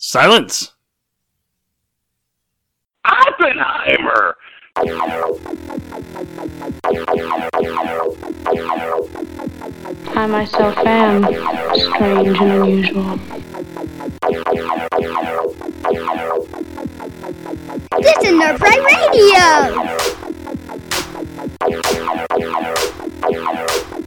Silence. 0.00 0.74
Oppenheimer. 3.04 4.36
I 10.14 10.26
myself 10.28 10.78
am 10.78 11.24
strange 11.24 12.38
and 12.38 12.52
unusual. 12.52 13.16
This 18.00 18.18
is 18.22 18.32
Nerd 18.38 18.58
Pride 18.58 18.84
Radio! 18.86 19.46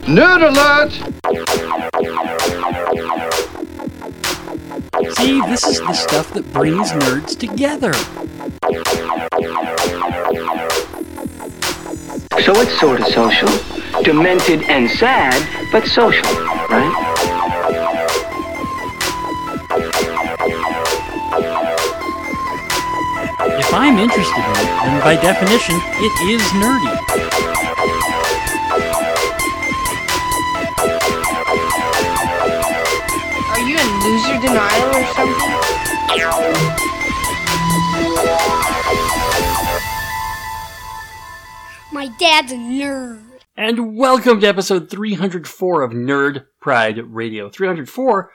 Nerd 0.08 0.42
alert! 0.48 0.92
See, 5.10 5.40
this 5.42 5.66
is 5.66 5.80
the 5.80 5.92
stuff 5.92 6.32
that 6.32 6.52
brings 6.52 6.90
nerds 6.92 7.36
together. 7.38 7.92
So 12.42 12.52
it's 12.60 12.78
sort 12.80 13.00
of 13.00 13.06
social. 13.08 13.48
Demented 14.02 14.62
and 14.64 14.88
sad, 14.90 15.42
but 15.70 15.86
social, 15.86 16.22
right? 16.70 17.08
If 23.58 23.74
I'm 23.74 23.98
interested 23.98 24.38
in 24.38 24.50
it, 24.50 24.68
then 24.82 25.00
by 25.02 25.16
definition, 25.16 25.76
it 25.76 26.14
is 26.30 26.42
nerdy. 26.58 26.96
Are 33.48 33.60
you 33.60 33.76
in 33.78 33.88
loser 34.02 34.38
denial 34.40 34.88
or 34.88 34.91
something? 34.91 34.91
My 41.92 42.08
dad's 42.18 42.52
a 42.52 42.56
nerd. 42.56 43.22
And 43.56 43.96
welcome 43.96 44.40
to 44.40 44.46
episode 44.46 44.90
304 44.90 45.82
of 45.82 45.92
Nerd 45.92 46.46
Pride 46.60 46.98
Radio. 46.98 47.50
304 47.50 48.30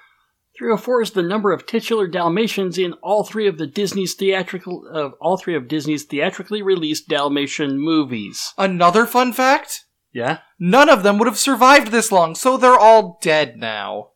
304 0.58 1.02
is 1.02 1.12
the 1.12 1.22
number 1.22 1.52
of 1.52 1.66
titular 1.68 2.08
Dalmatians 2.08 2.78
in 2.78 2.94
all 3.04 3.24
three 3.24 3.48
of 3.48 3.58
the 3.58 3.68
Disney's 3.68 4.16
theatrical 4.16 4.88
of 4.92 5.14
all 5.22 5.38
three 5.38 5.56
of 5.56 5.68
Disney's 5.68 6.04
theatrically 6.04 6.64
released 6.64 7.08
Dalmatian 7.08 7.78
movies. 7.80 8.54
Another 8.58 9.06
fun 9.06 9.34
fact? 9.34 9.86
Yeah? 10.12 10.40
None 10.60 10.90
of 10.90 11.04
them 11.04 11.20
would 11.20 11.28
have 11.28 11.38
survived 11.38 11.92
this 11.92 12.12
long, 12.12 12.34
so 12.34 12.58
they're 12.58 12.80
all 12.80 13.20
dead 13.22 13.58
now. 13.58 14.10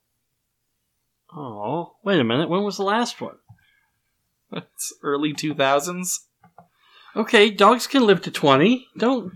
Oh, 1.33 1.93
wait 2.03 2.19
a 2.19 2.23
minute. 2.23 2.49
When 2.49 2.63
was 2.63 2.77
the 2.77 2.83
last 2.83 3.21
one? 3.21 3.35
It's 4.51 4.93
early 5.03 5.33
2000s. 5.33 6.19
Okay, 7.15 7.49
dogs 7.49 7.87
can 7.87 8.05
live 8.05 8.21
to 8.21 8.31
20. 8.31 8.87
Don't. 8.97 9.33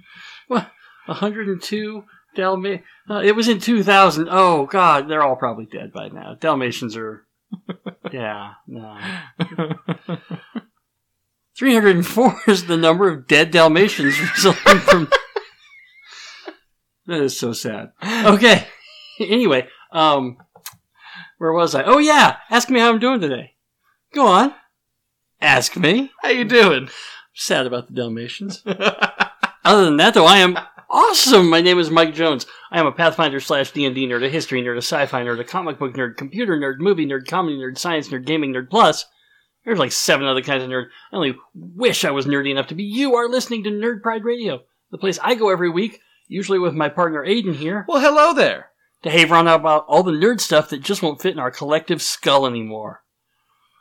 What? 0.47 0.69
102 1.05 2.03
Dalma. 2.35 2.81
Uh, 3.09 3.21
it 3.23 3.36
was 3.36 3.47
in 3.47 3.59
2000. 3.59 4.27
Oh, 4.30 4.66
God. 4.66 5.08
They're 5.08 5.23
all 5.23 5.36
probably 5.36 5.66
dead 5.66 5.91
by 5.93 6.09
now. 6.09 6.36
Dalmatians 6.36 6.95
are. 6.95 7.25
Yeah, 8.11 8.53
no. 8.67 8.97
304 11.58 12.41
is 12.47 12.66
the 12.67 12.77
number 12.77 13.09
of 13.09 13.27
dead 13.27 13.52
Dalmatians 13.52 14.19
resulting 14.36 14.80
from. 14.80 15.09
That 17.08 17.21
is 17.21 17.38
so 17.38 17.52
sad. 17.53 17.93
Okay. 18.03 18.67
Anyway, 19.19 19.67
um, 19.91 20.38
where 21.38 21.52
was 21.52 21.73
I? 21.73 21.83
Oh, 21.83 21.97
yeah. 21.97 22.38
Ask 22.49 22.69
me 22.69 22.80
how 22.80 22.89
I'm 22.89 22.99
doing 22.99 23.21
today. 23.21 23.55
Go 24.13 24.27
on. 24.27 24.53
Ask 25.46 25.78
me. 25.78 26.10
How 26.24 26.30
you 26.30 26.44
doing? 26.44 26.90
Sad 27.36 27.68
about 27.68 27.86
the 27.86 27.94
Dalmatians. 27.94 28.64
Other 29.64 29.86
than 29.86 29.98
that, 29.98 30.16
though, 30.16 30.26
I 30.26 30.40
am 30.40 30.58
awesome. 30.90 31.52
My 31.52 31.61
name 31.61 31.78
is 31.78 31.92
Mike 31.92 32.16
Jones. 32.16 32.48
I 32.72 32.80
am 32.80 32.88
a 32.88 32.92
Pathfinder 32.92 33.39
slash 33.39 33.70
D 33.70 33.86
and 33.86 33.94
D 33.94 34.08
nerd, 34.08 34.26
a 34.26 34.30
history 34.30 34.64
nerd, 34.64 34.73
a 34.73 34.78
sci-fi 34.82 35.22
nerd, 35.23 35.39
a 35.39 35.44
comic 35.44 35.78
book 35.78 35.94
nerd, 35.94 36.17
computer 36.17 36.58
nerd, 36.58 36.80
movie 36.80 37.05
nerd, 37.05 37.28
comedy 37.28 37.58
nerd, 37.60 37.78
science 37.78 38.10
nerd, 38.10 38.26
gaming 38.26 38.54
nerd. 38.55 38.72
Plus, 38.72 39.05
there's 39.64 39.78
like 39.78 39.92
seven 39.92 40.26
other 40.26 40.42
kinds 40.42 40.64
of 40.64 40.70
nerd. 40.72 40.88
I 41.14 41.16
only 41.16 41.36
wish 41.54 42.04
I 42.04 42.10
was 42.10 42.26
nerdy 42.26 42.50
enough 42.50 42.67
to 42.70 42.76
be. 42.76 42.84
You 42.84 43.14
are 43.14 43.30
listening 43.30 43.64
to 43.66 43.70
Nerd 43.70 44.02
Pride 44.02 44.23
Radio, 44.26 44.61
the 44.89 44.98
place 44.98 45.20
I 45.22 45.36
go 45.36 45.52
every 45.52 45.70
week, 45.70 46.00
usually 46.28 46.58
with 46.58 46.73
my 46.73 46.89
partner 46.89 47.23
Aiden 47.23 47.54
here, 47.54 47.86
Well, 47.88 48.02
hello 48.02 48.34
there. 48.34 48.72
to 49.04 49.11
haver 49.11 49.36
on 49.36 49.48
about 49.48 49.86
all 49.88 50.02
the 50.02 50.11
nerd 50.11 50.39
stuff 50.42 50.72
that 50.72 50.82
just 50.82 51.04
won't 51.04 51.22
fit 51.22 51.34
in 51.34 51.39
our 51.39 51.52
collective 51.52 52.02
skull 52.02 52.48
anymore. 52.48 53.04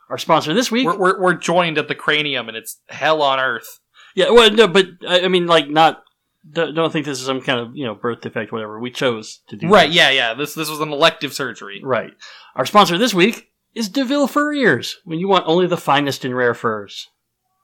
Our 0.09 0.17
sponsor 0.17 0.53
this 0.53 0.71
week. 0.71 0.85
We're, 0.85 0.97
we're, 0.97 1.21
we're 1.21 1.33
joined 1.33 1.77
at 1.77 1.87
the 1.87 1.95
cranium, 1.95 2.47
and 2.47 2.55
it's 2.57 2.79
hell 2.89 3.21
on 3.21 3.39
earth. 3.39 3.79
Yeah, 4.15 4.29
well, 4.29 4.51
no, 4.51 4.67
but 4.67 4.85
I 5.07 5.21
I 5.21 5.27
mean, 5.27 5.47
like, 5.47 5.69
not. 5.69 6.03
Don't 6.51 6.93
think 6.93 7.07
this 7.07 7.19
is 7.19 7.25
some 7.25 7.41
kind 7.41 7.59
of 7.59 7.75
you 7.75 7.85
know 7.85 7.95
birth 7.95 8.21
defect, 8.21 8.51
whatever. 8.51 8.79
We 8.79 8.91
chose 8.91 9.39
to 9.47 9.55
do 9.55 9.67
Right, 9.67 9.87
this. 9.87 9.95
yeah, 9.95 10.11
yeah. 10.11 10.33
This 10.35 10.53
this 10.53 10.69
was 10.69 10.79
an 10.79 10.91
elective 10.91 11.33
surgery. 11.33 11.81
right. 11.83 12.11
Our 12.55 12.65
sponsor 12.67 12.97
this 12.99 13.13
week 13.15 13.51
is 13.73 13.89
Deville 13.89 14.27
Fur 14.27 14.53
Ears. 14.53 14.97
When 15.05 15.17
you 15.19 15.27
want 15.27 15.45
only 15.47 15.65
the 15.65 15.75
finest 15.75 16.23
in 16.23 16.35
rare 16.35 16.53
furs. 16.53 17.09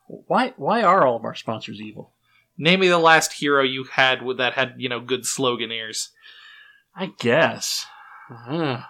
Why 0.08 0.54
why 0.58 0.82
are 0.82 1.06
all 1.06 1.16
of 1.16 1.24
our 1.26 1.36
sponsors 1.36 1.80
evil? 1.80 2.14
Name 2.58 2.80
me 2.82 2.88
the 2.90 2.98
last 2.98 3.34
hero 3.34 3.64
you 3.64 3.84
had 3.86 4.24
with 4.24 4.38
that 4.38 4.54
had, 4.54 4.74
you 4.78 4.90
know, 4.90 5.00
good 5.00 5.26
slogan 5.26 5.72
ears. 5.72 6.10
I 6.96 7.12
guess. 7.20 7.86
Uh, 8.30 8.82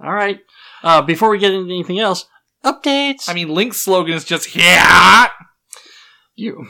all 0.00 0.12
right. 0.12 0.40
Uh, 0.82 1.02
before 1.02 1.30
we 1.30 1.38
get 1.38 1.54
into 1.54 1.72
anything 1.72 1.98
else, 1.98 2.26
updates. 2.66 3.28
I 3.28 3.34
mean, 3.34 3.48
Link's 3.48 3.80
slogan 3.80 4.14
is 4.14 4.24
just, 4.24 4.54
yeah! 4.54 5.28
You. 6.34 6.66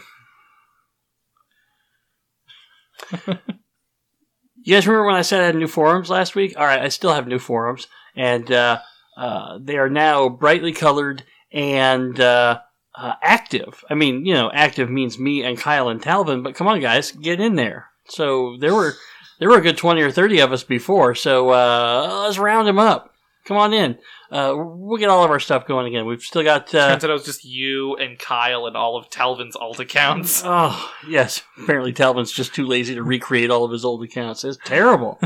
you 3.16 4.74
guys 4.74 4.86
remember 4.86 5.06
when 5.06 5.14
I 5.14 5.22
said 5.22 5.40
I 5.40 5.46
had 5.46 5.56
new 5.56 5.66
forums 5.66 6.10
last 6.10 6.34
week? 6.34 6.54
All 6.56 6.66
right, 6.66 6.80
I 6.80 6.88
still 6.88 7.12
have 7.12 7.26
new 7.26 7.38
forums, 7.38 7.88
and 8.14 8.50
uh, 8.52 8.80
uh, 9.16 9.58
they 9.60 9.76
are 9.76 9.88
now 9.88 10.28
brightly 10.28 10.72
colored 10.72 11.24
and 11.52 12.20
uh, 12.20 12.60
uh, 12.94 13.12
active. 13.22 13.84
I 13.90 13.94
mean, 13.94 14.26
you 14.26 14.34
know, 14.34 14.50
active 14.52 14.90
means 14.90 15.18
me 15.18 15.42
and 15.42 15.58
Kyle 15.58 15.88
and 15.88 16.00
Talvin, 16.00 16.42
but 16.42 16.54
come 16.54 16.66
on, 16.66 16.80
guys, 16.80 17.12
get 17.12 17.40
in 17.40 17.56
there. 17.56 17.86
So 18.08 18.56
there 18.60 18.74
were 18.74 18.94
there 19.40 19.48
were 19.48 19.58
a 19.58 19.62
good 19.62 19.76
twenty 19.76 20.02
or 20.02 20.10
thirty 20.10 20.40
of 20.40 20.52
us 20.52 20.64
before, 20.64 21.14
so 21.14 21.50
uh, 21.50 22.22
let's 22.24 22.38
round 22.38 22.68
them 22.68 22.78
up. 22.78 23.12
Come 23.46 23.56
on 23.58 23.72
in. 23.72 23.98
Uh, 24.30 24.54
we'll 24.56 24.98
get 24.98 25.08
all 25.08 25.24
of 25.24 25.30
our 25.30 25.38
stuff 25.38 25.66
going 25.66 25.86
again. 25.86 26.04
We've 26.04 26.20
still 26.20 26.42
got. 26.42 26.74
Uh, 26.74 26.88
Turns 26.88 27.04
out 27.04 27.10
it 27.10 27.12
was 27.12 27.24
just 27.24 27.44
you 27.44 27.94
and 27.96 28.18
Kyle 28.18 28.66
and 28.66 28.76
all 28.76 28.96
of 28.96 29.08
Talvin's 29.08 29.54
alt 29.56 29.80
accounts. 29.80 30.42
Oh, 30.58 30.92
yes. 31.08 31.42
Apparently, 31.62 31.92
Talvin's 31.92 32.32
just 32.32 32.54
too 32.54 32.66
lazy 32.66 32.94
to 32.94 33.02
recreate 33.02 33.50
all 33.50 33.64
of 33.64 33.70
his 33.70 33.84
old 33.84 34.02
accounts. 34.02 34.42
It's 34.42 34.58
terrible. 34.64 35.20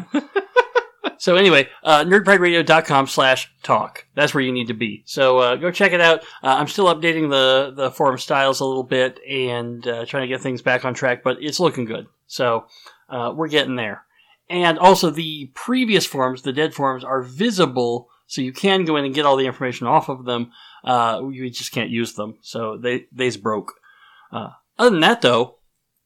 so, 1.19 1.37
anyway, 1.37 1.69
uh, 1.83 2.05
nerdprideradio.com 2.05 3.07
slash 3.07 3.51
talk. 3.63 4.07
That's 4.15 4.35
where 4.35 4.43
you 4.43 4.53
need 4.53 4.69
to 4.69 4.75
be. 4.75 5.03
So, 5.07 5.39
uh, 5.39 5.57
go 5.57 5.71
check 5.71 5.93
it 5.93 6.01
out. 6.01 6.21
Uh, 6.43 6.57
I'm 6.59 6.69
still 6.69 6.87
updating 6.87 7.31
the, 7.31 7.73
the 7.75 7.91
forum 7.91 8.19
styles 8.19 8.61
a 8.61 8.65
little 8.67 8.83
bit 8.83 9.19
and 9.29 9.87
uh, 9.87 10.05
trying 10.05 10.23
to 10.23 10.29
get 10.29 10.43
things 10.43 10.63
back 10.63 10.85
on 10.85 10.93
track, 10.95 11.23
but 11.23 11.39
it's 11.41 11.61
looking 11.61 11.85
good. 11.87 12.07
So, 12.27 12.67
uh, 13.09 13.33
we're 13.35 13.49
getting 13.49 13.77
there. 13.77 14.05
And 14.51 14.79
also, 14.79 15.11
the 15.11 15.51
previous 15.55 16.05
forums, 16.07 16.43
the 16.43 16.53
dead 16.53 16.75
forums, 16.75 17.05
are 17.05 17.23
visible, 17.23 18.10
so 18.31 18.41
you 18.41 18.53
can 18.53 18.85
go 18.85 18.97
in 18.97 19.05
and 19.05 19.13
get 19.13 19.27
all 19.27 19.37
the 19.37 19.47
information 19.47 19.89
off 19.89 20.09
of 20.09 20.25
them. 20.25 20.53
Uh, 20.85 21.21
you 21.33 21.51
just 21.51 21.73
can't 21.73 21.91
use 21.91 22.15
them. 22.15 22.39
So, 22.43 22.79
they, 22.79 23.07
they's 23.11 23.37
broke. 23.37 23.75
Uh, 24.31 24.51
other 24.79 24.91
than 24.91 25.01
that, 25.01 25.21
though, 25.21 25.57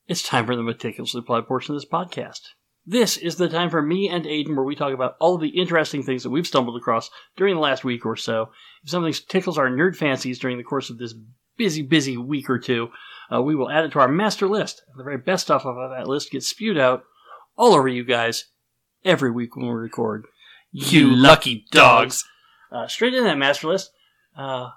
it's 0.09 0.23
time 0.23 0.47
for 0.47 0.57
the 0.57 0.62
meticulously 0.62 1.19
applied 1.19 1.47
portion 1.47 1.75
of 1.75 1.81
this 1.81 1.89
podcast. 1.89 2.41
This 2.87 3.19
is 3.19 3.37
the 3.37 3.49
time 3.51 3.69
for 3.69 3.83
me 3.83 4.09
and 4.09 4.25
Aiden 4.25 4.57
where 4.57 4.65
we 4.65 4.75
talk 4.75 4.95
about 4.95 5.17
all 5.21 5.35
of 5.35 5.43
the 5.43 5.61
interesting 5.61 6.03
things 6.03 6.23
that 6.23 6.31
we've 6.31 6.47
stumbled 6.47 6.79
across 6.79 7.11
during 7.37 7.55
the 7.55 7.61
last 7.61 7.85
week 7.85 8.07
or 8.07 8.17
so. 8.17 8.51
If 8.83 8.91
something 8.91 9.12
tickles 9.29 9.59
our 9.59 9.69
nerd 9.69 9.95
fancies 9.95 10.39
during 10.39 10.56
the 10.56 10.65
course 10.65 10.88
of 10.88 10.97
this 10.97 11.15
busy, 11.59 11.82
busy 11.82 12.17
week 12.17 12.49
or 12.49 12.59
two, 12.59 12.88
uh, 13.31 13.43
we 13.43 13.55
will 13.55 13.71
add 13.71 13.85
it 13.85 13.93
to 13.93 14.00
our 14.00 14.09
master 14.09 14.49
list. 14.49 14.82
The 14.97 15.05
very 15.05 15.19
best 15.19 15.44
stuff 15.44 15.67
of 15.67 15.76
that 15.91 16.09
list 16.09 16.31
gets 16.31 16.49
spewed 16.49 16.79
out 16.79 17.05
all 17.56 17.75
over 17.75 17.88
you 17.88 18.03
guys 18.03 18.47
every 19.05 19.31
week 19.31 19.56
when 19.56 19.67
we 19.67 19.73
record. 19.73 20.26
You 20.75 21.15
lucky 21.15 21.67
dogs. 21.71 22.25
Uh, 22.73 22.88
straight 22.88 23.15
into 23.15 23.25
that 23.25 23.38
master 23.38 23.69
list, 23.69 23.93
uh, 24.37 24.71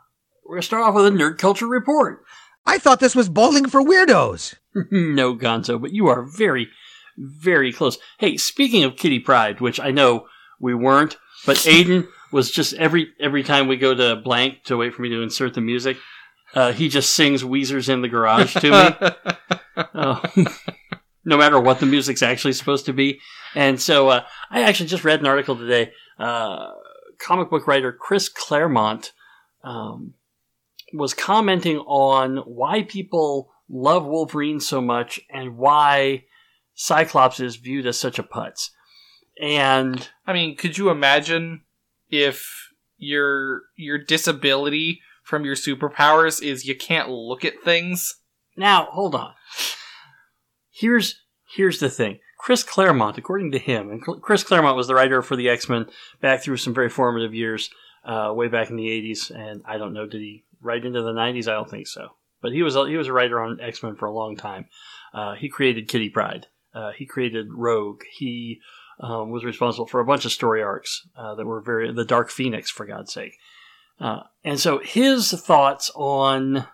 we're 0.46 0.56
going 0.56 0.62
to 0.62 0.66
start 0.68 0.84
off 0.84 0.94
with 0.94 1.08
a 1.08 1.10
nerd 1.10 1.40
culture 1.40 1.68
report. 1.68 2.24
I 2.68 2.78
thought 2.78 3.00
this 3.00 3.16
was 3.16 3.30
bowling 3.30 3.68
for 3.68 3.82
weirdos. 3.82 4.54
no, 4.92 5.36
Gonzo, 5.36 5.82
but 5.82 5.94
you 5.94 6.08
are 6.08 6.22
very, 6.22 6.68
very 7.18 7.74
close. 7.74 7.98
Hey, 8.20 8.38
speaking 8.38 8.84
of 8.84 8.96
Kitty 8.96 9.20
Pryde, 9.20 9.60
which 9.60 9.80
I 9.80 9.90
know 9.90 10.28
we 10.60 10.76
weren't, 10.76 11.18
but 11.48 11.58
Aiden 11.66 12.08
was 12.32 12.52
just 12.52 12.74
every 12.74 13.14
every 13.20 13.42
time 13.42 13.68
we 13.68 13.78
go 13.78 13.96
to 13.96 14.18
blank 14.18 14.66
to 14.66 14.78
wait 14.78 14.94
for 14.94 15.02
me 15.02 15.10
to 15.10 15.24
insert 15.24 15.56
the 15.56 15.62
music, 15.62 15.98
uh, 16.54 16.74
he 16.74 16.90
just 16.90 17.16
sings 17.16 17.42
Weezer's 17.42 17.90
in 17.90 18.02
the 18.02 18.08
garage 18.08 18.54
to 18.56 18.72
me. 18.72 19.36
Oh. 19.94 20.22
No 21.28 21.38
matter 21.38 21.60
what 21.60 21.82
the 21.82 21.86
music's 21.86 22.24
actually 22.24 22.54
supposed 22.54 22.86
to 22.86 22.94
be. 22.94 23.20
And 23.54 23.82
so 23.82 24.08
uh, 24.08 24.24
I 24.50 24.64
actually 24.64 24.88
just 24.88 25.04
read 25.04 25.20
an 25.20 25.28
article 25.28 25.58
today. 25.58 25.92
Uh, 26.18 26.72
comic 27.20 27.50
book 27.50 27.68
writer 27.68 27.92
Chris 27.92 28.30
Claremont 28.30 29.12
um, 29.62 30.14
was 30.94 31.14
commenting 31.14 31.80
on 31.80 32.38
why 32.38 32.84
people 32.84 33.52
love 33.68 34.06
Wolverine 34.06 34.62
so 34.62 34.80
much 34.80 35.20
and 35.30 35.58
why 35.58 36.24
Cyclops 36.76 37.42
is 37.42 37.58
viewed 37.58 37.86
as 37.86 38.00
such 38.00 38.18
a 38.18 38.24
putz. 38.24 38.70
And 39.42 40.10
I 40.26 40.32
mean, 40.32 40.56
could 40.56 40.78
you 40.78 40.90
imagine 40.90 41.64
if 42.10 42.72
your 42.98 43.64
your 43.76 43.98
disability 43.98 45.02
from 45.24 45.44
your 45.44 45.56
superpowers 45.56 46.42
is 46.42 46.66
you 46.66 46.74
can't 46.74 47.10
look 47.10 47.44
at 47.44 47.62
things? 47.66 48.16
now, 48.56 48.88
hold 48.92 49.14
on. 49.14 49.34
Here's 50.78 51.22
here's 51.56 51.80
the 51.80 51.90
thing. 51.90 52.20
Chris 52.38 52.64
Claremont, 52.64 53.18
according 53.18 53.52
to 53.54 53.60
him, 53.60 53.90
and 53.90 54.02
Chris 54.22 54.44
Claremont 54.44 54.78
was 54.78 54.88
the 54.88 54.94
writer 54.94 55.22
for 55.22 55.36
the 55.36 55.50
X 55.50 55.68
Men 55.68 55.88
back 56.22 56.44
through 56.44 56.58
some 56.58 56.74
very 56.74 56.90
formative 56.90 57.34
years, 57.34 57.72
uh, 58.06 58.32
way 58.36 58.48
back 58.48 58.70
in 58.70 58.76
the 58.76 58.88
'80s, 58.88 59.32
and 59.32 59.64
I 59.66 59.78
don't 59.78 59.94
know, 59.94 60.06
did 60.06 60.22
he 60.22 60.46
write 60.62 60.86
into 60.86 61.02
the 61.02 61.14
'90s? 61.14 61.48
I 61.48 61.54
don't 61.54 61.70
think 61.70 61.88
so. 61.88 62.10
But 62.42 62.52
he 62.52 62.62
was 62.62 62.76
a, 62.76 62.88
he 62.88 62.96
was 62.96 63.08
a 63.08 63.14
writer 63.14 63.42
on 63.42 63.60
X 63.60 63.82
Men 63.82 63.96
for 63.96 64.06
a 64.06 64.14
long 64.14 64.36
time. 64.36 64.68
Uh, 65.14 65.34
he 65.34 65.50
created 65.50 65.88
Kitty 65.88 66.10
Pryde. 66.10 66.46
Uh, 66.76 66.92
he 66.96 67.08
created 67.08 67.48
Rogue. 67.52 68.04
He 68.12 68.60
um, 69.00 69.32
was 69.32 69.44
responsible 69.44 69.88
for 69.88 70.00
a 70.00 70.06
bunch 70.06 70.26
of 70.26 70.32
story 70.32 70.62
arcs 70.62 71.08
uh, 71.16 71.34
that 71.36 71.46
were 71.46 71.62
very 71.62 71.92
the 71.92 72.06
Dark 72.06 72.30
Phoenix, 72.30 72.70
for 72.70 72.86
God's 72.86 73.12
sake. 73.12 73.34
Uh, 74.00 74.22
and 74.44 74.60
so 74.60 74.78
his 74.78 75.32
thoughts 75.32 75.90
on 75.96 76.68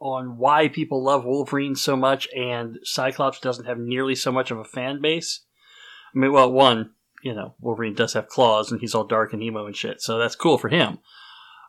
on 0.00 0.38
why 0.38 0.68
people 0.68 1.02
love 1.02 1.24
Wolverine 1.24 1.74
so 1.74 1.96
much 1.96 2.28
and 2.36 2.78
Cyclops 2.84 3.40
doesn't 3.40 3.66
have 3.66 3.78
nearly 3.78 4.14
so 4.14 4.30
much 4.30 4.50
of 4.50 4.58
a 4.58 4.64
fan 4.64 5.00
base. 5.00 5.40
I 6.14 6.18
mean, 6.18 6.32
well, 6.32 6.50
one, 6.50 6.90
you 7.22 7.34
know, 7.34 7.54
Wolverine 7.60 7.94
does 7.94 8.12
have 8.12 8.28
claws 8.28 8.70
and 8.70 8.80
he's 8.80 8.94
all 8.94 9.04
dark 9.04 9.32
and 9.32 9.42
emo 9.42 9.66
and 9.66 9.76
shit, 9.76 10.00
so 10.00 10.18
that's 10.18 10.36
cool 10.36 10.58
for 10.58 10.68
him. 10.68 10.98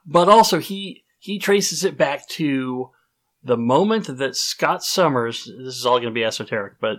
But 0.05 0.29
also, 0.29 0.59
he 0.59 1.03
he 1.17 1.39
traces 1.39 1.83
it 1.83 1.97
back 1.97 2.27
to 2.29 2.91
the 3.43 3.57
moment 3.57 4.17
that 4.17 4.35
Scott 4.35 4.83
Summers. 4.83 5.45
This 5.45 5.75
is 5.75 5.85
all 5.85 5.97
going 5.97 6.13
to 6.13 6.17
be 6.17 6.23
esoteric, 6.23 6.73
but 6.79 6.97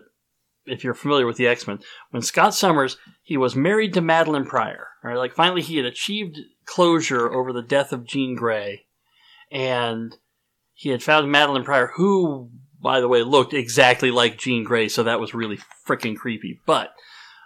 if 0.67 0.85
you're 0.85 0.95
familiar 0.95 1.27
with 1.27 1.37
the 1.37 1.49
X 1.49 1.67
Men, 1.67 1.81
when 2.11 2.23
Scott 2.23 2.55
Summers 2.55 2.99
he 3.23 3.37
was 3.37 3.57
married 3.57 3.95
to 3.95 4.03
Madelyne 4.03 4.47
Pryor, 4.47 4.89
right? 5.03 5.17
Like 5.17 5.35
finally 5.35 5.63
he 5.63 5.77
had 5.77 5.87
achieved 5.87 6.39
closure 6.67 7.33
over 7.33 7.53
the 7.53 7.63
death 7.63 7.93
of 7.93 8.07
Jean 8.07 8.35
Grey, 8.37 8.87
and 9.51 10.17
he 10.81 10.89
had 10.89 11.03
found 11.03 11.31
Madelyne 11.31 11.63
Pryor, 11.63 11.89
who, 11.97 12.49
by 12.81 13.03
the 13.03 13.09
way, 13.09 13.23
looked 13.23 13.53
exactly 13.53 14.11
like 14.11 14.39
Jean 14.39 14.65
Grey, 14.65 14.89
so 14.89 15.03
that 15.03 15.21
was 15.21 15.35
really 15.35 15.59
freaking 15.87 16.17
creepy. 16.17 16.59
But 16.65 16.95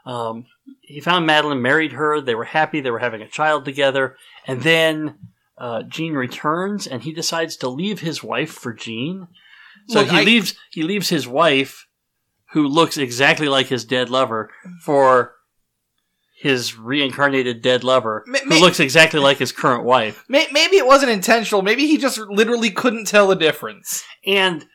um, 0.07 0.47
he 0.83 1.01
found 1.01 1.29
Madelyne, 1.29 1.61
married 1.61 1.95
her, 1.95 2.21
they 2.21 2.37
were 2.37 2.45
happy, 2.45 2.81
they 2.81 2.93
were 2.93 3.01
having 3.01 3.23
a 3.23 3.29
child 3.29 3.65
together, 3.65 4.17
and 4.47 4.63
then 4.63 5.17
uh, 5.59 5.83
Jean 5.83 6.13
returns, 6.15 6.87
and 6.87 7.03
he 7.03 7.13
decides 7.13 7.57
to 7.57 7.69
leave 7.69 7.99
his 7.99 8.23
wife 8.23 8.53
for 8.53 8.73
Jean. 8.73 9.27
So 9.89 10.03
Look, 10.03 10.11
he 10.11 10.19
I- 10.19 10.23
leaves 10.23 10.55
he 10.71 10.85
leaves 10.85 11.09
his 11.09 11.27
wife, 11.27 11.89
who 12.53 12.69
looks 12.69 12.97
exactly 12.97 13.49
like 13.49 13.67
his 13.67 13.85
dead 13.85 14.11
lover, 14.11 14.49
for 14.85 15.34
his 16.45 16.77
reincarnated 16.77 17.63
dead 17.63 17.83
lover, 17.85 18.23
Ma- 18.27 18.39
who 18.41 18.51
ma- 18.51 18.57
looks 18.57 18.79
exactly 18.79 19.19
like 19.19 19.39
his 19.39 19.51
current 19.51 19.83
wife. 19.83 20.23
May- 20.29 20.47
Maybe 20.53 20.77
it 20.77 20.87
wasn't 20.87 21.11
intentional. 21.11 21.63
Maybe 21.63 21.87
he 21.87 21.97
just 21.97 22.19
literally 22.19 22.71
couldn't 22.71 23.07
tell 23.07 23.29
the 23.29 23.35
difference. 23.35 24.05
And 24.27 24.67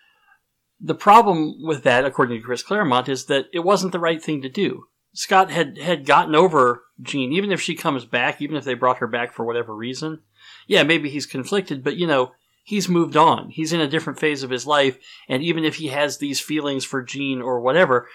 the 0.82 0.96
problem 0.96 1.58
with 1.62 1.84
that, 1.84 2.06
according 2.06 2.40
to 2.40 2.44
Chris 2.44 2.64
Claremont, 2.64 3.08
is 3.08 3.26
that 3.26 3.46
it 3.54 3.60
wasn't 3.60 3.92
the 3.92 4.00
right 4.00 4.20
thing 4.22 4.42
to 4.42 4.50
do. 4.50 4.86
Scott 5.14 5.52
had, 5.52 5.78
had 5.78 6.08
gotten 6.08 6.34
over 6.34 6.82
Jean, 7.04 7.32
even 7.34 7.52
if 7.52 7.62
she 7.62 7.76
comes 7.76 8.04
back, 8.04 8.42
even 8.42 8.56
if 8.56 8.64
they 8.64 8.74
brought 8.74 8.98
her 8.98 9.08
back 9.08 9.32
for 9.32 9.46
whatever 9.46 9.76
reason. 9.76 10.22
Yeah, 10.66 10.82
maybe 10.82 11.08
he's 11.12 11.28
conflicted, 11.28 11.84
but 11.84 11.98
you 11.98 12.08
know, 12.08 12.32
he's 12.64 12.90
moved 12.90 13.16
on. 13.16 13.52
He's 13.52 13.74
in 13.74 13.80
a 13.80 13.88
different 13.88 14.18
phase 14.20 14.42
of 14.42 14.50
his 14.50 14.66
life, 14.66 14.98
and 15.28 15.44
even 15.44 15.64
if 15.66 15.76
he 15.76 15.90
has 15.90 16.18
these 16.18 16.40
feelings 16.42 16.84
for 16.84 17.04
Jean 17.04 17.42
or 17.44 17.62
whatever, 17.62 18.08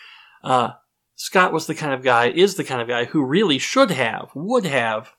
uh, 0.43 0.71
Scott 1.17 1.53
was 1.53 1.67
the 1.67 1.75
kind 1.75 1.93
of 1.93 2.03
guy, 2.03 2.29
is 2.29 2.57
the 2.57 2.65
kind 2.65 2.81
of 2.81 2.89
guy 2.89 3.05
who 3.05 3.25
really 3.25 3.59
should 3.59 3.91
have, 3.91 4.31
would 4.35 4.67
have 4.67 5.13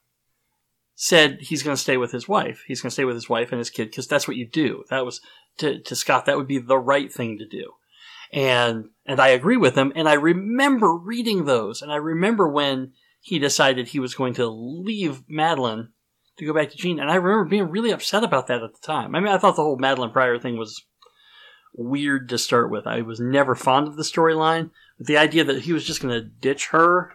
said 0.95 1.37
he's 1.41 1.63
going 1.63 1.75
to 1.75 1.81
stay 1.81 1.97
with 1.97 2.11
his 2.11 2.27
wife. 2.27 2.63
He's 2.67 2.81
going 2.81 2.89
to 2.89 2.93
stay 2.93 3.05
with 3.05 3.15
his 3.15 3.29
wife 3.29 3.51
and 3.51 3.59
his 3.59 3.69
kid 3.69 3.85
because 3.85 4.07
that's 4.07 4.27
what 4.27 4.37
you 4.37 4.47
do. 4.47 4.83
That 4.89 5.05
was 5.05 5.21
to, 5.57 5.79
to 5.81 5.95
Scott. 5.95 6.25
That 6.25 6.37
would 6.37 6.47
be 6.47 6.59
the 6.59 6.77
right 6.77 7.11
thing 7.11 7.37
to 7.37 7.47
do. 7.47 7.71
And 8.31 8.89
and 9.05 9.19
I 9.19 9.29
agree 9.29 9.57
with 9.57 9.75
him. 9.75 9.93
And 9.95 10.09
I 10.09 10.13
remember 10.13 10.95
reading 10.95 11.45
those, 11.45 11.81
and 11.81 11.91
I 11.91 11.97
remember 11.97 12.49
when 12.49 12.93
he 13.21 13.39
decided 13.39 13.87
he 13.87 13.99
was 13.99 14.15
going 14.15 14.33
to 14.35 14.47
leave 14.47 15.23
Madelyne 15.29 15.89
to 16.37 16.45
go 16.45 16.53
back 16.53 16.69
to 16.71 16.77
Jean. 16.77 16.99
And 16.99 17.09
I 17.09 17.15
remember 17.15 17.49
being 17.49 17.69
really 17.69 17.91
upset 17.91 18.23
about 18.23 18.47
that 18.47 18.63
at 18.63 18.73
the 18.73 18.85
time. 18.85 19.15
I 19.15 19.19
mean, 19.19 19.31
I 19.31 19.37
thought 19.37 19.55
the 19.55 19.63
whole 19.63 19.77
Madelyne 19.77 20.11
Pryor 20.11 20.37
thing 20.39 20.57
was 20.57 20.83
weird 21.73 22.29
to 22.29 22.37
start 22.37 22.71
with. 22.71 22.87
I 22.87 23.01
was 23.01 23.19
never 23.19 23.55
fond 23.55 23.87
of 23.87 23.95
the 23.95 24.03
storyline, 24.03 24.71
the 24.99 25.17
idea 25.17 25.43
that 25.43 25.63
he 25.63 25.73
was 25.73 25.85
just 25.85 26.01
going 26.01 26.13
to 26.13 26.27
ditch 26.27 26.67
her, 26.67 27.13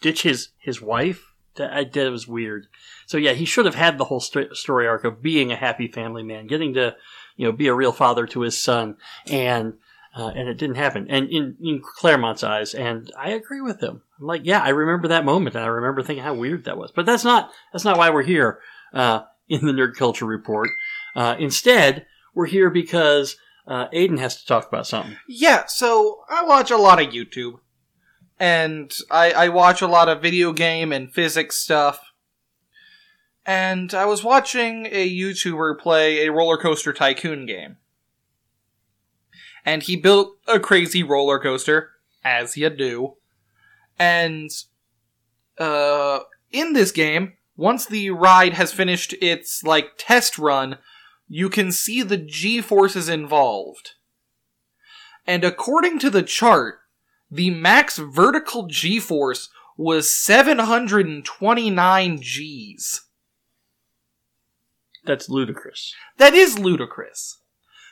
ditch 0.00 0.22
his 0.22 0.48
his 0.58 0.80
wife, 0.80 1.34
that 1.56 1.72
I 1.72 1.84
did 1.84 2.10
was 2.10 2.26
weird. 2.26 2.66
So 3.06 3.16
yeah, 3.16 3.32
he 3.32 3.44
should 3.44 3.66
have 3.66 3.74
had 3.74 3.98
the 3.98 4.06
whole 4.06 4.20
st- 4.20 4.56
story 4.56 4.86
arc 4.86 5.04
of 5.04 5.22
being 5.22 5.52
a 5.52 5.56
happy 5.56 5.88
family 5.88 6.22
man, 6.22 6.46
getting 6.46 6.74
to 6.74 6.96
you 7.36 7.46
know 7.46 7.52
be 7.52 7.68
a 7.68 7.74
real 7.74 7.92
father 7.92 8.26
to 8.28 8.40
his 8.40 8.60
son, 8.60 8.96
and 9.26 9.74
uh, 10.16 10.28
and 10.28 10.48
it 10.48 10.58
didn't 10.58 10.76
happen. 10.76 11.06
And 11.10 11.28
in, 11.28 11.56
in 11.60 11.82
Claremont's 11.82 12.44
eyes, 12.44 12.74
and 12.74 13.10
I 13.18 13.30
agree 13.30 13.60
with 13.60 13.82
him. 13.82 14.02
I'm 14.20 14.26
like, 14.26 14.42
yeah, 14.44 14.60
I 14.60 14.68
remember 14.68 15.08
that 15.08 15.24
moment, 15.24 15.56
and 15.56 15.64
I 15.64 15.68
remember 15.68 16.02
thinking 16.02 16.24
how 16.24 16.34
weird 16.34 16.64
that 16.64 16.78
was. 16.78 16.92
But 16.92 17.06
that's 17.06 17.24
not 17.24 17.50
that's 17.72 17.84
not 17.84 17.98
why 17.98 18.10
we're 18.10 18.22
here 18.22 18.60
uh, 18.92 19.22
in 19.48 19.66
the 19.66 19.72
Nerd 19.72 19.96
Culture 19.96 20.26
Report. 20.26 20.70
Uh, 21.16 21.36
instead, 21.38 22.06
we're 22.34 22.46
here 22.46 22.70
because 22.70 23.36
uh, 23.66 23.88
Aiden 23.88 24.18
has 24.18 24.36
to 24.40 24.46
talk 24.46 24.68
about 24.68 24.86
something. 24.86 25.16
Yeah, 25.28 25.66
so 25.66 26.24
I 26.28 26.44
watch 26.44 26.70
a 26.70 26.76
lot 26.76 27.00
of 27.00 27.08
YouTube. 27.12 27.60
And 28.38 28.92
I, 29.10 29.30
I 29.30 29.48
watch 29.48 29.80
a 29.80 29.86
lot 29.86 30.08
of 30.08 30.20
video 30.20 30.52
game 30.52 30.92
and 30.92 31.12
physics 31.12 31.56
stuff. 31.56 32.00
And 33.46 33.94
I 33.94 34.06
was 34.06 34.24
watching 34.24 34.86
a 34.86 35.08
YouTuber 35.08 35.78
play 35.78 36.26
a 36.26 36.32
roller 36.32 36.58
coaster 36.58 36.92
tycoon 36.92 37.46
game. 37.46 37.76
And 39.64 39.82
he 39.82 39.96
built 39.96 40.36
a 40.46 40.58
crazy 40.58 41.02
roller 41.02 41.38
coaster, 41.38 41.90
as 42.24 42.56
you 42.56 42.70
do. 42.70 43.14
And 43.98 44.50
uh, 45.58 46.20
in 46.50 46.72
this 46.72 46.90
game, 46.90 47.34
once 47.56 47.86
the 47.86 48.10
ride 48.10 48.54
has 48.54 48.72
finished 48.72 49.14
its 49.22 49.62
like 49.62 49.92
test 49.96 50.38
run, 50.38 50.78
you 51.28 51.48
can 51.48 51.72
see 51.72 52.02
the 52.02 52.16
G 52.16 52.60
forces 52.60 53.08
involved. 53.08 53.92
And 55.26 55.44
according 55.44 55.98
to 56.00 56.10
the 56.10 56.22
chart, 56.22 56.80
the 57.30 57.50
max 57.50 57.98
vertical 57.98 58.66
G 58.66 59.00
force 59.00 59.48
was 59.76 60.10
729 60.10 62.16
Gs. 62.16 63.00
That's 65.04 65.28
ludicrous. 65.28 65.94
That 66.18 66.34
is 66.34 66.58
ludicrous. 66.58 67.38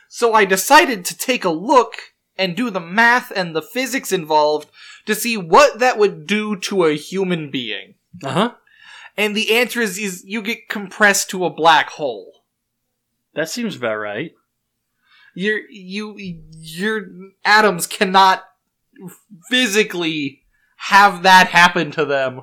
So 0.07 0.33
I 0.33 0.45
decided 0.45 1.03
to 1.05 1.17
take 1.17 1.43
a 1.43 1.49
look 1.49 1.95
and 2.37 2.55
do 2.55 2.69
the 2.69 2.79
math 2.79 3.31
and 3.35 3.55
the 3.55 3.61
physics 3.61 4.11
involved 4.11 4.69
to 5.05 5.15
see 5.15 5.37
what 5.37 5.79
that 5.79 5.97
would 5.97 6.25
do 6.25 6.55
to 6.55 6.85
a 6.85 6.95
human 6.95 7.51
being. 7.51 7.95
Uh 8.23 8.31
huh. 8.31 8.53
And 9.15 9.35
the 9.35 9.55
answer 9.55 9.81
is, 9.81 9.99
is 9.99 10.23
you 10.25 10.41
get 10.41 10.69
compressed 10.69 11.29
to 11.31 11.45
a 11.45 11.53
black 11.53 11.89
hole. 11.89 12.42
That 13.35 13.49
seems 13.49 13.75
about 13.75 13.95
right. 13.97 14.33
Your 15.35 15.59
you 15.69 16.15
your 16.51 17.07
atoms 17.43 17.87
cannot 17.87 18.43
physically 19.49 20.43
have 20.77 21.23
that 21.23 21.47
happen 21.47 21.91
to 21.91 22.05
them. 22.05 22.41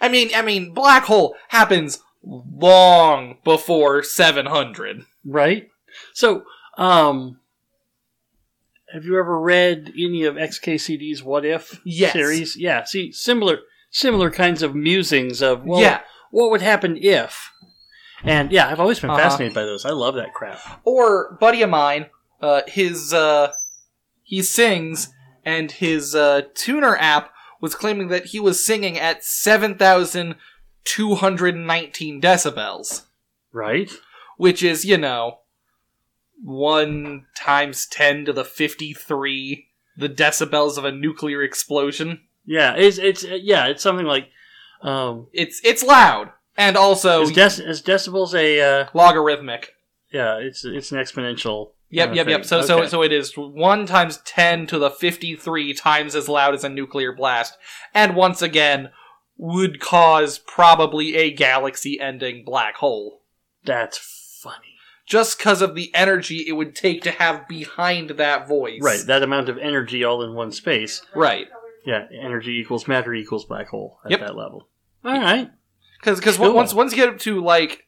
I 0.00 0.08
mean, 0.08 0.30
I 0.34 0.42
mean, 0.42 0.72
black 0.72 1.04
hole 1.04 1.34
happens 1.48 2.02
long 2.22 3.38
before 3.44 4.02
700. 4.02 5.04
Right? 5.24 5.68
So, 6.14 6.44
um, 6.78 7.40
have 8.92 9.04
you 9.04 9.18
ever 9.18 9.38
read 9.40 9.92
any 9.98 10.24
of 10.24 10.36
XKCD's 10.36 11.22
What 11.22 11.44
If 11.44 11.80
Yes. 11.84 12.12
series? 12.12 12.56
Yeah. 12.56 12.84
See, 12.84 13.10
similar, 13.12 13.58
similar 13.90 14.30
kinds 14.30 14.62
of 14.62 14.74
musings 14.74 15.42
of, 15.42 15.64
well, 15.64 15.80
Yeah. 15.80 16.00
what 16.30 16.50
would 16.50 16.62
happen 16.62 16.96
if? 17.00 17.50
And 18.24 18.50
yeah, 18.52 18.68
I've 18.68 18.80
always 18.80 19.00
been 19.00 19.10
Uh-huh. 19.10 19.18
fascinated 19.18 19.54
by 19.54 19.64
those. 19.64 19.84
I 19.84 19.90
love 19.90 20.14
that 20.16 20.32
crap. 20.34 20.58
Or 20.84 21.36
buddy 21.40 21.62
of 21.62 21.70
mine, 21.70 22.06
uh, 22.40 22.62
his 22.66 23.12
uh, 23.12 23.52
he 24.22 24.42
sings, 24.42 25.12
and 25.44 25.70
his 25.70 26.14
uh, 26.14 26.42
tuner 26.54 26.96
app 26.96 27.32
was 27.60 27.74
claiming 27.74 28.08
that 28.08 28.26
he 28.26 28.40
was 28.40 28.64
singing 28.64 28.98
at 28.98 29.24
7,219 29.24 32.20
decibels, 32.20 33.06
Right? 33.52 33.90
which 34.36 34.62
is, 34.62 34.84
you 34.84 34.98
know, 34.98 35.38
1 36.42 37.26
times 37.36 37.86
10 37.86 38.26
to 38.26 38.32
the 38.32 38.44
53 38.44 39.68
the 39.98 40.08
decibels 40.10 40.76
of 40.76 40.84
a 40.84 40.92
nuclear 40.92 41.42
explosion. 41.42 42.20
Yeah. 42.44 42.74
It's, 42.76 42.98
it's, 42.98 43.24
yeah, 43.24 43.66
it's 43.68 43.82
something 43.82 44.04
like, 44.04 44.28
um, 44.82 45.28
It's 45.32 45.58
it's 45.64 45.82
loud. 45.82 46.32
And 46.56 46.76
also 46.76 47.22
Is, 47.22 47.32
dec- 47.32 47.66
is 47.68 47.82
decibels 47.82 48.34
a 48.34 48.60
uh, 48.60 48.86
logarithmic. 48.94 49.70
yeah? 50.12 50.36
It's 50.38 50.64
it's 50.64 50.92
an 50.92 50.98
exponential. 50.98 51.72
Yep, 51.90 52.14
yep, 52.14 52.26
yep. 52.26 52.40
thing. 52.40 52.48
So, 52.48 52.62
so, 52.62 52.78
Okay. 52.80 52.88
so 52.88 53.02
it 53.02 53.12
is 53.12 53.34
one 53.36 53.86
times 53.86 54.18
ten 54.24 54.66
to 54.68 54.78
the 54.78 54.90
fifty-three 54.90 55.72
times 55.74 56.14
as 56.16 56.28
loud 56.28 56.54
as 56.54 56.64
a 56.64 56.68
nuclear 56.68 57.12
blast, 57.14 57.56
and 57.94 58.16
once 58.16 58.42
again 58.42 58.90
would 59.38 59.78
cause 59.80 60.38
probably 60.38 61.14
a 61.14 61.30
galaxy-ending 61.30 62.42
black 62.44 62.76
hole, 62.76 63.20
that's 63.64 63.98
funny. 64.42 64.74
just 65.06 65.38
because 65.38 65.60
of 65.62 65.74
the 65.76 65.94
energy 65.94 66.44
it 66.48 66.52
would 66.52 66.74
take 66.74 67.02
to 67.02 67.10
have 67.12 67.46
behind 67.46 68.10
that 68.10 68.48
voice. 68.48 68.80
Right, 68.82 69.02
that 69.06 69.22
amount 69.22 69.48
of 69.48 69.58
energy 69.58 70.02
all 70.02 70.22
in 70.22 70.34
one 70.34 70.50
space. 70.52 71.02
right. 71.14 71.46
Yeah, 71.84 72.06
energy 72.20 72.58
equals 72.58 72.88
matter 72.88 73.14
equals 73.14 73.44
black 73.44 73.68
hole 73.68 74.00
at 74.04 74.10
Yep. 74.10 74.20
that 74.20 74.36
level. 74.36 74.66
All 75.04 75.12
right. 75.20 75.50
Because 76.00 76.18
because 76.18 76.36
Cool. 76.36 76.52
once 76.52 76.72
once 76.74 76.92
you 76.92 76.96
get 76.98 77.08
up 77.08 77.18
to 77.20 77.40
like 77.42 77.86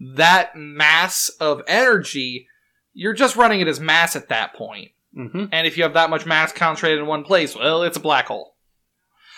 that 0.00 0.56
mass 0.56 1.28
of 1.40 1.62
energy, 1.66 2.48
you're 2.92 3.14
just 3.14 3.36
running 3.36 3.60
it 3.60 3.68
as 3.68 3.80
mass 3.80 4.16
at 4.16 4.28
that 4.28 4.54
point. 4.54 4.90
Mm-hmm. 5.16 5.46
And 5.52 5.66
if 5.66 5.76
you 5.76 5.82
have 5.84 5.94
that 5.94 6.10
much 6.10 6.26
mass 6.26 6.52
concentrated 6.52 6.98
in 6.98 7.06
one 7.06 7.22
place, 7.24 7.54
well, 7.54 7.82
it's 7.82 7.96
a 7.96 8.00
black 8.00 8.26
hole. 8.26 8.56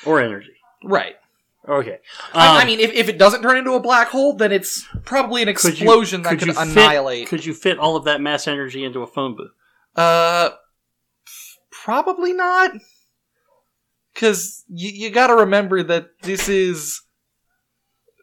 Or 0.06 0.20
energy. 0.20 0.52
Right. 0.82 1.16
Okay. 1.68 1.98
I, 2.34 2.58
I 2.58 2.60
Um, 2.60 2.66
mean, 2.66 2.78
if, 2.80 2.92
if 2.92 3.08
it 3.08 3.16
doesn't 3.18 3.42
turn 3.42 3.56
into 3.56 3.72
a 3.72 3.80
black 3.80 4.08
hole, 4.08 4.36
then 4.36 4.52
it's 4.52 4.86
probably 5.04 5.42
an 5.42 5.52
could 5.54 5.78
you- 5.78 5.84
explosion 5.86 6.22
that 6.22 6.30
could 6.30 6.38
could 6.40 6.48
you 6.48 6.54
fit- 6.54 6.62
annihilate. 6.68 7.28
could 7.28 7.44
you 7.44 7.54
fit 7.54 7.78
all 7.78 7.96
of 7.96 8.04
that 8.04 8.20
mass 8.20 8.46
energy 8.46 8.84
into 8.84 9.02
a 9.02 9.06
phone 9.06 9.34
booth? 9.34 9.50
Uh, 9.96 10.50
probably 11.70 12.32
not. 12.32 12.72
Because 14.12 14.64
you, 14.68 14.90
you 14.90 15.10
got 15.10 15.26
to 15.28 15.34
remember 15.36 15.82
that 15.82 16.08
this 16.22 16.48
is 16.48 17.00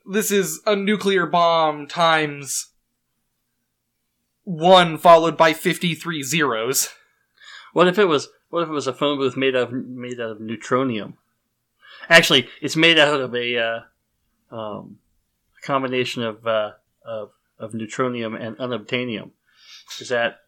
this 0.06 0.32
is 0.32 0.62
a 0.66 0.76
nuclear 0.76 1.26
bomb 1.26 1.88
times 1.88 2.72
one 4.44 4.98
followed 4.98 5.38
by 5.38 5.54
fifty 5.54 5.96
three 5.96 6.24
zeros. 6.24 6.90
What 7.74 7.88
if 7.88 7.98
it 7.98 8.06
was? 8.06 8.30
What 8.50 8.64
if 8.64 8.70
it 8.70 8.74
was 8.74 8.88
a 8.88 8.94
phone 8.94 9.18
booth 9.18 9.38
made 9.38 9.56
of 9.56 9.72
made 9.72 10.20
out 10.20 10.32
of 10.32 10.40
neutronium? 10.40 11.14
Actually, 12.10 12.50
it's 12.62 12.76
made 12.76 13.00
out 13.00 13.22
of 13.22 13.34
a 13.36 13.58
uh, 13.58 14.56
um, 14.56 14.98
combination 15.62 16.24
of, 16.24 16.46
uh, 16.46 16.72
of 17.06 17.32
of 17.60 17.72
neutronium 17.72 18.40
and 18.40 18.58
unobtainium. 18.58 19.32
Is 20.00 20.10
that? 20.10 20.40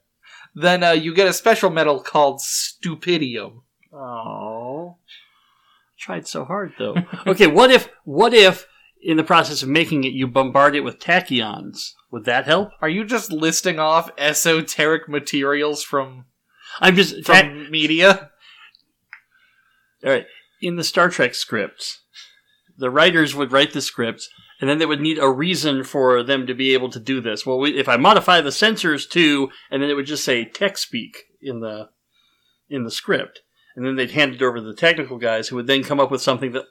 Then 0.56 0.84
uh, 0.84 0.92
you 0.92 1.16
get 1.16 1.28
a 1.28 1.34
special 1.34 1.70
metal 1.70 2.00
called 2.02 2.42
stupidium. 2.42 3.62
Oh, 3.92 4.98
tried 5.98 6.28
so 6.28 6.46
hard 6.46 6.74
though. 6.78 6.96
okay, 7.28 7.48
what 7.48 7.72
if? 7.72 7.90
What 8.04 8.34
if 8.34 8.68
in 9.04 9.18
the 9.18 9.24
process 9.24 9.62
of 9.62 9.70
making 9.70 10.04
it 10.04 10.14
you 10.14 10.28
bombard 10.28 10.76
it 10.76 10.82
with 10.82 11.00
tachyons? 11.00 11.92
Would 12.12 12.26
that 12.26 12.46
help? 12.46 12.70
Are 12.82 12.90
you 12.90 13.04
just 13.04 13.32
listing 13.32 13.80
off 13.80 14.12
esoteric 14.18 15.10
materials 15.10 15.84
from 15.84 16.26
I'm 16.80 16.96
just 16.96 17.26
from 17.26 17.36
ta- 17.36 17.70
media? 17.70 18.32
All 20.04 20.12
right. 20.12 20.26
In 20.62 20.76
the 20.76 20.84
Star 20.84 21.10
Trek 21.10 21.36
scripts, 21.36 22.02
the 22.78 22.90
writers 22.90 23.36
would 23.36 23.52
write 23.52 23.74
the 23.74 23.82
scripts, 23.82 24.30
and 24.60 24.70
then 24.70 24.78
they 24.78 24.86
would 24.86 25.02
need 25.02 25.18
a 25.20 25.30
reason 25.30 25.84
for 25.84 26.24
them 26.24 26.48
to 26.48 26.54
be 26.54 26.74
able 26.74 26.90
to 26.90 27.00
do 27.00 27.20
this. 27.20 27.46
Well, 27.46 27.60
we, 27.60 27.78
if 27.78 27.90
I 27.90 27.98
modify 27.98 28.42
the 28.42 28.50
sensors 28.50 29.10
to, 29.10 29.50
and 29.70 29.82
then 29.82 29.90
it 29.90 29.96
would 29.96 30.06
just 30.06 30.24
say 30.24 30.46
tech 30.46 30.78
speak 30.78 31.24
in 31.42 31.60
the 31.60 31.90
in 32.70 32.84
the 32.84 32.92
script, 32.92 33.42
and 33.76 33.86
then 33.86 33.96
they'd 33.96 34.12
hand 34.12 34.36
it 34.36 34.42
over 34.42 34.58
to 34.58 34.64
the 34.64 34.74
technical 34.74 35.18
guys, 35.18 35.48
who 35.48 35.58
would 35.58 35.68
then 35.68 35.84
come 35.84 36.00
up 36.00 36.12
with 36.12 36.22
something 36.22 36.54
that 36.54 36.66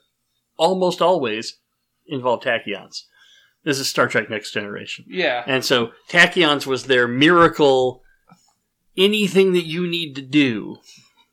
almost 0.57 1.03
always 1.03 1.59
involved 2.06 2.44
tachyons. 2.44 3.04
This 3.64 3.78
is 3.78 3.88
Star 3.88 4.09
Trek 4.09 4.28
Next 4.28 4.52
Generation. 4.52 5.04
Yeah. 5.09 5.44
And 5.47 5.64
so 5.64 5.92
tachyons 6.09 6.66
was 6.66 6.85
their 6.85 7.06
miracle 7.06 8.02
anything 8.97 9.52
that 9.52 9.64
you 9.64 9.87
need 9.87 10.16
to 10.16 10.23
do. 10.23 10.78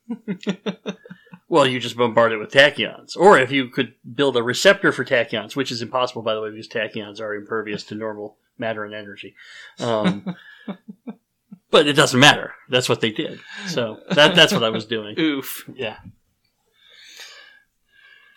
well, 1.48 1.66
you 1.66 1.80
just 1.80 1.96
bombard 1.96 2.32
it 2.32 2.38
with 2.38 2.52
tachyons. 2.52 3.16
Or 3.16 3.38
if 3.38 3.50
you 3.50 3.68
could 3.68 3.94
build 4.14 4.36
a 4.36 4.42
receptor 4.42 4.92
for 4.92 5.04
tachyons, 5.04 5.56
which 5.56 5.72
is 5.72 5.82
impossible 5.82 6.22
by 6.22 6.34
the 6.34 6.40
way 6.40 6.50
because 6.50 6.68
tachyons 6.68 7.20
are 7.20 7.34
impervious 7.34 7.84
to 7.84 7.94
normal 7.94 8.36
matter 8.58 8.84
and 8.84 8.94
energy. 8.94 9.34
Um, 9.80 10.36
but 11.70 11.86
it 11.86 11.94
doesn't 11.94 12.20
matter. 12.20 12.54
That's 12.68 12.88
what 12.88 13.00
they 13.00 13.10
did. 13.10 13.40
So 13.66 14.00
that 14.10 14.34
that's 14.34 14.52
what 14.52 14.64
I 14.64 14.70
was 14.70 14.86
doing. 14.86 15.14
Oof. 15.18 15.68
Yeah. 15.74 15.96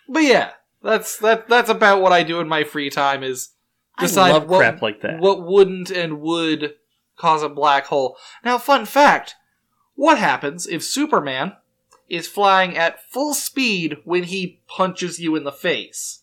But 0.08 0.24
yeah, 0.24 0.50
that's 0.84 1.18
that. 1.18 1.48
That's 1.48 1.70
about 1.70 2.02
what 2.02 2.12
I 2.12 2.22
do 2.22 2.40
in 2.40 2.48
my 2.48 2.62
free 2.64 2.90
time. 2.90 3.22
Is 3.22 3.50
I 3.96 4.02
decide 4.02 4.32
love 4.32 4.48
what, 4.48 4.58
crap 4.58 4.82
like 4.82 5.00
that. 5.00 5.20
what 5.20 5.44
wouldn't 5.44 5.90
and 5.90 6.20
would 6.20 6.74
cause 7.16 7.42
a 7.42 7.48
black 7.48 7.86
hole. 7.86 8.16
Now, 8.44 8.58
fun 8.58 8.84
fact: 8.84 9.34
what 9.94 10.18
happens 10.18 10.66
if 10.66 10.84
Superman 10.84 11.54
is 12.08 12.28
flying 12.28 12.76
at 12.76 13.02
full 13.10 13.34
speed 13.34 13.96
when 14.04 14.24
he 14.24 14.60
punches 14.68 15.18
you 15.18 15.34
in 15.34 15.44
the 15.44 15.52
face? 15.52 16.22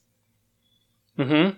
Mm-hmm. 1.18 1.58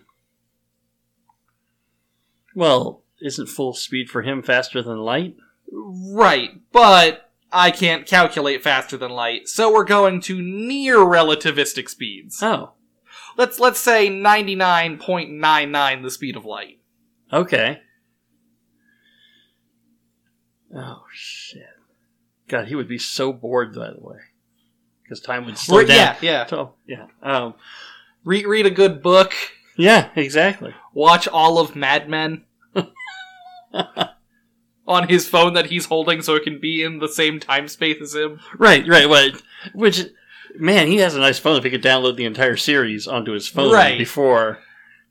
Well, 2.56 3.04
isn't 3.22 3.50
full 3.50 3.74
speed 3.74 4.10
for 4.10 4.22
him 4.22 4.42
faster 4.42 4.82
than 4.82 5.00
light? 5.00 5.36
Right, 5.72 6.62
but 6.72 7.32
I 7.52 7.72
can't 7.72 8.06
calculate 8.06 8.64
faster 8.64 8.98
than 8.98 9.12
light, 9.12 9.48
so 9.48 9.74
we're 9.74 9.84
going 9.84 10.22
to 10.22 10.42
near 10.42 10.98
relativistic 10.98 11.90
speeds. 11.90 12.42
Oh, 12.42 12.74
Let's 13.38 13.60
let's 13.60 13.80
say 13.80 14.10
ninety 14.10 14.56
nine 14.56 14.98
point 14.98 15.32
nine 15.32 15.72
nine 15.72 16.02
the 16.02 16.12
speed 16.12 16.36
of 16.36 16.46
light. 16.46 16.80
okay. 17.32 17.80
Oh 20.76 21.04
shit! 21.14 21.62
God, 22.48 22.68
he 22.68 22.76
would 22.76 22.88
be 22.88 22.98
so 22.98 23.32
bored 23.32 23.76
by 23.76 23.92
the 23.92 24.00
way, 24.00 24.18
because 25.04 25.20
time 25.20 25.46
would 25.46 25.58
slow 25.58 25.78
Right, 25.80 25.88
down. 25.88 25.98
yeah, 25.98 26.18
yeah. 26.22 26.46
So, 26.48 26.74
yeah. 26.88 27.06
Um, 27.22 27.54
Read 28.24 28.46
read 28.48 28.66
a 28.66 28.72
good 28.72 29.02
book. 29.04 29.34
yeah, 29.78 30.10
exactly. 30.16 30.74
watch 30.94 31.28
all 31.28 31.60
of 31.60 31.76
Mad 31.76 32.10
Men 32.10 32.46
on 34.88 35.08
his 35.08 35.28
phone 35.28 35.54
that 35.54 35.68
he's 35.68 35.86
holding 35.86 36.22
so 36.22 36.36
it 36.36 36.44
can 36.44 36.60
be 36.60 36.84
in 36.84 37.00
the 37.00 37.08
same 37.10 37.40
time 37.40 37.68
space 37.68 38.02
as 38.02 38.16
him. 38.16 38.40
Right, 38.58 38.88
right. 38.88 39.08
What? 39.08 39.42
Which, 39.74 40.02
man, 40.58 40.88
he 40.88 40.98
has 40.98 41.16
a 41.16 41.20
nice 41.20 41.40
phone. 41.40 41.58
If 41.58 41.64
he 41.64 41.70
could 41.70 41.84
download 41.84 42.16
the 42.18 42.26
entire 42.26 42.58
series 42.58 43.08
onto 43.08 43.32
his 43.34 43.48
phone 43.48 43.72
Right. 43.72 43.98
before 43.98 44.60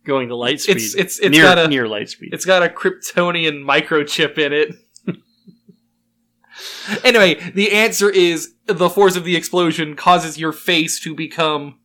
going 0.05 0.29
to 0.29 0.37
light 0.37 0.61
speed, 0.61 0.77
It's- 0.77 0.95
it's- 0.95 1.19
it's 1.21 1.31
near 1.31 1.43
got 1.45 1.59
a- 1.59 1.69
near 1.69 1.87
light 1.89 2.09
speed. 2.09 2.31
It's 2.33 2.45
got 2.45 2.63
a 2.63 2.69
Kryptonian 2.69 3.63
microchip 3.65 4.37
in 4.39 4.53
it. 4.53 4.75
anyway, 7.05 7.35
the 7.55 7.73
answer 7.73 8.11
is 8.11 8.55
the 8.67 8.91
force 8.91 9.17
of 9.17 9.25
the 9.25 9.37
explosion 9.37 9.97
causes 9.97 10.39
your 10.39 10.53
face 10.53 11.01
to 11.01 11.15
become 11.15 11.79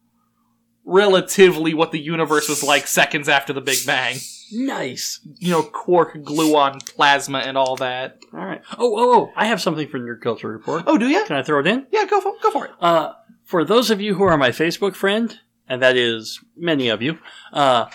relatively 0.85 1.73
what 1.73 1.91
the 1.91 1.99
universe 1.99 2.47
was 2.49 2.63
like 2.63 2.87
seconds 2.87 3.27
after 3.29 3.53
the 3.53 3.61
Big 3.61 3.85
Bang. 3.85 4.17
nice. 4.51 5.19
You 5.39 5.51
know, 5.51 5.61
quark, 5.63 6.15
gluon, 6.15 6.85
plasma, 6.95 7.39
and 7.39 7.57
all 7.57 7.75
that. 7.77 8.19
All 8.33 8.45
right. 8.45 8.61
Oh, 8.77 8.97
oh, 8.97 9.13
oh! 9.21 9.31
I 9.35 9.45
have 9.47 9.61
something 9.61 9.87
for 9.89 9.97
your 9.97 10.15
Culture 10.15 10.47
Report. 10.49 10.83
Oh, 10.87 10.97
do 10.97 11.07
you? 11.09 11.23
Can 11.25 11.35
I 11.35 11.43
throw 11.43 11.59
it 11.59 11.67
in? 11.67 11.85
Yeah, 11.91 12.05
go 12.05 12.21
for, 12.21 12.33
go 12.41 12.51
for 12.51 12.65
it. 12.65 12.71
Uh, 12.79 13.11
for 13.47 13.63
those 13.63 13.89
of 13.89 14.01
you 14.01 14.15
who 14.15 14.23
are 14.25 14.37
my 14.37 14.49
Facebook 14.49 14.93
friend, 14.93 15.39
and 15.69 15.81
that 15.81 15.95
is 15.95 16.43
many 16.57 16.89
of 16.89 17.01
you, 17.01 17.17
uh, 17.53 17.85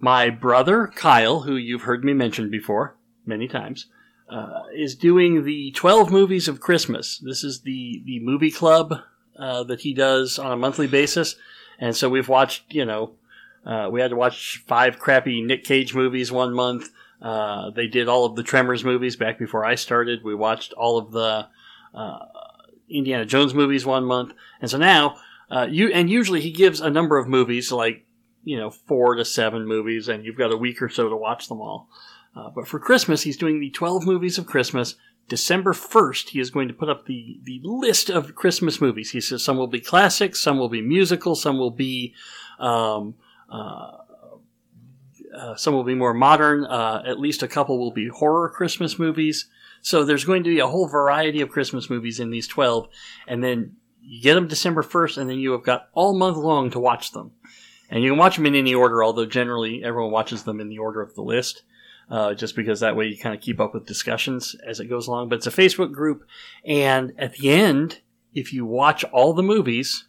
my 0.00 0.30
brother 0.30 0.88
Kyle, 0.88 1.42
who 1.42 1.54
you've 1.54 1.82
heard 1.82 2.04
me 2.04 2.12
mention 2.12 2.50
before 2.50 2.96
many 3.24 3.46
times, 3.46 3.86
uh, 4.28 4.62
is 4.74 4.96
doing 4.96 5.44
the 5.44 5.70
12 5.70 6.10
movies 6.10 6.48
of 6.48 6.58
Christmas. 6.58 7.18
This 7.18 7.44
is 7.44 7.60
the, 7.60 8.02
the 8.04 8.18
movie 8.18 8.50
club 8.50 8.94
uh, 9.38 9.62
that 9.62 9.82
he 9.82 9.94
does 9.94 10.40
on 10.40 10.50
a 10.50 10.56
monthly 10.56 10.88
basis. 10.88 11.36
And 11.78 11.94
so 11.94 12.08
we've 12.08 12.28
watched, 12.28 12.64
you 12.74 12.84
know, 12.84 13.12
uh, 13.64 13.88
we 13.92 14.00
had 14.00 14.10
to 14.10 14.16
watch 14.16 14.64
five 14.66 14.98
crappy 14.98 15.40
Nick 15.40 15.62
Cage 15.62 15.94
movies 15.94 16.32
one 16.32 16.52
month. 16.52 16.90
Uh, 17.22 17.70
they 17.70 17.86
did 17.86 18.08
all 18.08 18.24
of 18.24 18.34
the 18.34 18.42
Tremors 18.42 18.84
movies 18.84 19.14
back 19.14 19.38
before 19.38 19.64
I 19.64 19.76
started. 19.76 20.24
We 20.24 20.34
watched 20.34 20.72
all 20.72 20.98
of 20.98 21.12
the 21.12 21.46
uh, 21.94 22.18
Indiana 22.88 23.24
Jones 23.24 23.54
movies 23.54 23.84
one 23.84 24.04
month, 24.04 24.32
and 24.60 24.70
so 24.70 24.78
now 24.78 25.16
uh, 25.50 25.66
you 25.70 25.88
and 25.92 26.10
usually 26.10 26.40
he 26.40 26.50
gives 26.50 26.80
a 26.80 26.90
number 26.90 27.18
of 27.18 27.28
movies, 27.28 27.70
like 27.70 28.04
you 28.44 28.56
know 28.56 28.70
four 28.70 29.14
to 29.14 29.24
seven 29.24 29.66
movies, 29.66 30.08
and 30.08 30.24
you've 30.24 30.38
got 30.38 30.52
a 30.52 30.56
week 30.56 30.82
or 30.82 30.88
so 30.88 31.08
to 31.08 31.16
watch 31.16 31.48
them 31.48 31.60
all. 31.60 31.88
Uh, 32.34 32.50
but 32.50 32.68
for 32.68 32.78
Christmas, 32.78 33.22
he's 33.22 33.36
doing 33.36 33.60
the 33.60 33.70
twelve 33.70 34.04
movies 34.04 34.38
of 34.38 34.46
Christmas. 34.46 34.96
December 35.28 35.72
first, 35.72 36.30
he 36.30 36.40
is 36.40 36.50
going 36.50 36.68
to 36.68 36.74
put 36.74 36.88
up 36.88 37.06
the 37.06 37.40
the 37.42 37.60
list 37.64 38.10
of 38.10 38.34
Christmas 38.34 38.80
movies. 38.80 39.10
He 39.10 39.20
says 39.20 39.44
some 39.44 39.56
will 39.56 39.66
be 39.66 39.80
classics, 39.80 40.40
some 40.40 40.58
will 40.58 40.68
be 40.68 40.82
musical, 40.82 41.34
some 41.34 41.58
will 41.58 41.70
be. 41.70 42.14
Um, 42.58 43.14
uh, 43.50 43.98
uh, 45.36 45.54
some 45.54 45.74
will 45.74 45.84
be 45.84 45.94
more 45.94 46.14
modern. 46.14 46.64
Uh, 46.64 47.02
at 47.04 47.20
least 47.20 47.42
a 47.42 47.48
couple 47.48 47.78
will 47.78 47.90
be 47.90 48.08
horror 48.08 48.48
Christmas 48.48 48.98
movies. 48.98 49.50
So 49.86 50.02
there's 50.02 50.24
going 50.24 50.42
to 50.42 50.50
be 50.50 50.58
a 50.58 50.66
whole 50.66 50.88
variety 50.88 51.42
of 51.42 51.48
Christmas 51.48 51.88
movies 51.88 52.18
in 52.18 52.30
these 52.30 52.48
12, 52.48 52.88
and 53.28 53.44
then 53.44 53.76
you 54.00 54.20
get 54.20 54.34
them 54.34 54.48
December 54.48 54.82
1st, 54.82 55.18
and 55.18 55.30
then 55.30 55.38
you 55.38 55.52
have 55.52 55.62
got 55.62 55.90
all 55.92 56.12
month 56.12 56.36
long 56.36 56.72
to 56.72 56.80
watch 56.80 57.12
them. 57.12 57.30
and 57.88 58.02
you 58.02 58.10
can 58.10 58.18
watch 58.18 58.34
them 58.34 58.46
in 58.46 58.56
any 58.56 58.74
order. 58.74 59.04
Although 59.04 59.26
generally 59.26 59.84
everyone 59.84 60.10
watches 60.10 60.42
them 60.42 60.60
in 60.60 60.68
the 60.68 60.78
order 60.78 61.00
of 61.00 61.14
the 61.14 61.22
list, 61.22 61.62
uh, 62.10 62.34
just 62.34 62.56
because 62.56 62.80
that 62.80 62.96
way 62.96 63.06
you 63.06 63.16
kind 63.16 63.32
of 63.32 63.40
keep 63.40 63.60
up 63.60 63.74
with 63.74 63.86
discussions 63.86 64.56
as 64.66 64.80
it 64.80 64.86
goes 64.86 65.06
along. 65.06 65.28
But 65.28 65.36
it's 65.36 65.46
a 65.46 65.52
Facebook 65.52 65.92
group, 65.92 66.26
and 66.64 67.12
at 67.16 67.34
the 67.34 67.50
end, 67.50 68.00
if 68.34 68.52
you 68.52 68.66
watch 68.66 69.04
all 69.04 69.34
the 69.34 69.42
movies, 69.44 70.08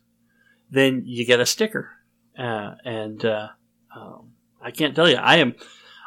then 0.72 1.04
you 1.06 1.24
get 1.24 1.40
a 1.40 1.46
sticker. 1.46 1.92
Uh, 2.36 2.74
and 2.84 3.24
uh, 3.24 3.50
um, 3.96 4.32
I 4.60 4.72
can't 4.72 4.96
tell 4.96 5.08
you, 5.08 5.18
I 5.18 5.36
am. 5.36 5.54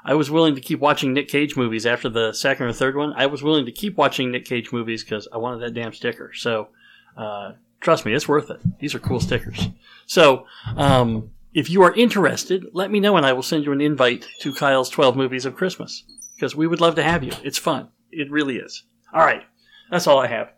I 0.04 0.14
was 0.14 0.30
willing 0.30 0.54
to 0.54 0.60
keep 0.60 0.80
watching 0.80 1.12
Nick 1.12 1.28
Cage 1.28 1.56
movies 1.56 1.86
after 1.86 2.08
the 2.08 2.32
second 2.32 2.66
or 2.66 2.72
third 2.72 2.96
one. 2.96 3.12
I 3.14 3.26
was 3.26 3.42
willing 3.42 3.66
to 3.66 3.72
keep 3.72 3.96
watching 3.96 4.30
Nick 4.30 4.44
Cage 4.44 4.72
movies 4.72 5.04
because 5.04 5.28
I 5.32 5.38
wanted 5.38 5.60
that 5.60 5.74
damn 5.74 5.92
sticker. 5.92 6.32
So, 6.34 6.68
uh, 7.16 7.52
trust 7.80 8.06
me, 8.06 8.14
it's 8.14 8.28
worth 8.28 8.50
it. 8.50 8.60
These 8.78 8.94
are 8.94 8.98
cool 8.98 9.20
stickers. 9.20 9.68
So, 10.06 10.46
um, 10.76 11.30
if 11.52 11.68
you 11.68 11.82
are 11.82 11.94
interested, 11.94 12.66
let 12.72 12.90
me 12.90 13.00
know 13.00 13.16
and 13.16 13.26
I 13.26 13.32
will 13.32 13.42
send 13.42 13.64
you 13.64 13.72
an 13.72 13.80
invite 13.80 14.26
to 14.40 14.54
Kyle's 14.54 14.88
12 14.88 15.16
Movies 15.16 15.44
of 15.44 15.56
Christmas 15.56 16.04
because 16.36 16.56
we 16.56 16.66
would 16.66 16.80
love 16.80 16.94
to 16.94 17.02
have 17.02 17.22
you. 17.22 17.32
It's 17.42 17.58
fun. 17.58 17.88
It 18.10 18.30
really 18.30 18.56
is. 18.56 18.84
All 19.12 19.24
right. 19.24 19.42
That's 19.90 20.06
all 20.06 20.18
I 20.18 20.28
have. 20.28 20.52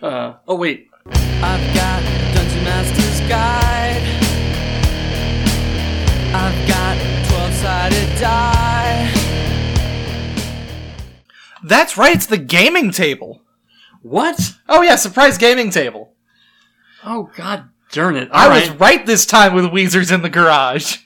Uh, 0.00 0.34
oh, 0.46 0.54
wait. 0.54 0.88
I've 1.06 1.74
got 1.74 2.02
Dungeon 2.34 2.64
Master's 2.64 3.28
Guide. 3.28 4.02
I've 6.34 6.68
got 6.68 7.28
12 7.28 7.54
sided 7.54 8.20
die. 8.20 8.67
That's 11.64 11.96
right, 11.96 12.14
it's 12.14 12.26
the 12.26 12.38
gaming 12.38 12.90
table. 12.90 13.42
What? 14.02 14.54
Oh 14.68 14.82
yeah, 14.82 14.96
surprise 14.96 15.38
gaming 15.38 15.70
table. 15.70 16.14
Oh, 17.04 17.30
God 17.36 17.68
darn 17.92 18.16
it. 18.16 18.28
I 18.32 18.44
All 18.44 18.50
was 18.54 18.70
right. 18.70 18.80
right 18.80 19.06
this 19.06 19.24
time 19.26 19.54
with 19.54 19.66
Weezer's 19.66 20.10
in 20.10 20.22
the 20.22 20.28
garage. 20.28 20.98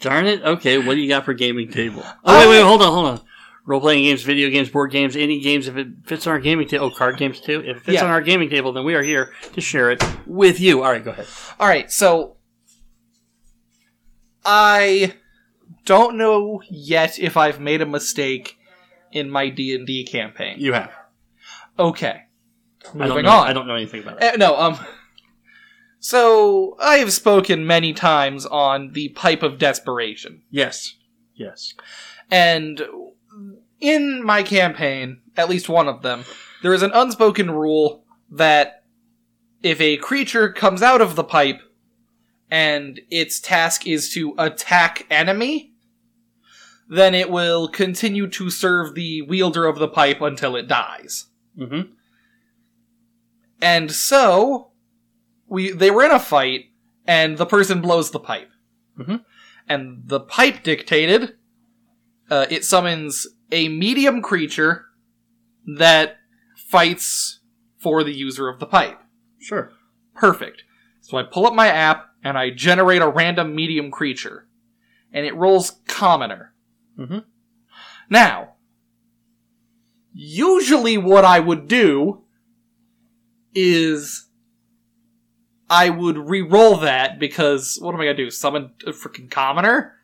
Darn 0.00 0.26
it. 0.26 0.42
Okay, 0.42 0.78
what 0.78 0.94
do 0.94 1.00
you 1.00 1.08
got 1.08 1.24
for 1.24 1.34
gaming 1.34 1.70
table? 1.70 2.02
Oh, 2.04 2.14
oh. 2.24 2.38
wait, 2.40 2.56
wait, 2.56 2.62
hold 2.62 2.82
on, 2.82 2.92
hold 2.92 3.06
on. 3.06 3.20
Role 3.64 3.80
playing 3.80 4.04
games, 4.04 4.22
video 4.22 4.48
games, 4.50 4.68
board 4.68 4.92
games, 4.92 5.16
any 5.16 5.40
games, 5.40 5.66
if 5.66 5.76
it 5.76 5.88
fits 6.04 6.26
on 6.26 6.34
our 6.34 6.38
gaming 6.38 6.68
table. 6.68 6.86
Oh, 6.86 6.90
card 6.90 7.16
games 7.16 7.40
too? 7.40 7.60
If 7.64 7.78
it 7.78 7.82
fits 7.82 7.94
Yeah. 7.96 8.04
on 8.04 8.10
our 8.10 8.20
gaming 8.20 8.48
table, 8.48 8.72
then 8.72 8.84
we 8.84 8.94
are 8.94 9.02
here 9.02 9.32
to 9.54 9.60
share 9.60 9.90
it 9.90 10.04
with 10.24 10.60
you. 10.60 10.84
All 10.84 10.90
right, 10.92 11.02
go 11.04 11.10
ahead. 11.10 11.26
All 11.58 11.66
right, 11.66 11.90
so 11.90 12.36
I 14.44 15.14
don't 15.84 16.16
know 16.16 16.62
yet 16.70 17.18
if 17.18 17.36
I've 17.36 17.58
made 17.60 17.80
a 17.82 17.86
mistake 17.86 18.55
in 19.16 19.30
my 19.30 19.48
D 19.48 19.74
and 19.74 19.86
D 19.86 20.04
campaign. 20.04 20.56
You 20.58 20.72
have. 20.74 20.92
Okay, 21.78 22.22
I 22.98 23.06
don't 23.06 23.22
know, 23.22 23.30
on. 23.30 23.46
I 23.48 23.52
don't 23.52 23.66
know 23.66 23.74
anything 23.74 24.02
about 24.02 24.22
it. 24.22 24.34
Uh, 24.34 24.36
no, 24.36 24.56
um. 24.56 24.78
So 25.98 26.76
I 26.78 26.96
have 26.98 27.12
spoken 27.12 27.66
many 27.66 27.92
times 27.92 28.46
on 28.46 28.92
the 28.92 29.08
pipe 29.08 29.42
of 29.42 29.58
desperation, 29.58 30.42
Yes. 30.50 30.94
Yes. 31.34 31.74
and 32.30 32.80
in 33.80 34.24
my 34.24 34.42
campaign, 34.42 35.22
at 35.36 35.48
least 35.48 35.68
one 35.68 35.88
of 35.88 36.02
them, 36.02 36.24
there 36.62 36.72
is 36.74 36.82
an 36.82 36.92
unspoken 36.94 37.50
rule 37.50 38.04
that 38.30 38.84
if 39.62 39.80
a 39.80 39.96
creature 39.96 40.52
comes 40.52 40.80
out 40.82 41.00
of 41.00 41.16
the 41.16 41.24
pipe 41.24 41.60
and 42.50 43.00
its 43.10 43.40
task 43.40 43.86
is 43.86 44.12
to 44.14 44.34
attack 44.38 45.06
enemy, 45.10 45.72
then 46.88 47.14
it 47.14 47.30
will 47.30 47.68
continue 47.68 48.28
to 48.28 48.50
serve 48.50 48.94
the 48.94 49.22
wielder 49.22 49.66
of 49.66 49.78
the 49.78 49.88
pipe 49.88 50.20
until 50.20 50.56
it 50.56 50.68
dies. 50.68 51.26
Mm-hmm. 51.58 51.92
And 53.60 53.90
so 53.90 54.72
we 55.48 55.72
they 55.72 55.90
were 55.90 56.04
in 56.04 56.10
a 56.10 56.20
fight 56.20 56.66
and 57.06 57.38
the 57.38 57.46
person 57.46 57.80
blows 57.80 58.10
the 58.10 58.20
pipe. 58.20 58.50
Mhm. 58.98 59.24
And 59.68 60.02
the 60.06 60.20
pipe 60.20 60.62
dictated 60.62 61.34
uh, 62.30 62.46
it 62.50 62.64
summons 62.64 63.26
a 63.52 63.68
medium 63.68 64.20
creature 64.20 64.86
that 65.76 66.16
fights 66.56 67.40
for 67.78 68.02
the 68.02 68.12
user 68.14 68.48
of 68.48 68.58
the 68.58 68.66
pipe. 68.66 69.00
Sure. 69.38 69.70
Perfect. 70.14 70.64
So 71.02 71.16
I 71.16 71.22
pull 71.22 71.46
up 71.46 71.54
my 71.54 71.68
app 71.68 72.06
and 72.24 72.36
I 72.36 72.50
generate 72.50 73.02
a 73.02 73.08
random 73.08 73.54
medium 73.54 73.90
creature. 73.90 74.48
And 75.12 75.24
it 75.24 75.36
rolls 75.36 75.80
commoner. 75.86 76.52
Mhm. 76.98 77.24
Now, 78.08 78.54
usually 80.12 80.96
what 80.98 81.24
I 81.24 81.40
would 81.40 81.68
do 81.68 82.22
is 83.54 84.26
I 85.68 85.90
would 85.90 86.16
re-roll 86.16 86.76
that 86.78 87.18
because 87.18 87.78
what 87.80 87.94
am 87.94 88.00
I 88.00 88.04
gonna 88.04 88.16
do? 88.16 88.30
Summon 88.30 88.70
a 88.86 88.90
freaking 88.92 89.30
commoner? 89.30 89.94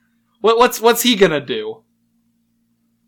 What, 0.40 0.58
what's 0.58 0.80
what's 0.80 1.02
he 1.02 1.14
gonna 1.16 1.40
do? 1.44 1.82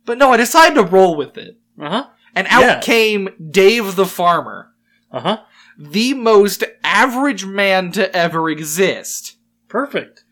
But 0.05 0.19
no, 0.19 0.33
I 0.33 0.37
decided 0.37 0.75
to 0.77 0.85
roll 0.85 1.17
with 1.17 1.37
it. 1.37 1.59
Uh 1.81 1.89
huh. 1.91 2.07
And 2.35 2.47
out 2.49 2.61
Yeah. 2.63 2.81
came 2.81 3.29
Dave 3.51 3.97
the 3.97 4.07
Farmer 4.07 4.73
Uh 5.11 5.21
huh. 5.21 5.43
the 5.79 6.15
most 6.15 6.63
average 6.85 7.45
man 7.45 7.91
to 7.93 8.15
ever 8.15 8.49
exist. 8.51 9.37
Perfect. 9.69 10.25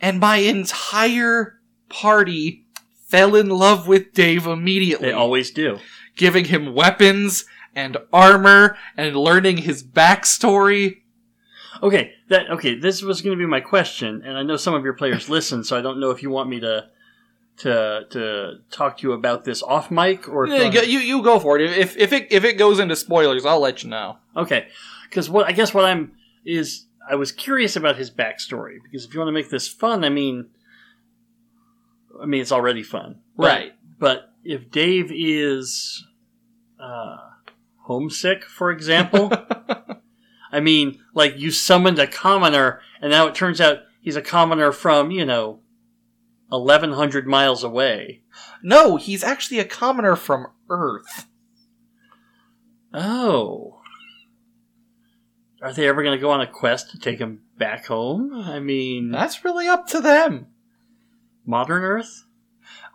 And 0.00 0.20
my 0.20 0.36
entire 0.36 1.60
party 1.92 2.64
fell 3.06 3.34
in 3.36 3.48
love 3.50 3.86
with 3.86 4.12
Dave 4.14 4.46
immediately, 4.46 5.08
They 5.08 5.12
always 5.12 5.50
do. 5.50 5.78
giving 6.16 6.46
him 6.46 6.74
weapons 6.74 7.44
and 7.74 7.96
armor 8.12 8.76
and 8.96 9.14
learning 9.16 9.58
his 9.58 9.82
backstory. 9.84 10.98
Okay. 11.82 12.12
That 12.28 12.50
okay. 12.50 12.74
This 12.78 13.02
was 13.02 13.20
going 13.22 13.36
to 13.36 13.42
be 13.42 13.46
my 13.48 13.60
question, 13.60 14.22
and 14.24 14.36
I 14.38 14.42
know 14.42 14.56
some 14.56 14.74
of 14.74 14.84
your 14.84 14.94
players 14.94 15.28
listen, 15.36 15.64
so 15.64 15.78
I 15.78 15.82
don't 15.82 16.00
know 16.00 16.10
if 16.10 16.22
you 16.22 16.30
want 16.30 16.48
me 16.48 16.60
to 16.60 16.88
to 17.58 18.06
to 18.10 18.58
talk 18.70 18.98
to 18.98 19.06
you 19.06 19.12
about 19.12 19.44
this 19.44 19.62
off 19.62 19.90
mic 19.90 20.26
or 20.28 20.46
Yeah, 20.46 20.62
you, 20.64 20.72
go- 20.72 20.80
you 20.82 20.98
you 21.00 21.22
go 21.22 21.38
for 21.38 21.58
it. 21.58 21.70
If 21.78 21.96
if 21.96 22.12
it 22.12 22.28
if 22.30 22.44
it 22.44 22.54
goes 22.58 22.78
into 22.78 22.96
spoilers, 22.96 23.44
I'll 23.44 23.60
let 23.60 23.82
you 23.82 23.90
know. 23.90 24.16
Okay, 24.36 24.68
because 25.08 25.28
what 25.28 25.46
I 25.46 25.52
guess 25.52 25.74
what 25.74 25.84
I'm 25.84 26.12
is 26.44 26.86
I 27.10 27.14
was 27.16 27.32
curious 27.32 27.76
about 27.76 27.96
his 27.96 28.10
backstory 28.10 28.76
because 28.82 29.04
if 29.04 29.12
you 29.12 29.20
want 29.20 29.28
to 29.28 29.32
make 29.32 29.50
this 29.50 29.68
fun, 29.68 30.04
I 30.04 30.08
mean, 30.08 30.46
I 32.22 32.26
mean 32.26 32.40
it's 32.40 32.52
already 32.52 32.82
fun, 32.82 33.20
But- 33.36 33.46
Right. 33.46 33.72
But 33.98 34.32
if 34.44 34.70
Dave 34.70 35.12
is 35.14 36.04
uh, 36.80 37.16
homesick, 37.82 38.44
for 38.44 38.70
example, 38.72 39.30
I 40.52 40.58
mean, 40.60 40.98
like 41.14 41.38
you 41.38 41.50
summoned 41.52 41.98
a 42.00 42.06
commoner, 42.08 42.80
and 43.00 43.10
now 43.12 43.26
it 43.28 43.34
turns 43.36 43.60
out 43.60 43.78
he's 44.00 44.16
a 44.16 44.22
commoner 44.22 44.72
from 44.72 45.10
you 45.12 45.24
know, 45.24 45.60
eleven 46.50 46.92
hundred 46.92 47.26
miles 47.28 47.62
away. 47.62 48.22
No, 48.62 48.96
he's 48.96 49.22
actually 49.22 49.60
a 49.60 49.64
commoner 49.64 50.16
from 50.16 50.48
Earth. 50.68 51.26
Oh. 52.92 53.80
Are 55.62 55.72
they 55.72 55.86
ever 55.86 56.02
going 56.02 56.16
to 56.16 56.20
go 56.20 56.30
on 56.30 56.40
a 56.40 56.46
quest 56.46 56.90
to 56.90 56.98
take 56.98 57.18
him 57.20 57.42
back 57.56 57.86
home? 57.86 58.34
I 58.34 58.58
mean, 58.58 59.12
That's 59.12 59.44
really 59.44 59.68
up 59.68 59.86
to 59.88 60.00
them. 60.00 60.48
Modern 61.46 61.82
Earth? 61.82 62.24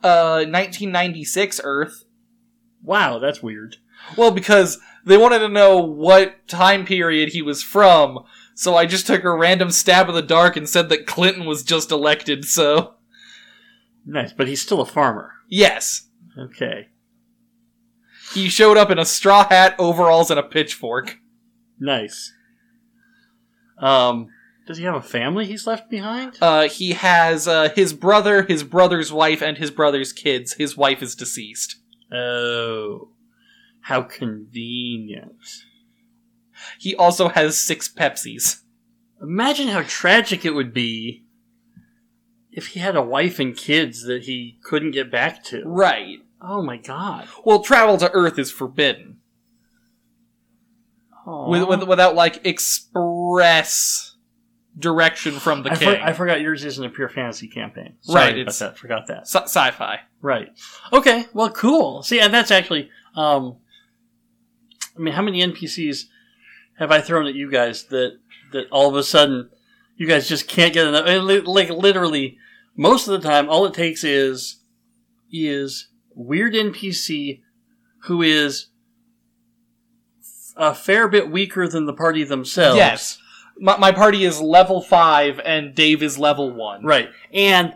Uh, 0.03 0.45
1996 0.47 1.61
Earth. 1.63 2.03
Wow, 2.83 3.19
that's 3.19 3.41
weird. 3.43 3.77
Well, 4.15 4.31
because 4.31 4.79
they 5.05 5.17
wanted 5.17 5.39
to 5.39 5.49
know 5.49 5.77
what 5.79 6.47
time 6.47 6.85
period 6.85 7.29
he 7.29 7.41
was 7.41 7.63
from, 7.63 8.19
so 8.53 8.75
I 8.75 8.85
just 8.85 9.07
took 9.07 9.23
a 9.23 9.35
random 9.35 9.71
stab 9.71 10.07
in 10.09 10.15
the 10.15 10.21
dark 10.21 10.55
and 10.55 10.69
said 10.69 10.89
that 10.89 11.07
Clinton 11.07 11.45
was 11.45 11.63
just 11.63 11.91
elected, 11.91 12.45
so. 12.45 12.93
Nice, 14.05 14.31
but 14.33 14.47
he's 14.47 14.61
still 14.61 14.79
a 14.81 14.85
farmer. 14.85 15.31
Yes. 15.49 16.07
Okay, 16.37 16.89
He 18.33 18.47
showed 18.47 18.77
up 18.77 18.91
in 18.91 18.99
a 18.99 19.05
straw 19.05 19.47
hat, 19.49 19.75
overalls, 19.79 20.29
and 20.29 20.39
a 20.39 20.43
pitchfork. 20.43 21.17
nice. 21.79 22.31
Um, 23.79 24.29
does 24.67 24.77
he 24.77 24.83
have 24.83 24.95
a 24.95 25.01
family 25.01 25.45
he's 25.45 25.65
left 25.65 25.89
behind? 25.89 26.37
Uh, 26.41 26.67
he 26.67 26.91
has, 26.91 27.47
uh, 27.47 27.69
his 27.75 27.93
brother, 27.93 28.43
his 28.43 28.63
brother's 28.63 29.11
wife, 29.11 29.41
and 29.41 29.57
his 29.57 29.71
brother's 29.71 30.11
kids. 30.11 30.53
His 30.53 30.75
wife 30.75 31.01
is 31.01 31.15
deceased. 31.15 31.77
Oh, 32.13 33.09
how 33.81 34.01
convenient. 34.01 35.63
He 36.77 36.95
also 36.95 37.29
has 37.29 37.59
six 37.59 37.87
Pepsis. 37.87 38.61
Imagine 39.21 39.69
how 39.69 39.83
tragic 39.87 40.45
it 40.45 40.53
would 40.53 40.73
be 40.73 41.23
if 42.51 42.67
he 42.67 42.79
had 42.79 42.95
a 42.95 43.01
wife 43.01 43.39
and 43.39 43.55
kids 43.55 44.03
that 44.03 44.23
he 44.23 44.59
couldn't 44.63 44.91
get 44.91 45.09
back 45.09 45.43
to. 45.45 45.63
Right. 45.65 46.19
Oh 46.41 46.61
my 46.61 46.77
god. 46.77 47.27
Well, 47.45 47.59
travel 47.59 47.97
to 47.97 48.11
Earth 48.11 48.37
is 48.37 48.51
forbidden. 48.51 49.19
With, 51.25 51.67
with, 51.67 51.83
without, 51.83 52.15
like, 52.15 52.45
express 52.45 54.16
direction 54.77 55.39
from 55.39 55.63
the 55.63 55.71
I, 55.71 55.75
king. 55.75 55.95
for- 55.95 56.01
I 56.03 56.13
forgot 56.13 56.41
yours 56.41 56.63
isn't 56.65 56.83
a 56.83 56.89
pure 56.89 57.09
fantasy 57.09 57.47
campaign. 57.47 57.95
Sorry 58.01 58.15
Right, 58.25 58.37
it's- 58.37 58.59
that. 58.59 58.77
Forgot 58.77 59.07
that. 59.07 59.27
Sci- 59.27 59.43
sci-fi. 59.45 60.01
Right. 60.21 60.49
Okay. 60.93 61.25
Well, 61.33 61.49
cool. 61.49 62.03
See, 62.03 62.19
and 62.19 62.33
that's 62.33 62.51
actually. 62.51 62.89
Um, 63.15 63.57
I 64.95 64.99
mean, 64.99 65.13
how 65.13 65.21
many 65.21 65.41
NPCs 65.41 66.05
have 66.79 66.91
I 66.91 67.01
thrown 67.01 67.25
at 67.27 67.33
you 67.35 67.49
guys 67.51 67.83
that 67.85 68.17
that 68.51 68.67
all 68.71 68.87
of 68.89 68.95
a 68.95 69.03
sudden 69.03 69.49
You 69.95 70.05
guys 70.07 70.29
just 70.29 70.47
can't 70.47 70.73
get 70.75 70.85
enough. 70.87 71.05
Like 71.47 71.69
literally, 71.71 72.37
most 72.75 73.07
of 73.07 73.19
the 73.19 73.27
time, 73.27 73.49
all 73.49 73.65
it 73.65 73.73
takes 73.73 74.03
is 74.03 74.57
is 75.31 75.87
weird 76.13 76.53
NPC 76.53 77.41
who 78.03 78.21
is 78.21 78.67
a 80.55 80.73
fair 80.73 81.07
bit 81.07 81.29
weaker 81.31 81.67
than 81.67 81.85
the 81.85 81.93
party 81.93 82.23
themselves. 82.23 82.77
Yes. 82.77 83.17
My, 83.59 83.77
my 83.77 83.91
party 83.91 84.23
is 84.23 84.39
level 84.39 84.81
5 84.81 85.39
and 85.39 85.73
Dave 85.73 86.03
is 86.03 86.17
level 86.17 86.51
1. 86.51 86.83
right. 86.83 87.09
And 87.33 87.73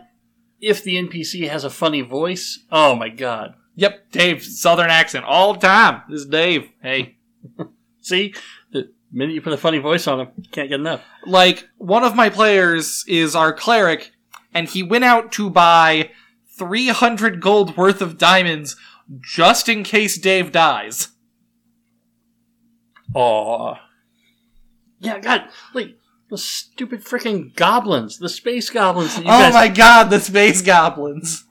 if 0.60 0.84
the 0.84 0.96
NPC 0.96 1.48
has 1.48 1.64
a 1.64 1.70
funny 1.70 2.02
voice, 2.02 2.60
oh 2.70 2.94
my 2.94 3.08
god! 3.08 3.54
Yep, 3.74 4.12
Dave, 4.12 4.44
southern 4.44 4.90
accent 4.90 5.24
all 5.24 5.54
the 5.54 5.60
time. 5.60 6.02
This 6.08 6.20
is 6.20 6.26
Dave. 6.26 6.68
Hey. 6.82 7.16
See, 8.00 8.34
the 8.70 8.92
minute 9.10 9.34
you 9.34 9.42
put 9.42 9.52
a 9.52 9.58
funny 9.58 9.78
voice 9.78 10.06
on 10.06 10.20
him, 10.20 10.28
can't 10.52 10.68
get 10.68 10.80
enough. 10.80 11.02
Like, 11.26 11.68
one 11.78 12.04
of 12.04 12.14
my 12.14 12.28
players 12.28 13.04
is 13.08 13.34
our 13.34 13.52
cleric, 13.52 14.12
and 14.54 14.68
he 14.68 14.82
went 14.82 15.04
out 15.04 15.32
to 15.32 15.50
buy 15.50 16.10
300 16.58 17.40
gold 17.40 17.76
worth 17.76 18.02
of 18.02 18.18
diamonds 18.18 18.76
just 19.20 19.68
in 19.68 19.82
case 19.82 20.18
Dave 20.18 20.52
dies. 20.52 21.08
Aw. 23.14 23.74
Yeah, 25.02 25.18
God, 25.18 25.48
like 25.74 25.96
the 26.30 26.38
stupid 26.38 27.04
freaking 27.04 27.54
goblins, 27.54 28.18
the 28.18 28.28
space 28.28 28.70
goblins. 28.70 29.14
That 29.16 29.24
you 29.24 29.30
oh 29.30 29.38
guys, 29.38 29.52
my 29.54 29.68
god, 29.68 30.04
the 30.10 30.20
space 30.20 30.62
goblins. 30.62 31.44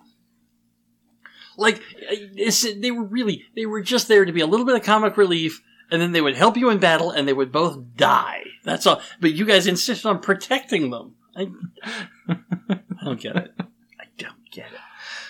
Like, 1.57 1.81
it's, 2.09 2.65
they 2.79 2.89
were 2.91 3.03
really, 3.03 3.43
they 3.55 3.65
were 3.65 3.81
just 3.81 4.07
there 4.07 4.25
to 4.25 4.31
be 4.31 4.41
a 4.41 4.47
little 4.47 4.65
bit 4.65 4.75
of 4.75 4.83
comic 4.83 5.17
relief, 5.17 5.61
and 5.91 6.01
then 6.01 6.11
they 6.11 6.21
would 6.21 6.35
help 6.35 6.57
you 6.57 6.69
in 6.69 6.79
battle, 6.79 7.11
and 7.11 7.27
they 7.27 7.33
would 7.33 7.51
both 7.51 7.77
die. 7.95 8.43
That's 8.63 8.87
all. 8.87 9.01
But 9.19 9.33
you 9.33 9.45
guys 9.45 9.67
insisted 9.67 10.07
on 10.07 10.19
protecting 10.21 10.89
them. 10.89 11.15
I, 11.35 11.47
I 12.29 12.79
don't 13.03 13.19
get 13.19 13.35
it. 13.35 13.53
I 13.59 14.05
don't 14.17 14.49
get 14.51 14.67
it. 14.71 14.79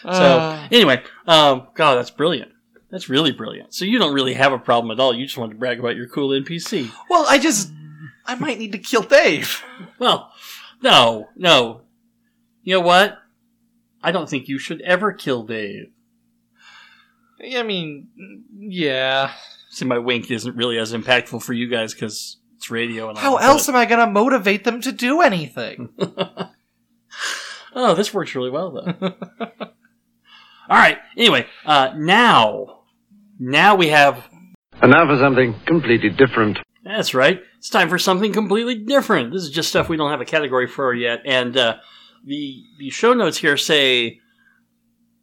So 0.04 0.10
Uh, 0.10 0.68
anyway, 0.72 1.04
um, 1.28 1.68
God, 1.74 1.96
that's 1.96 2.12
brilliant. 2.12 2.52
That's 2.90 3.10
really 3.10 3.32
brilliant. 3.32 3.74
So 3.74 3.84
you 3.86 3.98
don't 4.00 4.14
really 4.14 4.34
have 4.34 4.54
a 4.54 4.58
problem 4.60 4.92
at 4.92 5.00
all. 5.02 5.14
You 5.14 5.26
just 5.26 5.38
want 5.38 5.52
to 5.52 5.58
brag 5.58 5.80
about 5.80 5.96
your 5.96 6.08
cool 6.08 6.30
NPC. 6.30 6.92
well, 7.10 7.26
I 7.28 7.40
just. 7.40 7.72
I 8.26 8.36
might 8.36 8.60
need 8.60 8.72
to 8.74 8.78
kill 8.78 9.02
Dave. 9.02 9.64
Well, 10.00 10.32
no, 10.82 11.30
no. 11.36 11.82
You 12.64 12.76
know 12.76 12.82
what? 12.82 13.18
I 14.04 14.12
don't 14.12 14.30
think 14.30 14.48
you 14.48 14.58
should 14.60 14.82
ever 14.82 15.12
kill 15.14 15.44
Dave. 15.44 15.92
I 17.56 17.64
mean, 17.64 18.08
yeah. 18.58 19.32
See, 19.70 19.86
my 19.86 19.98
wink 19.98 20.30
isn't 20.30 20.56
really 20.56 20.78
as 20.78 20.94
impactful 20.94 21.42
for 21.42 21.54
you 21.54 21.68
guys 21.68 21.94
because 21.94 22.38
it's 22.56 22.70
radio 22.70 23.10
and 23.10 23.18
How 23.18 23.34
all, 23.34 23.40
else 23.40 23.68
am 23.70 23.76
I 23.76 23.86
gonna 23.86 24.08
motivate 24.08 24.64
them 24.64 24.82
to 24.82 24.92
do 24.92 25.22
anything? 25.22 25.90
Oh, 27.74 27.94
this 27.96 28.14
works 28.14 28.36
really 28.36 28.50
well 28.50 28.72
though. 28.72 29.14
all 29.40 30.78
right. 30.78 30.98
Anyway, 31.18 31.48
uh, 31.66 31.94
now, 31.96 32.82
now 33.40 33.76
we 33.76 33.88
have. 33.90 34.28
And 34.82 34.92
now 34.92 35.08
for 35.08 35.18
something 35.18 35.56
completely 35.66 36.10
different. 36.10 36.60
That's 36.84 37.14
right. 37.14 37.42
It's 37.62 37.69
time 37.69 37.89
for 37.89 38.00
something 38.00 38.34
completely 38.34 38.74
different. 38.74 39.32
This 39.32 39.43
is 39.43 39.52
just 39.52 39.69
stuff 39.69 39.88
we 39.88 39.95
don't 39.95 40.10
have 40.10 40.19
a 40.19 40.26
category 40.26 40.65
for 40.65 40.95
yet, 40.95 41.21
and 41.26 41.56
uh, 41.56 41.78
the 42.26 42.63
the 42.80 42.89
show 42.89 43.13
notes 43.13 43.38
here 43.38 43.56
say 43.56 44.19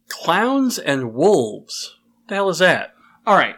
clowns 0.07 0.79
and 0.79 1.13
wolves. 1.13 1.97
What 2.21 2.27
the 2.29 2.35
hell 2.35 2.49
is 2.49 2.59
that? 2.59 2.93
All 3.27 3.35
right. 3.35 3.57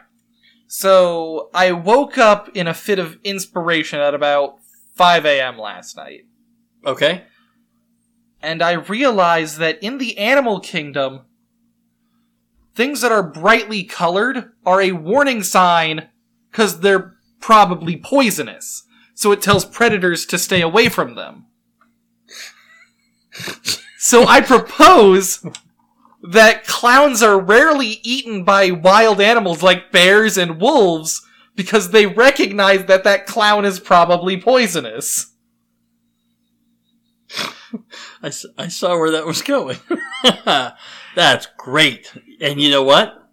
So 0.65 1.51
I 1.53 1.73
woke 1.73 2.17
up 2.17 2.49
in 2.55 2.65
a 2.65 2.73
fit 2.73 2.97
of 2.97 3.19
inspiration 3.23 3.99
at 3.99 4.15
about 4.15 4.55
5 4.95 5.25
a.m. 5.27 5.59
last 5.59 5.95
night, 5.95 6.21
Okay. 6.83 7.25
and 8.41 8.63
I 8.63 8.71
realized 8.71 9.59
that 9.59 9.77
in 9.83 9.99
the 9.99 10.17
animal 10.17 10.59
kingdom, 10.59 11.21
things 12.73 13.01
that 13.01 13.11
are 13.11 13.21
brightly 13.21 13.83
colored 13.83 14.53
are 14.65 14.81
a 14.81 14.93
warning 14.93 15.43
sign 15.43 16.09
because 16.49 16.79
they're 16.79 17.15
probably 17.41 17.97
poisonous. 17.97 18.83
So 19.15 19.31
it 19.31 19.41
tells 19.41 19.65
predators 19.65 20.25
to 20.27 20.37
stay 20.37 20.61
away 20.61 20.89
from 20.89 21.15
them. 21.15 21.45
so 23.97 24.25
I 24.25 24.41
propose 24.41 25.45
that 26.23 26.65
clowns 26.65 27.21
are 27.23 27.39
rarely 27.39 27.99
eaten 28.03 28.43
by 28.43 28.71
wild 28.71 29.19
animals 29.19 29.63
like 29.63 29.91
bears 29.91 30.37
and 30.37 30.59
wolves 30.61 31.21
because 31.55 31.91
they 31.91 32.05
recognize 32.05 32.85
that 32.85 33.03
that 33.03 33.25
clown 33.27 33.65
is 33.65 33.79
probably 33.79 34.39
poisonous. 34.39 35.27
I, 38.21 38.27
s- 38.27 38.45
I 38.57 38.67
saw 38.67 38.97
where 38.97 39.11
that 39.11 39.25
was 39.25 39.41
going. 39.41 39.77
That's 41.15 41.47
great. 41.57 42.11
And 42.39 42.59
you 42.61 42.69
know 42.69 42.83
what? 42.83 43.29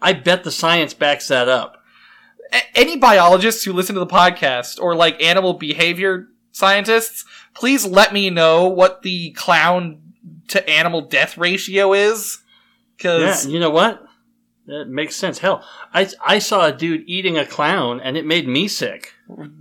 I 0.00 0.12
bet 0.12 0.44
the 0.44 0.50
science 0.52 0.94
backs 0.94 1.28
that 1.28 1.48
up. 1.48 1.82
A- 2.52 2.78
any 2.78 2.96
biologists 2.96 3.64
who 3.64 3.72
listen 3.72 3.94
to 3.94 4.00
the 4.00 4.06
podcast 4.06 4.80
or 4.80 4.94
like 4.94 5.22
animal 5.22 5.54
behavior 5.54 6.28
scientists, 6.52 7.24
please 7.54 7.86
let 7.86 8.12
me 8.12 8.30
know 8.30 8.66
what 8.66 9.02
the 9.02 9.30
clown 9.32 10.00
to 10.48 10.68
animal 10.68 11.02
death 11.02 11.36
ratio 11.36 11.92
is. 11.92 12.38
Cause 12.98 13.44
and 13.44 13.52
you 13.52 13.60
know 13.60 13.70
what? 13.70 14.02
That 14.66 14.86
makes 14.88 15.14
sense. 15.14 15.38
Hell, 15.38 15.64
I, 15.94 16.08
I 16.24 16.38
saw 16.40 16.66
a 16.66 16.72
dude 16.72 17.04
eating 17.06 17.38
a 17.38 17.46
clown 17.46 18.00
and 18.00 18.16
it 18.16 18.26
made 18.26 18.48
me 18.48 18.66
sick. 18.66 19.12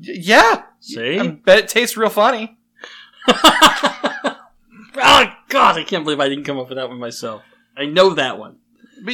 yeah, 0.01 0.63
See? 0.79 1.19
I 1.19 1.27
bet 1.27 1.59
it 1.59 1.67
tastes 1.67 1.95
real 1.95 2.09
funny. 2.09 2.57
oh, 3.27 4.45
God, 5.49 5.77
I 5.77 5.83
can't 5.83 6.03
believe 6.03 6.19
I 6.19 6.29
didn't 6.29 6.45
come 6.45 6.57
up 6.57 6.69
with 6.69 6.77
that 6.77 6.89
one 6.89 6.99
myself. 6.99 7.43
I 7.77 7.85
know 7.85 8.11
that 8.15 8.39
one. 8.39 8.57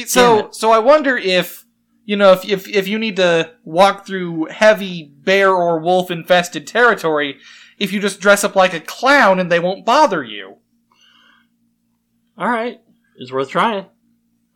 So 0.06 0.50
so 0.52 0.70
I 0.70 0.78
wonder 0.78 1.16
if 1.16 1.66
you 2.12 2.18
know 2.18 2.32
if 2.32 2.44
if 2.44 2.68
if 2.68 2.86
you 2.88 2.98
need 2.98 3.16
to 3.16 3.52
walk 3.64 4.06
through 4.06 4.44
heavy 4.50 5.02
bear 5.02 5.48
or 5.48 5.80
wolf 5.80 6.10
infested 6.10 6.66
territory, 6.66 7.38
if 7.78 7.90
you 7.90 8.00
just 8.00 8.20
dress 8.20 8.44
up 8.44 8.54
like 8.54 8.74
a 8.74 8.80
clown 8.80 9.40
and 9.40 9.50
they 9.50 9.58
won't 9.58 9.86
bother 9.86 10.22
you. 10.22 10.58
All 12.36 12.50
right, 12.50 12.82
it's 13.16 13.32
worth 13.32 13.48
trying. 13.48 13.86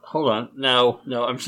Hold 0.01 0.31
on, 0.31 0.51
no, 0.55 1.01
no, 1.07 1.25
I'm 1.25 1.39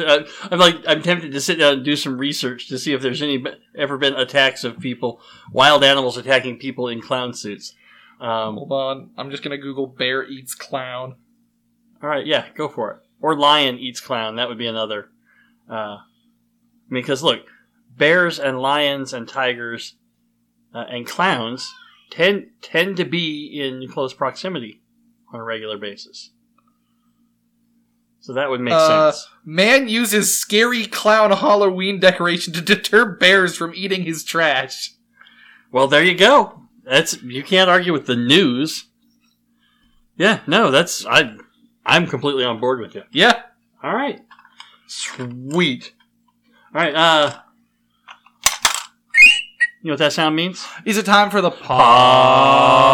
I'm 0.51 0.59
like 0.59 0.77
I'm 0.87 1.03
tempted 1.03 1.31
to 1.33 1.42
sit 1.42 1.59
down 1.59 1.75
and 1.75 1.85
do 1.85 1.94
some 1.94 2.16
research 2.16 2.68
to 2.68 2.79
see 2.79 2.94
if 2.94 3.03
there's 3.03 3.21
any 3.21 3.44
ever 3.77 3.99
been 3.99 4.14
attacks 4.14 4.64
of 4.64 4.81
people, 4.81 5.21
wild 5.53 5.85
animals 5.85 6.16
attacking 6.16 6.59
people 6.59 6.88
in 6.88 7.03
clown 7.03 7.35
suits. 7.35 7.75
Um, 8.18 8.55
Hold 8.55 8.73
on, 8.73 9.11
I'm 9.18 9.31
just 9.31 9.42
gonna 9.42 9.59
Google 9.59 9.87
bear 9.87 10.27
eats 10.27 10.55
clown. 10.55 11.16
all 12.03 12.09
right, 12.09 12.25
yeah, 12.25 12.47
go 12.55 12.66
for 12.66 12.92
it. 12.92 13.01
Or 13.21 13.37
lion 13.37 13.79
eats 13.79 14.01
clown. 14.01 14.37
That 14.37 14.49
would 14.49 14.57
be 14.57 14.66
another. 14.66 15.11
Uh, 15.68 15.98
because 16.90 17.22
look, 17.22 17.40
bears 17.96 18.38
and 18.38 18.61
lions 18.61 19.12
and 19.12 19.28
tigers 19.28 19.94
uh, 20.74 20.85
and 20.88 21.07
clowns 21.07 21.72
tend 22.11 22.46
tend 22.62 22.96
to 22.96 23.04
be 23.04 23.61
in 23.61 23.87
close 23.88 24.14
proximity 24.14 24.81
on 25.33 25.40
a 25.40 25.44
regular 25.44 25.76
basis. 25.76 26.31
So 28.20 28.33
that 28.35 28.50
would 28.50 28.61
make 28.61 28.74
Uh, 28.74 29.11
sense. 29.12 29.28
Man 29.44 29.88
uses 29.88 30.38
scary 30.38 30.87
clown 30.87 31.31
Halloween 31.31 31.98
decoration 32.00 32.52
to 32.54 32.61
deter 32.61 33.04
bears 33.04 33.57
from 33.57 33.72
eating 33.74 34.02
his 34.04 34.24
trash. 34.24 34.92
Well, 35.70 35.87
there 35.88 36.02
you 36.02 36.14
go. 36.14 36.62
That's 36.85 37.22
you 37.22 37.42
can't 37.42 37.70
argue 37.70 37.92
with 37.92 38.07
the 38.07 38.16
news. 38.16 38.87
Yeah, 40.16 40.40
no, 40.46 40.70
that's 40.70 41.04
I. 41.07 41.37
I'm 41.87 42.07
completely 42.07 42.44
on 42.44 42.61
board 42.61 42.81
with 42.81 42.94
you. 42.94 43.02
Yeah. 43.12 43.42
All 43.83 43.94
right, 43.94 44.20
sweet. 44.88 45.92
All 46.74 46.81
right, 46.81 46.94
uh, 46.94 47.38
you 49.83 49.88
know 49.88 49.92
what 49.92 49.98
that 49.98 50.12
sound 50.12 50.37
means? 50.37 50.66
Is 50.85 50.98
it 50.98 51.07
time 51.07 51.31
for 51.31 51.40
the 51.40 51.51
pod? 51.51 52.88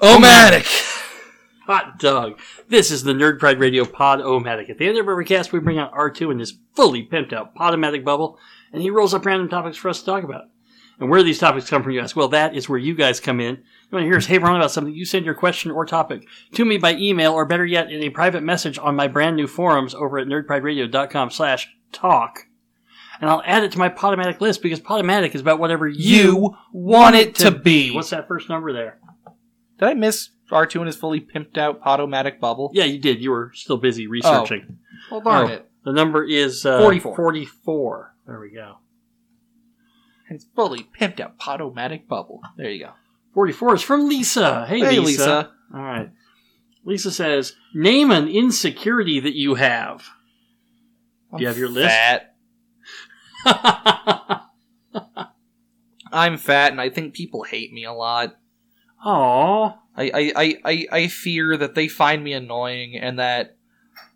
Omatic. 0.00 0.82
Hot 1.66 1.98
dog. 1.98 2.38
This 2.68 2.90
is 2.90 3.04
the 3.04 3.14
Nerd 3.14 3.38
Pride 3.38 3.58
Radio 3.58 3.86
Pod 3.86 4.20
Omatic. 4.20 4.68
At 4.68 4.76
the 4.76 4.86
end 4.86 4.98
of 4.98 5.08
every 5.08 5.24
cast, 5.24 5.50
we 5.50 5.60
bring 5.60 5.78
out 5.78 5.94
R2 5.94 6.30
in 6.30 6.36
this 6.36 6.52
fully 6.74 7.06
pimped 7.06 7.32
out 7.32 7.54
Podomatic 7.54 8.04
bubble, 8.04 8.38
and 8.72 8.82
he 8.82 8.90
rolls 8.90 9.14
up 9.14 9.24
random 9.24 9.48
topics 9.48 9.78
for 9.78 9.88
us 9.88 10.00
to 10.00 10.04
talk 10.04 10.22
about. 10.22 10.44
And 11.00 11.08
where 11.08 11.20
do 11.20 11.24
these 11.24 11.38
topics 11.38 11.70
come 11.70 11.82
from, 11.82 11.92
you 11.92 12.00
ask? 12.00 12.14
Well, 12.14 12.28
that 12.28 12.54
is 12.54 12.68
where 12.68 12.78
you 12.78 12.94
guys 12.94 13.18
come 13.18 13.40
in. 13.40 13.62
You 13.94 13.98
want 13.98 14.06
to 14.06 14.08
hear 14.08 14.16
us 14.18 14.26
hey 14.26 14.38
on 14.38 14.56
about 14.56 14.72
something, 14.72 14.92
you 14.92 15.04
send 15.04 15.24
your 15.24 15.34
question 15.36 15.70
or 15.70 15.86
topic 15.86 16.26
to 16.54 16.64
me 16.64 16.78
by 16.78 16.94
email, 16.96 17.32
or 17.32 17.44
better 17.44 17.64
yet, 17.64 17.92
in 17.92 18.02
a 18.02 18.10
private 18.10 18.42
message 18.42 18.76
on 18.76 18.96
my 18.96 19.06
brand 19.06 19.36
new 19.36 19.46
forums 19.46 19.94
over 19.94 20.18
at 20.18 20.26
nerdprideradio.com 20.26 21.30
slash 21.30 21.68
talk. 21.92 22.40
And 23.20 23.30
I'll 23.30 23.42
add 23.46 23.62
it 23.62 23.70
to 23.70 23.78
my 23.78 23.88
Podomatic 23.88 24.40
list 24.40 24.62
because 24.62 24.80
Podomatic 24.80 25.36
is 25.36 25.40
about 25.40 25.60
whatever 25.60 25.86
you, 25.86 26.02
You 26.02 26.56
want 26.72 27.14
it 27.14 27.36
to 27.36 27.52
be. 27.52 27.92
What's 27.94 28.10
that 28.10 28.26
first 28.26 28.48
number 28.48 28.72
there? 28.72 28.98
Did 29.78 29.88
I 29.90 29.94
miss 29.94 30.30
R2 30.50 30.74
and 30.74 30.86
his 30.86 30.96
fully 30.96 31.20
pimped 31.20 31.56
out 31.56 31.80
Podomatic 31.80 32.40
bubble? 32.40 32.72
Yeah, 32.74 32.86
you 32.86 32.98
did. 32.98 33.20
You 33.22 33.30
were 33.30 33.52
still 33.54 33.76
busy 33.76 34.08
researching. 34.08 34.78
Well, 35.08 35.20
darn 35.20 35.50
Oh, 35.50 35.52
it. 35.52 35.70
The 35.84 35.92
number 35.92 36.24
is 36.24 36.66
uh, 36.66 36.80
44. 36.80 37.14
44. 37.14 38.14
There 38.26 38.40
we 38.40 38.50
go. 38.50 38.78
It's 40.28 40.46
fully 40.56 40.88
pimped 41.00 41.20
out 41.20 41.38
Podomatic 41.38 42.08
bubble. 42.08 42.40
There 42.56 42.68
you 42.70 42.86
go. 42.86 42.90
44 43.34 43.74
is 43.74 43.82
from 43.82 44.08
Lisa. 44.08 44.64
Hey, 44.66 44.80
Hey, 44.80 44.98
Lisa. 45.00 45.04
Lisa. 45.04 45.50
All 45.74 45.82
right. 45.82 46.10
Lisa 46.84 47.10
says, 47.10 47.54
Name 47.74 48.10
an 48.10 48.28
insecurity 48.28 49.20
that 49.20 49.34
you 49.34 49.54
have. 49.56 50.04
Do 51.36 51.42
you 51.42 51.48
have 51.48 51.58
your 51.58 51.68
list? 51.68 51.88
Fat. 51.88 52.34
I'm 56.12 56.38
fat, 56.38 56.70
and 56.70 56.80
I 56.80 56.90
think 56.90 57.14
people 57.14 57.42
hate 57.42 57.72
me 57.72 57.84
a 57.84 57.92
lot. 57.92 58.36
Aw. 59.04 59.76
I, 59.96 60.02
I, 60.14 60.32
I, 60.36 60.56
I, 60.64 60.86
I 60.92 61.08
fear 61.08 61.56
that 61.56 61.74
they 61.74 61.88
find 61.88 62.22
me 62.22 62.32
annoying, 62.32 62.96
and 62.96 63.18
that 63.18 63.56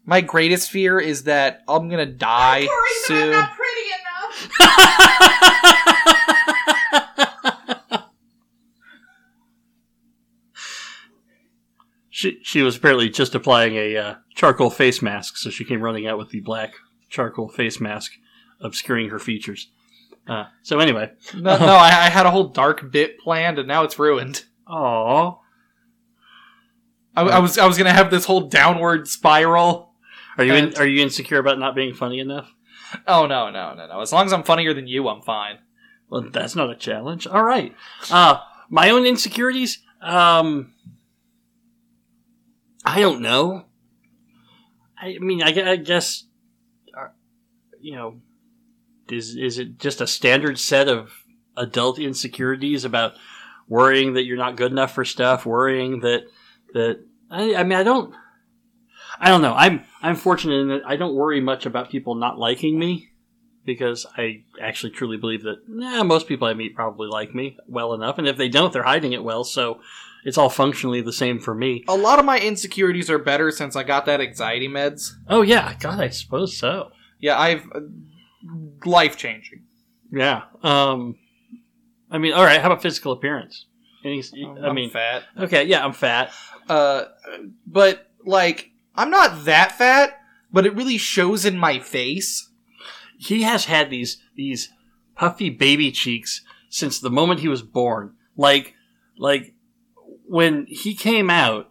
my 0.07 0.21
greatest 0.21 0.71
fear 0.71 1.01
is 1.01 1.25
that 1.25 1.63
I'm 1.67 1.89
gonna 1.89 2.07
die 2.07 2.69
soon. 3.07 3.33
pretty 3.57 3.89
enough. 3.99 4.49
She, 12.49 12.63
was 12.63 12.77
apparently 12.77 13.11
just 13.11 13.35
applying 13.35 13.75
a 13.75 13.97
uh, 13.97 14.15
charcoal 14.35 14.71
face 14.71 15.03
mask, 15.03 15.37
so 15.37 15.51
she 15.51 15.67
came 15.67 15.83
running 15.83 16.07
out 16.07 16.17
with 16.17 16.31
the 16.31 16.41
black 16.41 16.73
charcoal 17.11 17.51
face 17.51 17.79
mask, 17.79 18.13
obscuring 18.59 19.11
her 19.11 19.19
features. 19.19 19.71
Uh, 20.27 20.45
so 20.63 20.79
anyway, 20.79 21.11
No, 21.35 21.59
no, 21.59 21.75
I, 21.75 21.89
I 21.89 22.09
had 22.09 22.25
a 22.25 22.31
whole 22.31 22.49
dark 22.49 22.91
bit 22.91 23.19
planned, 23.19 23.59
and 23.59 23.69
now 23.69 23.85
it's 23.85 23.99
ruined. 23.99 24.45
aw. 24.67 25.39
I, 27.15 27.23
I 27.23 27.39
was 27.41 27.59
I 27.59 27.67
was 27.67 27.77
gonna 27.77 27.93
have 27.93 28.11
this 28.11 28.25
whole 28.25 28.49
downward 28.49 29.09
spiral. 29.09 29.93
Are 30.39 30.45
you 30.45 30.55
in, 30.55 30.75
are 30.77 30.87
you 30.87 31.03
insecure 31.03 31.39
about 31.39 31.59
not 31.59 31.75
being 31.75 31.93
funny 31.93 32.19
enough? 32.19 32.51
Oh 33.07 33.27
no 33.27 33.51
no 33.51 33.75
no 33.75 33.87
no! 33.89 34.01
As 34.01 34.11
long 34.11 34.25
as 34.25 34.33
I'm 34.33 34.43
funnier 34.43 34.73
than 34.73 34.87
you, 34.87 35.07
I'm 35.09 35.21
fine. 35.21 35.59
Well, 36.09 36.31
that's 36.33 36.57
not 36.57 36.71
a 36.71 36.75
challenge. 36.77 37.27
All 37.27 37.45
right. 37.45 37.75
Uh, 38.11 38.39
my 38.71 38.89
own 38.89 39.05
insecurities. 39.05 39.81
Um, 40.01 40.73
I 42.85 43.01
don't 43.01 43.21
know. 43.21 43.65
I 45.01 45.19
mean, 45.21 45.43
I, 45.43 45.73
I 45.73 45.77
guess, 45.77 46.25
uh, 46.97 47.09
you 47.81 47.95
know, 47.95 48.21
is 49.09 49.37
is 49.37 49.59
it 49.59 49.79
just 49.79 50.01
a 50.01 50.07
standard 50.07 50.59
set 50.59 50.89
of 50.89 51.13
adult 51.57 51.99
insecurities 51.99 52.85
about 52.85 53.15
worrying 53.69 54.15
that 54.15 54.25
you're 54.25 54.37
not 54.37 54.57
good 54.57 54.73
enough 54.73 54.93
for 54.95 55.05
stuff, 55.05 55.47
worrying 55.47 56.01
that 56.01 56.23
that 56.75 57.05
I, 57.31 57.55
I 57.57 57.63
mean, 57.65 57.79
I 57.79 57.83
don't. 57.83 58.15
I 59.21 59.31
don't 59.31 59.43
know. 59.43 59.55
I'm 59.55 59.85
I'm 60.01 60.17
fortunate 60.17 60.61
in 60.61 60.69
that 60.69 60.83
I 60.87 60.97
don't 60.97 61.15
worry 61.15 61.41
much 61.41 61.67
about 61.67 61.91
people 61.91 62.15
not 62.15 62.39
liking 62.39 62.79
me 62.79 63.11
because 63.65 64.07
I 64.17 64.45
actually 64.63 64.91
truly 64.91 65.17
believe 65.17 65.43
that 65.43 65.69
most 65.69 66.29
people 66.29 66.47
I 66.47 66.55
meet 66.55 66.75
probably 66.75 67.09
like 67.09 67.35
me 67.35 67.59
well 67.67 67.95
enough, 67.95 68.19
and 68.19 68.29
if 68.29 68.37
they 68.37 68.49
don't, 68.49 68.73
they're 68.73 68.83
hiding 68.83 69.13
it 69.13 69.25
well. 69.25 69.45
So 69.45 69.81
it's 70.25 70.39
all 70.39 70.51
functionally 70.51 71.01
the 71.01 71.13
same 71.13 71.39
for 71.39 71.55
me. 71.55 71.85
A 71.89 71.97
lot 71.97 72.19
of 72.19 72.25
my 72.25 72.39
insecurities 72.39 73.11
are 73.11 73.19
better 73.19 73.51
since 73.51 73.77
I 73.77 73.83
got 73.83 74.07
that 74.07 74.21
anxiety 74.21 74.69
meds. 74.69 75.13
Oh 75.29 75.43
yeah, 75.43 75.75
God, 75.79 76.01
I 76.01 76.09
suppose 76.09 76.57
so. 76.57 76.91
Yeah, 77.19 77.39
I've 77.39 77.65
uh, 77.75 77.81
life 78.85 79.17
changing. 79.17 79.65
Yeah. 80.11 80.43
Um, 80.63 81.17
I 82.11 82.19
mean, 82.19 82.33
all 82.33 82.45
right. 82.45 82.61
How 82.61 82.69
about 82.69 82.83
physical 82.83 83.13
appearance? 83.13 83.67
Any, 84.05 84.23
I 84.63 84.73
mean, 84.73 84.91
fat. 84.91 85.25
okay, 85.37 85.65
yeah, 85.65 85.85
I'm 85.85 85.93
fat. 85.93 86.33
Uh, 86.69 87.07
but 87.67 88.07
like 88.25 88.71
I'm 88.95 89.11
not 89.11 89.45
that 89.45 89.73
fat, 89.73 90.21
but 90.53 90.67
it 90.67 90.75
really 90.75 90.99
shows 90.99 91.45
in 91.45 91.59
my 91.59 91.79
face. 91.79 92.51
He 93.19 93.43
has 93.43 93.65
had 93.67 93.91
these 93.91 94.23
these 94.37 94.71
puffy 95.15 95.51
baby 95.51 95.91
cheeks 95.91 96.43
since 96.71 97.01
the 97.01 97.11
moment 97.11 97.41
he 97.41 97.49
was 97.49 97.63
born. 97.63 98.15
Like, 98.37 98.75
like 99.17 99.55
when 100.29 100.67
he 100.69 100.95
came 100.95 101.31
out, 101.31 101.71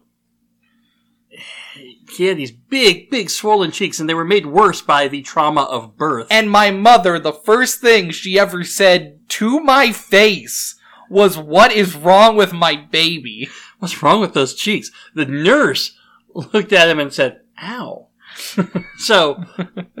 he 2.10 2.26
had 2.26 2.36
these 2.36 2.50
big, 2.50 3.10
big 3.10 3.30
swollen 3.30 3.70
cheeks, 3.70 4.00
and 4.00 4.08
they 4.08 4.14
were 4.14 4.24
made 4.24 4.46
worse 4.46 4.82
by 4.82 5.08
the 5.08 5.22
trauma 5.22 5.62
of 5.62 5.96
birth. 5.96 6.26
And 6.30 6.50
my 6.50 6.70
mother, 6.70 7.18
the 7.18 7.32
first 7.32 7.80
thing 7.80 8.10
she 8.10 8.38
ever 8.38 8.64
said 8.64 9.20
to 9.28 9.60
my 9.60 9.92
face 9.92 10.74
was, 11.08 11.38
"What 11.38 11.72
is 11.72 11.94
wrong 11.94 12.36
with 12.36 12.52
my 12.52 12.76
baby?" 12.76 13.48
What's 13.78 14.02
wrong 14.02 14.20
with 14.20 14.34
those 14.34 14.54
cheeks? 14.54 14.90
The 15.14 15.26
nurse 15.26 15.96
looked 16.34 16.72
at 16.72 16.88
him 16.88 16.98
and 16.98 17.12
said, 17.12 17.40
"Ow." 17.62 18.08
so, 18.98 19.44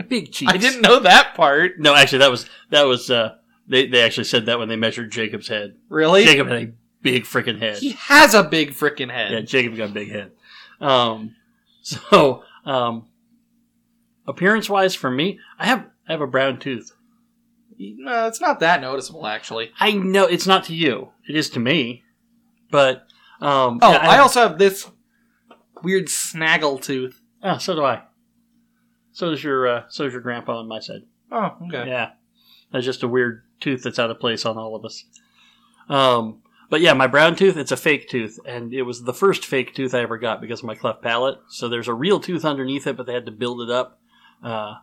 big 0.08 0.32
cheeks. 0.32 0.52
I 0.54 0.56
didn't 0.56 0.82
know 0.82 1.00
that 1.00 1.34
part. 1.34 1.78
No, 1.78 1.94
actually, 1.94 2.18
that 2.18 2.30
was 2.30 2.46
that 2.70 2.82
was. 2.82 3.10
uh 3.10 3.36
They 3.68 3.86
they 3.86 4.02
actually 4.02 4.24
said 4.24 4.46
that 4.46 4.58
when 4.58 4.68
they 4.68 4.76
measured 4.76 5.12
Jacob's 5.12 5.48
head. 5.48 5.76
Really? 5.88 6.24
Jacob 6.24 6.48
had 6.48 6.62
a 6.62 6.72
big 7.02 7.24
freaking 7.24 7.58
head. 7.58 7.78
He 7.78 7.92
has 7.92 8.34
a 8.34 8.42
big 8.42 8.70
freaking 8.70 9.10
head. 9.10 9.32
Yeah, 9.32 9.40
Jacob 9.40 9.76
got 9.76 9.90
a 9.90 9.92
big 9.92 10.10
head. 10.10 10.32
Um, 10.80 11.34
so 11.82 12.42
um, 12.64 13.06
appearance 14.26 14.68
wise, 14.68 14.94
for 14.94 15.10
me, 15.10 15.38
I 15.58 15.66
have 15.66 15.86
I 16.08 16.12
have 16.12 16.20
a 16.20 16.26
brown 16.26 16.58
tooth. 16.58 16.92
No, 17.78 18.26
it's 18.26 18.40
not 18.40 18.60
that 18.60 18.80
noticeable, 18.80 19.26
actually. 19.26 19.70
I 19.78 19.92
know 19.92 20.24
it's 20.24 20.46
not 20.46 20.64
to 20.64 20.74
you; 20.74 21.10
it 21.28 21.36
is 21.36 21.48
to 21.50 21.60
me. 21.60 22.02
But 22.70 23.06
um, 23.40 23.78
Oh, 23.80 23.92
yeah, 23.92 23.98
I 24.08 24.18
also 24.18 24.40
have 24.40 24.58
this 24.58 24.90
weird 25.82 26.08
snaggle 26.08 26.78
tooth. 26.78 27.20
oh, 27.42 27.58
so 27.58 27.74
do 27.74 27.84
I. 27.84 28.02
So 29.12 29.30
does 29.30 29.42
your 29.42 29.66
uh, 29.68 29.82
so 29.88 30.04
does 30.04 30.12
your 30.12 30.22
grandpa 30.22 30.58
on 30.58 30.68
my 30.68 30.80
side. 30.80 31.02
Oh, 31.30 31.56
okay. 31.66 31.88
Yeah, 31.88 32.10
that's 32.72 32.84
just 32.84 33.02
a 33.02 33.08
weird 33.08 33.42
tooth 33.60 33.82
that's 33.82 33.98
out 33.98 34.10
of 34.10 34.20
place 34.20 34.44
on 34.44 34.56
all 34.58 34.74
of 34.76 34.84
us. 34.84 35.04
Um, 35.88 36.42
but 36.70 36.80
yeah, 36.80 36.92
my 36.92 37.06
brown 37.06 37.34
tooth, 37.34 37.56
it's 37.56 37.72
a 37.72 37.76
fake 37.76 38.08
tooth, 38.08 38.38
and 38.44 38.74
it 38.74 38.82
was 38.82 39.02
the 39.02 39.14
first 39.14 39.44
fake 39.44 39.74
tooth 39.74 39.94
I 39.94 40.00
ever 40.00 40.18
got 40.18 40.40
because 40.40 40.60
of 40.60 40.66
my 40.66 40.74
cleft 40.74 41.02
palate. 41.02 41.38
So 41.48 41.68
there's 41.68 41.88
a 41.88 41.94
real 41.94 42.20
tooth 42.20 42.44
underneath 42.44 42.86
it, 42.86 42.96
but 42.96 43.06
they 43.06 43.14
had 43.14 43.26
to 43.26 43.32
build 43.32 43.62
it 43.62 43.70
up 43.70 44.00
uh, 44.42 44.74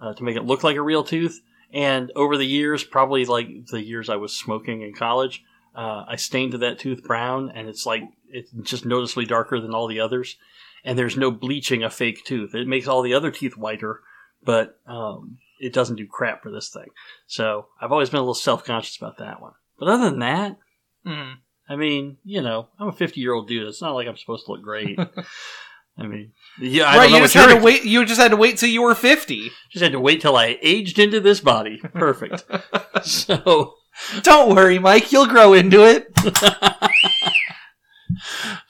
uh, 0.00 0.14
to 0.14 0.24
make 0.24 0.36
it 0.36 0.44
look 0.44 0.64
like 0.64 0.76
a 0.76 0.82
real 0.82 1.04
tooth. 1.04 1.40
And 1.72 2.10
over 2.16 2.36
the 2.36 2.46
years, 2.46 2.84
probably 2.84 3.24
like 3.24 3.66
the 3.66 3.82
years 3.82 4.08
I 4.08 4.16
was 4.16 4.32
smoking 4.32 4.82
in 4.82 4.94
college, 4.94 5.44
uh, 5.74 6.04
I 6.08 6.16
stained 6.16 6.52
that 6.54 6.78
tooth 6.78 7.02
brown, 7.04 7.50
and 7.54 7.68
it's 7.68 7.86
like 7.86 8.02
it's 8.28 8.50
just 8.62 8.84
noticeably 8.84 9.26
darker 9.26 9.60
than 9.60 9.74
all 9.74 9.86
the 9.86 10.00
others. 10.00 10.36
And 10.84 10.98
there's 10.98 11.16
no 11.16 11.30
bleaching 11.30 11.82
a 11.82 11.90
fake 11.90 12.24
tooth; 12.24 12.54
it 12.54 12.68
makes 12.68 12.86
all 12.86 13.02
the 13.02 13.14
other 13.14 13.30
teeth 13.30 13.56
whiter, 13.56 14.02
but 14.44 14.78
um, 14.86 15.38
it 15.58 15.72
doesn't 15.72 15.96
do 15.96 16.06
crap 16.06 16.42
for 16.42 16.50
this 16.50 16.68
thing. 16.68 16.88
So 17.26 17.66
I've 17.80 17.90
always 17.92 18.10
been 18.10 18.18
a 18.18 18.22
little 18.22 18.34
self 18.34 18.64
conscious 18.64 18.96
about 18.96 19.18
that 19.18 19.40
one. 19.40 19.54
But 19.78 19.88
other 19.88 20.10
than 20.10 20.20
that, 20.20 20.58
Mhm. 21.06 21.34
I 21.68 21.76
mean, 21.76 22.18
you 22.24 22.42
know, 22.42 22.68
I'm 22.78 22.88
a 22.88 22.92
50 22.92 23.20
year 23.20 23.32
old 23.32 23.48
dude. 23.48 23.66
It's 23.66 23.80
not 23.80 23.92
like 23.92 24.06
I'm 24.06 24.16
supposed 24.16 24.46
to 24.46 24.52
look 24.52 24.62
great. 24.62 24.98
I 25.98 26.06
mean, 26.08 26.32
yeah, 26.58 26.86
I 26.86 26.96
right, 26.96 27.02
don't 27.04 27.12
know 27.12 27.16
you 27.18 27.22
just 27.22 27.34
had 27.34 27.56
to 27.56 27.64
wait. 27.64 27.84
You 27.84 28.04
just 28.04 28.20
had 28.20 28.32
to 28.32 28.36
wait 28.36 28.58
till 28.58 28.68
you 28.68 28.82
were 28.82 28.96
fifty. 28.96 29.52
Just 29.70 29.82
had 29.82 29.92
to 29.92 30.00
wait 30.00 30.20
till 30.20 30.36
I 30.36 30.58
aged 30.60 30.98
into 30.98 31.20
this 31.20 31.38
body. 31.38 31.80
Perfect. 31.94 32.44
so, 33.04 33.74
Don't 34.22 34.56
worry, 34.56 34.80
Mike. 34.80 35.12
You'll 35.12 35.28
grow 35.28 35.52
into 35.52 35.84
it. 35.84 36.12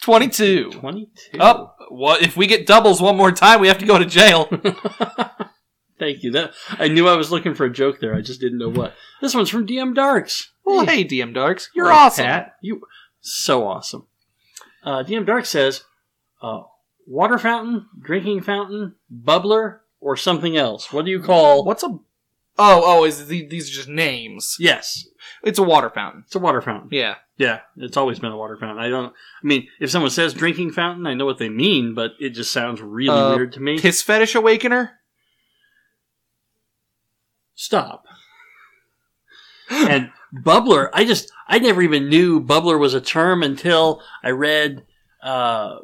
Twenty-two. 0.03 0.73
22. 0.73 1.41
Up. 1.41 1.77
What 1.89 2.23
if 2.23 2.37
we 2.37 2.47
get 2.47 2.67
doubles 2.67 3.01
one 3.01 3.17
more 3.17 3.33
time? 3.33 3.61
We 3.61 3.69
have 3.69 3.79
to 3.79 3.87
go 3.87 3.99
to 3.99 4.05
jail. 4.05 4.51
Thank 5.99 6.23
you. 6.23 6.33
That 6.33 6.53
I 6.71 6.89
knew 6.89 7.07
I 7.09 7.17
was 7.17 7.31
looking 7.31 7.55
for 7.55 7.65
a 7.65 7.73
joke 7.73 8.01
there. 8.01 8.15
I 8.15 8.21
just 8.21 8.41
didn't 8.41 8.59
know 8.59 8.69
what. 8.71 8.95
This 9.21 9.35
one's 9.35 9.49
from 9.51 9.67
DM 9.67 9.95
Darks. 9.95 10.53
well, 10.65 10.85
hey, 10.85 11.05
DM 11.05 11.33
Darks, 11.35 11.71
you're 11.75 11.91
awesome. 11.93 12.25
Pat. 12.25 12.57
You 12.61 12.83
so 13.21 13.67
awesome. 13.67 14.07
Uh, 14.83 15.03
DM 15.05 15.25
Dark 15.25 15.47
says, 15.47 15.85
uh, 16.43 16.63
"Water 17.07 17.39
fountain, 17.39 17.87
drinking 18.03 18.43
fountain, 18.43 18.97
bubbler, 19.13 19.79
or 20.01 20.17
something 20.17 20.57
else. 20.57 20.93
What 20.93 21.05
do 21.05 21.11
you 21.11 21.21
call?" 21.23 21.65
What's 21.65 21.83
a? 21.83 21.89
Oh, 22.57 22.83
oh, 22.85 23.05
is 23.05 23.27
the, 23.27 23.47
these 23.47 23.69
are 23.69 23.75
just 23.75 23.89
names? 23.89 24.57
Yes, 24.61 25.09
It's 25.43 25.59
a 25.59 25.63
water 25.65 25.91
fountain. 25.91 26.23
it's 26.27 26.37
a 26.37 26.39
water 26.39 26.61
fountain. 26.63 26.89
Yeah. 26.93 27.17
Yeah, 27.37 27.61
it's 27.77 27.97
always 27.97 28.21
been 28.21 28.31
a 28.31 28.37
water 28.37 28.57
fountain. 28.57 28.79
I 28.79 28.89
don't. 28.89 29.07
I 29.13 29.47
mean, 29.47 29.67
if 29.81 29.91
someone 29.91 30.13
says 30.13 30.35
drinking 30.35 30.71
fountain, 30.71 31.05
I 31.05 31.15
know 31.15 31.25
what 31.27 31.39
they 31.39 31.49
mean, 31.49 31.93
but 31.95 32.13
it 32.21 32.31
just 32.31 32.53
sounds 32.53 32.81
really 32.81 33.09
Uh, 33.09 33.35
weird 33.35 33.53
to 33.55 33.61
me. 33.61 33.81
Piss 33.81 34.03
fetish 34.03 34.37
awakener. 34.37 34.93
Stop. 37.55 38.05
and 39.71 40.11
bubbler, 40.35 40.91
I 40.93 41.05
just 41.05 41.31
I 41.49 41.59
never 41.59 41.83
even 41.83 42.09
knew 42.09 42.41
bubbler 42.41 42.79
was 42.79 42.95
a 42.95 43.01
term 43.01 43.43
until 43.43 44.03
I 44.23 44.31
read 44.31 44.85
uh 45.23 45.77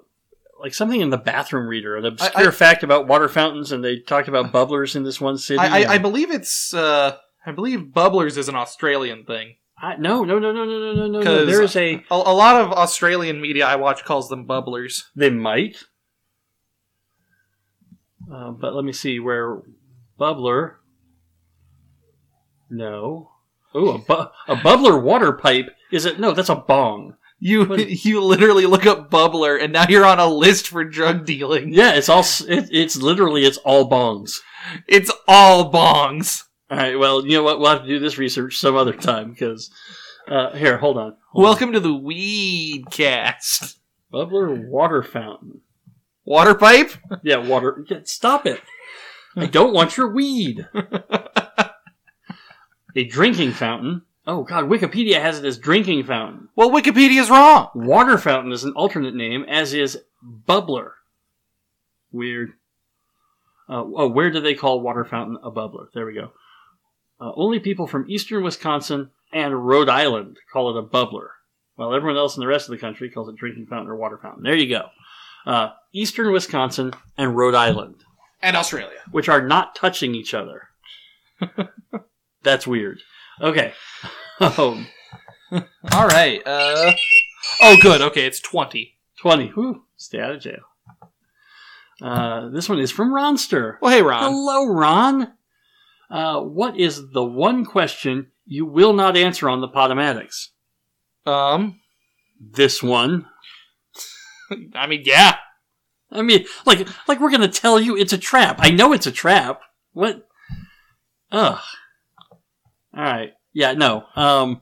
like 0.60 0.74
something 0.74 1.00
in 1.00 1.08
the 1.10 1.16
bathroom 1.16 1.66
reader, 1.66 1.96
an 1.96 2.04
obscure 2.04 2.48
I- 2.48 2.52
fact 2.52 2.82
about 2.82 3.06
water 3.08 3.28
fountains, 3.28 3.72
and 3.72 3.82
they 3.82 4.00
talked 4.00 4.28
about 4.28 4.52
bubblers 4.52 4.94
in 4.94 5.04
this 5.04 5.20
one 5.20 5.38
city. 5.38 5.58
I, 5.58 5.82
I, 5.84 5.92
I 5.94 5.98
believe 5.98 6.30
it's. 6.30 6.74
uh 6.74 7.16
I 7.46 7.52
believe 7.52 7.80
bubblers 7.94 8.36
is 8.36 8.48
an 8.50 8.54
Australian 8.56 9.24
thing. 9.24 9.56
I- 9.78 9.96
no, 9.96 10.24
no, 10.24 10.38
no, 10.38 10.52
no, 10.52 10.64
no, 10.66 10.92
no, 10.92 11.06
no, 11.06 11.20
no, 11.22 11.46
There 11.46 11.62
is 11.62 11.74
a 11.76 11.94
A, 12.10 12.14
a 12.14 12.34
lot 12.34 12.60
of 12.60 12.72
Australian 12.72 13.40
media 13.40 13.66
I 13.66 13.76
watch 13.76 14.04
calls 14.04 14.28
them 14.28 14.46
bubblers. 14.46 15.04
They 15.16 15.30
might. 15.30 15.84
Uh, 18.30 18.50
but 18.50 18.74
let 18.74 18.84
me 18.84 18.92
see 18.92 19.18
where 19.18 19.62
Bubbler. 20.18 20.74
No. 22.70 23.30
Ooh, 23.76 23.90
a, 23.90 23.98
bu- 23.98 24.12
a 24.48 24.56
bubbler 24.56 25.00
water 25.02 25.32
pipe. 25.32 25.70
Is 25.92 26.04
it? 26.04 26.18
No, 26.20 26.32
that's 26.32 26.48
a 26.48 26.56
bong. 26.56 27.16
You 27.38 27.64
What- 27.64 27.88
you 28.04 28.22
literally 28.22 28.66
look 28.66 28.86
up 28.86 29.10
bubbler, 29.10 29.62
and 29.62 29.72
now 29.72 29.86
you're 29.88 30.04
on 30.06 30.18
a 30.18 30.26
list 30.26 30.68
for 30.68 30.84
drug 30.84 31.24
dealing. 31.26 31.72
Yeah, 31.72 31.94
it's 31.94 32.08
all. 32.08 32.20
s- 32.20 32.40
It, 32.42 32.68
it's 32.70 32.96
literally 32.96 33.44
it's 33.44 33.58
all 33.58 33.88
bongs. 33.90 34.38
It's 34.86 35.10
all 35.28 35.72
bongs. 35.72 36.44
All 36.70 36.76
right. 36.78 36.98
Well, 36.98 37.24
you 37.26 37.32
know 37.32 37.42
what? 37.42 37.58
We'll 37.60 37.70
have 37.70 37.82
to 37.82 37.88
do 37.88 37.98
this 37.98 38.18
research 38.18 38.58
some 38.58 38.76
other 38.76 38.92
time 38.92 39.30
because. 39.30 39.70
Uh, 40.28 40.50
here, 40.52 40.76
hold 40.78 40.96
on. 40.96 41.16
Hold 41.32 41.42
Welcome 41.44 41.72
to 41.72 41.80
the 41.80 41.94
Weed 41.94 42.84
Cast. 42.92 43.76
on. 44.12 44.20
bubbler 44.28 44.68
water 44.68 45.02
fountain. 45.02 45.62
Water 46.24 46.54
pipe? 46.54 46.92
Yeah, 47.24 47.38
water. 47.38 47.84
yeah, 47.88 48.00
Stop 48.04 48.46
it. 48.46 48.60
I 49.34 49.46
don't 49.46 49.72
want 49.72 49.96
your 49.96 50.12
weed. 50.12 50.68
a 52.96 53.04
drinking 53.04 53.52
fountain. 53.52 54.02
Oh 54.26 54.42
God, 54.44 54.64
Wikipedia 54.68 55.20
has 55.20 55.38
it 55.38 55.44
as 55.44 55.58
drinking 55.58 56.04
fountain. 56.04 56.48
Well, 56.56 56.70
Wikipedia 56.70 57.20
is 57.20 57.30
wrong. 57.30 57.68
Water 57.74 58.18
fountain 58.18 58.52
is 58.52 58.64
an 58.64 58.72
alternate 58.74 59.14
name, 59.14 59.44
as 59.48 59.72
is 59.74 59.98
bubbler. 60.24 60.90
Weird. 62.12 62.50
Uh, 63.68 63.82
oh, 63.84 64.08
where 64.08 64.30
do 64.30 64.40
they 64.40 64.54
call 64.54 64.80
water 64.80 65.04
fountain 65.04 65.38
a 65.42 65.50
bubbler? 65.50 65.86
There 65.94 66.04
we 66.06 66.14
go. 66.14 66.32
Uh, 67.20 67.32
only 67.36 67.60
people 67.60 67.86
from 67.86 68.06
eastern 68.08 68.42
Wisconsin 68.42 69.10
and 69.32 69.66
Rhode 69.66 69.88
Island 69.88 70.38
call 70.52 70.76
it 70.76 70.78
a 70.78 70.86
bubbler, 70.86 71.28
while 71.76 71.94
everyone 71.94 72.16
else 72.16 72.36
in 72.36 72.40
the 72.40 72.46
rest 72.46 72.68
of 72.68 72.72
the 72.72 72.80
country 72.80 73.10
calls 73.10 73.28
it 73.28 73.36
drinking 73.36 73.66
fountain 73.66 73.88
or 73.88 73.96
water 73.96 74.18
fountain. 74.20 74.42
There 74.42 74.56
you 74.56 74.68
go. 74.68 74.86
Uh, 75.46 75.70
eastern 75.92 76.32
Wisconsin 76.32 76.92
and 77.16 77.36
Rhode 77.36 77.54
Island, 77.54 77.96
And 78.42 78.56
Australia. 78.56 78.98
which 79.12 79.28
are 79.28 79.40
not 79.42 79.74
touching 79.74 80.14
each 80.14 80.34
other. 80.34 80.68
That's 82.42 82.66
weird. 82.66 83.00
Okay. 83.40 83.72
Um, 84.40 84.86
All 85.92 86.06
right. 86.06 86.40
Uh. 86.46 86.92
Oh, 87.60 87.76
good. 87.82 88.00
Okay, 88.00 88.24
it's 88.24 88.40
twenty. 88.40 88.94
20. 89.18 89.48
Whew, 89.48 89.82
stay 89.98 90.18
out 90.18 90.30
of 90.32 90.40
jail. 90.40 90.62
Uh, 92.00 92.48
this 92.48 92.66
one 92.66 92.78
is 92.78 92.90
from 92.90 93.12
Ronster. 93.12 93.76
Well, 93.82 93.92
hey, 93.92 94.00
Ron. 94.00 94.32
Hello, 94.32 94.66
Ron. 94.72 95.34
Uh, 96.10 96.40
what 96.40 96.78
is 96.78 97.10
the 97.12 97.22
one 97.22 97.66
question 97.66 98.28
you 98.46 98.64
will 98.64 98.94
not 98.94 99.14
answer 99.14 99.46
on 99.50 99.60
the 99.60 99.68
Podomatics? 99.68 100.46
Um. 101.26 101.80
This 102.40 102.82
one. 102.82 103.26
I 104.74 104.86
mean, 104.86 105.02
yeah. 105.04 105.36
I 106.10 106.22
mean, 106.22 106.46
like, 106.64 106.88
like 107.06 107.20
we're 107.20 107.30
gonna 107.30 107.46
tell 107.46 107.78
you 107.78 107.94
it's 107.94 108.14
a 108.14 108.18
trap. 108.18 108.56
I 108.60 108.70
know 108.70 108.94
it's 108.94 109.06
a 109.06 109.12
trap. 109.12 109.60
What? 109.92 110.26
Ugh. 111.30 111.60
All 112.96 113.02
right. 113.02 113.32
Yeah. 113.52 113.72
No. 113.72 114.04
Um. 114.16 114.60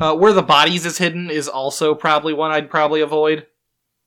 Uh, 0.00 0.14
where 0.16 0.32
the 0.32 0.42
bodies 0.42 0.86
is 0.86 0.96
hidden 0.98 1.30
is 1.30 1.46
also 1.48 1.94
probably 1.94 2.32
one 2.32 2.50
I'd 2.50 2.70
probably 2.70 3.00
avoid. 3.00 3.46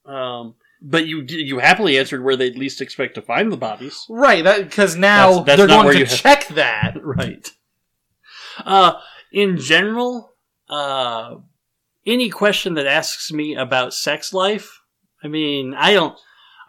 Um. 0.06 0.56
But 0.82 1.06
you 1.08 1.24
you 1.28 1.60
happily 1.60 1.98
answered 1.98 2.24
where 2.24 2.36
they'd 2.36 2.58
least 2.58 2.82
expect 2.82 3.16
to 3.16 3.22
find 3.22 3.52
the 3.52 3.58
bodies. 3.58 4.06
Right. 4.10 4.44
That 4.44 4.64
because 4.70 4.96
now 4.98 5.40
That's- 5.40 5.46
that's 5.46 5.58
they're 5.58 5.68
going 5.68 5.94
to 5.94 6.00
you 6.00 6.06
have- 6.06 6.18
check 6.18 6.48
that. 6.50 6.96
right. 7.04 7.50
Uh, 8.66 8.94
in 9.32 9.58
general, 9.58 10.34
uh, 10.70 11.36
any 12.06 12.30
question 12.30 12.74
that 12.76 12.86
asks 12.86 13.32
me 13.32 13.56
about 13.56 13.94
sex 13.94 14.32
life, 14.34 14.82
I 15.24 15.28
mean, 15.28 15.74
I 15.74 15.94
don't, 15.94 16.16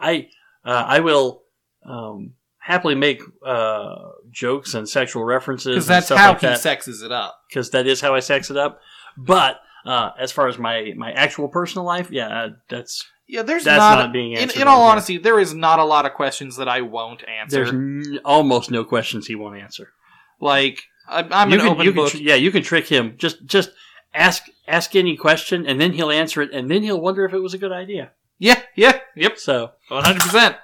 I, 0.00 0.28
uh, 0.64 0.84
I 0.86 1.00
will, 1.00 1.42
um, 1.84 2.34
happily 2.58 2.94
make, 2.94 3.20
uh, 3.44 3.96
jokes 4.34 4.74
and 4.74 4.88
sexual 4.88 5.24
references 5.24 5.74
Because 5.74 5.86
that's 5.86 6.08
how 6.10 6.30
like 6.32 6.40
he 6.40 6.46
that, 6.48 6.60
sexes 6.60 7.02
it 7.02 7.12
up. 7.12 7.40
because 7.48 7.70
that 7.70 7.86
is 7.86 8.00
how 8.00 8.14
I 8.14 8.20
sex 8.20 8.50
it 8.50 8.56
up. 8.56 8.80
But, 9.16 9.60
uh, 9.86 10.10
as 10.18 10.32
far 10.32 10.48
as 10.48 10.58
my, 10.58 10.92
my 10.96 11.12
actual 11.12 11.48
personal 11.48 11.84
life, 11.86 12.10
yeah, 12.10 12.28
uh, 12.28 12.48
that's, 12.68 13.06
Yeah, 13.26 13.42
there's 13.42 13.64
That's 13.64 13.78
not, 13.78 13.96
not 13.98 14.12
being 14.12 14.32
in, 14.32 14.38
answered 14.38 14.60
in 14.62 14.68
all 14.68 14.80
here. 14.82 14.90
honesty, 14.92 15.16
there 15.18 15.38
is 15.40 15.54
not 15.54 15.78
a 15.78 15.84
lot 15.84 16.04
of 16.04 16.12
questions 16.14 16.56
that 16.56 16.68
I 16.68 16.80
won't 16.82 17.22
answer. 17.28 17.56
there's 17.56 17.70
n- 17.72 18.20
almost 18.24 18.70
no 18.70 18.84
questions 18.84 19.26
he 19.26 19.34
won't 19.34 19.58
answer. 19.60 19.92
like 20.40 20.82
I'm, 21.08 21.30
I'm 21.32 21.48
you 21.50 21.54
an 21.56 21.60
can, 21.60 21.68
open 21.72 21.84
you 21.84 21.92
can 21.92 22.02
book. 22.02 22.10
tr- 22.12 22.16
yeah, 22.18 22.34
you 22.34 22.50
can 22.50 22.62
trick 22.62 22.86
him. 22.88 23.14
Just 23.18 23.44
just 23.44 23.70
ask 24.14 24.44
ask 24.66 24.96
any 24.96 25.16
question, 25.16 25.66
and 25.66 25.78
then 25.80 25.92
he'll 25.92 26.10
answer 26.10 26.40
it, 26.40 26.50
and 26.52 26.70
then 26.70 26.82
he'll 26.82 27.00
wonder 27.00 27.24
if 27.26 27.34
it 27.34 27.40
was 27.40 27.52
a 27.54 27.58
good 27.58 27.72
idea. 27.72 28.10
yeah, 28.38 28.60
yeah, 28.74 29.00
yep, 29.14 29.38
So 29.38 29.72
one 29.88 30.02
hundred 30.04 30.22
percent. 30.22 30.56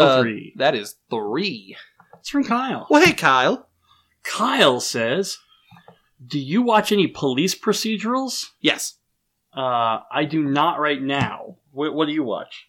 Oh, 0.00 0.22
three. 0.22 0.52
That 0.56 0.74
is 0.74 0.96
three. 1.10 1.76
it's 2.18 2.28
from 2.28 2.44
Kyle. 2.44 2.86
Well, 2.90 3.04
hey, 3.04 3.12
Kyle. 3.12 3.68
Kyle 4.22 4.80
says, 4.80 5.38
"Do 6.26 6.38
you 6.38 6.62
watch 6.62 6.92
any 6.92 7.06
police 7.06 7.54
procedurals?" 7.54 8.46
Yes. 8.60 8.96
Uh, 9.56 10.00
I 10.12 10.24
do 10.28 10.42
not 10.42 10.78
right 10.78 11.00
now. 11.02 11.56
What, 11.72 11.94
what 11.94 12.06
do 12.06 12.12
you 12.12 12.22
watch? 12.22 12.68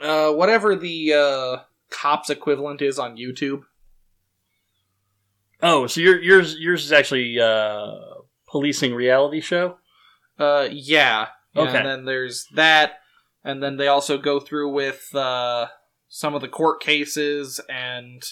Uh, 0.00 0.32
whatever 0.32 0.74
the 0.74 1.12
uh, 1.14 1.56
cops 1.90 2.28
equivalent 2.30 2.82
is 2.82 2.98
on 2.98 3.16
YouTube. 3.16 3.62
Oh, 5.62 5.86
so 5.86 6.00
your 6.00 6.20
yours 6.20 6.56
yours 6.58 6.84
is 6.84 6.92
actually 6.92 7.38
uh, 7.38 7.92
policing 8.48 8.94
reality 8.94 9.40
show. 9.40 9.76
Uh, 10.38 10.68
yeah. 10.70 11.28
Yeah, 11.54 11.62
Okay. 11.62 11.76
And 11.76 11.86
then 11.86 12.04
there's 12.06 12.46
that, 12.54 12.94
and 13.44 13.62
then 13.62 13.76
they 13.76 13.86
also 13.86 14.16
go 14.18 14.40
through 14.40 14.72
with 14.72 15.14
uh, 15.14 15.66
some 16.14 16.34
of 16.34 16.42
the 16.42 16.48
court 16.48 16.82
cases 16.82 17.58
and 17.70 18.22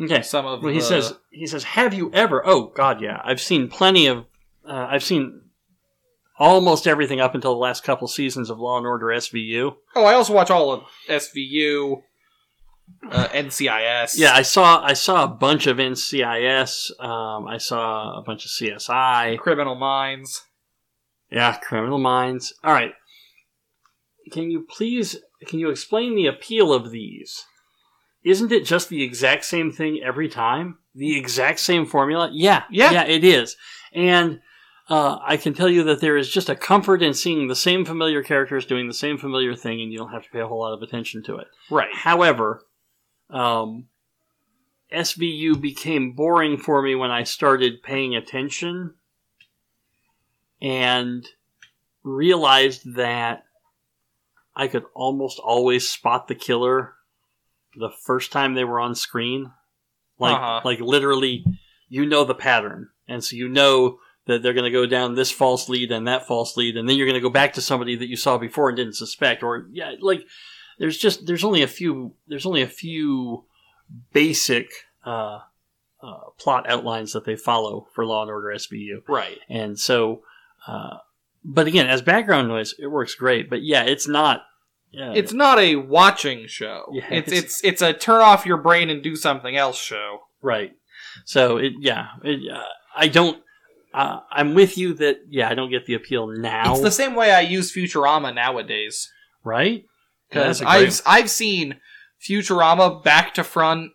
Okay. 0.00 0.22
some 0.22 0.46
of. 0.46 0.62
Well, 0.62 0.72
he 0.72 0.78
the- 0.78 0.84
says 0.84 1.14
he 1.30 1.46
says, 1.46 1.64
"Have 1.64 1.92
you 1.94 2.10
ever?" 2.12 2.46
Oh 2.46 2.66
God, 2.76 3.00
yeah. 3.00 3.20
I've 3.24 3.40
seen 3.40 3.68
plenty 3.68 4.06
of. 4.06 4.26
Uh, 4.64 4.86
I've 4.90 5.02
seen 5.02 5.42
almost 6.38 6.86
everything 6.86 7.18
up 7.20 7.34
until 7.34 7.52
the 7.54 7.58
last 7.60 7.82
couple 7.82 8.06
seasons 8.06 8.50
of 8.50 8.58
Law 8.58 8.76
and 8.78 8.86
Order 8.86 9.06
SVU. 9.06 9.76
Oh, 9.96 10.04
I 10.04 10.14
also 10.14 10.32
watch 10.34 10.50
all 10.50 10.70
of 10.70 10.84
SVU, 11.08 12.02
uh, 13.10 13.28
NCIS. 13.28 14.18
Yeah, 14.18 14.32
I 14.34 14.42
saw 14.42 14.82
I 14.84 14.92
saw 14.92 15.24
a 15.24 15.28
bunch 15.28 15.66
of 15.66 15.78
NCIS. 15.78 16.90
Um, 17.00 17.48
I 17.48 17.56
saw 17.58 18.16
a 18.18 18.22
bunch 18.22 18.44
of 18.44 18.50
CSI. 18.52 19.38
Criminal 19.38 19.74
Minds. 19.74 20.44
Yeah, 21.30 21.56
Criminal 21.56 21.98
Minds. 21.98 22.52
All 22.62 22.72
right. 22.72 22.92
Can 24.30 24.50
you 24.50 24.66
please 24.68 25.16
can 25.46 25.58
you 25.58 25.70
explain 25.70 26.14
the 26.14 26.26
appeal 26.26 26.72
of 26.72 26.90
these? 26.90 27.44
Isn't 28.24 28.50
it 28.52 28.64
just 28.64 28.88
the 28.88 29.02
exact 29.02 29.44
same 29.44 29.70
thing 29.70 30.00
every 30.02 30.28
time? 30.28 30.78
The 30.94 31.16
exact 31.16 31.60
same 31.60 31.86
formula? 31.86 32.30
Yeah, 32.32 32.64
Yeah. 32.70 32.90
yeah, 32.90 33.04
it 33.04 33.22
is. 33.22 33.56
And 33.92 34.40
uh, 34.88 35.18
I 35.22 35.36
can 35.36 35.52
tell 35.54 35.68
you 35.68 35.82
that 35.84 36.00
there 36.00 36.16
is 36.16 36.28
just 36.28 36.48
a 36.48 36.56
comfort 36.56 37.02
in 37.02 37.12
seeing 37.14 37.46
the 37.48 37.56
same 37.56 37.84
familiar 37.84 38.22
characters 38.22 38.66
doing 38.66 38.88
the 38.88 38.94
same 38.94 39.18
familiar 39.18 39.54
thing, 39.54 39.80
and 39.80 39.92
you 39.92 39.98
don't 39.98 40.12
have 40.12 40.24
to 40.24 40.30
pay 40.30 40.40
a 40.40 40.46
whole 40.46 40.60
lot 40.60 40.72
of 40.74 40.82
attention 40.82 41.22
to 41.24 41.36
it. 41.36 41.48
Right. 41.70 41.92
However, 41.92 42.62
um, 43.30 43.86
SVU 44.92 45.60
became 45.60 46.12
boring 46.12 46.56
for 46.56 46.82
me 46.82 46.94
when 46.94 47.10
I 47.10 47.24
started 47.24 47.82
paying 47.82 48.14
attention 48.14 48.94
and 50.62 51.26
realized 52.02 52.94
that 52.94 53.45
I 54.56 54.66
could 54.68 54.84
almost 54.94 55.38
always 55.38 55.86
spot 55.88 56.26
the 56.28 56.34
killer 56.34 56.94
the 57.76 57.90
first 57.90 58.32
time 58.32 58.54
they 58.54 58.64
were 58.64 58.80
on 58.80 58.94
screen. 58.94 59.52
Like, 60.18 60.34
Uh-huh. 60.34 60.60
like 60.64 60.80
literally, 60.80 61.44
you 61.90 62.06
know 62.06 62.24
the 62.24 62.34
pattern, 62.34 62.88
and 63.06 63.22
so 63.22 63.36
you 63.36 63.48
know 63.48 63.98
that 64.26 64.42
they're 64.42 64.54
going 64.54 64.64
to 64.64 64.70
go 64.70 64.86
down 64.86 65.14
this 65.14 65.30
false 65.30 65.68
lead 65.68 65.92
and 65.92 66.08
that 66.08 66.26
false 66.26 66.56
lead, 66.56 66.76
and 66.76 66.88
then 66.88 66.96
you're 66.96 67.06
going 67.06 67.14
to 67.20 67.20
go 67.20 67.30
back 67.30 67.52
to 67.52 67.60
somebody 67.60 67.94
that 67.96 68.08
you 68.08 68.16
saw 68.16 68.38
before 68.38 68.68
and 68.70 68.76
didn't 68.76 68.94
suspect, 68.94 69.42
or 69.42 69.66
yeah, 69.70 69.92
like 70.00 70.24
there's 70.78 70.96
just 70.98 71.26
there's 71.26 71.44
only 71.44 71.62
a 71.62 71.66
few 71.68 72.14
there's 72.26 72.46
only 72.46 72.62
a 72.62 72.66
few 72.66 73.44
basic 74.12 74.68
uh, 75.04 75.40
uh, 76.02 76.20
plot 76.38 76.68
outlines 76.68 77.12
that 77.12 77.24
they 77.24 77.36
follow 77.36 77.86
for 77.94 78.04
Law 78.06 78.22
and 78.22 78.30
Order 78.30 78.48
SVU, 78.56 79.02
Right. 79.08 79.38
and 79.48 79.78
so. 79.78 80.22
Uh, 80.66 80.96
but 81.46 81.66
again, 81.66 81.86
as 81.86 82.02
background 82.02 82.48
noise, 82.48 82.74
it 82.78 82.88
works 82.88 83.14
great. 83.14 83.48
But 83.48 83.62
yeah, 83.62 83.84
it's 83.84 84.08
not. 84.08 84.42
Yeah, 84.92 85.12
It's 85.14 85.32
not 85.32 85.58
a 85.58 85.76
watching 85.76 86.46
show. 86.46 86.84
Yeah, 86.92 87.04
it's, 87.10 87.32
it's- 87.32 87.42
it's 87.42 87.64
it's 87.64 87.82
a 87.82 87.92
turn 87.92 88.20
off 88.22 88.46
your 88.46 88.56
brain 88.56 88.88
and 88.90 89.02
do 89.02 89.14
something 89.16 89.56
else 89.56 89.78
show. 89.78 90.20
right. 90.42 90.72
So 91.24 91.56
it 91.56 91.72
yeah, 91.80 92.08
it, 92.24 92.40
uh, 92.52 92.62
I 92.96 93.08
don't. 93.08 93.42
Uh, 93.94 94.20
I'm 94.30 94.54
with 94.54 94.76
you 94.76 94.92
that 94.94 95.18
yeah, 95.28 95.48
I 95.48 95.54
don't 95.54 95.70
get 95.70 95.86
the 95.86 95.94
appeal 95.94 96.26
now. 96.28 96.72
It's 96.74 96.82
the 96.82 96.90
same 96.90 97.14
way 97.14 97.30
I 97.32 97.40
use 97.40 97.72
Futurama 97.74 98.34
nowadays 98.34 99.10
right? 99.44 99.84
Because 100.28 100.60
great- 100.60 100.68
I've 100.70 101.02
I've 101.06 101.30
seen 101.30 101.80
Futurama 102.26 103.02
back 103.02 103.34
to 103.34 103.44
front. 103.44 103.92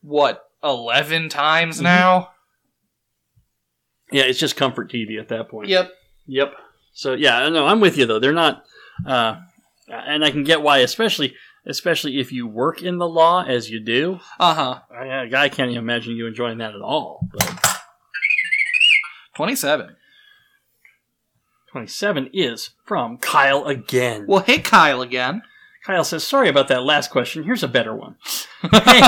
What 0.00 0.42
eleven 0.62 1.28
times 1.28 1.76
Mm-hmm. 1.76 1.84
now? 1.84 2.30
yeah, 4.10 4.24
it's 4.24 4.38
just 4.38 4.56
comfort 4.56 4.90
TV 4.90 5.18
at 5.20 5.28
that 5.28 5.48
point. 5.48 5.68
Yep. 5.68 5.90
Yep. 6.26 6.54
So 6.92 7.14
yeah, 7.14 7.48
no, 7.48 7.66
I'm 7.66 7.80
with 7.80 7.96
you 7.96 8.06
though. 8.06 8.18
They're 8.18 8.32
not, 8.32 8.64
uh, 9.06 9.36
and 9.88 10.24
I 10.24 10.30
can 10.30 10.44
get 10.44 10.62
why, 10.62 10.78
especially 10.78 11.34
especially 11.66 12.18
if 12.18 12.32
you 12.32 12.46
work 12.46 12.82
in 12.82 12.98
the 12.98 13.08
law 13.08 13.44
as 13.44 13.70
you 13.70 13.80
do. 13.80 14.20
Uh 14.38 14.54
huh. 14.54 14.80
I, 14.94 15.28
I 15.34 15.48
can't 15.48 15.70
even 15.70 15.82
imagine 15.82 16.16
you 16.16 16.26
enjoying 16.26 16.58
that 16.58 16.74
at 16.74 16.80
all. 16.80 17.28
But 17.32 17.78
27. 19.36 19.96
27 21.70 22.30
is 22.34 22.70
from 22.84 23.16
Kyle 23.16 23.64
again. 23.64 24.26
Well, 24.28 24.40
hey, 24.40 24.58
Kyle 24.58 25.00
again. 25.00 25.42
Kyle 25.86 26.04
says, 26.04 26.22
"Sorry 26.22 26.48
about 26.48 26.68
that 26.68 26.84
last 26.84 27.10
question. 27.10 27.44
Here's 27.44 27.62
a 27.62 27.68
better 27.68 27.96
one. 27.96 28.16
Hey, 28.70 29.00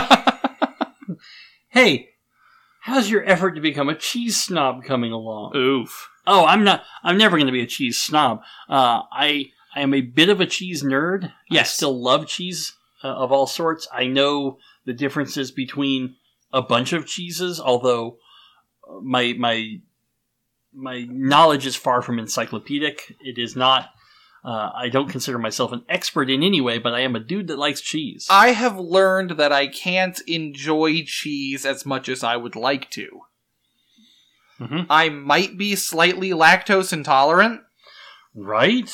hey, 1.68 2.08
how's 2.80 3.10
your 3.10 3.28
effort 3.28 3.52
to 3.52 3.60
become 3.60 3.88
a 3.90 3.94
cheese 3.94 4.42
snob 4.42 4.82
coming 4.82 5.12
along? 5.12 5.54
Oof. 5.54 6.08
Oh, 6.26 6.46
I'm 6.46 6.64
not. 6.64 6.84
I'm 7.02 7.18
never 7.18 7.36
going 7.36 7.46
to 7.46 7.52
be 7.52 7.62
a 7.62 7.66
cheese 7.66 8.00
snob. 8.00 8.42
Uh, 8.68 9.02
I 9.12 9.50
I 9.74 9.80
am 9.80 9.92
a 9.92 10.00
bit 10.00 10.28
of 10.28 10.40
a 10.40 10.46
cheese 10.46 10.82
nerd. 10.82 11.32
Yes, 11.50 11.66
I 11.66 11.74
still 11.74 12.00
love 12.00 12.26
cheese 12.26 12.74
uh, 13.02 13.08
of 13.08 13.32
all 13.32 13.46
sorts. 13.46 13.88
I 13.92 14.06
know 14.06 14.58
the 14.86 14.92
differences 14.92 15.50
between 15.50 16.16
a 16.52 16.62
bunch 16.62 16.92
of 16.92 17.06
cheeses, 17.06 17.60
although 17.60 18.18
uh, 18.88 19.00
my 19.02 19.34
my 19.38 19.80
my 20.72 21.06
knowledge 21.10 21.66
is 21.66 21.76
far 21.76 22.02
from 22.02 22.18
encyclopedic. 22.18 23.14
It 23.20 23.38
is 23.38 23.54
not. 23.56 23.90
Uh, 24.44 24.70
I 24.74 24.90
don't 24.90 25.08
consider 25.08 25.38
myself 25.38 25.72
an 25.72 25.84
expert 25.88 26.28
in 26.28 26.42
any 26.42 26.60
way, 26.60 26.78
but 26.78 26.92
I 26.92 27.00
am 27.00 27.16
a 27.16 27.20
dude 27.20 27.46
that 27.46 27.58
likes 27.58 27.80
cheese. 27.80 28.26
I 28.28 28.48
have 28.48 28.78
learned 28.78 29.32
that 29.32 29.52
I 29.52 29.66
can't 29.66 30.20
enjoy 30.26 31.02
cheese 31.04 31.64
as 31.64 31.86
much 31.86 32.10
as 32.10 32.22
I 32.22 32.36
would 32.36 32.54
like 32.54 32.90
to. 32.90 33.22
Mhm. 34.60 34.86
I 34.88 35.08
might 35.08 35.56
be 35.58 35.74
slightly 35.76 36.30
lactose 36.30 36.92
intolerant 36.92 37.62
right? 38.34 38.88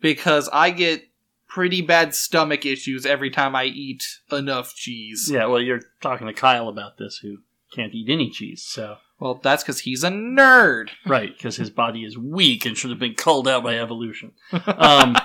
because 0.00 0.48
I 0.52 0.70
get 0.70 1.04
pretty 1.48 1.80
bad 1.80 2.14
stomach 2.14 2.66
issues 2.66 3.06
every 3.06 3.30
time 3.30 3.56
I 3.56 3.64
eat 3.64 4.04
enough 4.30 4.74
cheese. 4.74 5.30
Yeah. 5.32 5.46
Well, 5.46 5.60
you're 5.60 5.80
talking 6.02 6.26
to 6.26 6.32
Kyle 6.34 6.68
about 6.68 6.98
this, 6.98 7.18
who 7.22 7.38
can't 7.74 7.94
eat 7.94 8.10
any 8.10 8.28
cheese. 8.30 8.62
So 8.62 8.98
Well, 9.18 9.40
that's 9.42 9.62
because 9.62 9.80
he's 9.80 10.04
a 10.04 10.10
nerd. 10.10 10.90
right, 11.06 11.34
because 11.34 11.56
his 11.56 11.70
body 11.70 12.04
is 12.04 12.18
weak 12.18 12.66
and 12.66 12.76
should 12.76 12.90
have 12.90 12.98
been 12.98 13.14
culled 13.14 13.48
out 13.48 13.64
by 13.64 13.78
evolution. 13.78 14.32
Um, 14.52 15.16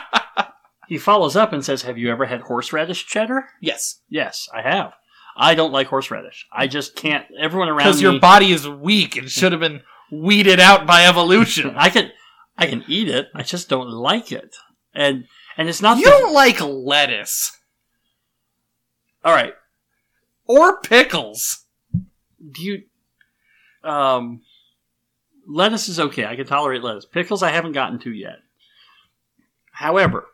he 0.86 0.98
follows 0.98 1.34
up 1.36 1.52
and 1.54 1.64
says, 1.64 1.82
"Have 1.82 1.96
you 1.96 2.10
ever 2.10 2.26
had 2.26 2.42
horseradish 2.42 3.06
cheddar?" 3.06 3.48
Yes. 3.60 4.00
Yes, 4.10 4.48
I 4.54 4.60
have. 4.62 4.92
I 5.36 5.54
don't 5.54 5.72
like 5.72 5.86
horseradish. 5.88 6.46
I 6.52 6.66
just 6.66 6.94
can't. 6.96 7.26
Everyone 7.40 7.68
around 7.68 7.78
Because 7.78 8.02
me, 8.02 8.10
your 8.10 8.20
body 8.20 8.52
is 8.52 8.68
weak 8.68 9.16
and 9.16 9.30
should 9.30 9.52
have 9.52 9.60
been 9.60 9.82
weeded 10.10 10.60
out 10.60 10.86
by 10.86 11.06
evolution. 11.06 11.72
I 11.76 11.88
can, 11.90 12.10
I 12.58 12.66
can 12.66 12.84
eat 12.86 13.08
it. 13.08 13.28
I 13.34 13.42
just 13.42 13.68
don't 13.68 13.88
like 13.90 14.30
it. 14.30 14.54
And 14.94 15.24
and 15.56 15.68
it's 15.68 15.80
not. 15.82 15.98
You 15.98 16.04
the- 16.04 16.10
don't 16.10 16.34
like 16.34 16.60
lettuce 16.60 17.56
all 19.24 19.32
right. 19.34 19.54
or 20.46 20.80
pickles. 20.80 21.64
Do 22.40 22.62
you? 22.62 22.82
Um, 23.84 24.42
lettuce 25.46 25.88
is 25.88 25.98
okay. 25.98 26.24
I 26.26 26.36
can 26.36 26.46
tolerate 26.46 26.82
lettuce. 26.82 27.06
Pickles, 27.06 27.42
I 27.42 27.50
haven't 27.50 27.72
gotten 27.72 27.98
to 28.00 28.12
yet. 28.12 28.38
However, 29.72 30.26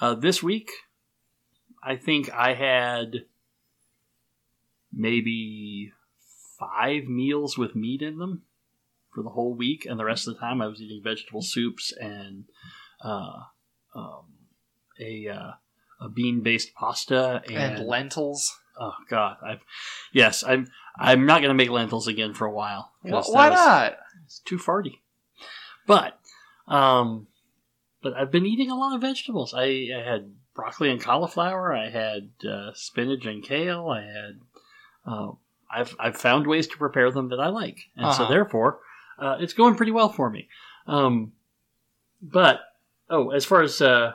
uh, 0.00 0.14
this 0.14 0.42
week, 0.42 0.70
I 1.82 1.96
think 1.96 2.32
I 2.32 2.54
had 2.54 3.24
maybe 4.98 5.92
five 6.58 7.04
meals 7.04 7.56
with 7.56 7.76
meat 7.76 8.02
in 8.02 8.18
them 8.18 8.42
for 9.14 9.22
the 9.22 9.30
whole 9.30 9.54
week, 9.54 9.86
and 9.86 9.98
the 9.98 10.04
rest 10.04 10.28
of 10.28 10.34
the 10.34 10.40
time 10.40 10.60
I 10.60 10.66
was 10.66 10.82
eating 10.82 11.02
vegetable 11.02 11.42
soups 11.42 11.92
and 11.98 12.44
uh, 13.02 13.44
um, 13.94 14.26
a 15.00 15.28
uh, 15.28 15.52
a 16.00 16.08
bean 16.08 16.42
based 16.42 16.74
pasta 16.74 17.42
And 17.48 17.86
lentils. 17.86 18.54
Oh 18.78 18.94
God, 19.08 19.36
I've 19.42 19.60
yes, 20.12 20.44
I'm 20.44 20.68
I'm 20.98 21.26
not 21.26 21.40
gonna 21.40 21.54
make 21.54 21.70
lentils 21.70 22.08
again 22.08 22.34
for 22.34 22.46
a 22.46 22.52
while. 22.52 22.92
That 23.04 23.24
Why 23.28 23.50
was- 23.50 23.58
not? 23.58 23.96
It's 24.24 24.40
too 24.40 24.58
farty. 24.58 24.98
But 25.86 26.18
um, 26.66 27.28
but 28.02 28.12
I've 28.14 28.30
been 28.30 28.46
eating 28.46 28.70
a 28.70 28.76
lot 28.76 28.94
of 28.94 29.00
vegetables. 29.00 29.54
I, 29.54 29.88
I 29.96 30.02
had 30.04 30.34
broccoli 30.54 30.90
and 30.90 31.00
cauliflower. 31.00 31.74
I 31.74 31.88
had 31.88 32.30
uh, 32.48 32.72
spinach 32.74 33.24
and 33.24 33.42
kale. 33.42 33.88
I 33.88 34.02
had. 34.02 34.40
Uh, 35.08 35.32
I've 35.70 35.94
I've 35.98 36.16
found 36.16 36.46
ways 36.46 36.66
to 36.68 36.76
prepare 36.76 37.10
them 37.10 37.28
that 37.30 37.40
I 37.40 37.48
like, 37.48 37.78
and 37.96 38.12
so 38.14 38.22
Uh-huh. 38.24 38.32
therefore, 38.32 38.80
uh, 39.18 39.36
it's 39.40 39.52
going 39.54 39.74
pretty 39.74 39.92
well 39.92 40.08
for 40.10 40.28
me. 40.30 40.48
Um, 40.86 41.32
but 42.22 42.60
oh, 43.10 43.30
as 43.30 43.44
far 43.44 43.62
as 43.62 43.80
uh, 43.80 44.12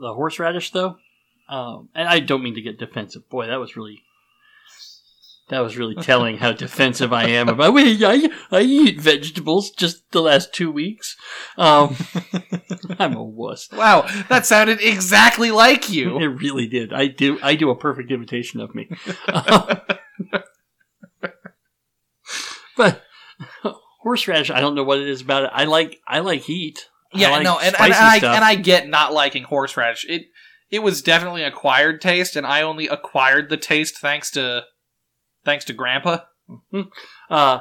the 0.00 0.14
horseradish 0.14 0.70
though, 0.72 0.96
um, 1.48 1.88
and 1.94 2.08
I 2.08 2.20
don't 2.20 2.42
mean 2.42 2.54
to 2.54 2.62
get 2.62 2.78
defensive. 2.78 3.28
Boy, 3.28 3.46
that 3.46 3.60
was 3.60 3.76
really 3.76 4.02
that 5.50 5.60
was 5.60 5.76
really 5.76 5.94
telling 6.10 6.38
how 6.38 6.52
defensive 6.52 7.12
I 7.12 7.24
am 7.28 7.48
about. 7.48 7.74
Wait, 7.74 8.02
I 8.02 8.28
I 8.50 8.60
eat 8.62 9.00
vegetables 9.00 9.70
just 9.70 10.10
the 10.12 10.22
last 10.22 10.54
two 10.54 10.70
weeks. 10.70 11.16
Um, 11.58 11.96
I'm 12.98 13.14
a 13.16 13.22
wuss. 13.22 13.68
Wow, 13.72 14.06
that 14.28 14.46
sounded 14.46 14.80
exactly 14.80 15.50
like 15.50 15.90
you. 15.90 16.18
It 16.24 16.26
really 16.42 16.66
did. 16.68 16.92
I 16.92 17.08
do. 17.08 17.38
I 17.42 17.54
do 17.56 17.70
a 17.70 17.76
perfect 17.76 18.10
imitation 18.10 18.60
of 18.60 18.74
me. 18.74 18.88
But 22.76 23.02
horseradish, 24.02 24.50
I 24.50 24.60
don't 24.60 24.74
know 24.74 24.84
what 24.84 24.98
it 24.98 25.08
is 25.08 25.20
about 25.20 25.44
it. 25.44 25.50
I 25.52 25.64
like. 25.64 26.00
I 26.06 26.20
like 26.20 26.42
heat. 26.42 26.88
I 27.12 27.18
Yeah, 27.18 27.30
like 27.30 27.44
no, 27.44 27.58
and, 27.58 27.66
and, 27.66 27.94
spicy 27.94 28.26
I 28.26 28.34
and 28.34 28.44
I 28.44 28.54
get 28.56 28.88
not 28.88 29.12
liking 29.12 29.44
horseradish. 29.44 30.06
It 30.08 30.26
it 30.70 30.80
was 30.80 31.02
definitely 31.02 31.42
an 31.42 31.52
acquired 31.52 32.00
taste, 32.00 32.36
and 32.36 32.46
I 32.46 32.62
only 32.62 32.88
acquired 32.88 33.48
the 33.48 33.56
taste 33.56 33.98
thanks 33.98 34.30
to 34.32 34.64
thanks 35.44 35.64
to 35.66 35.72
Grandpa. 35.72 36.18
Uh, 37.30 37.60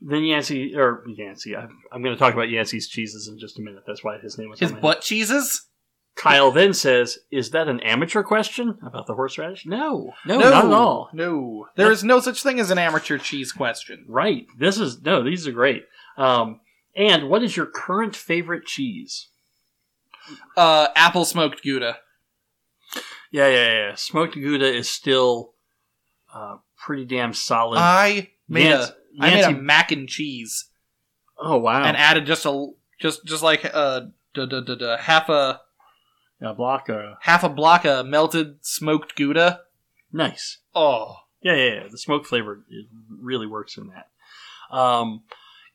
then 0.00 0.24
Yancey, 0.24 0.74
or 0.74 1.04
Yancey, 1.06 1.56
I'm, 1.56 1.70
I'm 1.92 2.02
going 2.02 2.14
to 2.14 2.18
talk 2.18 2.34
about 2.34 2.50
Yancey's 2.50 2.88
cheeses 2.88 3.28
in 3.28 3.38
just 3.38 3.58
a 3.58 3.62
minute. 3.62 3.84
That's 3.86 4.02
why 4.02 4.18
his 4.18 4.36
name 4.36 4.50
was 4.50 4.58
His 4.58 4.72
butt 4.72 5.00
cheeses. 5.00 5.64
Kyle 6.16 6.50
then 6.50 6.72
says, 6.72 7.18
"Is 7.30 7.50
that 7.50 7.68
an 7.68 7.80
amateur 7.80 8.22
question 8.22 8.78
about 8.82 9.06
the 9.06 9.14
horseradish?" 9.14 9.66
No, 9.66 10.14
no, 10.24 10.38
not 10.38 10.64
at 10.64 10.72
all. 10.72 11.10
No, 11.12 11.68
there 11.76 11.92
is 11.92 12.02
no 12.02 12.20
such 12.20 12.42
thing 12.42 12.58
as 12.58 12.70
an 12.70 12.78
amateur 12.78 13.18
cheese 13.18 13.52
question. 13.52 14.04
Right. 14.08 14.46
This 14.58 14.80
is 14.80 15.02
no. 15.02 15.22
These 15.22 15.46
are 15.46 15.52
great. 15.52 15.84
Um, 16.16 16.60
and 16.96 17.28
what 17.28 17.42
is 17.42 17.56
your 17.56 17.66
current 17.66 18.16
favorite 18.16 18.64
cheese? 18.64 19.28
Uh, 20.56 20.88
apple 20.96 21.24
smoked 21.24 21.62
Gouda. 21.62 21.98
Yeah, 23.30 23.48
yeah, 23.48 23.72
yeah. 23.72 23.94
Smoked 23.94 24.34
Gouda 24.34 24.74
is 24.74 24.88
still 24.88 25.52
uh, 26.32 26.56
pretty 26.76 27.04
damn 27.04 27.34
solid. 27.34 27.78
I 27.78 28.30
made 28.48 28.64
Yancy- 28.64 28.92
a 29.20 29.22
I 29.22 29.34
made 29.34 29.44
a 29.44 29.52
mac 29.52 29.92
and 29.92 30.08
cheese 30.08 30.70
oh 31.38 31.58
wow! 31.58 31.82
and 31.82 31.96
added 31.96 32.26
just 32.26 32.46
a 32.46 32.70
just 33.00 33.24
just 33.24 33.42
like 33.42 33.64
uh 33.72 34.00
duh, 34.34 34.46
duh, 34.46 34.60
duh, 34.60 34.74
duh, 34.74 34.96
half 34.98 35.28
a 35.28 35.60
a 36.40 36.54
block. 36.54 36.88
Uh, 36.90 37.14
half 37.20 37.42
a 37.44 37.48
block 37.48 37.84
of 37.84 38.06
melted 38.06 38.58
smoked 38.64 39.16
Gouda. 39.16 39.60
nice. 40.12 40.58
Oh, 40.74 41.16
Yeah, 41.42 41.54
yeah, 41.54 41.74
yeah. 41.74 41.88
The 41.90 41.98
smoke 41.98 42.26
flavor 42.26 42.64
really 43.08 43.46
works 43.46 43.76
in 43.76 43.88
that. 43.88 44.08
Um, 44.76 45.22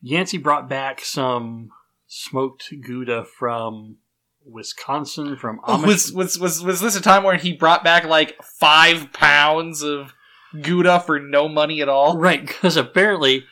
Yancey 0.00 0.38
brought 0.38 0.68
back 0.68 1.00
some 1.04 1.70
smoked 2.06 2.72
Gouda 2.82 3.24
from 3.24 3.96
Wisconsin, 4.44 5.36
from 5.36 5.60
Amish. 5.66 5.86
was 5.86 6.12
was 6.12 6.38
was 6.38 6.62
was 6.62 6.80
this 6.80 6.96
a 6.96 7.00
time 7.00 7.22
where 7.22 7.36
he 7.36 7.52
brought 7.52 7.82
back 7.84 8.04
like 8.04 8.42
five 8.42 9.12
pounds 9.12 9.82
of 9.82 10.12
Gouda 10.60 11.00
for 11.00 11.18
no 11.18 11.48
money 11.48 11.80
at 11.80 11.88
all? 11.88 12.18
Right, 12.18 12.44
because 12.46 12.76
apparently 12.76 13.44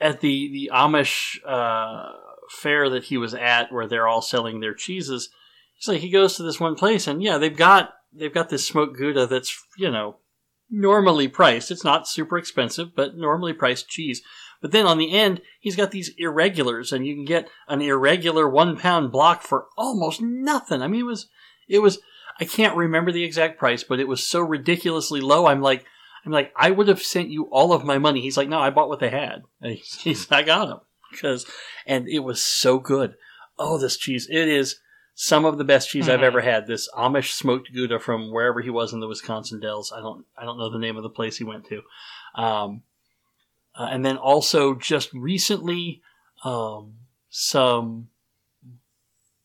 at 0.00 0.20
the 0.20 0.50
the 0.52 0.70
Amish 0.74 1.38
uh, 1.46 2.12
fair 2.50 2.90
that 2.90 3.04
he 3.04 3.16
was 3.16 3.32
at, 3.34 3.72
where 3.72 3.86
they're 3.88 4.08
all 4.08 4.22
selling 4.22 4.60
their 4.60 4.74
cheeses, 4.74 5.30
like 5.88 6.00
he 6.00 6.10
goes 6.10 6.36
to 6.36 6.42
this 6.42 6.60
one 6.60 6.74
place, 6.74 7.06
and 7.06 7.22
yeah, 7.22 7.38
they've 7.38 7.56
got 7.56 7.94
they've 8.12 8.32
got 8.32 8.48
this 8.48 8.66
smoked 8.66 8.96
Gouda 8.96 9.26
that's 9.26 9.56
you 9.76 9.90
know 9.90 10.18
normally 10.70 11.28
priced. 11.28 11.70
It's 11.70 11.84
not 11.84 12.08
super 12.08 12.38
expensive, 12.38 12.94
but 12.94 13.16
normally 13.16 13.52
priced 13.52 13.88
cheese. 13.88 14.22
But 14.60 14.70
then 14.70 14.86
on 14.86 14.98
the 14.98 15.12
end, 15.12 15.40
he's 15.60 15.76
got 15.76 15.90
these 15.90 16.12
irregulars, 16.16 16.92
and 16.92 17.06
you 17.06 17.14
can 17.14 17.24
get 17.24 17.48
an 17.68 17.82
irregular 17.82 18.48
one 18.48 18.76
pound 18.76 19.10
block 19.10 19.42
for 19.42 19.66
almost 19.76 20.20
nothing. 20.22 20.82
I 20.82 20.88
mean, 20.88 21.00
it 21.00 21.06
was 21.06 21.28
it 21.68 21.80
was 21.80 21.98
I 22.38 22.44
can't 22.44 22.76
remember 22.76 23.12
the 23.12 23.24
exact 23.24 23.58
price, 23.58 23.82
but 23.82 24.00
it 24.00 24.08
was 24.08 24.26
so 24.26 24.40
ridiculously 24.40 25.20
low. 25.20 25.46
I'm 25.46 25.60
like. 25.60 25.84
I'm 26.24 26.30
like, 26.30 26.52
I 26.54 26.70
would 26.70 26.86
have 26.86 27.02
sent 27.02 27.30
you 27.30 27.48
all 27.50 27.72
of 27.72 27.84
my 27.84 27.98
money. 27.98 28.20
He's 28.20 28.36
like, 28.36 28.48
no, 28.48 28.60
I 28.60 28.70
bought 28.70 28.88
what 28.88 29.00
they 29.00 29.10
had. 29.10 29.42
He's 29.60 30.30
I 30.30 30.44
got 30.44 30.66
them 30.68 30.78
because, 31.10 31.44
and 31.84 32.06
it 32.08 32.20
was 32.20 32.40
so 32.40 32.78
good. 32.78 33.16
Oh, 33.58 33.76
this 33.76 33.96
cheese! 33.96 34.28
It 34.30 34.46
is 34.46 34.78
some 35.14 35.44
of 35.44 35.58
the 35.58 35.64
best 35.64 35.90
cheese 35.90 36.08
I've 36.08 36.20
Mhm. 36.20 36.24
ever 36.24 36.40
had. 36.40 36.66
This 36.66 36.88
Amish 36.94 37.32
smoked 37.32 37.72
Gouda 37.72 37.98
from 37.98 38.32
wherever 38.32 38.60
he 38.60 38.70
was 38.70 38.92
in 38.92 39.00
the 39.00 39.08
Wisconsin 39.08 39.60
Dells. 39.60 39.92
I 39.92 40.00
don't, 40.00 40.26
I 40.36 40.44
don't 40.44 40.58
know 40.58 40.70
the 40.70 40.78
name 40.78 40.96
of 40.96 41.02
the 41.02 41.10
place 41.10 41.36
he 41.36 41.44
went 41.44 41.66
to. 41.66 41.82
Um, 42.34 42.82
uh, 43.74 43.88
and 43.90 44.04
then 44.04 44.16
also 44.16 44.74
just 44.74 45.12
recently, 45.12 46.02
um, 46.44 46.94
some 47.28 48.08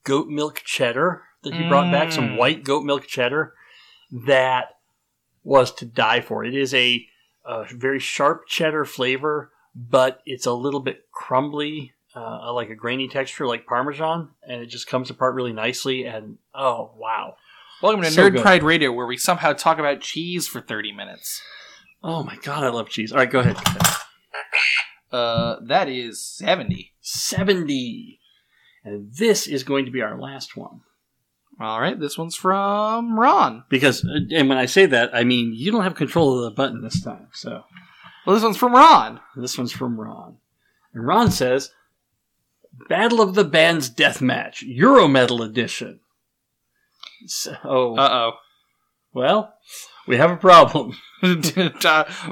goat 0.03 0.27
milk 0.27 0.61
cheddar 0.65 1.23
that 1.43 1.53
he 1.53 1.63
brought 1.63 1.91
back, 1.91 2.11
some 2.11 2.31
Mm. 2.31 2.37
white 2.37 2.63
goat 2.63 2.83
milk 2.83 3.05
cheddar 3.07 3.53
that 4.11 4.79
was 5.43 5.71
to 5.75 5.85
die 5.85 6.21
for. 6.21 6.43
It 6.43 6.55
is 6.55 6.73
a, 6.73 7.07
a 7.45 7.65
very 7.73 7.99
sharp 7.99 8.47
cheddar 8.47 8.85
flavor, 8.85 9.51
but 9.75 10.21
it's 10.25 10.45
a 10.45 10.53
little 10.53 10.79
bit 10.79 11.09
crumbly, 11.11 11.93
uh, 12.17 12.51
like 12.53 12.69
a 12.69 12.75
grainy 12.75 13.07
texture, 13.07 13.45
like 13.47 13.65
Parmesan, 13.65 14.29
and 14.47 14.61
it 14.61 14.67
just 14.67 14.87
comes 14.87 15.09
apart 15.09 15.35
really 15.35 15.53
nicely. 15.53 16.05
And 16.05 16.37
oh 16.55 16.91
wow, 16.95 17.35
Welcome 17.81 18.01
to 18.01 18.11
So 18.11 18.23
Nerd 18.29 18.33
good. 18.33 18.41
Pride 18.41 18.63
Radio, 18.63 18.91
where 18.91 19.05
we 19.05 19.17
somehow 19.17 19.53
talk 19.53 19.77
about 19.79 20.01
cheese 20.01 20.47
for 20.47 20.61
30 20.61 20.91
minutes. 20.93 21.41
oh 22.03 22.23
my 22.23 22.35
god, 22.37 22.63
I 22.63 22.69
love 22.69 22.89
cheese. 22.89 23.11
All 23.11 23.17
right, 23.19 23.29
go 23.29 23.39
ahead. 23.39 23.57
Uh, 25.11 25.57
that 25.63 25.87
is 25.87 26.21
70. 26.21 26.93
70. 27.01 28.19
And 28.83 29.11
this 29.13 29.47
is 29.47 29.63
going 29.63 29.85
to 29.85 29.91
be 29.91 30.01
our 30.01 30.19
last 30.19 30.57
one. 30.57 30.81
All 31.59 31.79
right, 31.81 31.99
this 31.99 32.17
one's 32.17 32.35
from 32.35 33.17
Ron. 33.19 33.63
Because, 33.69 34.03
uh, 34.05 34.19
and 34.31 34.47
when 34.49 34.57
I 34.57 34.65
say 34.67 34.85
that, 34.85 35.09
I 35.15 35.23
mean 35.23 35.53
you 35.55 35.71
don't 35.71 35.83
have 35.83 35.95
control 35.95 36.37
of 36.37 36.43
the 36.43 36.51
button 36.55 36.81
this 36.81 37.01
time. 37.01 37.29
So 37.33 37.63
Well, 38.25 38.35
this 38.35 38.43
one's 38.43 38.57
from 38.57 38.73
Ron. 38.73 39.19
this 39.35 39.57
one's 39.57 39.71
from 39.71 39.99
Ron. 39.99 40.37
And 40.93 41.05
Ron 41.07 41.31
says, 41.31 41.71
Battle 42.89 43.21
of 43.21 43.35
the 43.35 43.43
Bands 43.43 43.89
Deathmatch, 43.89 44.63
Eurometal 44.63 45.43
Edition. 45.45 45.99
So, 47.25 47.51
Uh 47.97 48.09
oh. 48.11 48.31
well, 49.13 49.53
we 50.07 50.17
have 50.17 50.31
a 50.31 50.37
problem. 50.37 50.95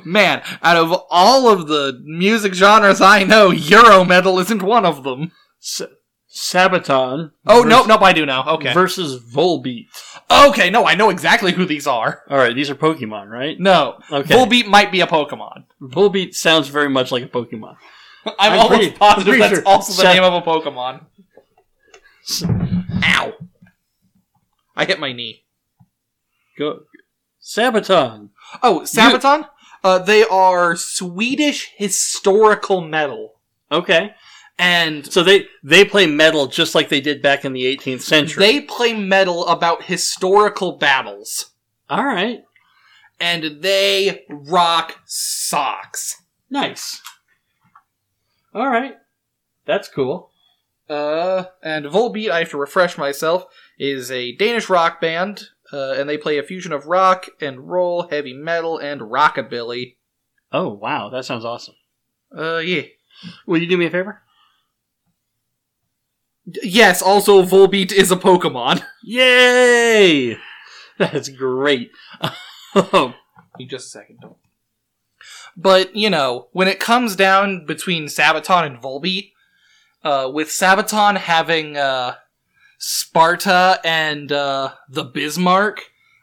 Man, 0.06 0.42
out 0.62 0.78
of 0.78 0.94
all 1.10 1.50
of 1.50 1.68
the 1.68 2.00
music 2.04 2.54
genres 2.54 3.02
I 3.02 3.24
know, 3.24 3.52
Eurometal 3.52 4.40
isn't 4.42 4.62
one 4.64 4.86
of 4.86 5.04
them. 5.04 5.32
S- 5.62 5.82
Sabaton. 6.34 7.32
Oh, 7.48 7.62
vers- 7.64 7.70
nope, 7.70 7.88
nope, 7.88 8.02
I 8.02 8.14
do 8.14 8.26
now. 8.26 8.46
Okay. 8.56 8.74
Versus 8.74 9.24
Volbeat. 9.24 9.88
okay, 10.30 10.70
no, 10.70 10.86
I 10.86 10.94
know 10.96 11.10
exactly 11.10 11.54
who 11.54 11.66
these 11.66 11.88
are. 11.88 12.22
All 12.30 12.38
right, 12.38 12.54
these 12.54 12.70
are 12.70 12.76
Pokemon, 12.76 13.30
right? 13.30 13.60
No. 13.60 13.98
Okay. 14.12 14.36
Volbeat 14.36 14.68
might 14.68 14.92
be 14.92 15.02
a 15.02 15.08
Pokemon. 15.08 15.64
Volbeat 15.82 16.36
sounds 16.36 16.68
very 16.68 16.90
much 16.90 17.12
like 17.12 17.24
a 17.24 17.28
Pokemon. 17.28 17.78
I'm, 18.26 18.34
I'm 18.40 18.60
almost 18.60 18.70
pretty- 18.80 18.92
positive 18.98 19.26
pretty 19.26 19.40
that's 19.42 19.54
sure 19.56 19.68
also 19.68 19.94
the 19.94 20.08
Sa- 20.08 20.14
name 20.14 20.24
of 20.24 20.34
a 20.34 20.42
Pokemon. 20.42 21.06
Ow. 23.04 23.34
I 24.76 24.86
hit 24.86 25.00
my 25.00 25.14
knee. 25.14 25.44
Go. 26.58 26.82
Sabaton. 27.42 28.30
Oh, 28.64 28.82
Sabaton? 28.84 29.48
Uh, 29.84 30.00
they 30.00 30.24
are 30.24 30.76
Swedish 30.76 31.72
historical 31.78 32.82
metal. 32.82 33.34
Okay. 33.72 34.14
And 34.58 35.06
So 35.12 35.22
they 35.22 35.46
they 35.64 35.84
play 35.86 36.08
metal 36.08 36.48
just 36.48 36.74
like 36.76 36.90
they 36.90 37.02
did 37.02 37.22
back 37.22 37.44
in 37.46 37.54
the 37.54 37.66
18th 37.66 38.02
century. 38.02 38.42
they 38.46 38.62
play 38.62 38.94
metal 38.94 39.46
about 39.48 39.84
historical 39.84 40.74
battles. 40.78 41.52
All 41.90 42.06
right. 42.06 42.44
And 43.20 43.62
they 43.62 44.24
rock 44.30 45.00
socks. 45.06 46.22
Nice. 46.50 47.02
All 48.56 48.70
right. 48.70 48.96
That's 49.68 49.88
cool. 49.90 50.32
Uh, 50.90 51.46
and 51.62 51.86
Volbeat, 51.86 52.32
I 52.32 52.40
have 52.40 52.50
to 52.52 52.58
refresh 52.58 52.98
myself, 52.98 53.46
is 53.78 54.10
a 54.12 54.36
Danish 54.38 54.70
rock 54.70 55.02
band, 55.02 55.44
uh, 55.74 55.94
and 55.98 56.08
they 56.08 56.18
play 56.18 56.38
a 56.38 56.44
fusion 56.44 56.72
of 56.72 56.86
rock 56.86 57.26
and 57.42 57.70
roll, 57.70 58.08
heavy 58.08 58.34
metal, 58.34 58.78
and 58.78 59.02
rockabilly. 59.02 59.98
Oh, 60.52 60.70
wow. 60.70 61.10
That 61.10 61.26
sounds 61.26 61.44
awesome. 61.44 61.76
Uh, 62.36 62.58
yeah. 62.60 62.84
Will 63.46 63.62
you 63.62 63.68
do 63.68 63.78
me 63.78 63.88
a 63.88 63.92
favor? 63.92 64.22
D- 66.50 66.62
Yes, 66.64 67.02
also 67.02 67.44
Volbeat 67.44 67.92
is 67.92 68.12
a 68.12 68.16
Pokemon. 68.16 68.84
Yay! 69.04 70.38
That's 70.98 71.28
great. 71.30 71.92
Oh, 72.76 73.14
Give 73.58 73.60
me 73.60 73.66
just 73.66 73.88
a 73.88 73.90
second. 73.90 74.20
Don't. 74.22 74.38
But, 75.58 75.96
you 75.96 76.10
know, 76.10 76.48
when 76.52 76.68
it 76.68 76.80
comes 76.80 77.16
down 77.16 77.66
between 77.66 78.06
Sabaton 78.06 78.66
and 78.66 78.82
Volbeat, 78.82 79.32
uh, 80.04 80.30
with 80.32 80.50
Sabaton 80.50 81.18
having, 81.18 81.78
uh, 81.78 82.16
Sparta 82.78 83.80
and, 83.84 84.32
uh, 84.32 84.74
the 84.90 85.04
Bismarck, 85.06 85.82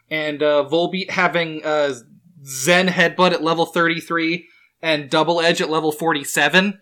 and, 0.09 0.43
uh, 0.43 0.65
Volbeat 0.69 1.09
having, 1.11 1.65
uh, 1.65 1.95
Zen 2.45 2.89
Headbutt 2.89 3.31
at 3.31 3.43
level 3.43 3.65
33 3.65 4.47
and 4.81 5.09
Double 5.09 5.41
Edge 5.41 5.61
at 5.61 5.69
level 5.69 5.91
47, 5.91 6.79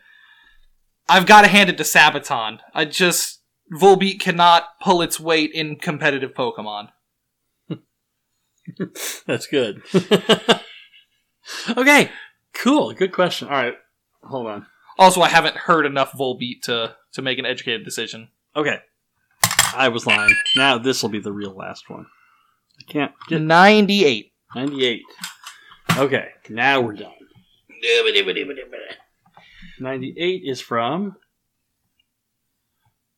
I've 1.07 1.25
gotta 1.25 1.47
hand 1.47 1.69
it 1.69 1.77
to 1.77 1.83
Sabaton. 1.83 2.59
I 2.73 2.85
just, 2.85 3.41
Volbeat 3.73 4.19
cannot 4.19 4.79
pull 4.81 5.01
its 5.01 5.19
weight 5.19 5.51
in 5.53 5.77
competitive 5.77 6.33
Pokemon. 6.33 6.89
that's 9.25 9.47
good. 9.47 9.81
okay. 11.77 12.11
Cool. 12.53 12.93
Good 12.93 13.11
question. 13.11 13.47
All 13.47 13.53
right. 13.55 13.75
Hold 14.23 14.47
on. 14.47 14.65
Also, 14.97 15.21
I 15.21 15.29
haven't 15.29 15.55
heard 15.55 15.85
enough 15.85 16.11
Volbeat 16.11 16.61
to, 16.63 16.95
to 17.13 17.21
make 17.21 17.39
an 17.39 17.45
educated 17.45 17.83
decision. 17.83 18.29
Okay. 18.55 18.79
I 19.75 19.87
was 19.87 20.05
lying. 20.05 20.35
Now 20.55 20.77
this 20.77 21.01
will 21.01 21.09
be 21.09 21.19
the 21.19 21.31
real 21.31 21.55
last 21.55 21.89
one. 21.89 22.05
I 22.79 22.91
can't 22.91 23.11
get 23.27 23.41
98. 23.41 24.31
98. 24.55 25.01
Okay. 25.97 26.29
Now 26.49 26.81
we're 26.81 26.93
done. 26.93 27.13
98 29.79 30.41
is 30.45 30.61
from. 30.61 31.15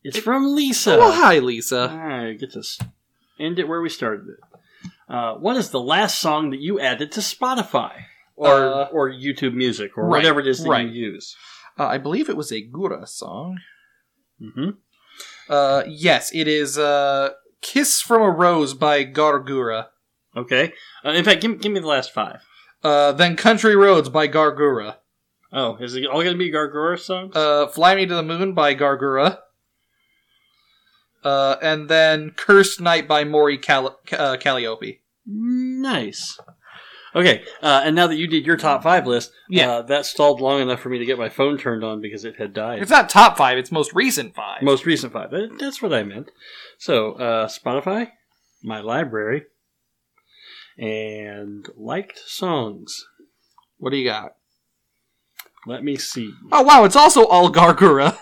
It's 0.02 0.18
from 0.18 0.54
Lisa. 0.54 0.98
Oh, 0.98 1.12
hi, 1.12 1.38
Lisa. 1.38 1.90
All 1.90 1.96
right, 1.96 2.38
get 2.38 2.52
this. 2.52 2.78
End 3.40 3.58
it 3.58 3.66
where 3.66 3.80
we 3.80 3.88
started 3.88 4.26
it. 4.28 4.90
Uh, 5.08 5.34
what 5.34 5.56
is 5.56 5.70
the 5.70 5.80
last 5.80 6.18
song 6.18 6.50
that 6.50 6.60
you 6.60 6.78
added 6.78 7.12
to 7.12 7.20
Spotify 7.20 8.04
or 8.36 8.48
Uh, 8.50 8.84
or 8.92 9.10
YouTube 9.10 9.54
Music 9.54 9.96
or 9.96 10.04
right, 10.04 10.10
whatever 10.18 10.40
it 10.40 10.46
is 10.46 10.62
that 10.62 10.68
right. 10.70 10.86
you 10.88 11.12
use? 11.12 11.36
Uh, 11.78 11.86
I 11.86 11.98
believe 11.98 12.28
it 12.28 12.36
was 12.36 12.52
a 12.52 12.62
Gura 12.66 13.06
song. 13.08 13.58
hmm 14.40 14.70
Uh, 15.48 15.82
yes, 15.86 16.30
it 16.34 16.48
is 16.48 16.78
uh, 16.78 17.30
Kiss 17.60 18.00
from 18.00 18.22
a 18.22 18.30
Rose 18.30 18.74
by 18.74 19.04
Gawr 19.04 19.44
Gura. 19.46 19.86
Okay. 20.36 20.72
Uh, 21.04 21.10
in 21.10 21.24
fact, 21.24 21.40
give, 21.40 21.60
give 21.60 21.70
me 21.72 21.80
the 21.80 21.86
last 21.86 22.12
five. 22.12 22.40
Uh, 22.82 23.12
then 23.12 23.36
Country 23.36 23.76
Roads 23.76 24.08
by 24.08 24.26
Gawr 24.28 24.56
Gura. 24.58 24.96
Oh, 25.52 25.76
is 25.76 25.94
it 25.94 26.04
all 26.06 26.22
going 26.22 26.34
to 26.34 26.38
be 26.38 26.50
Gawr 26.50 26.72
Gura 26.74 26.98
songs? 26.98 27.34
Uh, 27.36 27.66
Fly 27.68 27.94
Me 27.94 28.06
to 28.06 28.14
the 28.14 28.22
Moon 28.22 28.52
by 28.54 28.74
Gawr 28.74 28.98
Gura. 29.00 29.38
Uh, 31.22 31.56
and 31.62 31.88
then 31.88 32.30
Cursed 32.30 32.80
Night 32.80 33.08
by 33.08 33.24
Mori 33.24 33.56
Call- 33.58 33.98
uh, 34.12 34.36
Calliope. 34.36 35.00
nice. 35.26 36.38
Okay, 37.16 37.44
uh, 37.62 37.82
and 37.84 37.94
now 37.94 38.06
that 38.08 38.16
you 38.16 38.26
did 38.26 38.44
your 38.44 38.56
top 38.56 38.82
five 38.82 39.06
list, 39.06 39.30
Yeah. 39.48 39.70
uh, 39.70 39.82
that 39.82 40.04
stalled 40.04 40.40
long 40.40 40.60
enough 40.60 40.80
for 40.80 40.88
me 40.88 40.98
to 40.98 41.04
get 41.04 41.16
my 41.18 41.28
phone 41.28 41.56
turned 41.58 41.84
on 41.84 42.00
because 42.00 42.24
it 42.24 42.36
had 42.36 42.52
died. 42.52 42.82
It's 42.82 42.90
not 42.90 43.08
top 43.08 43.36
five, 43.36 43.56
it's 43.56 43.70
most 43.70 43.92
recent 43.94 44.34
five. 44.34 44.62
Most 44.62 44.84
recent 44.84 45.12
five. 45.12 45.30
That- 45.30 45.56
That's 45.58 45.80
what 45.80 45.92
I 45.94 46.02
meant. 46.02 46.30
So, 46.78 47.12
uh, 47.12 47.46
Spotify, 47.46 48.10
my 48.64 48.80
library, 48.80 49.44
and 50.76 51.66
liked 51.76 52.18
songs. 52.26 53.04
what 53.78 53.90
do 53.90 53.96
you 53.96 54.08
got? 54.08 54.32
Let 55.66 55.84
me 55.84 55.96
see. 55.96 56.32
Oh, 56.52 56.62
wow, 56.62 56.84
it's 56.84 56.96
also 56.96 57.26
all 57.26 57.50
Gawr 57.50 57.74
Gura. 57.76 58.18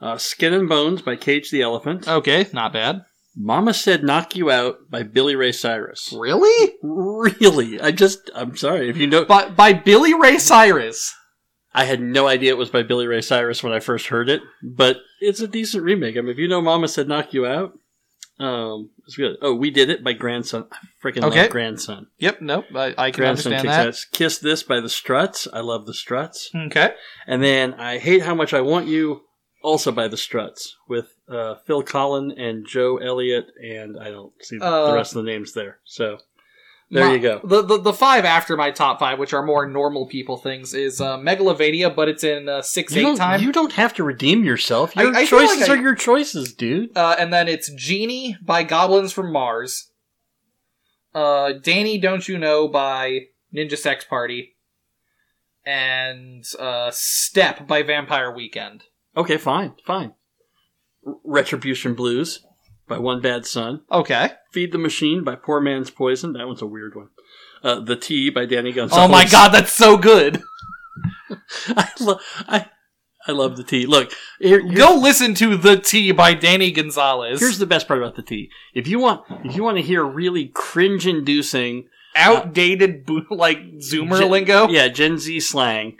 Uh, 0.00 0.18
Skin 0.18 0.52
and 0.52 0.68
Bones 0.68 1.00
by 1.02 1.14
Cage 1.16 1.50
the 1.50 1.62
Elephant. 1.62 2.08
Okay, 2.08 2.48
not 2.52 2.72
bad. 2.72 3.02
Mama 3.36 3.72
Said 3.74 4.04
Knock 4.04 4.36
You 4.36 4.50
Out 4.50 4.90
by 4.90 5.02
Billy 5.02 5.34
Ray 5.36 5.52
Cyrus. 5.52 6.12
Really? 6.16 6.74
Really? 6.82 7.80
I 7.80 7.90
just, 7.90 8.30
I'm 8.34 8.56
sorry. 8.56 8.90
If 8.90 8.96
you 8.98 9.06
know, 9.06 9.24
By, 9.24 9.48
by 9.48 9.72
Billy 9.72 10.12
Ray 10.14 10.38
Cyrus. 10.38 11.14
I 11.74 11.84
had 11.84 12.00
no 12.02 12.26
idea 12.28 12.50
it 12.50 12.58
was 12.58 12.68
by 12.68 12.82
Billy 12.82 13.06
Ray 13.06 13.22
Cyrus 13.22 13.62
when 13.62 13.72
I 13.72 13.80
first 13.80 14.08
heard 14.08 14.28
it, 14.28 14.42
but 14.62 14.98
it's 15.20 15.40
a 15.40 15.48
decent 15.48 15.82
remake. 15.84 16.18
I 16.18 16.20
mean, 16.20 16.28
if 16.30 16.36
you 16.38 16.46
know 16.46 16.60
Mama 16.60 16.86
Said 16.88 17.08
Knock 17.08 17.32
You 17.32 17.46
Out, 17.46 17.72
um, 18.38 18.90
it's 19.06 19.16
good. 19.16 19.36
Oh, 19.40 19.54
We 19.54 19.70
Did 19.70 19.88
It 19.88 20.04
by 20.04 20.12
Grandson. 20.12 20.66
I 20.70 20.76
freaking 21.02 21.24
Okay. 21.24 21.42
love 21.42 21.50
Grandson. 21.50 22.08
Yep, 22.18 22.42
nope, 22.42 22.64
I, 22.74 22.94
I 22.98 23.10
can 23.10 23.22
Grandson 23.22 23.52
understand 23.54 23.68
that. 23.68 23.88
ass. 23.88 24.04
Kiss 24.04 24.38
This 24.38 24.62
by 24.62 24.80
The 24.80 24.90
Struts. 24.90 25.48
I 25.50 25.60
love 25.60 25.86
The 25.86 25.94
Struts. 25.94 26.50
Okay. 26.54 26.92
And 27.26 27.42
then 27.42 27.72
I 27.74 27.96
Hate 27.96 28.22
How 28.22 28.34
Much 28.34 28.52
I 28.52 28.60
Want 28.60 28.86
You, 28.88 29.22
also 29.62 29.92
by 29.92 30.08
The 30.08 30.18
Struts, 30.18 30.76
with 30.86 31.06
uh, 31.34 31.56
Phil 31.66 31.82
Collen 31.82 32.32
and 32.38 32.66
Joe 32.66 32.96
Elliott, 32.98 33.46
and 33.62 33.98
I 33.98 34.10
don't 34.10 34.32
see 34.40 34.58
Uh, 34.60 34.88
the 34.88 34.94
rest 34.94 35.14
of 35.16 35.24
the 35.24 35.30
names 35.30 35.52
there. 35.52 35.78
So 35.84 36.18
there 36.90 37.06
My- 37.06 37.12
you 37.14 37.20
go. 37.20 37.40
The, 37.44 37.62
the 37.62 37.78
the 37.78 37.92
five 37.92 38.24
after 38.24 38.56
my 38.56 38.70
top 38.70 38.98
five, 39.00 39.18
which 39.18 39.32
are 39.32 39.42
more 39.42 39.66
normal 39.66 40.06
people 40.06 40.36
things, 40.36 40.74
is 40.74 41.00
uh, 41.00 41.16
Megalovania, 41.18 41.94
but 41.94 42.08
it's 42.08 42.22
in 42.24 42.48
uh, 42.48 42.62
six 42.62 42.94
You 42.94 43.12
eight 43.12 43.16
time. 43.16 43.40
you 43.42 43.52
don't 43.52 43.72
have 43.72 43.94
to 43.94 44.04
redeem 44.04 44.44
yourself. 44.44 44.94
Your 44.96 45.08
I 45.08 45.10
like 45.10 45.28
choices 45.28 45.68
I- 45.68 45.72
are 45.72 45.76
your 45.80 45.94
choices, 45.94 46.52
dude. 46.52 46.96
Uh, 46.96 47.16
and 47.18 47.32
then 47.32 47.48
it's 47.48 47.70
Genie 47.72 48.36
by 48.42 48.62
Goblins 48.62 49.12
from 49.12 49.32
Mars. 49.32 49.90
Uh, 51.14 51.52
Danny, 51.52 51.98
Don't 51.98 52.26
You 52.26 52.38
Know 52.38 52.68
by 52.68 53.26
Ninja 53.54 53.76
Sex 53.76 54.04
Party. 54.04 54.56
And 55.64 56.44
uh, 56.58 56.90
Step 56.92 57.66
by 57.68 57.82
Vampire 57.82 58.32
Weekend. 58.34 58.84
Okay, 59.16 59.36
fine, 59.36 59.74
fine. 59.86 60.14
Retribution 61.24 61.94
Blues 61.94 62.44
by 62.88 62.98
One 62.98 63.20
Bad 63.20 63.46
Son. 63.46 63.82
Okay. 63.90 64.30
Feed 64.52 64.72
the 64.72 64.78
Machine 64.78 65.24
by 65.24 65.34
Poor 65.34 65.60
Man's 65.60 65.90
Poison. 65.90 66.32
That 66.34 66.46
one's 66.46 66.62
a 66.62 66.66
weird 66.66 66.94
one. 66.94 67.08
Uh, 67.62 67.80
the 67.80 67.96
Tea 67.96 68.28
by 68.30 68.44
Danny 68.46 68.72
Gonzalez. 68.72 69.04
Oh 69.04 69.08
my 69.10 69.26
god, 69.26 69.48
that's 69.50 69.72
so 69.72 69.96
good. 69.96 70.42
I, 71.68 71.88
lo- 72.00 72.18
I, 72.48 72.66
I 73.26 73.32
love 73.32 73.56
the 73.56 73.62
Tea. 73.64 73.86
Look, 73.86 74.12
here, 74.40 74.60
Go 74.60 74.96
listen 74.96 75.34
to 75.36 75.56
The 75.56 75.76
Tea 75.76 76.12
by 76.12 76.34
Danny 76.34 76.70
Gonzalez. 76.72 77.40
here's 77.40 77.58
the 77.58 77.66
best 77.66 77.86
part 77.88 78.00
about 78.02 78.16
the 78.16 78.22
Tea. 78.22 78.50
If 78.74 78.88
you 78.88 78.98
want, 78.98 79.22
if 79.44 79.54
you 79.56 79.62
want 79.62 79.76
to 79.78 79.82
hear 79.82 80.04
really 80.04 80.48
cringe-inducing, 80.52 81.86
outdated 82.16 83.06
bo- 83.06 83.22
like 83.30 83.58
Zoomer 83.78 84.18
Gen- 84.18 84.30
lingo. 84.30 84.68
yeah, 84.68 84.88
Gen 84.88 85.18
Z 85.18 85.40
slang. 85.40 85.96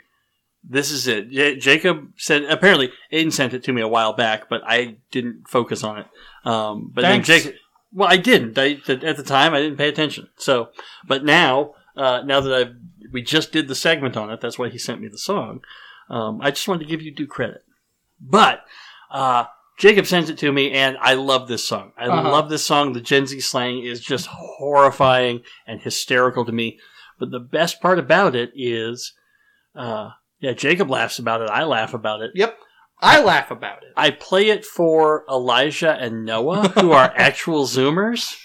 This 0.67 0.91
is 0.91 1.07
it. 1.07 1.29
J- 1.29 1.57
Jacob 1.57 2.13
said 2.17 2.43
Apparently, 2.43 2.91
Aiden 3.11 3.33
sent 3.33 3.53
it 3.53 3.63
to 3.65 3.73
me 3.73 3.81
a 3.81 3.87
while 3.87 4.13
back, 4.13 4.47
but 4.49 4.61
I 4.65 4.95
didn't 5.11 5.47
focus 5.47 5.83
on 5.83 5.99
it. 5.99 6.07
Um, 6.45 6.91
but 6.93 7.01
Thanks. 7.03 7.27
then 7.27 7.39
Jacob. 7.41 7.55
Well, 7.91 8.09
I 8.09 8.17
didn't. 8.17 8.57
I, 8.57 8.79
at 8.87 9.17
the 9.17 9.23
time, 9.23 9.53
I 9.53 9.59
didn't 9.61 9.77
pay 9.77 9.89
attention. 9.89 10.29
So, 10.37 10.69
but 11.05 11.23
now, 11.23 11.75
uh, 11.95 12.21
now 12.25 12.39
that 12.41 12.53
I've 12.53 12.75
we 13.11 13.21
just 13.21 13.51
did 13.51 13.67
the 13.67 13.75
segment 13.75 14.17
on 14.17 14.31
it, 14.31 14.41
that's 14.41 14.57
why 14.57 14.69
he 14.69 14.77
sent 14.79 14.99
me 15.01 15.07
the 15.07 15.17
song. 15.19 15.61
Um, 16.09 16.39
I 16.41 16.49
just 16.51 16.67
wanted 16.67 16.85
to 16.85 16.89
give 16.89 17.01
you 17.01 17.11
due 17.13 17.27
credit. 17.27 17.63
But 18.19 18.61
uh, 19.11 19.45
Jacob 19.77 20.07
sends 20.07 20.29
it 20.29 20.37
to 20.39 20.51
me, 20.51 20.71
and 20.71 20.97
I 20.99 21.13
love 21.13 21.47
this 21.47 21.63
song. 21.67 21.91
I 21.97 22.07
Uh-huh. 22.07 22.31
love 22.31 22.49
this 22.49 22.65
song. 22.65 22.93
The 22.93 23.01
Gen 23.01 23.27
Z 23.27 23.39
slang 23.41 23.83
is 23.83 23.99
just 23.99 24.27
horrifying 24.27 25.41
and 25.67 25.81
hysterical 25.81 26.45
to 26.45 26.51
me. 26.51 26.79
But 27.19 27.31
the 27.31 27.39
best 27.39 27.81
part 27.81 27.99
about 27.99 28.35
it 28.35 28.51
is, 28.55 29.13
uh, 29.75 30.11
yeah, 30.43 30.51
Jacob 30.51 30.89
laughs 30.89 31.19
about 31.19 31.41
it. 31.41 31.49
I 31.49 31.63
laugh 31.63 31.93
about 31.93 32.21
it. 32.21 32.31
Yep. 32.35 32.57
I 32.99 33.23
laugh 33.23 33.49
about 33.49 33.83
it. 33.83 33.93
I 33.95 34.11
play 34.11 34.49
it 34.49 34.65
for 34.65 35.23
Elijah 35.29 35.93
and 35.93 36.25
Noah, 36.25 36.67
who 36.67 36.91
are 36.91 37.13
actual 37.15 37.65
Zoomers. 37.65 38.35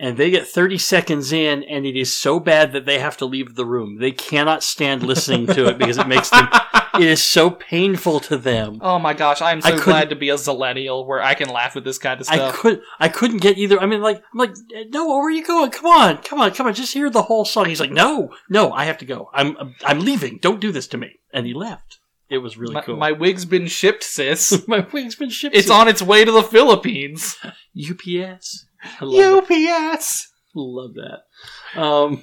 And 0.00 0.16
they 0.16 0.30
get 0.30 0.48
30 0.48 0.76
seconds 0.78 1.32
in, 1.32 1.62
and 1.62 1.86
it 1.86 1.96
is 1.96 2.16
so 2.16 2.40
bad 2.40 2.72
that 2.72 2.84
they 2.84 2.98
have 2.98 3.16
to 3.18 3.26
leave 3.26 3.54
the 3.54 3.64
room. 3.64 3.98
They 4.00 4.10
cannot 4.10 4.64
stand 4.64 5.04
listening 5.04 5.46
to 5.48 5.68
it 5.68 5.78
because 5.78 5.98
it 5.98 6.08
makes 6.08 6.30
them. 6.30 6.48
It 6.94 7.02
is 7.02 7.22
so 7.22 7.50
painful 7.50 8.20
to 8.20 8.36
them. 8.36 8.78
Oh 8.80 8.98
my 8.98 9.14
gosh, 9.14 9.40
I'm 9.40 9.60
so 9.60 9.78
glad 9.78 10.10
to 10.10 10.16
be 10.16 10.30
a 10.30 10.34
zillennial 10.34 11.06
where 11.06 11.22
I 11.22 11.34
can 11.34 11.48
laugh 11.48 11.76
at 11.76 11.84
this 11.84 11.98
kind 11.98 12.20
of 12.20 12.26
stuff. 12.26 12.54
I 12.54 12.56
could 12.56 12.82
I 12.98 13.08
couldn't 13.08 13.38
get 13.38 13.58
either. 13.58 13.80
I 13.80 13.86
mean, 13.86 14.02
like 14.02 14.22
I'm 14.32 14.38
like 14.38 14.54
Noah, 14.90 15.18
where 15.18 15.26
are 15.26 15.30
you 15.30 15.44
going? 15.44 15.70
Come 15.70 15.86
on, 15.86 16.18
come 16.18 16.40
on, 16.40 16.52
come 16.52 16.66
on. 16.66 16.74
Just 16.74 16.94
hear 16.94 17.10
the 17.10 17.22
whole 17.22 17.44
song. 17.44 17.66
He's 17.66 17.80
like, 17.80 17.92
no, 17.92 18.30
no, 18.48 18.72
I 18.72 18.84
have 18.84 18.98
to 18.98 19.04
go. 19.04 19.30
I'm 19.32 19.74
I'm 19.84 20.00
leaving. 20.00 20.38
Don't 20.40 20.60
do 20.60 20.72
this 20.72 20.88
to 20.88 20.98
me. 20.98 21.20
And 21.32 21.46
he 21.46 21.54
left. 21.54 22.00
It 22.30 22.38
was 22.38 22.56
really 22.56 22.74
my, 22.74 22.82
cool. 22.82 22.96
my 22.96 23.10
wig's 23.10 23.44
been 23.44 23.66
shipped, 23.66 24.04
sis. 24.04 24.62
my 24.68 24.86
wing's 24.92 25.16
been 25.16 25.30
shipped. 25.30 25.56
it's 25.56 25.68
on 25.68 25.88
its 25.88 26.00
way 26.00 26.24
to 26.24 26.30
the 26.30 26.44
Philippines. 26.44 27.36
UPS. 27.76 28.66
Love 29.00 29.48
that. 29.48 29.94
UPS. 29.94 30.32
Love 30.54 30.94
that. 30.94 31.80
Um, 31.80 32.22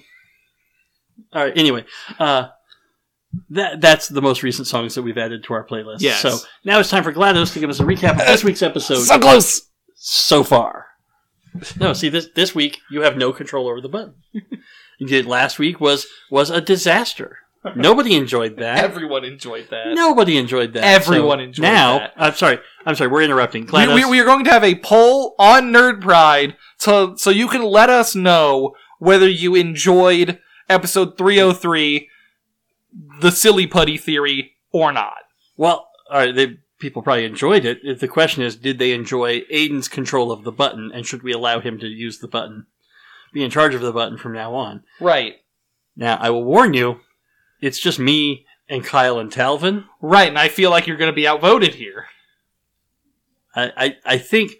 all 1.34 1.43
right. 1.43 1.53
Anyway, 1.57 1.86
uh, 2.20 2.47
that 3.50 3.82
that's 3.82 4.08
the 4.08 4.22
most 4.22 4.44
recent 4.44 4.68
songs 4.68 4.96
that 4.96 5.04
we've 5.04 5.18
added 5.18 5.44
to 5.46 5.54
our 5.54 5.66
playlist. 5.66 5.98
Yes. 6.00 6.22
So 6.22 6.38
now 6.64 6.80
it's 6.80 6.90
time 6.90 7.04
for 7.04 7.14
GLaDOS 7.14 7.54
to 7.54 7.60
give 7.60 7.70
us 7.70 7.80
a 7.80 7.84
recap 7.84 8.12
of 8.20 8.26
this 8.28 8.44
week's 8.44 8.62
episode 8.62 9.00
So 9.04 9.20
close. 9.20 9.62
so 9.96 10.44
far. 10.44 10.86
No, 11.80 11.94
see 11.94 12.10
this 12.10 12.28
this 12.36 12.54
week 12.54 12.80
you 12.92 13.02
have 13.02 13.18
no 13.18 13.34
control 13.34 13.68
over 13.68 13.82
the 13.82 13.90
button. 13.90 14.16
you 15.00 15.08
did 15.08 15.26
last 15.26 15.58
week 15.60 15.80
was 15.80 16.08
was 16.30 16.50
a 16.50 16.62
disaster. 16.62 17.38
Nobody 17.76 18.16
enjoyed 18.16 18.58
that. 18.58 18.82
Everyone 18.82 19.26
enjoyed 19.26 19.68
that. 19.72 19.88
Nobody 19.94 20.38
enjoyed 20.38 20.72
that. 20.74 20.84
Everyone 20.84 21.40
So 21.40 21.44
enjoyed 21.44 21.64
now, 21.64 21.98
that. 22.00 22.14
I'm 22.16 22.34
sorry. 22.36 22.60
I'm 22.86 22.96
sorry. 22.96 23.10
We're 23.10 23.24
interrupting. 23.24 23.64
We, 23.66 23.70
GLaDOS, 23.72 23.96
we, 23.96 24.06
we 24.06 24.20
are 24.22 24.26
going 24.26 24.46
to 24.46 24.52
have 24.52 24.64
a 24.64 24.76
poll 24.76 25.36
on 25.38 25.74
Nerd 25.74 26.00
Pride 26.02 26.56
to, 26.82 27.16
so 27.18 27.30
you 27.30 27.50
can 27.50 27.64
let 27.64 27.90
us 27.90 28.16
know 28.16 28.74
whether 29.00 29.28
you 29.28 29.54
enjoyed 29.56 30.40
episode 30.70 31.18
303, 31.18 32.08
the 33.20 33.32
silly 33.32 33.68
putty 33.68 33.98
theory, 33.98 34.54
or 34.72 34.91
not. 34.91 35.18
Well, 35.56 35.88
right, 36.12 36.34
they, 36.34 36.58
people 36.80 37.02
probably 37.02 37.26
enjoyed 37.26 37.66
it. 37.66 38.00
The 38.00 38.08
question 38.08 38.43
is, 38.43 38.56
did 38.56 38.80
they 38.80 38.91
enjoy 38.91 39.41
Aiden's 39.41 39.88
control 39.88 40.32
of 40.32 40.43
the 40.43 40.52
button, 40.52 40.91
and 40.93 41.06
should 41.06 41.24
we 41.24 41.32
allow 41.32 41.60
him 41.60 41.80
to 41.80 41.88
use 41.88 42.20
the 42.20 42.28
button, 42.28 42.68
be 43.34 43.43
in 43.43 43.52
charge 43.52 43.76
of 43.76 43.82
the 43.82 43.91
button 43.91 44.18
from 44.18 44.34
now 44.34 44.54
on? 44.54 44.84
Right. 45.00 45.38
Now, 45.95 46.18
I 46.18 46.30
will 46.30 46.43
warn 46.43 46.74
you, 46.74 47.00
it's 47.62 47.80
just 47.80 48.00
me 48.00 48.45
and 48.70 48.84
Kyle 48.84 49.18
and 49.18 49.32
Talvin. 49.32 49.86
Right, 50.02 50.30
and 50.30 50.38
I 50.38 50.48
feel 50.48 50.70
like 50.70 50.86
you're 50.86 50.98
going 50.98 51.12
to 51.12 51.16
be 51.16 51.28
outvoted 51.28 51.76
here. 51.76 52.06
I, 53.56 53.72
I, 53.76 53.95
I 54.06 54.18
think, 54.18 54.54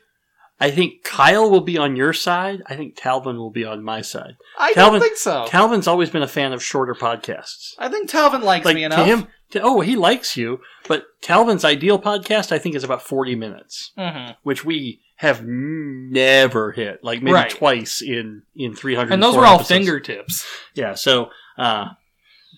I 0.60 0.72
think 0.72 1.04
Kyle 1.04 1.50
will 1.52 1.62
be 1.62 1.78
on 1.78 1.96
your 1.96 2.14
side. 2.14 2.64
I 2.66 2.76
think 2.76 2.96
Talvin 2.96 3.38
will 3.38 3.52
be 3.52 3.64
on 3.64 3.84
my 3.84 4.02
side. 4.02 4.38
I 4.58 4.74
Calvin- 4.74 5.00
don't 5.00 5.08
think 5.08 5.18
so. 5.18 5.46
Talvin's 5.48 5.88
always 5.88 6.10
been 6.10 6.24
a 6.24 6.28
fan 6.28 6.52
of 6.54 6.64
shorter 6.64 6.96
podcasts. 6.96 7.74
I 7.78 7.90
think 7.90 8.10
Talvin 8.10 8.42
likes 8.42 8.66
Like 8.66 8.76
me 8.76 8.82
to 8.82 8.86
enough. 8.88 9.06
him, 9.06 9.28
to, 9.52 9.62
oh, 9.62 9.82
he 9.82 9.96
likes 9.96 10.36
you, 10.36 10.60
but 10.88 11.04
Talvin's 11.22 11.64
ideal 11.64 12.00
podcast, 12.00 12.52
I 12.52 12.58
think, 12.58 12.76
is 12.76 12.84
about 12.84 13.04
forty 13.04 13.36
minutes. 13.36 13.92
hmm 13.98 14.32
which 14.44 14.66
we 14.66 15.02
have 15.18 15.44
never 15.46 16.72
hit, 16.72 17.04
like 17.04 17.22
maybe 17.22 17.34
Right. 17.34 17.50
twice 17.50 18.02
in 18.02 18.44
in 18.56 18.76
three 18.76 18.96
hundred. 18.96 19.14
And 19.14 19.24
those 19.24 19.36
were 19.36 19.46
all 19.46 19.60
fingertips. 19.64 20.46
Yeah. 20.74 20.94
So, 20.96 21.30
uh, 21.58 21.90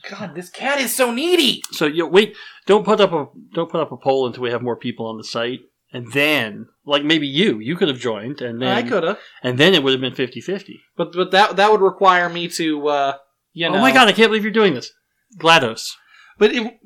God, 0.10 0.36
this 0.36 0.50
cat 0.50 0.80
is 0.80 0.96
so 0.96 1.12
needy. 1.12 1.62
so 1.72 1.86
you 1.86 2.06
wait. 2.08 2.36
Don't 2.66 2.86
put 2.86 3.02
up 3.02 3.12
a 3.12 3.28
don't 3.54 3.70
put 3.70 3.82
up 3.82 3.92
a 3.92 3.98
poll 3.98 4.28
until 4.28 4.44
we 4.44 4.52
have 4.52 4.62
more 4.62 4.76
people 4.78 5.06
on 5.08 5.18
the 5.18 5.24
site, 5.24 5.62
and 5.92 6.12
then 6.12 6.68
like 6.86 7.04
maybe 7.04 7.28
you 7.28 7.60
you 7.60 7.76
could 7.76 7.88
have 7.88 8.00
joined, 8.00 8.42
and 8.42 8.62
then 8.62 8.76
I 8.76 8.88
could 8.88 9.04
have, 9.04 9.20
and 9.44 9.58
then 9.58 9.74
it 9.74 9.84
would 9.84 9.94
have 9.94 10.02
been 10.02 10.14
50-50. 10.14 10.76
but 10.96 11.14
but 11.14 11.32
that 11.32 11.56
that 11.56 11.72
would 11.72 11.82
require 11.82 12.30
me 12.30 12.48
to, 12.50 12.88
uh, 12.88 13.14
you 13.54 13.70
know. 13.70 13.78
Oh 13.78 13.82
my 13.82 13.92
god! 13.92 14.08
I 14.08 14.14
can't 14.14 14.30
believe 14.30 14.44
you're 14.44 14.52
doing 14.52 14.74
this, 14.74 14.92
GLaDOS. 15.38 15.92
But 16.38 16.52
it, 16.54 16.80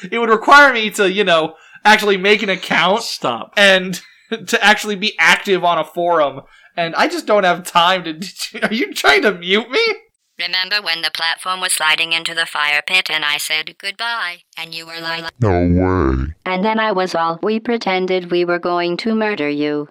it 0.10 0.18
would 0.18 0.28
require 0.28 0.72
me 0.72 0.90
to, 0.90 1.10
you 1.10 1.24
know, 1.24 1.54
actually 1.84 2.16
make 2.16 2.42
an 2.42 2.50
account 2.50 3.02
Stop. 3.02 3.54
and 3.56 4.00
to 4.46 4.62
actually 4.64 4.96
be 4.96 5.14
active 5.18 5.64
on 5.64 5.78
a 5.78 5.84
forum. 5.84 6.42
And 6.76 6.94
I 6.94 7.08
just 7.08 7.26
don't 7.26 7.44
have 7.44 7.64
time 7.64 8.04
to. 8.04 8.60
Are 8.62 8.72
you 8.72 8.92
trying 8.92 9.22
to 9.22 9.32
mute 9.32 9.70
me? 9.70 9.84
Remember 10.38 10.80
when 10.82 11.02
the 11.02 11.10
platform 11.10 11.60
was 11.60 11.74
sliding 11.74 12.12
into 12.12 12.34
the 12.34 12.46
fire 12.46 12.82
pit 12.86 13.10
and 13.10 13.24
I 13.24 13.36
said 13.36 13.76
goodbye? 13.78 14.38
And 14.56 14.74
you 14.74 14.86
were 14.86 15.00
like, 15.00 15.24
No 15.40 15.50
way. 15.50 16.34
And 16.46 16.64
then 16.64 16.78
I 16.78 16.92
was 16.92 17.14
all, 17.14 17.38
we 17.42 17.60
pretended 17.60 18.30
we 18.30 18.44
were 18.44 18.58
going 18.58 18.96
to 18.98 19.14
murder 19.14 19.48
you. 19.48 19.88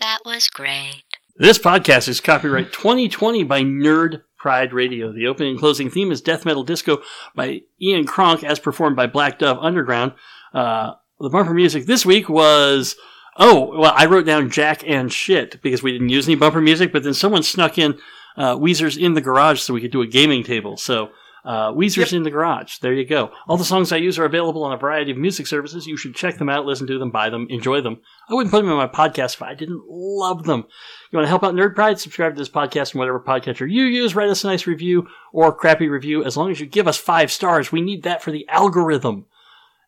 That 0.00 0.20
was 0.24 0.48
great. 0.48 1.04
This 1.36 1.58
podcast 1.58 2.08
is 2.08 2.20
copyright 2.20 2.72
2020 2.72 3.44
by 3.44 3.62
Nerd 3.62 4.22
Pride 4.36 4.72
Radio. 4.72 5.12
The 5.12 5.26
opening 5.26 5.52
and 5.52 5.58
closing 5.60 5.88
theme 5.88 6.10
is 6.10 6.20
Death 6.20 6.44
Metal 6.44 6.64
Disco 6.64 6.98
by 7.34 7.60
Ian 7.80 8.06
Kronk, 8.06 8.42
as 8.42 8.58
performed 8.58 8.96
by 8.96 9.06
Black 9.06 9.38
Dove 9.38 9.58
Underground. 9.60 10.12
Uh, 10.52 10.94
the 11.18 11.30
bumper 11.30 11.54
music 11.54 11.86
this 11.86 12.04
week 12.04 12.28
was. 12.28 12.96
Oh, 13.36 13.78
well, 13.78 13.94
I 13.96 14.06
wrote 14.06 14.26
down 14.26 14.50
Jack 14.50 14.82
and 14.86 15.10
Shit 15.10 15.62
because 15.62 15.82
we 15.82 15.92
didn't 15.92 16.08
use 16.10 16.26
any 16.26 16.34
bumper 16.34 16.60
music, 16.60 16.92
but 16.92 17.04
then 17.04 17.14
someone 17.14 17.42
snuck 17.42 17.78
in 17.78 17.98
uh, 18.36 18.56
Weezer's 18.56 18.96
In 18.96 19.14
the 19.14 19.20
Garage 19.20 19.60
so 19.60 19.74
we 19.74 19.80
could 19.80 19.92
do 19.92 20.02
a 20.02 20.06
gaming 20.06 20.42
table. 20.42 20.76
So, 20.76 21.10
uh, 21.44 21.72
Weezer's 21.72 22.12
In 22.12 22.22
the 22.22 22.30
Garage. 22.30 22.78
There 22.78 22.92
you 22.92 23.06
go. 23.06 23.32
All 23.48 23.56
the 23.56 23.64
songs 23.64 23.92
I 23.92 23.96
use 23.96 24.18
are 24.18 24.26
available 24.26 24.62
on 24.62 24.72
a 24.72 24.76
variety 24.76 25.10
of 25.10 25.16
music 25.16 25.46
services. 25.46 25.86
You 25.86 25.96
should 25.96 26.14
check 26.14 26.36
them 26.36 26.50
out, 26.50 26.66
listen 26.66 26.86
to 26.86 26.98
them, 26.98 27.10
buy 27.10 27.30
them, 27.30 27.46
enjoy 27.48 27.80
them. 27.80 28.00
I 28.28 28.34
wouldn't 28.34 28.50
put 28.50 28.62
them 28.62 28.70
in 28.70 28.76
my 28.76 28.86
podcast 28.86 29.34
if 29.34 29.42
I 29.42 29.54
didn't 29.54 29.82
love 29.88 30.44
them. 30.44 30.66
You 31.10 31.16
want 31.16 31.24
to 31.24 31.30
help 31.30 31.42
out 31.42 31.54
Nerd 31.54 31.74
Pride? 31.74 31.98
Subscribe 31.98 32.34
to 32.34 32.38
this 32.38 32.50
podcast 32.50 32.92
and 32.92 32.98
whatever 32.98 33.20
podcatcher 33.20 33.70
you 33.70 33.84
use. 33.84 34.14
Write 34.14 34.28
us 34.28 34.44
a 34.44 34.48
nice 34.48 34.66
review 34.66 35.08
or 35.32 35.52
crappy 35.52 35.88
review. 35.88 36.24
As 36.24 36.36
long 36.36 36.50
as 36.50 36.60
you 36.60 36.66
give 36.66 36.86
us 36.86 36.98
five 36.98 37.32
stars, 37.32 37.72
we 37.72 37.80
need 37.80 38.02
that 38.02 38.22
for 38.22 38.30
the 38.30 38.46
algorithm. 38.48 39.26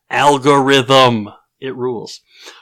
Algorithm. 0.09 1.29
It 1.59 1.75
rules. 1.75 2.21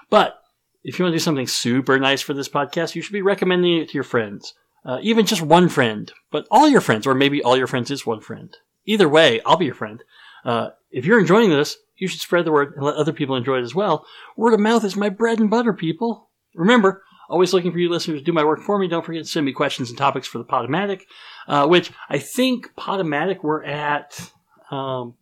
But 0.10 0.38
if 0.84 1.00
you 1.00 1.06
want 1.06 1.14
to 1.14 1.18
do 1.18 1.24
something 1.24 1.48
super 1.48 1.98
nice 1.98 2.22
for 2.22 2.34
this 2.34 2.50
podcast, 2.50 2.94
you 2.94 3.02
should 3.02 3.14
be 3.14 3.22
recommending 3.22 3.78
it 3.78 3.90
to 3.90 3.94
your 3.94 4.04
friends. 4.04 4.54
Uh, 4.84 4.98
even 5.02 5.26
just 5.26 5.42
one 5.42 5.70
friend, 5.70 6.12
but 6.32 6.48
all 6.50 6.68
your 6.68 6.82
friends, 6.82 7.06
or 7.06 7.14
maybe 7.14 7.42
all 7.44 7.56
your 7.56 7.68
friends 7.68 7.92
is 7.92 8.06
one 8.06 8.20
friend. 8.20 8.58
Either 8.86 9.08
way, 9.08 9.40
I'll 9.46 9.58
be 9.58 9.66
your 9.66 9.76
friend. 9.76 10.04
Uh, 10.44 10.70
if 10.90 11.06
you're 11.06 11.20
enjoying 11.20 11.52
this, 11.52 11.78
you 11.98 12.08
should 12.08 12.20
spread 12.20 12.46
the 12.46 12.52
word 12.52 12.74
and 12.76 12.84
let 12.84 12.96
other 12.96 13.14
people 13.14 13.36
enjoy 13.36 13.60
it 13.60 13.64
as 13.64 13.76
well. 13.76 14.06
Word 14.36 14.56
of 14.56 14.60
mouth 14.60 14.84
is 14.84 14.96
my 14.96 15.10
bread 15.10 15.40
and 15.40 15.52
butter, 15.52 15.72
people. 15.72 16.30
Remember, 16.56 17.04
always 17.30 17.54
looking 17.54 17.72
for 17.72 17.78
you 17.78 17.90
listeners 17.90 18.20
to 18.20 18.26
do 18.26 18.34
my 18.34 18.44
work 18.44 18.62
for 18.62 18.80
me. 18.80 18.88
Don't 18.88 19.06
forget 19.06 19.24
to 19.24 19.30
send 19.30 19.46
me 19.46 19.54
questions 19.54 19.90
and 19.90 19.98
topics 19.98 20.28
for 20.28 20.40
the 20.40 20.44
Podomatic, 20.44 21.02
uh, 21.48 21.68
which 21.68 21.92
I 22.10 22.18
think 22.18 22.74
Podomatic 22.76 23.44
we're 23.44 23.64
at. 23.64 24.32
Um, 24.72 25.16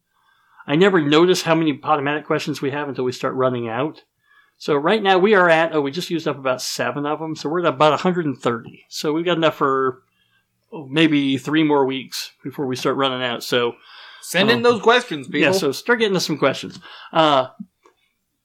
I 0.65 0.75
never 0.75 1.01
notice 1.01 1.41
how 1.41 1.55
many 1.55 1.77
Podomatic 1.77 2.25
questions 2.25 2.61
we 2.61 2.71
have 2.71 2.87
until 2.87 3.03
we 3.03 3.11
start 3.11 3.33
running 3.33 3.67
out. 3.67 4.03
So 4.59 4.75
right 4.75 5.01
now 5.01 5.17
we 5.17 5.35
are 5.35 5.49
at, 5.49 5.73
oh, 5.73 5.79
we 5.81 5.89
just 5.89 6.09
used 6.09 6.27
up 6.27 6.37
about 6.37 6.61
seven 6.61 7.05
of 7.05 7.19
them. 7.19 7.35
So 7.35 7.49
we're 7.49 7.61
at 7.61 7.65
about 7.65 7.91
130. 7.91 8.85
So 8.89 9.13
we've 9.13 9.25
got 9.25 9.37
enough 9.37 9.55
for 9.55 10.03
oh, 10.71 10.85
maybe 10.85 11.37
three 11.37 11.63
more 11.63 11.85
weeks 11.85 12.33
before 12.43 12.67
we 12.67 12.75
start 12.75 12.97
running 12.97 13.23
out. 13.23 13.41
So 13.41 13.73
Send 14.21 14.51
in 14.51 14.57
Um, 14.57 14.63
those 14.63 14.81
questions, 14.81 15.27
people. 15.27 15.39
Yeah, 15.39 15.51
so 15.53 15.71
start 15.71 15.99
getting 15.99 16.15
us 16.15 16.25
some 16.25 16.37
questions. 16.37 16.77
Uh, 17.13 17.47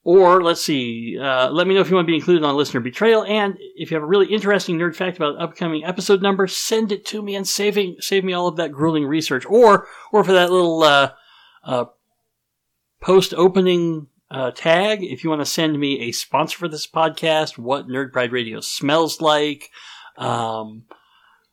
or 0.05 0.41
let's 0.41 0.61
see, 0.61 1.17
uh, 1.19 1.49
let 1.49 1.67
me 1.67 1.73
know 1.73 1.81
if 1.81 1.89
you 1.89 1.95
want 1.95 2.05
to 2.07 2.11
be 2.11 2.15
included 2.15 2.43
on 2.43 2.55
listener 2.55 2.79
betrayal, 2.79 3.25
and 3.25 3.57
if 3.75 3.91
you 3.91 3.95
have 3.95 4.03
a 4.03 4.07
really 4.07 4.27
interesting 4.27 4.77
nerd 4.77 4.95
fact 4.95 5.17
about 5.17 5.37
upcoming 5.37 5.83
episode 5.83 6.21
number, 6.21 6.47
send 6.47 6.91
it 6.91 7.05
to 7.07 7.21
me 7.21 7.35
and 7.35 7.47
saving 7.47 7.97
save 7.99 8.23
me 8.23 8.31
all 8.31 8.47
of 8.47 8.55
that 8.55 8.71
grueling 8.71 9.05
research. 9.05 9.45
Or 9.47 9.87
or 10.13 10.23
for 10.23 10.31
that 10.31 10.49
little 10.49 10.83
uh, 10.83 11.11
uh, 11.63 11.85
post 13.01 13.33
opening 13.35 14.07
uh, 14.35 14.51
tag, 14.51 15.01
if 15.01 15.23
you 15.23 15.29
want 15.29 15.41
to 15.41 15.45
send 15.45 15.79
me 15.79 16.01
a 16.01 16.11
sponsor 16.11 16.57
for 16.57 16.67
this 16.67 16.85
podcast, 16.85 17.57
what 17.57 17.87
Nerd 17.87 18.11
Pride 18.11 18.33
Radio 18.33 18.59
smells 18.59 19.21
like, 19.21 19.71
um, 20.17 20.83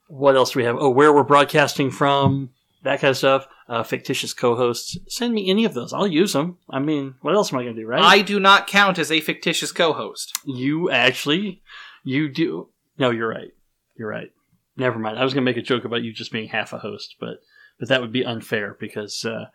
what 0.08 0.34
else 0.34 0.50
do 0.50 0.58
we 0.58 0.64
have? 0.64 0.76
Oh, 0.76 0.90
where 0.90 1.12
we're 1.12 1.22
broadcasting 1.22 1.92
from, 1.92 2.50
that 2.82 3.00
kind 3.00 3.12
of 3.12 3.16
stuff. 3.16 3.46
Uh, 3.68 3.84
fictitious 3.84 4.34
co-hosts. 4.34 4.98
Send 5.06 5.32
me 5.32 5.48
any 5.48 5.64
of 5.64 5.74
those. 5.74 5.92
I'll 5.92 6.08
use 6.08 6.32
them. 6.32 6.58
I 6.68 6.80
mean, 6.80 7.14
what 7.22 7.36
else 7.36 7.52
am 7.52 7.60
I 7.60 7.62
going 7.62 7.76
to 7.76 7.80
do, 7.82 7.86
right? 7.86 8.02
I 8.02 8.20
do 8.20 8.40
not 8.40 8.66
count 8.66 8.98
as 8.98 9.12
a 9.12 9.20
fictitious 9.20 9.70
co-host. 9.70 10.32
You 10.44 10.90
actually, 10.90 11.62
you 12.02 12.28
do. 12.28 12.68
No, 12.98 13.10
you're 13.10 13.28
right. 13.28 13.52
You're 13.96 14.10
right. 14.10 14.32
Never 14.76 14.98
mind. 14.98 15.20
I 15.20 15.24
was 15.24 15.32
going 15.34 15.44
to 15.44 15.50
make 15.50 15.56
a 15.56 15.62
joke 15.62 15.84
about 15.84 16.02
you 16.02 16.12
just 16.12 16.32
being 16.32 16.48
half 16.48 16.72
a 16.72 16.78
host, 16.78 17.14
but 17.20 17.36
but 17.78 17.88
that 17.88 18.00
would 18.00 18.12
be 18.12 18.24
unfair 18.24 18.76
because 18.78 19.24
uh, 19.24 19.46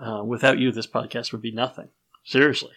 uh, 0.00 0.22
without 0.24 0.58
you, 0.58 0.70
this 0.70 0.86
podcast 0.86 1.32
would 1.32 1.42
be 1.42 1.52
nothing. 1.52 1.88
Seriously, 2.24 2.72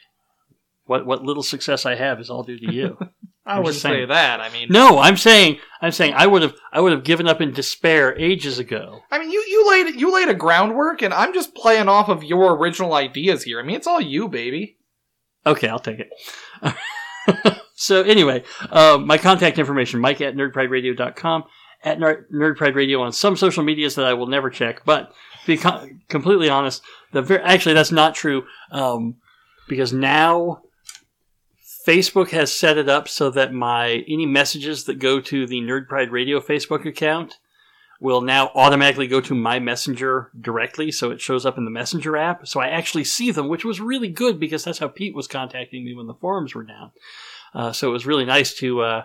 what 0.85 1.05
what 1.05 1.23
little 1.23 1.43
success 1.43 1.85
I 1.85 1.95
have 1.95 2.19
is 2.19 2.29
all 2.29 2.43
due 2.43 2.59
to 2.59 2.73
you. 2.73 2.97
I 3.45 3.55
I'm 3.55 3.57
wouldn't 3.57 3.73
just 3.73 3.81
say 3.83 3.89
saying. 3.89 4.07
that. 4.07 4.39
I 4.39 4.47
mean, 4.49 4.67
No, 4.69 4.99
I'm 4.99 5.17
saying 5.17 5.59
I'm 5.81 5.91
saying 5.91 6.13
I 6.15 6.27
would 6.27 6.41
have 6.43 6.55
I 6.71 6.79
would 6.79 6.93
have 6.93 7.03
given 7.03 7.27
up 7.27 7.41
in 7.41 7.51
despair 7.51 8.17
ages 8.17 8.57
ago. 8.57 9.01
I 9.11 9.19
mean, 9.19 9.31
you 9.31 9.43
you 9.49 9.69
laid 9.69 9.99
you 9.99 10.13
laid 10.13 10.29
a 10.29 10.33
groundwork, 10.33 11.01
and 11.01 11.13
I'm 11.13 11.33
just 11.33 11.53
playing 11.53 11.89
off 11.89 12.07
of 12.07 12.23
your 12.23 12.55
original 12.57 12.93
ideas 12.93 13.43
here. 13.43 13.59
I 13.59 13.63
mean, 13.63 13.75
it's 13.75 13.87
all 13.87 13.99
you, 13.99 14.29
baby. 14.29 14.77
Okay, 15.45 15.67
I'll 15.67 15.79
take 15.79 15.99
it. 15.99 16.09
so 17.75 18.01
anyway, 18.03 18.43
uh, 18.71 18.97
my 19.03 19.17
contact 19.17 19.59
information, 19.59 19.99
mike 19.99 20.21
at 20.21 20.35
nerdprideradio.com, 20.35 21.43
at 21.83 21.99
Ner- 21.99 22.25
Nerd 22.33 22.55
Pride 22.55 22.93
on 22.95 23.11
some 23.11 23.35
social 23.35 23.63
medias 23.63 23.95
that 23.95 24.05
I 24.05 24.13
will 24.13 24.27
never 24.27 24.49
check. 24.49 24.83
But 24.85 25.09
to 25.41 25.47
be 25.47 25.57
co- 25.57 25.89
completely 26.07 26.49
honest, 26.49 26.81
the 27.11 27.21
ver- 27.21 27.41
actually 27.43 27.73
that's 27.75 27.91
not 27.91 28.15
true 28.15 28.45
um, 28.71 29.15
because 29.67 29.93
now 29.93 30.61
Facebook 31.85 32.29
has 32.29 32.51
set 32.53 32.77
it 32.77 32.87
up 32.87 33.07
so 33.07 33.29
that 33.31 33.53
my 33.53 34.03
any 34.07 34.25
messages 34.25 34.85
that 34.85 34.99
go 34.99 35.19
to 35.19 35.45
the 35.45 35.61
Nerd 35.61 35.87
Pride 35.87 36.11
Radio 36.11 36.39
Facebook 36.39 36.85
account 36.85 37.39
will 37.99 38.21
now 38.21 38.51
automatically 38.55 39.07
go 39.07 39.21
to 39.21 39.35
my 39.35 39.59
messenger 39.59 40.29
directly 40.39 40.91
so 40.91 41.11
it 41.11 41.21
shows 41.21 41.45
up 41.45 41.57
in 41.57 41.65
the 41.65 41.71
messenger 41.71 42.17
app. 42.17 42.47
So 42.47 42.59
i 42.59 42.67
actually 42.67 43.03
see 43.03 43.31
them 43.31 43.47
which 43.47 43.65
was 43.65 43.79
really 43.79 44.09
good 44.09 44.39
because 44.39 44.63
that's 44.63 44.79
how 44.79 44.87
pete 44.87 45.15
was 45.15 45.27
contacting 45.27 45.85
me 45.85 45.93
when 45.93 46.07
the 46.07 46.13
forums 46.13 46.55
were 46.55 46.63
down. 46.63 46.91
Uh, 47.53 47.71
so 47.71 47.89
it 47.89 47.93
was 47.93 48.05
really 48.05 48.25
nice 48.25 48.53
to 48.55 48.81
uh, 48.81 49.03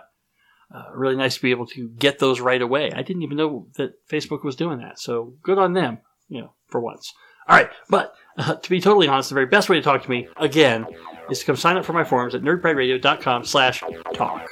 uh, 0.73 0.83
really 0.93 1.15
nice 1.15 1.35
to 1.35 1.41
be 1.41 1.51
able 1.51 1.67
to 1.67 1.89
get 1.89 2.19
those 2.19 2.39
right 2.39 2.61
away. 2.61 2.91
I 2.91 3.01
didn't 3.01 3.23
even 3.23 3.37
know 3.37 3.67
that 3.75 3.93
facebook 4.09 4.43
was 4.43 4.55
doing 4.55 4.79
that. 4.79 4.99
So 4.99 5.33
good 5.43 5.57
on 5.57 5.73
them 5.73 5.99
you 6.29 6.41
know 6.41 6.53
for 6.67 6.79
once 6.79 7.13
all 7.49 7.57
right 7.57 7.69
but 7.89 8.15
uh, 8.37 8.55
to 8.55 8.69
be 8.69 8.79
totally 8.79 9.07
honest 9.07 9.29
the 9.29 9.35
very 9.35 9.45
best 9.45 9.69
way 9.69 9.75
to 9.75 9.81
talk 9.81 10.03
to 10.03 10.09
me 10.09 10.27
again 10.37 10.85
is 11.29 11.39
to 11.39 11.45
come 11.45 11.55
sign 11.55 11.77
up 11.77 11.85
for 11.85 11.93
my 11.93 12.03
forums 12.03 12.33
at 12.33 12.41
nerdprideradio.com 12.41 13.45
slash 13.45 13.83
talk. 14.15 14.49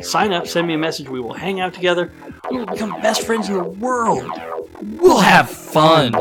Sign 0.00 0.32
up 0.32 0.46
send 0.46 0.66
me 0.66 0.74
a 0.74 0.78
message 0.78 1.08
we 1.08 1.20
will 1.20 1.32
hang 1.32 1.60
out 1.60 1.74
together 1.74 2.12
we 2.50 2.58
will 2.58 2.66
become 2.66 3.00
best 3.00 3.22
friends 3.22 3.48
in 3.48 3.56
the 3.56 3.64
world. 3.64 4.30
We'll 4.98 5.20
have 5.20 5.50
fun 5.50 6.12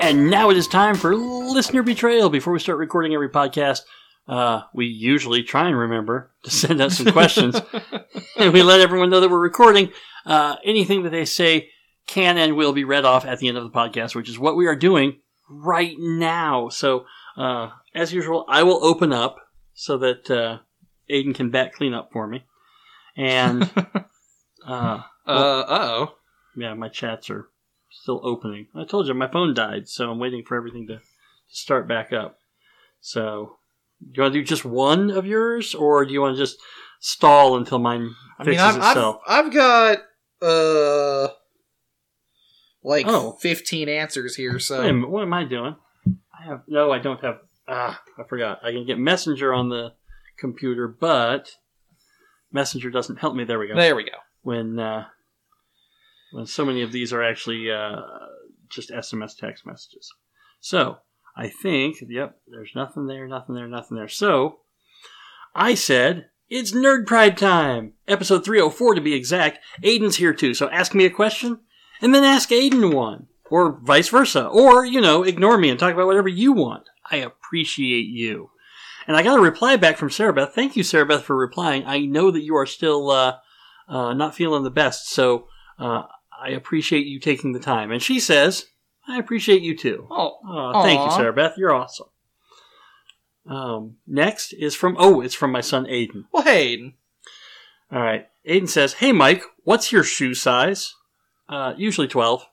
And 0.00 0.30
now 0.30 0.50
it 0.50 0.56
is 0.56 0.66
time 0.66 0.94
for 0.94 1.14
listener 1.14 1.82
betrayal. 1.82 2.30
Before 2.30 2.52
we 2.52 2.58
start 2.58 2.78
recording 2.78 3.14
every 3.14 3.28
podcast, 3.28 3.82
uh, 4.26 4.62
we 4.74 4.86
usually 4.86 5.42
try 5.42 5.68
and 5.68 5.78
remember 5.78 6.30
to 6.44 6.50
send 6.50 6.80
out 6.80 6.92
some 6.92 7.12
questions, 7.12 7.60
and 8.38 8.52
we 8.52 8.62
let 8.62 8.80
everyone 8.80 9.10
know 9.10 9.20
that 9.20 9.30
we're 9.30 9.38
recording. 9.38 9.90
Uh, 10.26 10.56
anything 10.64 11.02
that 11.02 11.10
they 11.10 11.24
say 11.24 11.70
can 12.06 12.36
and 12.36 12.56
will 12.56 12.72
be 12.72 12.84
read 12.84 13.04
off 13.04 13.24
at 13.24 13.38
the 13.38 13.48
end 13.48 13.56
of 13.56 13.64
the 13.64 13.70
podcast, 13.70 14.14
which 14.14 14.28
is 14.28 14.38
what 14.38 14.56
we 14.56 14.66
are 14.66 14.76
doing 14.76 15.20
right 15.48 15.94
now. 15.98 16.68
So, 16.68 17.06
uh, 17.36 17.70
as 17.94 18.12
usual, 18.12 18.44
I 18.48 18.64
will 18.64 18.84
open 18.84 19.12
up 19.12 19.38
so 19.80 19.96
that 19.98 20.28
uh, 20.28 20.58
Aiden 21.08 21.32
can 21.36 21.50
back 21.50 21.72
clean 21.74 21.94
up 21.94 22.10
for 22.12 22.26
me, 22.26 22.42
and 23.16 23.62
uh, 24.66 25.02
Uh 25.24 25.64
oh. 25.68 26.14
yeah, 26.56 26.74
my 26.74 26.88
chats 26.88 27.30
are 27.30 27.48
still 27.88 28.20
opening. 28.24 28.66
I 28.74 28.84
told 28.84 29.06
you 29.06 29.14
my 29.14 29.28
phone 29.28 29.54
died, 29.54 29.88
so 29.88 30.10
I'm 30.10 30.18
waiting 30.18 30.42
for 30.44 30.56
everything 30.56 30.88
to 30.88 31.00
start 31.46 31.86
back 31.86 32.12
up. 32.12 32.38
So, 33.00 33.58
do 34.00 34.10
you 34.14 34.22
want 34.22 34.34
to 34.34 34.40
do 34.40 34.44
just 34.44 34.64
one 34.64 35.12
of 35.12 35.26
yours, 35.26 35.76
or 35.76 36.04
do 36.04 36.12
you 36.12 36.20
want 36.20 36.34
to 36.36 36.42
just 36.42 36.58
stall 36.98 37.56
until 37.56 37.78
mine 37.78 38.10
I 38.40 38.42
mean, 38.42 38.56
fixes 38.56 38.76
I've, 38.76 38.82
I've 38.82 38.90
itself? 38.90 39.20
I've 39.28 39.52
got 39.54 39.98
uh 40.42 41.28
like 42.82 43.06
Oh. 43.06 43.36
15 43.40 43.88
answers 43.88 44.34
here. 44.34 44.58
So 44.58 44.80
Wait 44.80 44.90
a 44.90 44.92
minute, 44.92 45.10
what 45.10 45.22
am 45.22 45.32
I 45.32 45.44
doing? 45.44 45.76
I 46.36 46.46
have 46.46 46.62
no, 46.66 46.90
I 46.90 46.98
don't 46.98 47.20
have. 47.22 47.38
Ah, 47.68 48.00
I 48.18 48.22
forgot. 48.24 48.60
I 48.64 48.72
can 48.72 48.86
get 48.86 48.98
Messenger 48.98 49.52
on 49.52 49.68
the 49.68 49.92
computer, 50.38 50.88
but 50.88 51.50
Messenger 52.52 52.90
doesn't 52.90 53.18
help 53.18 53.34
me. 53.34 53.44
There 53.44 53.58
we 53.58 53.68
go. 53.68 53.76
there 53.76 53.96
we 53.96 54.04
go. 54.04 54.16
when 54.42 54.78
uh, 54.78 55.04
when 56.32 56.46
so 56.46 56.64
many 56.64 56.82
of 56.82 56.92
these 56.92 57.12
are 57.12 57.22
actually 57.22 57.70
uh, 57.70 58.00
just 58.70 58.90
SMS 58.90 59.36
text 59.36 59.66
messages. 59.66 60.10
So 60.60 60.98
I 61.36 61.48
think, 61.48 61.98
yep, 62.08 62.38
there's 62.46 62.72
nothing 62.74 63.06
there, 63.06 63.26
nothing 63.28 63.54
there, 63.54 63.68
nothing 63.68 63.96
there. 63.96 64.08
So 64.08 64.60
I 65.54 65.74
said 65.74 66.30
it's 66.48 66.72
Nerd 66.72 67.06
Pride 67.06 67.36
time, 67.36 67.92
episode 68.06 68.44
304 68.44 68.94
to 68.94 69.00
be 69.00 69.14
exact. 69.14 69.58
Aiden's 69.82 70.16
here 70.16 70.32
too, 70.32 70.54
so 70.54 70.70
ask 70.70 70.94
me 70.94 71.04
a 71.04 71.10
question 71.10 71.60
and 72.00 72.14
then 72.14 72.24
ask 72.24 72.48
Aiden 72.50 72.94
one, 72.94 73.26
or 73.50 73.78
vice 73.82 74.08
versa, 74.08 74.46
or 74.46 74.84
you 74.84 75.00
know, 75.00 75.22
ignore 75.22 75.58
me 75.58 75.68
and 75.68 75.78
talk 75.78 75.92
about 75.92 76.06
whatever 76.06 76.28
you 76.28 76.52
want. 76.52 76.88
I 77.10 77.16
appreciate 77.16 78.06
you. 78.06 78.50
And 79.06 79.16
I 79.16 79.22
got 79.22 79.38
a 79.38 79.42
reply 79.42 79.76
back 79.76 79.96
from 79.96 80.10
Sarah 80.10 80.32
Beth. 80.34 80.54
Thank 80.54 80.76
you, 80.76 80.82
Sarah 80.82 81.06
Beth, 81.06 81.22
for 81.24 81.34
replying. 81.36 81.84
I 81.86 82.00
know 82.00 82.30
that 82.30 82.42
you 82.42 82.54
are 82.56 82.66
still 82.66 83.10
uh, 83.10 83.36
uh, 83.88 84.12
not 84.12 84.34
feeling 84.34 84.64
the 84.64 84.70
best. 84.70 85.08
So 85.08 85.48
uh, 85.78 86.02
I 86.38 86.50
appreciate 86.50 87.06
you 87.06 87.18
taking 87.18 87.52
the 87.52 87.58
time. 87.60 87.90
And 87.90 88.02
she 88.02 88.20
says, 88.20 88.66
I 89.08 89.18
appreciate 89.18 89.62
you 89.62 89.74
too. 89.76 90.06
Oh, 90.10 90.82
thank 90.82 91.00
you, 91.00 91.10
Sarah 91.16 91.32
Beth. 91.32 91.54
You're 91.56 91.72
awesome. 91.74 92.08
Um, 93.46 93.96
next 94.06 94.52
is 94.52 94.74
from, 94.74 94.96
oh, 94.98 95.20
it's 95.22 95.34
from 95.34 95.52
my 95.52 95.62
son 95.62 95.86
Aiden. 95.86 96.24
well, 96.32 96.42
hey, 96.42 96.76
Aiden. 96.76 96.92
All 97.90 98.02
right. 98.02 98.28
Aiden 98.46 98.68
says, 98.68 98.94
Hey, 98.94 99.12
Mike, 99.12 99.42
what's 99.64 99.90
your 99.90 100.02
shoe 100.04 100.34
size? 100.34 100.94
Uh, 101.48 101.72
usually 101.78 102.08
12. 102.08 102.44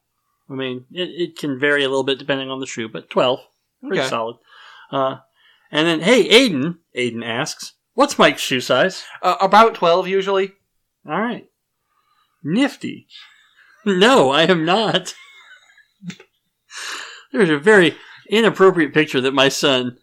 I 0.50 0.54
mean, 0.54 0.86
it, 0.94 1.10
it 1.10 1.38
can 1.38 1.60
vary 1.60 1.84
a 1.84 1.90
little 1.90 2.04
bit 2.04 2.18
depending 2.20 2.50
on 2.50 2.62
the 2.62 2.66
shoe, 2.66 2.88
but 2.88 3.10
12. 3.10 3.40
Pretty 3.82 4.00
Okay. 4.00 4.10
solid. 4.10 4.38
Uh, 4.92 5.18
and 5.72 5.88
then, 5.88 6.02
hey, 6.02 6.28
Aiden, 6.30 6.78
Aiden 6.96 7.26
asks, 7.26 7.74
What's 7.94 8.20
Mike's 8.20 8.42
shoe 8.42 8.60
size? 8.60 9.04
Uh, 9.22 9.36
about 9.40 9.76
12 9.76 10.08
usually. 10.08 10.54
All 11.08 11.20
right. 11.20 11.48
Nifty. 12.44 13.08
No, 13.86 14.32
I 14.32 14.44
am 14.44 14.66
not. 14.66 15.16
There's 17.32 17.50
a 17.50 17.58
very 17.58 17.96
inappropriate 18.30 18.94
picture 18.94 19.22
that 19.22 19.34
my 19.34 19.50
son 19.50 19.98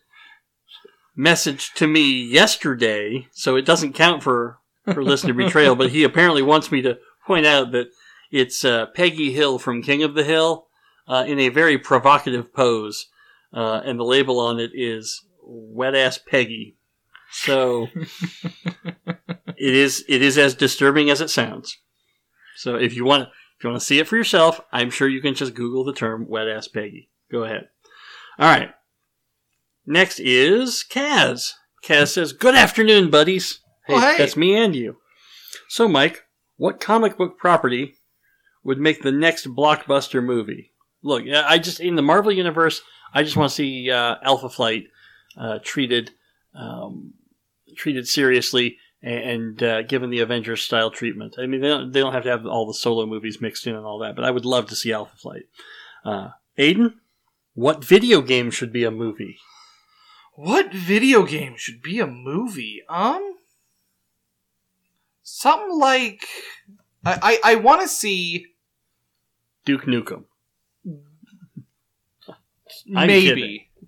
messaged 1.16 1.74
to 1.74 1.86
me 1.86 2.24
yesterday, 2.24 3.28
so 3.32 3.56
it 3.56 3.66
doesn't 3.66 3.92
count 3.92 4.22
for, 4.22 4.58
for 4.84 5.02
listener 5.02 5.34
betrayal, 5.34 5.74
but 5.74 5.90
he 5.90 6.04
apparently 6.04 6.42
wants 6.42 6.72
me 6.72 6.80
to 6.82 6.98
point 7.26 7.46
out 7.46 7.72
that 7.72 7.88
it's 8.30 8.64
uh, 8.64 8.86
Peggy 8.86 9.32
Hill 9.32 9.58
from 9.58 9.82
King 9.82 10.02
of 10.02 10.14
the 10.14 10.24
Hill 10.24 10.68
uh, 11.06 11.24
in 11.26 11.38
a 11.38 11.50
very 11.50 11.78
provocative 11.78 12.54
pose, 12.54 13.08
uh, 13.52 13.80
and 13.84 13.98
the 13.98 14.04
label 14.04 14.40
on 14.40 14.58
it 14.58 14.70
is 14.74 15.24
Wet 15.42 15.94
Ass 15.94 16.18
Peggy. 16.18 16.76
So 17.30 17.88
it 19.56 19.74
is 19.74 20.04
it 20.08 20.22
is 20.22 20.38
as 20.38 20.54
disturbing 20.54 21.10
as 21.10 21.20
it 21.20 21.30
sounds. 21.30 21.78
So 22.56 22.76
if 22.76 22.94
you 22.94 23.04
want 23.04 23.28
if 23.58 23.64
you 23.64 23.70
want 23.70 23.80
to 23.80 23.86
see 23.86 23.98
it 23.98 24.08
for 24.08 24.16
yourself, 24.16 24.60
I'm 24.72 24.90
sure 24.90 25.08
you 25.08 25.22
can 25.22 25.34
just 25.34 25.54
Google 25.54 25.84
the 25.84 25.92
term 25.92 26.26
wet 26.28 26.48
ass 26.48 26.68
Peggy. 26.68 27.10
Go 27.30 27.44
ahead. 27.44 27.68
All 28.38 28.48
right. 28.48 28.70
Next 29.86 30.20
is 30.20 30.84
Kaz. 30.88 31.52
Kaz 31.84 32.08
says, 32.08 32.32
"Good 32.32 32.54
afternoon, 32.54 33.10
buddies." 33.10 33.60
Oh, 33.88 33.98
hey. 33.98 34.16
That's 34.16 34.36
me 34.36 34.54
and 34.56 34.76
you. 34.76 34.98
So, 35.68 35.88
Mike, 35.88 36.24
what 36.56 36.80
comic 36.80 37.16
book 37.16 37.38
property 37.38 37.94
would 38.62 38.78
make 38.78 39.02
the 39.02 39.10
next 39.10 39.48
blockbuster 39.48 40.22
movie? 40.22 40.72
Look, 41.02 41.24
I 41.26 41.58
just 41.58 41.80
in 41.80 41.96
the 41.96 42.02
Marvel 42.02 42.30
universe, 42.30 42.82
I 43.14 43.22
just 43.22 43.36
want 43.36 43.50
to 43.50 43.54
see 43.54 43.90
uh, 43.90 44.16
Alpha 44.22 44.48
Flight 44.48 44.84
uh, 45.36 45.58
treated 45.62 46.12
um, 46.54 47.14
treated 47.76 48.06
seriously 48.06 48.78
and 49.02 49.62
uh, 49.62 49.82
given 49.82 50.10
the 50.10 50.20
Avengers 50.20 50.62
style 50.62 50.90
treatment. 50.90 51.34
I 51.38 51.46
mean, 51.46 51.60
they 51.60 51.68
don't, 51.68 51.92
they 51.92 52.00
don't 52.00 52.12
have 52.12 52.22
to 52.24 52.30
have 52.30 52.46
all 52.46 52.66
the 52.66 52.74
solo 52.74 53.04
movies 53.06 53.40
mixed 53.40 53.66
in 53.66 53.74
and 53.74 53.84
all 53.84 53.98
that, 53.98 54.14
but 54.14 54.24
I 54.24 54.30
would 54.30 54.44
love 54.44 54.66
to 54.66 54.76
see 54.76 54.92
Alpha 54.92 55.16
Flight. 55.16 55.42
Uh, 56.04 56.30
Aiden, 56.58 56.94
what 57.54 57.84
video 57.84 58.20
game 58.20 58.50
should 58.50 58.72
be 58.72 58.84
a 58.84 58.90
movie? 58.90 59.38
What 60.34 60.72
video 60.72 61.24
game 61.24 61.54
should 61.56 61.82
be 61.82 61.98
a 61.98 62.06
movie? 62.06 62.82
Um, 62.88 63.38
something 65.22 65.78
like 65.78 66.24
I 67.04 67.38
I, 67.44 67.52
I 67.52 67.54
want 67.56 67.82
to 67.82 67.88
see 67.88 68.46
Duke 69.64 69.82
Nukem. 69.84 70.24
I'm 72.96 73.06
maybe. 73.06 73.68
I- 73.74 73.78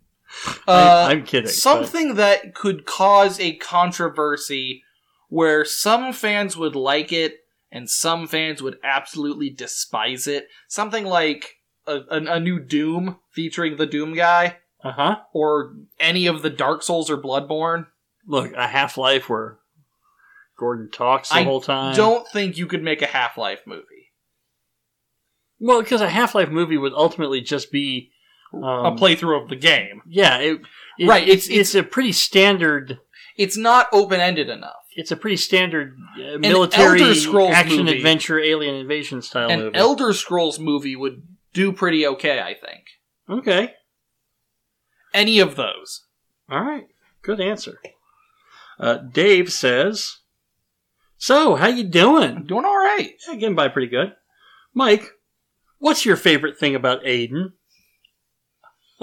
Uh, 0.67 1.07
I'm 1.11 1.25
kidding, 1.25 1.45
but- 1.47 1.53
Something 1.55 2.15
that 2.17 2.55
could 2.55 2.85
cause 2.87 3.39
a 3.39 3.55
controversy 3.57 4.83
where 5.29 5.65
some 5.65 6.13
fans 6.13 6.57
would 6.57 6.75
like 6.75 7.13
it 7.13 7.37
and 7.71 7.89
some 7.89 8.27
fans 8.27 8.61
would 8.63 8.79
absolutely 8.83 9.51
despise 9.51 10.27
it. 10.27 10.49
Something 10.69 11.05
like 11.05 11.57
a, 11.87 11.97
a, 12.11 12.17
a 12.35 12.41
new 12.41 12.59
Doom 12.61 13.19
featuring 13.31 13.77
the 13.77 13.87
Doom 13.87 14.15
guy, 14.15 14.59
Uh 14.83 14.93
huh. 14.93 15.17
or 15.33 15.75
any 16.01 16.27
of 16.27 16.43
the 16.43 16.51
Dark 16.51 16.83
Souls 16.83 17.11
or 17.11 17.17
Bloodborne. 17.17 17.87
Look, 18.27 18.53
a 18.55 18.67
Half 18.67 18.97
Life 18.97 19.29
where 19.29 19.59
Gordon 20.59 20.91
talks 20.91 21.29
the 21.29 21.37
I 21.37 21.43
whole 21.45 21.61
time. 21.61 21.95
don't 21.95 22.27
think 22.29 22.57
you 22.57 22.67
could 22.67 22.83
make 22.83 23.03
a 23.03 23.07
Half 23.07 23.37
Life 23.39 23.61
movie. 23.67 24.13
Well, 25.61 25.83
because 25.83 26.01
a 26.01 26.09
Half 26.11 26.35
Life 26.35 26.49
movie 26.51 26.77
would 26.79 26.93
ultimately 26.95 27.41
just 27.41 27.71
be 27.73 28.11
um, 28.63 28.87
a 28.87 28.97
playthrough 28.97 29.43
of 29.43 29.49
the 29.49 29.57
game. 29.57 30.03
Yeah, 30.07 30.39
it, 30.39 30.61
it- 30.99 31.09
Right, 31.09 31.27
It's, 31.29 31.47
it's- 31.47 31.61
it's 31.69 31.75
a 31.75 31.83
pretty 31.83 32.13
standard. 32.13 32.99
It's 33.37 33.57
not 33.57 33.89
open 33.93 34.21
ended 34.21 34.49
enough. 34.49 34.77
It's 34.97 35.11
a 35.11 35.17
pretty 35.17 35.37
standard 35.39 35.97
uh, 36.17 36.39
military 36.39 37.03
action 37.03 37.85
movie- 37.87 37.97
adventure 37.97 38.39
alien 38.39 38.77
invasion 38.77 39.23
style 39.23 39.51
An 39.51 39.59
movie. 39.61 39.77
Elder 39.77 40.13
Scrolls 40.13 40.59
movie 40.61 40.95
would 40.95 41.23
do 41.53 41.73
pretty 41.73 42.07
okay, 42.07 42.39
I 42.41 42.55
think. 42.55 42.85
okay, 43.29 43.73
Any 45.13 45.39
of 45.41 45.57
those. 45.57 46.05
all 46.49 46.61
right, 46.63 46.87
good 47.23 47.41
answer. 47.41 47.79
Uh, 48.79 48.97
Dave 48.99 49.53
says, 49.53 50.19
"So, 51.17 51.55
how 51.57 51.69
you 51.69 51.85
doing? 51.85 52.45
Doing 52.47 52.65
all 52.65 52.77
right. 52.77 53.13
Yeah, 53.29 53.35
getting 53.37 53.55
by 53.55 53.69
pretty 53.69 53.89
good." 53.89 54.15
Mike, 54.73 55.11
what's 55.79 56.05
your 56.05 56.17
favorite 56.17 56.59
thing 56.59 56.75
about 56.75 57.05
Aiden? 57.05 57.53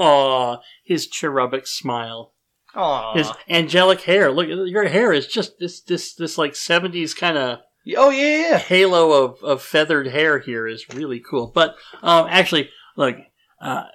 Aw, 0.02 0.58
his 0.84 1.08
cherubic 1.08 1.68
smile. 1.68 2.34
Aww. 2.76 3.16
His 3.18 3.32
angelic 3.50 4.02
hair. 4.02 4.32
Look, 4.32 4.48
your 4.48 4.88
hair 4.88 5.12
is 5.12 5.28
just 5.28 5.60
this 5.60 5.82
this 5.82 6.14
this 6.14 6.38
like 6.38 6.56
seventies 6.56 7.14
kind 7.14 7.38
of 7.38 7.60
oh 7.98 8.10
yeah, 8.10 8.50
yeah. 8.52 8.58
halo 8.58 9.24
of, 9.26 9.44
of 9.44 9.62
feathered 9.62 10.08
hair 10.08 10.40
here 10.40 10.68
is 10.68 10.88
really 10.94 11.20
cool. 11.20 11.48
But 11.54 11.76
um, 12.02 12.28
actually, 12.30 12.70
look, 12.96 13.18
uh, 13.60 13.86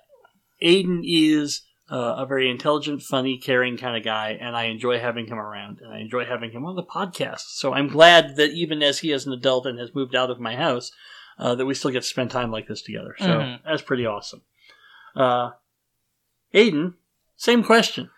Aiden 0.62 1.00
is 1.04 1.62
uh, 1.90 2.16
a 2.18 2.26
very 2.26 2.50
intelligent, 2.50 3.02
funny, 3.02 3.38
caring 3.38 3.76
kind 3.76 3.96
of 3.96 4.04
guy, 4.04 4.36
and 4.40 4.56
I 4.56 4.64
enjoy 4.64 4.98
having 4.98 5.26
him 5.26 5.38
around, 5.38 5.80
and 5.80 5.92
I 5.92 5.98
enjoy 6.00 6.24
having 6.24 6.50
him 6.50 6.66
on 6.66 6.76
the 6.76 6.82
podcast. 6.82 7.44
So 7.54 7.72
I'm 7.72 7.88
glad 7.88 8.36
that 8.36 8.50
even 8.50 8.82
as 8.82 8.98
he 8.98 9.12
is 9.12 9.26
an 9.26 9.32
adult 9.32 9.66
and 9.66 9.78
has 9.78 9.94
moved 9.94 10.14
out 10.14 10.30
of 10.30 10.40
my 10.40 10.56
house, 10.56 10.90
uh, 11.38 11.54
that 11.54 11.66
we 11.66 11.74
still 11.74 11.90
get 11.90 12.02
to 12.02 12.08
spend 12.08 12.30
time 12.30 12.50
like 12.50 12.66
this 12.68 12.82
together. 12.82 13.14
So 13.18 13.26
Mhm. 13.26 13.60
that's 13.64 13.82
pretty 13.82 14.04
awesome. 14.04 14.42
Uh, 15.14 15.50
Aiden, 16.56 16.94
same 17.36 17.62
question. 17.62 18.10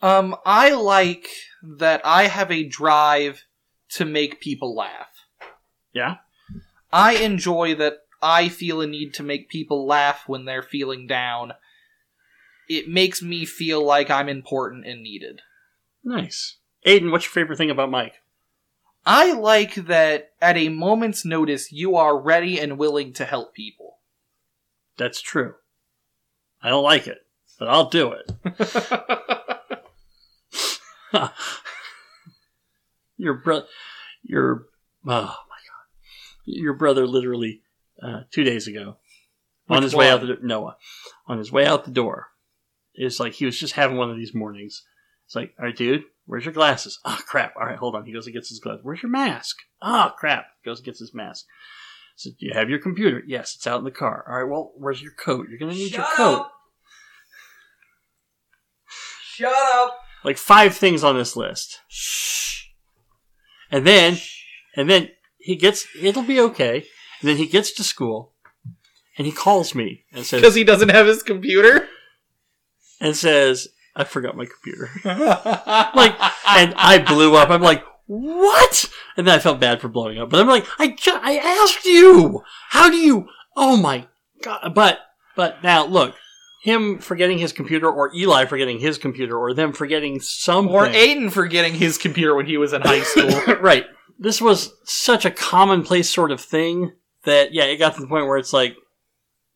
Um, 0.00 0.36
I 0.46 0.72
like 0.72 1.28
that 1.62 2.00
I 2.04 2.28
have 2.28 2.50
a 2.50 2.64
drive 2.64 3.44
to 3.90 4.04
make 4.04 4.40
people 4.40 4.74
laugh. 4.74 5.08
Yeah. 5.92 6.16
I 6.92 7.16
enjoy 7.16 7.74
that 7.74 7.98
I 8.22 8.48
feel 8.48 8.80
a 8.80 8.86
need 8.86 9.12
to 9.14 9.22
make 9.22 9.48
people 9.48 9.86
laugh 9.86 10.22
when 10.26 10.44
they're 10.44 10.62
feeling 10.62 11.06
down. 11.06 11.52
It 12.68 12.88
makes 12.88 13.20
me 13.20 13.44
feel 13.44 13.84
like 13.84 14.10
I'm 14.10 14.28
important 14.28 14.86
and 14.86 15.02
needed. 15.02 15.40
Nice. 16.04 16.56
Aiden, 16.86 17.10
what's 17.10 17.24
your 17.24 17.32
favorite 17.32 17.56
thing 17.56 17.70
about 17.70 17.90
Mike? 17.90 18.14
I 19.04 19.32
like 19.32 19.74
that 19.74 20.32
at 20.40 20.56
a 20.56 20.68
moment's 20.68 21.24
notice 21.24 21.72
you 21.72 21.96
are 21.96 22.18
ready 22.18 22.60
and 22.60 22.78
willing 22.78 23.12
to 23.14 23.24
help 23.24 23.54
people. 23.54 23.98
That's 24.96 25.20
true. 25.20 25.54
I 26.62 26.68
don't 26.68 26.84
like 26.84 27.06
it, 27.06 27.18
but 27.60 27.68
I'll 27.68 27.90
do 27.90 28.12
it. 28.12 28.32
your 33.18 33.34
brother, 33.34 33.66
your 34.22 34.66
oh 35.06 35.10
my 35.10 35.26
god, 35.26 35.36
your 36.46 36.72
brother 36.72 37.06
literally 37.06 37.60
uh, 38.02 38.22
two 38.32 38.44
days 38.44 38.66
ago 38.66 38.96
on 39.68 39.76
Which 39.76 39.84
his 39.84 39.94
way 39.94 40.08
out 40.08 40.22
one? 40.22 40.28
the 40.30 40.38
Noah 40.42 40.76
on 41.28 41.38
his 41.38 41.52
way 41.52 41.66
out 41.66 41.84
the 41.84 41.90
door. 41.90 42.28
It's 42.94 43.20
like 43.20 43.34
he 43.34 43.44
was 43.44 43.58
just 43.58 43.74
having 43.74 43.98
one 43.98 44.10
of 44.10 44.16
these 44.16 44.34
mornings. 44.34 44.82
It's 45.26 45.36
like, 45.36 45.52
all 45.58 45.66
right, 45.66 45.76
dude, 45.76 46.04
where's 46.24 46.46
your 46.46 46.54
glasses? 46.54 46.98
Oh 47.04 47.20
crap! 47.26 47.54
All 47.60 47.66
right, 47.66 47.78
hold 47.78 47.94
on. 47.94 48.06
He 48.06 48.12
goes 48.12 48.26
and 48.26 48.34
gets 48.34 48.48
his 48.48 48.58
glasses. 48.58 48.80
Where's 48.82 49.02
your 49.02 49.12
mask? 49.12 49.58
Oh 49.82 50.12
crap! 50.16 50.46
He 50.62 50.70
Goes 50.70 50.78
and 50.78 50.86
gets 50.86 50.98
his 50.98 51.12
mask. 51.14 51.44
So, 52.16 52.30
do 52.30 52.46
you 52.46 52.52
have 52.54 52.70
your 52.70 52.80
computer? 52.80 53.22
Yes, 53.26 53.54
it's 53.54 53.66
out 53.66 53.78
in 53.78 53.84
the 53.84 53.90
car. 53.90 54.24
All 54.26 54.36
right, 54.42 54.50
well, 54.50 54.72
where's 54.76 55.02
your 55.02 55.12
coat? 55.12 55.48
You're 55.50 55.58
gonna 55.58 55.72
need 55.72 55.92
your 55.92 56.06
coat. 56.16 56.46
Shut 59.40 59.52
up! 59.52 59.96
like 60.24 60.38
five 60.38 60.76
things 60.76 61.02
on 61.02 61.16
this 61.16 61.36
list. 61.36 61.80
Shh. 61.88 62.66
And 63.70 63.86
then, 63.86 64.18
and 64.76 64.90
then 64.90 65.08
he 65.38 65.56
gets, 65.56 65.86
it'll 66.00 66.22
be 66.22 66.40
okay. 66.40 66.84
And 67.20 67.28
then 67.28 67.36
he 67.36 67.46
gets 67.46 67.72
to 67.72 67.84
school 67.84 68.32
and 69.16 69.26
he 69.26 69.32
calls 69.32 69.74
me 69.74 70.04
and 70.12 70.24
says, 70.24 70.40
Because 70.40 70.54
he 70.54 70.64
doesn't 70.64 70.90
have 70.90 71.06
his 71.06 71.22
computer? 71.22 71.88
and 73.00 73.16
says, 73.16 73.68
I 73.96 74.04
forgot 74.04 74.36
my 74.36 74.46
computer. 74.46 74.90
like, 75.04 76.14
and 76.46 76.74
I 76.76 77.02
blew 77.06 77.34
up. 77.34 77.48
I'm 77.50 77.62
like, 77.62 77.82
what? 78.06 78.90
And 79.16 79.26
then 79.26 79.34
I 79.34 79.38
felt 79.38 79.60
bad 79.60 79.80
for 79.80 79.88
blowing 79.88 80.18
up. 80.18 80.30
But 80.30 80.40
I'm 80.40 80.48
like, 80.48 80.66
I 80.78 80.88
ju- 80.88 81.18
I 81.20 81.38
asked 81.62 81.84
you. 81.86 82.42
How 82.68 82.90
do 82.90 82.96
you? 82.96 83.28
Oh 83.56 83.76
my 83.76 84.06
god! 84.42 84.74
But 84.74 84.98
but 85.36 85.62
now 85.62 85.86
look, 85.86 86.14
him 86.60 86.98
forgetting 86.98 87.38
his 87.38 87.52
computer, 87.52 87.90
or 87.90 88.14
Eli 88.14 88.44
forgetting 88.44 88.80
his 88.80 88.98
computer, 88.98 89.38
or 89.38 89.54
them 89.54 89.72
forgetting 89.72 90.20
something, 90.20 90.74
Or 90.74 90.86
Aiden 90.86 91.32
forgetting 91.32 91.74
his 91.74 91.96
computer 91.96 92.34
when 92.34 92.46
he 92.46 92.58
was 92.58 92.74
in 92.74 92.82
high 92.82 93.00
school. 93.00 93.56
right. 93.60 93.86
This 94.18 94.42
was 94.42 94.74
such 94.84 95.24
a 95.24 95.30
commonplace 95.30 96.10
sort 96.10 96.30
of 96.30 96.40
thing 96.40 96.92
that 97.24 97.54
yeah, 97.54 97.64
it 97.64 97.78
got 97.78 97.94
to 97.94 98.02
the 98.02 98.06
point 98.06 98.26
where 98.26 98.36
it's 98.36 98.52
like, 98.52 98.74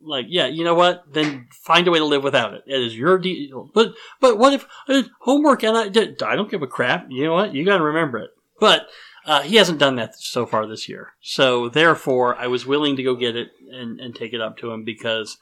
like 0.00 0.24
yeah, 0.30 0.46
you 0.46 0.64
know 0.64 0.74
what? 0.74 1.04
Then 1.12 1.48
find 1.50 1.86
a 1.86 1.90
way 1.90 1.98
to 1.98 2.06
live 2.06 2.24
without 2.24 2.54
it. 2.54 2.62
It 2.66 2.80
is 2.80 2.96
your 2.96 3.18
deal. 3.18 3.70
But 3.74 3.92
but 4.20 4.38
what 4.38 4.54
if 4.54 4.66
uh, 4.88 5.02
homework 5.20 5.62
and 5.62 5.76
I 5.76 5.88
did? 5.88 6.22
I 6.22 6.36
don't 6.36 6.50
give 6.50 6.62
a 6.62 6.66
crap. 6.66 7.06
You 7.10 7.24
know 7.24 7.34
what? 7.34 7.54
You 7.54 7.66
got 7.66 7.78
to 7.78 7.84
remember 7.84 8.16
it. 8.16 8.30
But 8.58 8.86
uh, 9.26 9.42
he 9.42 9.56
hasn't 9.56 9.78
done 9.78 9.96
that 9.96 10.14
so 10.16 10.46
far 10.46 10.66
this 10.66 10.88
year. 10.88 11.12
So 11.20 11.68
therefore, 11.68 12.34
I 12.36 12.46
was 12.46 12.64
willing 12.64 12.96
to 12.96 13.02
go 13.02 13.14
get 13.14 13.36
it 13.36 13.48
and, 13.70 14.00
and 14.00 14.14
take 14.14 14.32
it 14.32 14.40
up 14.40 14.56
to 14.58 14.70
him 14.70 14.84
because. 14.84 15.36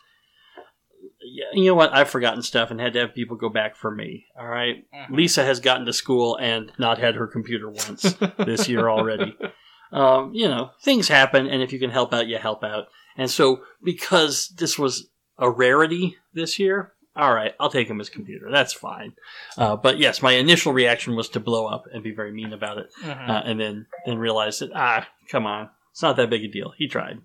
Yeah, 1.24 1.44
you 1.52 1.66
know 1.66 1.74
what? 1.74 1.94
I've 1.94 2.10
forgotten 2.10 2.42
stuff 2.42 2.70
and 2.70 2.80
had 2.80 2.92
to 2.94 3.00
have 3.00 3.14
people 3.14 3.36
go 3.36 3.48
back 3.48 3.76
for 3.76 3.90
me. 3.90 4.26
All 4.38 4.46
right? 4.46 4.84
Lisa 5.10 5.44
has 5.44 5.60
gotten 5.60 5.86
to 5.86 5.92
school 5.92 6.36
and 6.36 6.72
not 6.78 6.98
had 6.98 7.14
her 7.14 7.26
computer 7.26 7.68
once 7.70 8.14
this 8.38 8.68
year 8.68 8.88
already. 8.88 9.36
Um, 9.92 10.32
you 10.32 10.48
know, 10.48 10.70
things 10.80 11.06
happen, 11.08 11.46
and 11.46 11.60
if 11.62 11.70
you 11.70 11.78
can 11.78 11.90
help 11.90 12.14
out, 12.14 12.26
you 12.26 12.38
help 12.38 12.64
out. 12.64 12.86
And 13.18 13.30
so, 13.30 13.60
because 13.84 14.48
this 14.56 14.78
was 14.78 15.10
a 15.36 15.50
rarity 15.50 16.16
this 16.32 16.58
year, 16.58 16.94
all 17.14 17.34
right, 17.34 17.52
I'll 17.60 17.68
take 17.68 17.88
him 17.90 17.98
his 17.98 18.08
computer. 18.08 18.48
That's 18.50 18.72
fine. 18.72 19.12
Uh, 19.58 19.76
but 19.76 19.98
yes, 19.98 20.22
my 20.22 20.32
initial 20.32 20.72
reaction 20.72 21.14
was 21.14 21.28
to 21.28 21.40
blow 21.40 21.66
up 21.66 21.84
and 21.92 22.02
be 22.02 22.10
very 22.14 22.32
mean 22.32 22.54
about 22.54 22.78
it, 22.78 22.86
Mhm. 23.02 23.28
uh, 23.28 23.42
and 23.44 23.60
then 23.60 23.86
then 24.06 24.16
realize 24.16 24.60
that 24.60 24.70
ah, 24.74 25.06
come 25.30 25.44
on, 25.44 25.68
it's 25.90 26.00
not 26.00 26.16
that 26.16 26.30
big 26.30 26.44
a 26.44 26.48
deal. 26.48 26.72
He 26.78 26.88
tried. 26.88 27.18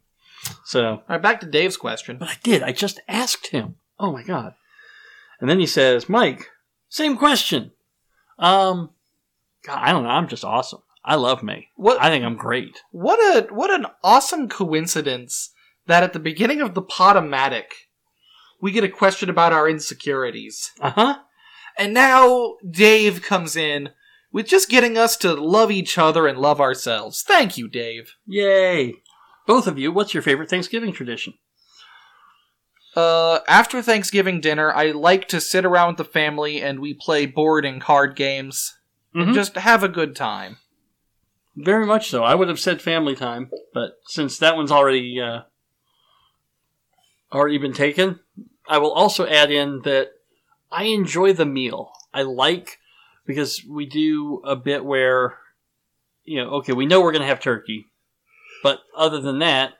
So 0.65 0.85
All 0.85 1.03
right, 1.07 1.21
back 1.21 1.39
to 1.39 1.45
Dave's 1.45 1.77
question. 1.77 2.17
but 2.17 2.27
I 2.27 2.35
did. 2.43 2.63
I 2.63 2.73
just 2.73 2.99
asked 3.07 3.47
him. 3.47 3.75
Oh 3.99 4.11
my 4.11 4.23
god. 4.23 4.53
And 5.39 5.49
then 5.49 5.59
he 5.59 5.67
says, 5.67 6.09
Mike, 6.09 6.49
same 6.89 7.17
question. 7.17 7.71
Um, 8.39 8.91
God, 9.65 9.79
I 9.81 9.91
don't 9.91 10.03
know. 10.03 10.09
I'm 10.09 10.27
just 10.27 10.43
awesome. 10.43 10.81
I 11.03 11.15
love 11.15 11.41
me. 11.43 11.69
What 11.75 12.01
I 12.01 12.09
think 12.09 12.25
I'm 12.25 12.35
great. 12.35 12.81
what 12.91 13.17
a 13.19 13.53
what 13.53 13.71
an 13.71 13.87
awesome 14.03 14.49
coincidence 14.49 15.51
that 15.85 16.03
at 16.03 16.13
the 16.13 16.19
beginning 16.19 16.61
of 16.61 16.73
the 16.73 16.81
Podomatic 16.81 17.87
we 18.59 18.71
get 18.71 18.83
a 18.83 18.89
question 18.89 19.29
about 19.29 19.53
our 19.53 19.69
insecurities. 19.69 20.71
Uh 20.81 20.89
huh. 20.91 21.15
And 21.77 21.93
now 21.93 22.55
Dave 22.69 23.21
comes 23.21 23.55
in 23.55 23.91
with 24.31 24.47
just 24.47 24.69
getting 24.69 24.97
us 24.97 25.15
to 25.17 25.33
love 25.33 25.71
each 25.71 25.97
other 25.97 26.27
and 26.27 26.37
love 26.37 26.59
ourselves. 26.59 27.21
Thank 27.21 27.57
you, 27.57 27.67
Dave. 27.67 28.15
Yay! 28.25 28.95
Both 29.45 29.67
of 29.67 29.77
you, 29.79 29.91
what's 29.91 30.13
your 30.13 30.23
favorite 30.23 30.49
Thanksgiving 30.49 30.91
tradition? 30.91 31.35
Uh, 32.97 33.41
after 33.47 33.79
Thanksgiving 33.83 34.41
dinner, 34.41 34.73
I 34.73 34.89
like 34.89 35.27
to 35.27 35.39
sit 35.39 35.65
around 35.65 35.89
with 35.89 35.97
the 35.97 36.03
family 36.11 36.63
and 36.63 36.79
we 36.79 36.95
play 36.95 37.27
board 37.27 37.63
and 37.63 37.79
card 37.79 38.15
games 38.15 38.75
Mhm. 39.13 39.21
and 39.21 39.33
just 39.35 39.53
have 39.55 39.83
a 39.83 39.87
good 39.87 40.15
time. 40.15 40.57
Very 41.55 41.85
much 41.85 42.09
so. 42.09 42.23
I 42.23 42.33
would 42.33 42.47
have 42.47 42.59
said 42.59 42.81
family 42.81 43.15
time, 43.15 43.51
but 43.71 43.99
since 44.07 44.39
that 44.39 44.55
one's 44.55 44.71
already 44.71 45.21
uh, 45.21 45.41
already 47.31 47.59
been 47.59 47.73
taken, 47.73 48.19
I 48.67 48.79
will 48.79 48.93
also 48.93 49.27
add 49.27 49.51
in 49.51 49.81
that 49.83 50.13
I 50.71 50.85
enjoy 50.85 51.33
the 51.33 51.45
meal. 51.45 51.91
I 52.15 52.23
like 52.23 52.79
because 53.27 53.63
we 53.69 53.85
do 53.85 54.41
a 54.43 54.55
bit 54.55 54.83
where 54.83 55.37
you 56.23 56.43
know, 56.43 56.49
okay, 56.55 56.73
we 56.73 56.87
know 56.87 56.99
we're 57.01 57.11
going 57.11 57.21
to 57.21 57.27
have 57.27 57.39
turkey, 57.39 57.85
but 58.63 58.79
other 58.95 59.21
than 59.21 59.37
that, 59.37 59.75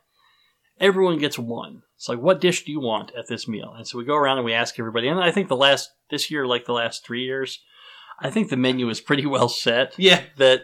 everyone 0.80 1.18
gets 1.18 1.39
one. 1.39 1.82
It's 1.97 2.07
like, 2.07 2.19
what 2.19 2.39
dish 2.39 2.63
do 2.63 2.71
you 2.71 2.79
want 2.79 3.11
at 3.17 3.27
this 3.27 3.47
meal? 3.47 3.73
And 3.75 3.87
so 3.87 3.97
we 3.97 4.05
go 4.05 4.15
around 4.15 4.37
and 4.37 4.45
we 4.45 4.53
ask 4.53 4.77
everybody. 4.79 5.07
And 5.07 5.19
I 5.19 5.31
think 5.31 5.47
the 5.49 5.55
last 5.55 5.89
this 6.11 6.29
year, 6.31 6.45
like 6.45 6.65
the 6.65 6.73
last 6.73 7.03
three 7.05 7.23
years, 7.25 7.59
I 8.19 8.29
think 8.29 8.49
the 8.49 8.55
menu 8.57 8.87
is 8.89 9.01
pretty 9.01 9.25
well 9.27 9.49
set 9.49 9.93
Yeah. 9.97 10.21
that 10.37 10.61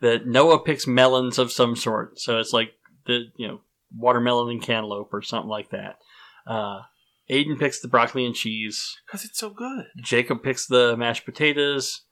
that 0.00 0.26
Noah 0.26 0.60
picks 0.62 0.86
melons 0.86 1.38
of 1.38 1.50
some 1.52 1.74
sort. 1.76 2.18
So 2.20 2.38
it's 2.38 2.52
like 2.52 2.72
the 3.06 3.24
you 3.36 3.48
know 3.48 3.60
watermelon 3.96 4.50
and 4.50 4.62
cantaloupe 4.62 5.12
or 5.12 5.22
something 5.22 5.48
like 5.50 5.70
that. 5.70 5.98
Uh, 6.46 6.82
Aiden 7.28 7.58
picks 7.58 7.80
the 7.80 7.88
broccoli 7.88 8.24
and 8.24 8.34
cheese. 8.34 8.96
Because 9.06 9.24
it's 9.24 9.38
so 9.40 9.50
good. 9.50 9.86
Jacob 9.96 10.42
picks 10.44 10.66
the 10.66 10.96
mashed 10.96 11.24
potatoes. 11.24 12.02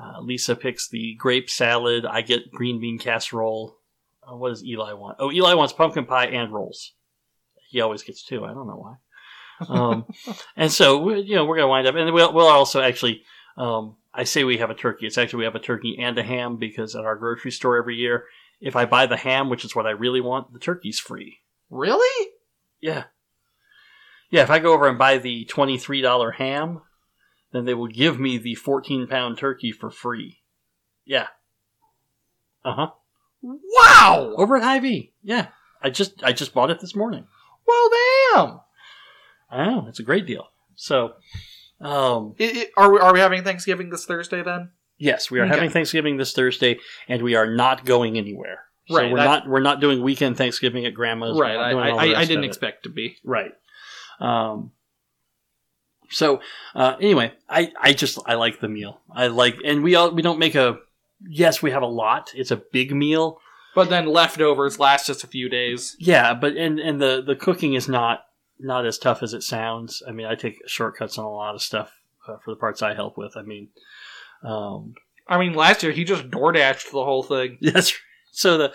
Uh, 0.00 0.20
Lisa 0.20 0.54
picks 0.54 0.88
the 0.88 1.16
grape 1.18 1.50
salad. 1.50 2.06
I 2.06 2.20
get 2.22 2.52
green 2.52 2.80
bean 2.80 2.98
casserole. 2.98 3.76
Uh, 4.22 4.36
what 4.36 4.50
does 4.50 4.64
Eli 4.64 4.92
want? 4.92 5.16
Oh, 5.18 5.32
Eli 5.32 5.54
wants 5.54 5.72
pumpkin 5.72 6.06
pie 6.06 6.26
and 6.26 6.52
rolls. 6.52 6.92
He 7.70 7.80
always 7.80 8.02
gets 8.02 8.24
two. 8.24 8.44
I 8.44 8.52
don't 8.52 8.66
know 8.66 8.74
why. 8.76 8.94
Um, 9.68 10.06
and 10.56 10.72
so 10.72 11.14
you 11.14 11.34
know 11.34 11.44
we're 11.44 11.56
gonna 11.56 11.68
wind 11.68 11.86
up, 11.86 11.94
and 11.94 12.12
we'll, 12.12 12.32
we'll 12.32 12.46
also 12.46 12.80
actually. 12.80 13.22
Um, 13.56 13.96
I 14.12 14.24
say 14.24 14.42
we 14.42 14.58
have 14.58 14.70
a 14.70 14.74
turkey. 14.74 15.06
It's 15.06 15.18
actually 15.18 15.40
we 15.40 15.44
have 15.44 15.54
a 15.54 15.60
turkey 15.60 15.96
and 16.00 16.18
a 16.18 16.22
ham 16.22 16.56
because 16.56 16.96
at 16.96 17.04
our 17.04 17.14
grocery 17.14 17.52
store 17.52 17.76
every 17.76 17.96
year, 17.96 18.24
if 18.60 18.74
I 18.74 18.84
buy 18.84 19.06
the 19.06 19.16
ham, 19.16 19.48
which 19.48 19.64
is 19.64 19.74
what 19.74 19.86
I 19.86 19.90
really 19.90 20.20
want, 20.20 20.52
the 20.52 20.58
turkey's 20.58 20.98
free. 20.98 21.38
Really? 21.68 22.30
Yeah. 22.80 23.04
Yeah, 24.30 24.42
if 24.42 24.50
I 24.50 24.58
go 24.58 24.72
over 24.72 24.88
and 24.88 24.98
buy 24.98 25.18
the 25.18 25.44
$23 25.50 26.34
ham, 26.34 26.80
then 27.52 27.64
they 27.64 27.74
will 27.74 27.88
give 27.88 28.18
me 28.18 28.38
the 28.38 28.54
14 28.54 29.06
pound 29.06 29.38
turkey 29.38 29.72
for 29.72 29.90
free. 29.90 30.38
Yeah. 31.04 31.28
Uh 32.64 32.74
huh. 32.74 32.90
Wow! 33.42 34.34
Over 34.36 34.56
at 34.56 34.62
Hy-Vee. 34.62 35.12
Yeah. 35.22 35.48
I 35.82 35.90
just 35.90 36.22
I 36.22 36.32
just 36.32 36.52
bought 36.52 36.70
it 36.70 36.80
this 36.80 36.94
morning. 36.94 37.26
Well, 37.70 37.90
damn! 37.90 38.60
I 39.50 39.66
know, 39.66 39.86
it's 39.88 40.00
a 40.00 40.04
great 40.04 40.26
deal. 40.26 40.46
So, 40.74 41.12
um, 41.80 42.34
I- 42.40 42.66
I- 42.76 42.82
are, 42.82 42.92
we, 42.92 42.98
are 42.98 43.12
we 43.12 43.20
having 43.20 43.42
Thanksgiving 43.44 43.90
this 43.90 44.04
Thursday 44.04 44.42
then? 44.42 44.70
yes, 44.98 45.30
we 45.30 45.38
are 45.40 45.44
Okay. 45.44 45.54
having 45.54 45.70
Thanksgiving 45.70 46.16
this 46.18 46.32
Thursday, 46.32 46.78
and 47.08 47.22
we 47.22 47.34
are 47.34 47.46
not 47.46 47.84
going 47.86 48.18
anywhere. 48.18 48.64
So 48.88 48.96
Right, 48.96 49.10
we're 49.10 49.18
that- 49.18 49.24
not 49.24 49.48
we're 49.48 49.60
not 49.60 49.80
doing 49.80 50.02
weekend 50.02 50.36
Thanksgiving 50.36 50.84
at 50.84 50.94
grandma's. 50.94 51.38
Right, 51.38 51.56
I, 51.56 51.70
doing 51.72 51.84
all 51.90 51.96
the 51.98 52.02
I, 52.02 52.18
I, 52.18 52.20
I 52.20 52.24
didn't 52.24 52.44
expect 52.44 52.82
to 52.84 52.88
be. 52.90 53.16
Right. 53.24 53.52
Um, 54.20 54.72
so 56.10 56.40
uh, 56.74 56.96
anyway, 57.00 57.32
I, 57.48 57.72
I 57.80 57.92
just 57.92 58.18
I 58.26 58.34
like 58.34 58.60
the 58.60 58.68
meal. 58.68 59.00
I 59.14 59.28
like, 59.28 59.58
and 59.64 59.82
we 59.84 59.94
all 59.94 60.10
we 60.10 60.22
don't 60.22 60.38
make 60.38 60.54
a. 60.56 60.78
Yes, 61.28 61.62
we 61.62 61.70
have 61.70 61.82
a 61.82 61.86
lot. 61.86 62.32
It's 62.34 62.50
a 62.50 62.56
big 62.56 62.94
meal. 62.94 63.38
But 63.74 63.88
then 63.90 64.06
leftovers 64.06 64.78
last 64.80 65.06
just 65.06 65.22
a 65.24 65.28
few 65.28 65.48
days. 65.48 65.96
Yeah, 65.98 66.34
but 66.34 66.56
and 66.56 66.78
and 66.80 67.00
the 67.00 67.22
the 67.24 67.36
cooking 67.36 67.74
is 67.74 67.88
not 67.88 68.24
not 68.58 68.84
as 68.86 68.98
tough 68.98 69.22
as 69.22 69.32
it 69.34 69.42
sounds. 69.42 70.02
I 70.06 70.12
mean, 70.12 70.26
I 70.26 70.34
take 70.34 70.56
shortcuts 70.68 71.18
on 71.18 71.24
a 71.24 71.30
lot 71.32 71.54
of 71.54 71.62
stuff 71.62 71.92
uh, 72.28 72.36
for 72.44 72.50
the 72.50 72.56
parts 72.60 72.82
I 72.82 72.94
help 72.94 73.16
with. 73.16 73.36
I 73.36 73.42
mean, 73.42 73.68
um, 74.42 74.94
I 75.28 75.38
mean, 75.38 75.54
last 75.54 75.82
year 75.82 75.92
he 75.92 76.04
just 76.04 76.30
door 76.30 76.52
dashed 76.52 76.90
the 76.90 77.04
whole 77.04 77.22
thing. 77.22 77.58
That's 77.62 77.92
right. 77.92 78.00
so 78.32 78.58
the. 78.58 78.72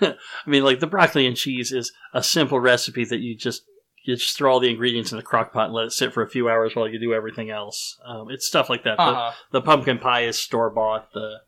I 0.00 0.14
mean, 0.50 0.62
like 0.64 0.80
the 0.80 0.86
broccoli 0.86 1.26
and 1.26 1.36
cheese 1.36 1.72
is 1.72 1.92
a 2.12 2.22
simple 2.22 2.60
recipe 2.60 3.04
that 3.06 3.20
you 3.20 3.34
just 3.34 3.62
you 4.04 4.16
just 4.16 4.36
throw 4.36 4.52
all 4.52 4.60
the 4.60 4.70
ingredients 4.70 5.10
in 5.12 5.16
the 5.18 5.24
crock 5.24 5.52
pot 5.52 5.66
and 5.66 5.74
let 5.74 5.86
it 5.86 5.92
sit 5.92 6.12
for 6.14 6.22
a 6.22 6.28
few 6.30 6.48
hours 6.48 6.74
while 6.76 6.88
you 6.88 6.98
do 6.98 7.12
everything 7.14 7.50
else. 7.50 7.98
Um, 8.06 8.28
it's 8.30 8.46
stuff 8.46 8.68
like 8.70 8.84
that. 8.84 8.96
The- 8.96 9.02
Uh-huh. 9.02 9.32
The, 9.52 9.60
pumpkin 9.62 9.98
pie 9.98 10.22
is 10.24 10.38
store 10.38 10.70
bought. 10.70 11.12
The 11.12 11.38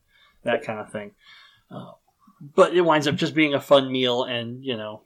that 0.45 0.65
kind 0.65 0.79
of 0.81 0.91
thing. 0.91 1.13
Uh, 1.71 1.93
but 2.41 2.75
it 2.75 2.81
winds 2.83 3.07
up 3.07 3.17
just 3.17 3.35
being 3.35 3.55
a 3.55 3.61
fun 3.61 3.91
meal, 3.93 4.25
and 4.25 4.65
you 4.65 4.77
know. 4.77 5.03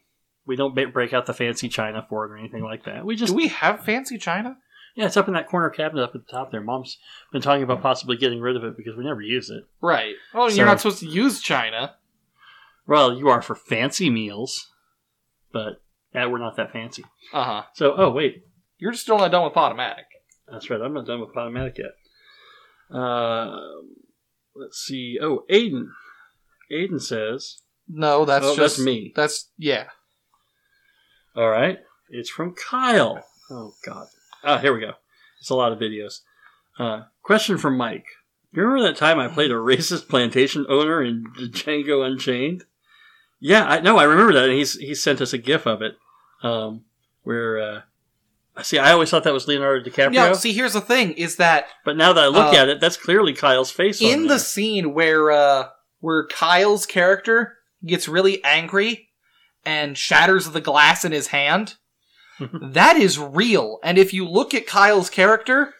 We 0.47 0.57
don't 0.57 0.75
break 0.75 1.15
out 1.15 1.25
the 1.25 1.33
fancy 1.33 1.71
china 1.71 2.05
for 2.07 2.27
it 2.27 2.31
or 2.31 2.37
anything 2.37 2.63
like 2.63 2.85
that. 2.85 3.07
We 3.07 3.17
just 3.17 3.31
Do 3.33 3.37
we 3.37 3.49
have 3.49 3.83
fancy 3.83 4.19
china? 4.19 4.59
yeah, 4.95 5.07
it's 5.07 5.17
up 5.17 5.27
in 5.27 5.33
that 5.33 5.49
corner 5.49 5.71
cabinet 5.71 6.03
up 6.05 6.15
at 6.15 6.21
the 6.27 6.31
top 6.31 6.51
there. 6.53 6.61
Mom's 6.61 6.99
been 7.33 7.41
talking 7.41 7.63
about 7.63 7.81
possibly 7.81 8.19
getting 8.19 8.43
rid 8.43 8.55
of 8.55 8.63
it 8.63 8.77
because 8.77 8.95
we 8.95 9.05
never 9.05 9.23
use 9.23 9.49
it. 9.49 9.65
Right. 9.81 10.17
Well, 10.35 10.51
So- 10.51 10.57
you're 10.57 10.67
not 10.67 10.83
supposed 10.83 10.99
to 11.01 11.07
use 11.07 11.41
china. 11.41 11.95
Well, 12.87 13.17
you 13.17 13.31
are 13.31 13.41
for 13.41 13.55
fancy 13.55 14.11
meals, 14.11 14.71
but 15.51 15.81
yeah, 16.15 16.27
we're 16.27 16.37
not 16.37 16.57
that 16.59 16.73
fancy. 16.75 17.05
Uh 17.33 17.45
huh. 17.45 17.63
So, 17.73 17.95
oh 17.97 18.11
wait, 18.11 18.45
You're 18.77 18.93
still 18.93 19.17
not 19.17 19.31
done 19.31 19.45
with 19.45 19.55
Podomatic. 19.55 20.05
that's 20.47 20.69
right. 20.69 20.79
I'm 20.79 20.93
not 20.93 21.07
done 21.07 21.21
with 21.23 21.31
Podomatic 21.35 21.79
yet. 21.79 22.95
Uh, 22.95 23.57
let's 24.55 24.77
see. 24.77 25.19
Oh, 25.23 25.45
Aiden. 25.51 25.87
Aiden 26.75 27.01
says, 27.01 27.59
No, 27.89 28.25
that's 28.25 28.45
Oh, 28.45 28.57
just 28.57 28.77
that's 28.77 28.85
me. 28.85 29.13
That's 29.15 29.51
yeah. 29.57 29.85
"All 31.37 31.49
right, 31.49 31.79
it's 32.09 32.31
from 32.31 32.55
Kyle." 32.55 33.25
Oh 33.51 33.75
God. 33.85 34.09
Ah, 34.43 34.59
here 34.59 34.75
we 34.75 34.81
go. 34.81 34.93
It's 35.41 35.51
a 35.51 35.55
lot 35.55 35.73
of 35.73 35.79
videos. 35.79 36.21
Uh, 36.79 37.03
question 37.23 37.59
from 37.59 37.77
Mike. 37.77 38.07
You 38.53 38.63
remember 38.63 38.89
that 38.89 38.97
time 38.97 39.19
I 39.19 39.29
played 39.29 39.51
a 39.51 39.55
racist 39.55 40.09
plantation 40.09 40.65
owner 40.69 41.03
in 41.03 41.25
Django 41.39 42.07
Unchained? 42.07 42.65
Yeah, 43.41 43.65
I 43.67 43.81
no, 43.81 43.97
I 43.99 44.05
remember 44.05 44.33
that, 44.35 44.45
and 44.49 44.53
he's 44.55 44.75
he 44.75 44.95
sent 44.95 45.21
us 45.21 45.33
a 45.33 45.39
GIF 45.39 45.67
of 45.67 45.83
it, 45.83 45.97
um, 46.43 46.85
where 47.25 47.59
uh, 48.57 48.63
see, 48.63 48.79
I 48.79 48.93
always 48.93 49.11
thought 49.11 49.25
that 49.25 49.35
was 49.35 49.47
Leonardo 49.49 49.89
DiCaprio, 49.89 50.15
Yeah. 50.15 50.33
See, 50.35 50.53
here's 50.53 50.73
the 50.73 50.81
thing: 50.81 51.13
is 51.13 51.37
that 51.37 51.67
but 51.85 51.97
now 51.97 52.13
that 52.13 52.25
I 52.25 52.29
look 52.29 52.55
Uh, 52.55 52.57
at 52.57 52.69
it, 52.69 52.81
that's 52.81 52.97
clearly 52.97 53.35
Kyle's 53.35 53.71
face. 53.71 54.01
on 54.03 54.09
in 54.09 54.27
the 54.29 54.39
scene 54.39 54.95
where 54.95 55.31
uh 55.31 55.69
where 56.05 56.27
Kyle's 56.27 56.85
character 56.85 57.57
gets 57.83 58.09
really 58.09 58.45
angry 58.45 59.09
and 59.65 59.97
shatters 59.97 60.51
the 60.51 60.61
glass 60.61 61.03
in 61.03 61.13
his 61.13 61.29
hand, 61.29 61.77
that 62.61 62.99
is 62.99 63.19
real. 63.19 63.79
And 63.83 63.97
if 63.97 64.13
you 64.13 64.29
look 64.29 64.53
at 64.53 64.67
Kyle's 64.67 65.09
character 65.09 65.73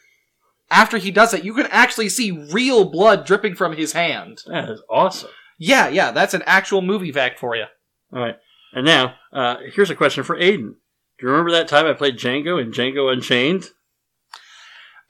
after 0.71 0.97
he 0.97 1.11
does 1.11 1.35
it, 1.35 1.45
you 1.45 1.53
can 1.53 1.67
actually 1.67 2.09
see 2.09 2.31
real 2.31 2.87
blood 2.87 3.27
dripping 3.27 3.55
from 3.55 3.77
his 3.77 3.93
hand. 3.93 4.41
that 4.47 4.71
is 4.71 4.83
awesome. 4.89 5.29
Yeah, 5.59 5.89
yeah, 5.89 6.11
that's 6.11 6.33
an 6.33 6.43
actual 6.47 6.81
movie 6.81 7.13
fact 7.13 7.39
for 7.39 7.55
you. 7.55 7.67
All 8.11 8.21
right, 8.21 8.37
and 8.73 8.87
now 8.87 9.17
uh, 9.31 9.57
here's 9.75 9.91
a 9.91 9.95
question 9.95 10.25
for 10.25 10.37
Aiden. 10.37 10.77
Do 11.19 11.27
you 11.27 11.29
remember 11.29 11.53
that 11.53 11.69
time 11.69 11.85
I 11.85 11.93
played 11.93 12.17
Django 12.17 12.61
in 12.61 12.73
Django 12.73 13.13
Unchained? 13.13 13.67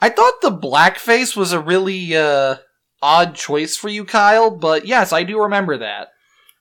I 0.00 0.10
thought 0.10 0.40
the 0.42 0.50
blackface 0.50 1.36
was 1.36 1.52
a 1.52 1.60
really 1.60 2.16
uh 2.16 2.56
odd 3.04 3.34
choice 3.34 3.76
for 3.76 3.90
you, 3.90 4.02
Kyle, 4.02 4.50
but 4.50 4.86
yes, 4.86 5.12
I 5.12 5.24
do 5.24 5.42
remember 5.42 5.76
that. 5.76 6.08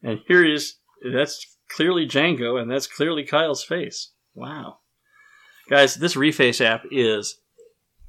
And 0.03 0.19
here 0.27 0.45
is 0.45 0.75
that's 1.01 1.47
clearly 1.69 2.05
Django, 2.05 2.61
and 2.61 2.69
that's 2.69 2.85
clearly 2.85 3.23
Kyle's 3.23 3.63
face. 3.63 4.09
Wow, 4.35 4.79
guys, 5.69 5.95
this 5.95 6.15
Reface 6.15 6.59
app 6.59 6.83
is 6.91 7.37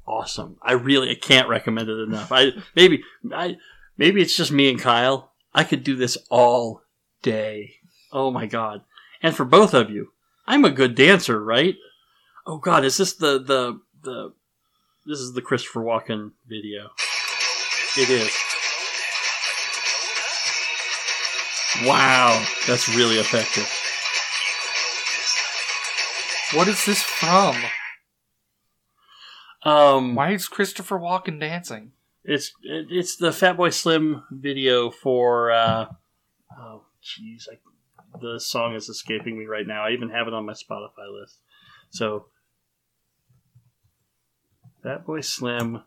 awesome. 0.05 0.57
I 0.61 0.73
really 0.73 1.09
I 1.11 1.15
can't 1.15 1.47
recommend 1.47 1.87
it 1.87 1.97
enough. 1.97 2.31
I 2.33 2.51
maybe 2.75 3.03
I 3.33 3.55
maybe 3.97 4.21
it's 4.21 4.35
just 4.35 4.51
me 4.51 4.69
and 4.69 4.81
Kyle. 4.81 5.31
I 5.53 5.63
could 5.63 5.83
do 5.83 5.95
this 5.95 6.17
all 6.29 6.81
day. 7.21 7.75
Oh 8.11 8.31
my 8.31 8.47
god! 8.47 8.81
And 9.23 9.33
for 9.33 9.45
both 9.45 9.73
of 9.73 9.89
you, 9.89 10.11
I'm 10.45 10.65
a 10.65 10.71
good 10.71 10.93
dancer, 10.93 11.41
right? 11.41 11.75
Oh 12.45 12.57
god, 12.57 12.83
is 12.83 12.97
this 12.97 13.13
the 13.13 13.39
the 13.39 13.79
the? 14.03 14.33
This 15.07 15.19
is 15.19 15.33
the 15.33 15.41
Christopher 15.41 15.81
Walken 15.81 16.31
video. 16.47 16.89
It 17.97 18.09
is. 18.09 18.31
Wow, 21.87 22.45
that's 22.67 22.89
really 22.89 23.19
effective. 23.19 23.71
What 26.57 26.67
is 26.67 26.85
this 26.85 27.01
from? 27.01 27.55
Um, 29.63 30.15
Why 30.15 30.31
is 30.31 30.47
Christopher 30.47 30.99
Walken 30.99 31.39
dancing? 31.39 31.91
It's 32.23 32.53
it, 32.63 32.87
it's 32.89 33.15
the 33.15 33.29
Fatboy 33.29 33.73
Slim 33.73 34.23
video 34.29 34.89
for. 34.89 35.51
Uh, 35.51 35.87
oh, 36.57 36.83
jeez, 37.03 37.47
the 38.21 38.39
song 38.39 38.75
is 38.75 38.89
escaping 38.89 39.39
me 39.39 39.45
right 39.45 39.67
now. 39.67 39.85
I 39.85 39.91
even 39.91 40.09
have 40.09 40.27
it 40.27 40.33
on 40.33 40.45
my 40.45 40.53
Spotify 40.53 41.11
list. 41.11 41.39
So, 41.89 42.27
Fatboy 44.83 45.23
Slim, 45.23 45.83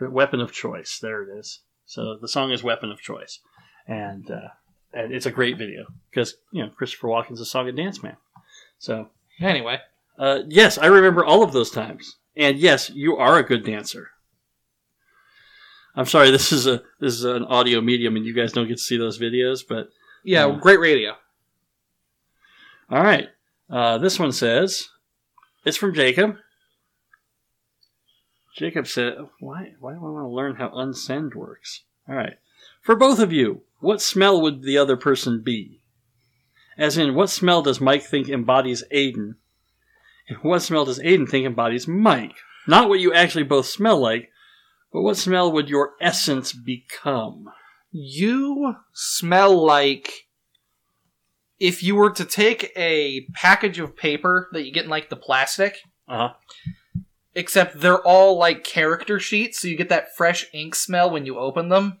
Weapon 0.00 0.40
of 0.40 0.52
Choice. 0.52 0.98
There 1.00 1.22
it 1.22 1.28
is. 1.38 1.60
So 1.86 2.16
the 2.20 2.28
song 2.28 2.50
is 2.50 2.62
"Weapon 2.62 2.90
of 2.90 3.00
Choice," 3.00 3.40
and 3.86 4.30
uh, 4.30 4.48
and 4.92 5.12
it's 5.12 5.26
a 5.26 5.30
great 5.30 5.58
video 5.58 5.84
because 6.10 6.34
you 6.52 6.62
know 6.64 6.70
Christopher 6.70 7.08
Walken's 7.08 7.40
a 7.40 7.44
song 7.46 7.68
and 7.68 7.76
dance 7.76 8.02
man. 8.02 8.16
So 8.78 9.08
Anyway, 9.40 9.78
uh, 10.18 10.40
yes, 10.48 10.78
I 10.78 10.86
remember 10.86 11.24
all 11.24 11.42
of 11.42 11.52
those 11.52 11.70
times, 11.70 12.16
and 12.36 12.56
yes, 12.58 12.88
you 12.90 13.16
are 13.16 13.38
a 13.38 13.42
good 13.42 13.64
dancer. 13.64 14.10
I'm 15.96 16.06
sorry, 16.06 16.30
this 16.30 16.52
is 16.52 16.66
a 16.66 16.82
this 17.00 17.14
is 17.14 17.24
an 17.24 17.44
audio 17.44 17.80
medium, 17.80 18.16
and 18.16 18.24
you 18.24 18.32
guys 18.34 18.52
don't 18.52 18.66
get 18.68 18.78
to 18.78 18.82
see 18.82 18.96
those 18.96 19.18
videos, 19.18 19.60
but 19.68 19.88
yeah, 20.24 20.46
Yeah. 20.46 20.58
great 20.60 20.80
radio. 20.80 21.14
All 22.90 23.02
right. 23.02 23.28
Uh, 23.70 23.98
this 23.98 24.18
one 24.18 24.32
says 24.32 24.88
it's 25.64 25.76
from 25.76 25.94
Jacob. 25.94 26.36
Jacob 28.54 28.86
said, 28.86 29.14
"Why? 29.40 29.74
Why 29.80 29.94
do 29.94 29.98
I 29.98 30.10
want 30.10 30.24
to 30.24 30.28
learn 30.28 30.56
how 30.56 30.68
unsend 30.68 31.34
works?" 31.34 31.82
All 32.08 32.14
right. 32.14 32.38
For 32.82 32.94
both 32.94 33.18
of 33.18 33.32
you, 33.32 33.62
what 33.80 34.00
smell 34.00 34.40
would 34.40 34.62
the 34.62 34.78
other 34.78 34.96
person 34.96 35.42
be? 35.42 35.80
As 36.78 36.96
in, 36.96 37.14
what 37.14 37.30
smell 37.30 37.62
does 37.62 37.80
Mike 37.80 38.02
think 38.02 38.28
embodies 38.28 38.84
Aiden? 38.92 39.36
And 40.28 40.38
what 40.42 40.60
smell 40.60 40.84
does 40.84 40.98
Aiden 41.00 41.28
think 41.28 41.46
embodies 41.46 41.86
Mike? 41.88 42.36
Not 42.66 42.88
what 42.88 43.00
you 43.00 43.12
actually 43.12 43.44
both 43.44 43.66
smell 43.66 43.98
like, 43.98 44.30
but 44.92 45.02
what 45.02 45.16
smell 45.16 45.52
would 45.52 45.68
your 45.68 45.94
essence 46.00 46.52
become? 46.52 47.50
You 47.90 48.76
smell 48.92 49.64
like 49.64 50.28
if 51.58 51.82
you 51.82 51.94
were 51.94 52.10
to 52.10 52.24
take 52.24 52.72
a 52.76 53.26
package 53.34 53.78
of 53.78 53.96
paper 53.96 54.48
that 54.52 54.64
you 54.64 54.72
get 54.72 54.84
in 54.84 54.90
like 54.90 55.10
the 55.10 55.16
plastic, 55.16 55.78
Uh 56.08 56.28
huh. 56.28 56.34
Except 57.34 57.80
they're 57.80 58.02
all 58.02 58.36
like 58.38 58.64
character 58.64 59.18
sheets, 59.20 59.60
so 59.60 59.68
you 59.68 59.76
get 59.76 59.88
that 59.88 60.14
fresh 60.16 60.46
ink 60.52 60.74
smell 60.74 61.10
when 61.10 61.26
you 61.26 61.38
open 61.38 61.68
them. 61.68 61.98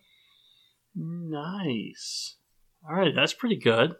Nice. 0.94 2.36
All 2.88 2.94
right, 2.96 3.14
that's 3.14 3.32
pretty 3.34 3.56
good. 3.56 3.94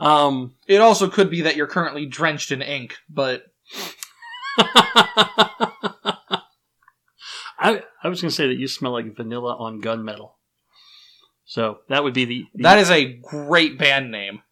Um, 0.00 0.56
It 0.66 0.80
also 0.80 1.08
could 1.08 1.30
be 1.30 1.42
that 1.42 1.56
you're 1.56 1.66
currently 1.66 2.06
drenched 2.06 2.50
in 2.50 2.60
ink, 2.62 2.96
but 3.08 3.44
I 7.58 7.82
I 8.02 8.08
was 8.08 8.20
gonna 8.20 8.30
say 8.30 8.48
that 8.48 8.58
you 8.58 8.66
smell 8.68 8.92
like 8.92 9.16
vanilla 9.16 9.56
on 9.56 9.80
gunmetal. 9.80 10.32
So 11.44 11.78
that 11.88 12.02
would 12.02 12.14
be 12.14 12.24
the, 12.24 12.44
the- 12.54 12.62
that 12.64 12.78
is 12.78 12.90
a 12.90 13.04
great 13.04 13.78
band 13.78 14.10
name. 14.10 14.42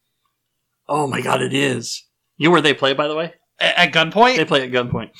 Oh 0.88 1.06
my 1.06 1.20
god, 1.20 1.40
it 1.42 1.54
is. 1.54 2.04
You 2.36 2.48
know 2.48 2.52
where 2.52 2.60
they 2.62 2.74
play, 2.74 2.94
by 2.94 3.08
the 3.08 3.16
way? 3.16 3.34
At 3.60 3.92
gunpoint? 3.92 4.36
They 4.36 4.44
play 4.44 4.62
at 4.62 4.70
gunpoint. 4.70 5.10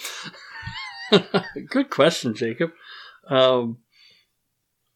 good 1.69 1.91
question, 1.91 2.35
Jacob. 2.35 2.71
Um, 3.29 3.79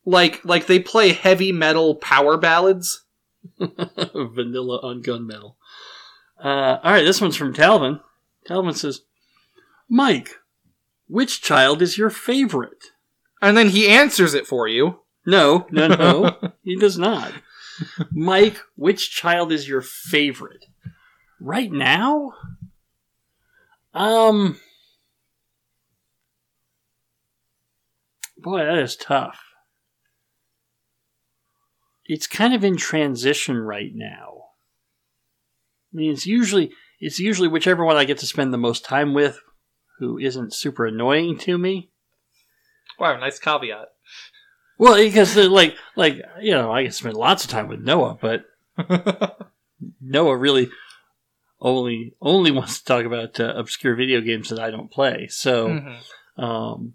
like 0.04 0.44
like 0.44 0.66
they 0.66 0.78
play 0.78 1.12
heavy 1.12 1.52
metal 1.52 1.94
power 1.96 2.36
ballads. 2.36 3.04
vanilla 3.58 4.78
on 4.82 5.02
gunmetal. 5.02 5.56
Uh, 6.42 6.78
all 6.82 6.92
right, 6.92 7.04
this 7.04 7.20
one's 7.20 7.36
from 7.36 7.52
Talvin. 7.52 8.00
Talvin 8.48 8.74
says, 8.74 9.02
"Mike, 9.88 10.30
which 11.06 11.42
child 11.42 11.82
is 11.82 11.98
your 11.98 12.10
favorite?" 12.10 12.86
And 13.42 13.56
then 13.56 13.68
he 13.68 13.88
answers 13.88 14.32
it 14.32 14.46
for 14.46 14.66
you. 14.66 15.00
No, 15.26 15.66
no, 15.70 15.88
no. 15.88 16.52
he 16.62 16.76
does 16.76 16.98
not. 16.98 17.32
Mike, 18.10 18.58
which 18.76 19.10
child 19.10 19.52
is 19.52 19.68
your 19.68 19.82
favorite? 19.82 20.66
Right 21.40 21.70
now? 21.70 22.32
Um. 23.94 24.60
Boy, 28.36 28.58
that 28.58 28.78
is 28.78 28.96
tough. 28.96 29.40
It's 32.06 32.26
kind 32.26 32.52
of 32.52 32.62
in 32.64 32.76
transition 32.76 33.58
right 33.58 33.92
now. 33.94 34.42
I 35.92 35.96
mean, 35.96 36.12
it's 36.12 36.26
usually 36.26 36.72
it's 37.00 37.18
usually 37.18 37.48
whichever 37.48 37.84
one 37.84 37.96
I 37.96 38.04
get 38.04 38.18
to 38.18 38.26
spend 38.26 38.52
the 38.52 38.58
most 38.58 38.84
time 38.84 39.14
with, 39.14 39.40
who 39.98 40.18
isn't 40.18 40.54
super 40.54 40.86
annoying 40.86 41.38
to 41.38 41.56
me. 41.56 41.90
Wow, 42.98 43.16
nice 43.16 43.38
caveat. 43.38 43.88
Well, 44.78 44.96
because 44.96 45.36
like, 45.36 45.76
like 45.96 46.20
you 46.40 46.50
know, 46.50 46.72
I 46.72 46.82
can 46.82 46.92
spend 46.92 47.16
lots 47.16 47.44
of 47.44 47.50
time 47.50 47.68
with 47.68 47.80
Noah, 47.80 48.18
but 48.20 48.44
Noah 50.00 50.36
really 50.36 50.68
only 51.60 52.14
only 52.20 52.50
wants 52.58 52.78
to 52.78 52.84
talk 52.84 53.04
about 53.04 53.38
uh, 53.40 53.52
obscure 53.56 53.94
video 53.94 54.20
games 54.20 54.48
that 54.50 54.58
I 54.58 54.70
don't 54.70 54.90
play. 54.90 55.28
So, 55.28 55.68
Mhm. 55.68 55.96
um, 56.42 56.94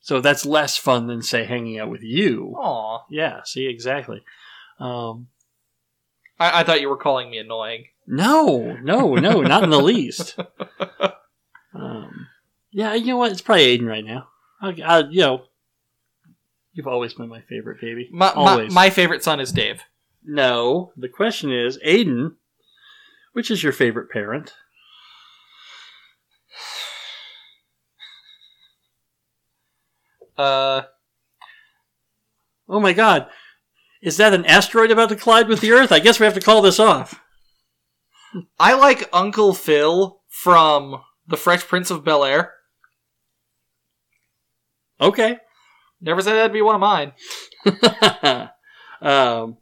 so 0.00 0.20
that's 0.20 0.46
less 0.46 0.76
fun 0.76 1.06
than 1.08 1.22
say 1.22 1.44
hanging 1.44 1.78
out 1.78 1.90
with 1.90 2.02
you. 2.02 2.54
Aw. 2.56 3.04
Yeah, 3.10 3.40
see, 3.44 3.66
exactly. 3.66 4.22
Um, 4.78 5.28
I-, 6.38 6.60
I 6.60 6.64
thought 6.64 6.80
you 6.80 6.88
were 6.88 6.96
calling 6.96 7.30
me 7.30 7.38
annoying. 7.38 7.86
no, 8.06 8.76
no, 8.82 9.14
no, 9.16 9.40
not 9.42 9.64
in 9.64 9.70
the 9.70 9.80
least. 9.80 10.38
Um, 11.74 12.28
yeah, 12.70 12.94
you 12.94 13.06
know 13.08 13.16
what? 13.18 13.32
It's 13.32 13.42
probably 13.42 13.76
Aiden 13.78 13.86
right 13.86 14.04
now. 14.04 14.28
I, 14.62 14.68
I, 14.82 14.98
you 15.10 15.20
know, 15.20 15.42
you've 16.72 16.86
always 16.86 17.12
been 17.12 17.28
my 17.28 17.42
favorite, 17.42 17.80
baby. 17.82 18.08
My, 18.10 18.32
my, 18.34 18.68
my 18.70 18.88
favorite 18.90 19.22
son 19.22 19.40
is 19.40 19.52
Dave. 19.52 19.82
No, 20.24 20.92
the 20.96 21.08
question 21.08 21.52
is, 21.52 21.78
Aiden, 21.86 22.34
which 23.36 23.50
is 23.50 23.62
your 23.62 23.72
favorite 23.72 24.08
parent? 24.08 24.54
Uh, 30.38 30.82
Oh 32.66 32.80
my 32.80 32.94
god. 32.94 33.28
Is 34.00 34.16
that 34.16 34.32
an 34.32 34.46
asteroid 34.46 34.90
about 34.90 35.10
to 35.10 35.16
collide 35.16 35.48
with 35.48 35.60
the 35.60 35.72
Earth? 35.72 35.92
I 35.92 35.98
guess 35.98 36.18
we 36.18 36.24
have 36.24 36.34
to 36.34 36.40
call 36.40 36.62
this 36.62 36.80
off. 36.80 37.20
I 38.58 38.72
like 38.72 39.10
Uncle 39.12 39.52
Phil 39.52 40.22
from 40.28 41.02
The 41.26 41.36
Fresh 41.36 41.66
Prince 41.66 41.90
of 41.90 42.04
Bel 42.04 42.24
Air. 42.24 42.54
Okay. 44.98 45.36
Never 46.00 46.22
said 46.22 46.36
that'd 46.36 46.54
be 46.54 46.62
one 46.62 46.74
of 46.74 46.80
mine. 46.80 47.12
um, 49.02 49.58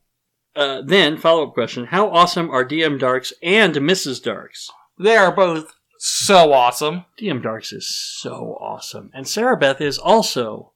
uh, 0.56 0.82
then, 0.82 1.16
follow 1.16 1.46
up 1.46 1.54
question 1.54 1.86
How 1.86 2.08
awesome 2.10 2.50
are 2.50 2.64
DM 2.64 2.98
Darks 2.98 3.32
and 3.42 3.74
Mrs. 3.74 4.22
Darks? 4.22 4.70
They 4.98 5.16
are 5.16 5.34
both 5.34 5.74
so 5.98 6.52
awesome. 6.52 7.04
DM 7.18 7.42
Darks 7.42 7.72
is 7.72 7.88
so 7.88 8.56
awesome. 8.60 9.10
And 9.14 9.26
Sarah 9.26 9.56
Beth 9.56 9.80
is 9.80 9.98
also 9.98 10.72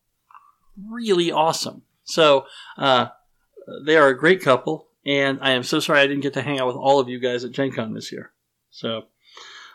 really 0.91 1.31
awesome. 1.31 1.83
So, 2.05 2.47
uh, 2.77 3.09
they 3.85 3.97
are 3.97 4.09
a 4.09 4.19
great 4.19 4.43
couple, 4.43 4.89
and 5.05 5.39
I 5.43 5.53
am 5.53 5.63
so 5.63 5.79
sorry 5.79 6.01
I 6.01 6.07
didn't 6.07 6.23
get 6.23 6.35
to 6.35 6.43
hang 6.43 6.59
out 6.59 6.67
with 6.67 6.77
all 6.77 6.99
of 6.99 7.09
you 7.09 7.19
guys 7.21 7.45
at 7.45 7.53
Gen 7.53 7.73
Con 7.73 7.95
this 7.95 8.11
year. 8.11 8.33
So, 8.71 9.03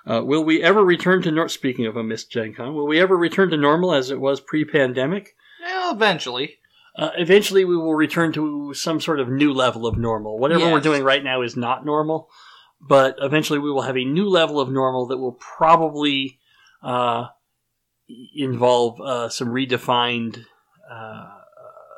uh, 0.06 0.22
will 0.24 0.44
we 0.44 0.62
ever 0.62 0.84
return 0.84 1.22
to 1.22 1.32
nor- 1.32 1.48
speaking 1.50 1.86
of 1.86 1.96
a 1.96 2.04
missed 2.04 2.32
Gen 2.32 2.54
Con, 2.54 2.74
will 2.74 2.88
we 2.88 3.00
ever 3.00 3.16
return 3.16 3.50
to 3.52 3.58
normal 3.58 3.94
as 3.94 4.12
it 4.12 4.20
was 4.20 4.42
pre-pandemic? 4.42 5.36
Yeah, 5.62 5.92
eventually. 5.92 6.58
Uh, 6.96 7.10
eventually, 7.18 7.66
we 7.66 7.76
will 7.76 7.96
return 7.96 8.32
to 8.34 8.74
some 8.74 9.02
sort 9.02 9.20
of 9.20 9.28
new 9.28 9.52
level 9.52 9.88
of 9.88 9.98
normal. 9.98 10.38
Whatever 10.38 10.72
we're 10.72 10.80
doing 10.80 11.04
right 11.04 11.24
now 11.24 11.42
is 11.42 11.58
not 11.58 11.86
normal, 11.86 12.30
but 12.80 13.16
eventually 13.20 13.60
we 13.60 13.72
will 13.72 13.82
have 13.82 13.98
a 13.98 14.06
new 14.06 14.30
level 14.30 14.60
of 14.60 14.70
normal 14.70 15.08
that 15.08 15.18
will 15.18 15.34
probably 15.34 16.40
uh, 16.84 17.28
involve 18.36 19.02
uh, 19.02 19.30
some 19.30 19.48
redefined 19.48 20.46
uh, 20.90 21.30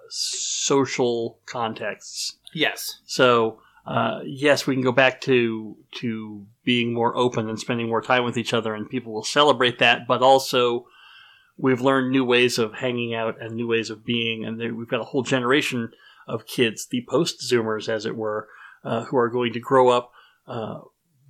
social 0.09 1.39
contexts. 1.45 2.37
Yes. 2.53 2.99
So, 3.05 3.59
uh, 3.85 4.19
yes, 4.23 4.65
we 4.65 4.75
can 4.75 4.83
go 4.83 4.91
back 4.91 5.21
to 5.21 5.75
to 5.95 6.45
being 6.63 6.93
more 6.93 7.15
open 7.17 7.49
and 7.49 7.59
spending 7.59 7.89
more 7.89 8.01
time 8.01 8.23
with 8.23 8.37
each 8.37 8.53
other, 8.53 8.73
and 8.73 8.89
people 8.89 9.13
will 9.13 9.23
celebrate 9.23 9.79
that. 9.79 10.07
But 10.07 10.21
also, 10.21 10.87
we've 11.57 11.81
learned 11.81 12.11
new 12.11 12.25
ways 12.25 12.57
of 12.57 12.73
hanging 12.75 13.13
out 13.13 13.41
and 13.41 13.55
new 13.55 13.67
ways 13.67 13.89
of 13.89 14.05
being, 14.05 14.45
and 14.45 14.57
we've 14.77 14.89
got 14.89 15.01
a 15.01 15.05
whole 15.05 15.23
generation 15.23 15.91
of 16.27 16.47
kids, 16.47 16.87
the 16.87 17.05
post 17.07 17.41
Zoomers, 17.41 17.87
as 17.87 18.05
it 18.05 18.15
were, 18.15 18.47
uh, 18.83 19.05
who 19.05 19.17
are 19.17 19.29
going 19.29 19.53
to 19.53 19.59
grow 19.59 19.89
up 19.89 20.11
uh, 20.47 20.79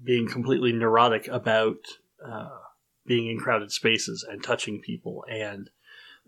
being 0.03 0.27
completely 0.27 0.71
neurotic 0.71 1.27
about 1.27 1.77
uh, 2.25 2.49
being 3.05 3.29
in 3.29 3.37
crowded 3.37 3.71
spaces 3.71 4.25
and 4.29 4.43
touching 4.43 4.81
people 4.81 5.23
and 5.29 5.69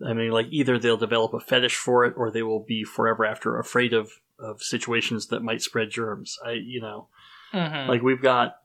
I 0.06 0.12
mean, 0.12 0.30
like 0.30 0.46
either 0.50 0.78
they'll 0.78 0.96
develop 0.96 1.34
a 1.34 1.40
fetish 1.40 1.74
for 1.74 2.04
it, 2.04 2.14
or 2.16 2.30
they 2.30 2.44
will 2.44 2.62
be 2.62 2.84
forever 2.84 3.24
after 3.26 3.58
afraid 3.58 3.92
of 3.92 4.12
of 4.38 4.62
situations 4.62 5.26
that 5.26 5.42
might 5.42 5.60
spread 5.60 5.90
germs. 5.90 6.38
I, 6.46 6.52
you 6.52 6.80
know, 6.80 7.08
Mhm. 7.52 7.88
like 7.88 8.02
we've 8.02 8.22
got 8.22 8.60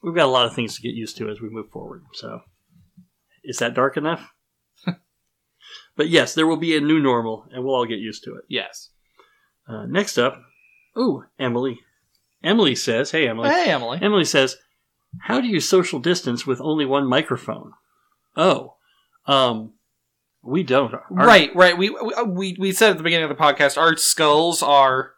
we've 0.00 0.14
got 0.14 0.24
a 0.24 0.30
lot 0.32 0.46
of 0.46 0.54
things 0.54 0.74
to 0.76 0.80
get 0.82 0.94
used 0.94 1.18
to 1.18 1.28
as 1.28 1.42
we 1.42 1.50
move 1.50 1.68
forward. 1.70 2.04
So, 2.14 2.40
is 3.44 3.58
that 3.58 3.74
dark 3.74 3.98
enough? 3.98 4.32
But 5.96 6.08
yes, 6.08 6.34
there 6.34 6.46
will 6.46 6.56
be 6.56 6.76
a 6.76 6.80
new 6.80 6.98
normal, 7.00 7.46
and 7.52 7.64
we'll 7.64 7.74
all 7.74 7.86
get 7.86 7.98
used 7.98 8.24
to 8.24 8.34
it. 8.36 8.44
Yes. 8.48 8.90
Uh, 9.68 9.86
next 9.86 10.18
up, 10.18 10.40
ooh, 10.98 11.24
Emily. 11.38 11.80
Emily 12.42 12.74
says, 12.74 13.10
"Hey, 13.12 13.28
Emily." 13.28 13.48
Hey, 13.48 13.70
Emily. 13.70 13.98
Emily 14.02 14.24
says, 14.24 14.56
"How 15.20 15.40
do 15.40 15.46
you 15.46 15.60
social 15.60 16.00
distance 16.00 16.46
with 16.46 16.60
only 16.60 16.84
one 16.84 17.06
microphone?" 17.06 17.72
Oh, 18.36 18.74
um, 19.26 19.74
We 20.42 20.64
don't. 20.64 20.92
Our- 20.92 21.04
right, 21.10 21.54
right. 21.54 21.78
We, 21.78 21.90
we 22.26 22.56
we 22.58 22.72
said 22.72 22.90
at 22.90 22.96
the 22.96 23.04
beginning 23.04 23.30
of 23.30 23.36
the 23.36 23.42
podcast, 23.42 23.78
our 23.78 23.96
skulls 23.96 24.60
are 24.62 25.12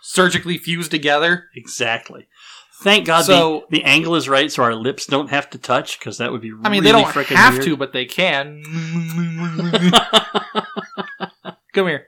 surgically 0.00 0.56
fused 0.56 0.90
together. 0.90 1.50
Exactly. 1.54 2.26
Thank 2.82 3.06
God 3.06 3.22
So- 3.24 3.64
the, 3.70 3.78
the 3.78 3.84
angle 3.84 4.14
is 4.16 4.28
right, 4.28 4.50
so 4.50 4.62
our 4.62 4.74
lips 4.74 5.06
don't 5.06 5.30
have 5.30 5.48
to 5.50 5.58
touch, 5.58 5.98
because 5.98 6.18
that 6.18 6.32
would 6.32 6.40
be. 6.40 6.52
I 6.64 6.68
mean, 6.68 6.82
really 6.82 6.86
they 6.86 6.92
don't 6.92 7.26
have 7.28 7.54
weird. 7.54 7.64
to, 7.64 7.76
but 7.76 7.92
they 7.92 8.04
can. 8.04 8.62
Come 11.72 11.86
here. 11.88 12.06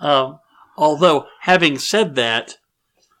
Um, 0.00 0.38
although, 0.76 1.26
having 1.40 1.78
said 1.78 2.14
that, 2.16 2.58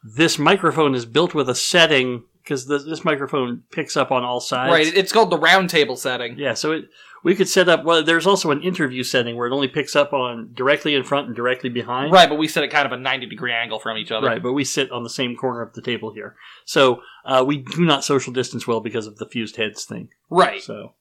this 0.02 0.38
microphone 0.38 0.94
is 0.94 1.06
built 1.06 1.34
with 1.34 1.48
a 1.48 1.54
setting 1.54 2.24
because 2.42 2.66
this, 2.66 2.84
this 2.84 3.04
microphone 3.04 3.62
picks 3.70 3.96
up 3.96 4.10
on 4.10 4.24
all 4.24 4.40
sides. 4.40 4.72
Right, 4.72 4.96
it's 4.96 5.12
called 5.12 5.30
the 5.30 5.38
round 5.38 5.70
table 5.70 5.96
setting. 5.96 6.36
Yeah, 6.38 6.54
so 6.54 6.72
it, 6.72 6.84
we 7.24 7.34
could 7.34 7.48
set 7.48 7.68
up. 7.68 7.84
Well, 7.84 8.02
there's 8.02 8.26
also 8.26 8.50
an 8.50 8.62
interview 8.62 9.02
setting 9.02 9.36
where 9.36 9.46
it 9.46 9.52
only 9.54 9.68
picks 9.68 9.94
up 9.94 10.12
on 10.12 10.52
directly 10.54 10.94
in 10.94 11.04
front 11.04 11.26
and 11.28 11.36
directly 11.36 11.70
behind. 11.70 12.12
Right, 12.12 12.28
but 12.28 12.36
we 12.36 12.48
set 12.48 12.64
it 12.64 12.70
kind 12.70 12.86
of 12.86 12.92
a 12.92 12.96
90 12.96 13.26
degree 13.26 13.52
angle 13.52 13.78
from 13.78 13.96
each 13.96 14.10
other. 14.10 14.26
Right, 14.26 14.42
but 14.42 14.52
we 14.52 14.64
sit 14.64 14.90
on 14.90 15.02
the 15.02 15.10
same 15.10 15.36
corner 15.36 15.62
of 15.62 15.72
the 15.74 15.82
table 15.82 16.12
here, 16.12 16.34
so 16.64 17.00
uh, 17.24 17.44
we 17.46 17.58
do 17.58 17.84
not 17.84 18.04
social 18.04 18.32
distance 18.32 18.66
well 18.66 18.80
because 18.80 19.06
of 19.06 19.18
the 19.18 19.26
fused 19.26 19.56
heads 19.56 19.84
thing. 19.84 20.08
Right. 20.30 20.62
So, 20.62 20.94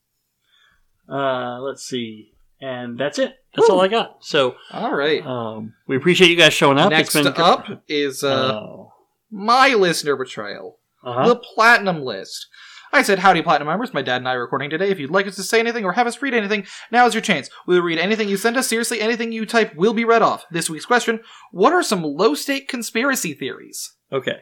uh, 1.09 1.59
let's 1.61 1.83
see, 1.85 2.33
and 2.59 2.97
that's 2.97 3.19
it. 3.19 3.35
That's 3.55 3.69
all 3.69 3.81
I 3.81 3.87
got. 3.89 4.23
So, 4.23 4.55
All 4.71 4.95
right. 4.95 5.25
um, 5.25 5.73
we 5.87 5.97
appreciate 5.97 6.29
you 6.29 6.37
guys 6.37 6.53
showing 6.53 6.77
up. 6.77 6.89
Next 6.91 7.15
up 7.15 7.65
is 7.89 8.23
uh, 8.23 8.53
Oh. 8.53 8.93
my 9.29 9.73
listener 9.73 10.15
betrayal. 10.15 10.77
Uh-huh. 11.03 11.27
The 11.29 11.35
Platinum 11.35 12.01
List. 12.03 12.45
I 12.93 13.03
said, 13.03 13.19
Howdy, 13.19 13.41
Platinum 13.41 13.67
members. 13.67 13.93
My 13.93 14.01
dad 14.01 14.17
and 14.17 14.27
I 14.27 14.33
are 14.33 14.41
recording 14.41 14.69
today. 14.69 14.89
If 14.89 14.99
you'd 14.99 15.11
like 15.11 15.27
us 15.27 15.35
to 15.35 15.43
say 15.43 15.59
anything 15.59 15.85
or 15.85 15.93
have 15.93 16.07
us 16.07 16.21
read 16.21 16.33
anything, 16.33 16.65
now 16.91 17.05
is 17.05 17.13
your 17.13 17.21
chance. 17.21 17.49
We'll 17.65 17.81
read 17.81 17.97
anything 17.97 18.27
you 18.27 18.37
send 18.37 18.57
us. 18.57 18.67
Seriously, 18.67 18.99
anything 18.99 19.31
you 19.31 19.45
type 19.45 19.75
will 19.75 19.93
be 19.93 20.03
read 20.03 20.21
off. 20.21 20.45
This 20.51 20.69
week's 20.69 20.85
question 20.85 21.21
What 21.51 21.73
are 21.73 21.83
some 21.83 22.03
low 22.03 22.33
stake 22.33 22.67
conspiracy 22.67 23.33
theories? 23.33 23.95
Okay. 24.11 24.41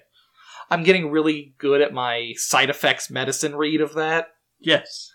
I'm 0.72 0.84
getting 0.84 1.12
really 1.12 1.54
good 1.58 1.82
at 1.82 1.94
my 1.94 2.34
side 2.36 2.70
effects 2.70 3.10
medicine 3.10 3.56
read 3.56 3.82
of 3.82 3.94
that. 3.96 4.28
Yes. 4.60 5.12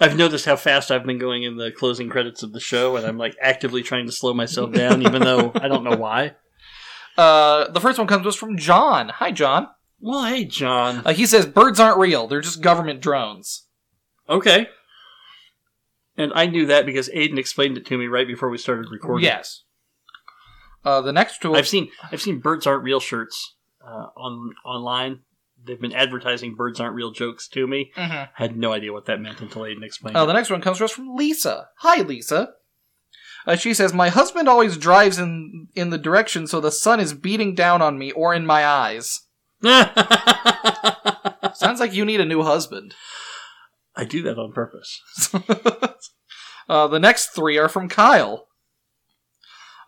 I've 0.00 0.16
noticed 0.16 0.44
how 0.44 0.56
fast 0.56 0.90
I've 0.90 1.06
been 1.06 1.18
going 1.18 1.42
in 1.42 1.56
the 1.56 1.72
closing 1.72 2.10
credits 2.10 2.42
of 2.42 2.52
the 2.52 2.60
show, 2.60 2.96
and 2.96 3.06
I'm 3.06 3.16
like 3.16 3.36
actively 3.40 3.82
trying 3.82 4.06
to 4.06 4.12
slow 4.12 4.34
myself 4.34 4.72
down, 4.72 5.02
even 5.02 5.22
though 5.22 5.52
I 5.54 5.68
don't 5.68 5.84
know 5.84 5.96
why. 5.96 6.34
Uh, 7.16 7.70
the 7.70 7.80
first 7.80 7.98
one 7.98 8.06
comes 8.06 8.24
to 8.24 8.28
us 8.28 8.36
from 8.36 8.58
John. 8.58 9.08
Hi, 9.08 9.32
John. 9.32 9.68
Well, 10.00 10.24
hey, 10.24 10.44
John. 10.44 11.02
Uh, 11.04 11.12
he 11.12 11.26
says 11.26 11.46
birds 11.46 11.80
aren't 11.80 11.98
real; 11.98 12.26
they're 12.26 12.40
just 12.40 12.62
government 12.62 13.00
drones. 13.00 13.66
Okay. 14.28 14.68
And 16.16 16.32
I 16.34 16.46
knew 16.46 16.66
that 16.66 16.84
because 16.84 17.08
Aiden 17.10 17.38
explained 17.38 17.78
it 17.78 17.86
to 17.86 17.96
me 17.98 18.06
right 18.06 18.26
before 18.26 18.50
we 18.50 18.58
started 18.58 18.86
recording. 18.90 19.24
Yes. 19.24 19.62
Uh, 20.84 21.00
the 21.00 21.12
next 21.12 21.40
two. 21.40 21.54
I've 21.54 21.68
seen 21.68 21.90
I've 22.12 22.20
seen 22.22 22.40
birds 22.40 22.66
aren't 22.66 22.82
real 22.82 23.00
shirts 23.00 23.54
uh, 23.84 24.06
on 24.16 24.52
online. 24.64 25.20
They've 25.64 25.80
been 25.80 25.92
advertising 25.92 26.54
birds 26.54 26.80
aren't 26.80 26.94
real 26.94 27.10
jokes 27.10 27.48
to 27.48 27.66
me. 27.66 27.92
Mhm. 27.96 28.28
Had 28.34 28.56
no 28.56 28.72
idea 28.72 28.92
what 28.92 29.06
that 29.06 29.20
meant 29.20 29.40
until 29.40 29.62
Aiden 29.62 29.82
explained. 29.84 30.16
Uh, 30.16 30.22
it. 30.22 30.26
the 30.26 30.32
next 30.32 30.50
one 30.50 30.60
comes 30.60 30.78
to 30.78 30.84
us 30.84 30.92
from 30.92 31.14
Lisa. 31.14 31.68
Hi, 31.78 32.00
Lisa. 32.02 32.54
Uh, 33.46 33.56
she 33.56 33.74
says, 33.74 33.92
"My 33.92 34.08
husband 34.08 34.48
always 34.48 34.76
drives 34.76 35.18
in 35.18 35.68
in 35.74 35.90
the 35.90 35.98
direction 35.98 36.46
so 36.46 36.60
the 36.60 36.70
sun 36.72 37.00
is 37.00 37.12
beating 37.12 37.54
down 37.54 37.80
on 37.82 37.98
me 37.98 38.12
or 38.12 38.34
in 38.34 38.46
my 38.46 38.64
eyes." 38.66 39.22
Sounds 41.54 41.80
like 41.80 41.92
you 41.92 42.04
need 42.04 42.20
a 42.20 42.24
new 42.24 42.42
husband. 42.42 42.94
I 43.96 44.04
do 44.04 44.22
that 44.22 44.38
on 44.38 44.52
purpose. 44.52 45.00
uh, 46.68 46.86
the 46.86 47.00
next 47.00 47.28
three 47.28 47.58
are 47.58 47.68
from 47.68 47.88
Kyle. 47.88 48.46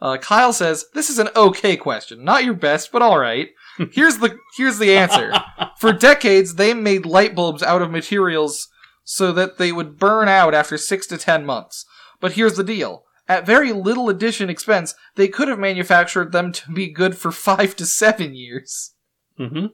Uh, 0.03 0.17
Kyle 0.17 0.53
says, 0.53 0.87
"This 0.95 1.11
is 1.11 1.19
an 1.19 1.29
okay 1.37 1.77
question, 1.77 2.25
not 2.25 2.45
your 2.45 2.55
best, 2.55 2.91
but 2.91 3.03
all 3.03 3.19
right. 3.19 3.51
Here's 3.93 4.19
the 4.19 4.37
here's 4.57 4.79
the 4.79 4.97
answer. 4.97 5.33
For 5.79 5.93
decades, 5.93 6.57
they 6.57 6.75
made 6.75 7.07
light 7.07 7.35
bulbs 7.35 7.63
out 7.63 7.83
of 7.83 7.91
materials 7.91 8.69
so 9.05 9.33
that 9.33 9.59
they 9.59 9.73
would 9.73 9.99
burn 9.99 10.29
out 10.29 10.55
after 10.55 10.77
six 10.77 11.07
to 11.09 11.19
ten 11.19 11.47
months. 11.47 11.87
But 12.21 12.33
here's 12.33 12.57
the 12.57 12.65
deal: 12.65 13.05
at 13.29 13.47
very 13.47 13.73
little 13.73 14.09
addition 14.09 14.51
expense, 14.51 14.95
they 15.15 15.29
could 15.29 15.49
have 15.49 15.59
manufactured 15.59 16.33
them 16.33 16.53
to 16.53 16.73
be 16.73 16.93
good 16.93 17.17
for 17.17 17.31
five 17.31 17.77
to 17.77 17.87
seven 17.87 18.35
years." 18.35 18.95
Mm-hmm. 19.41 19.67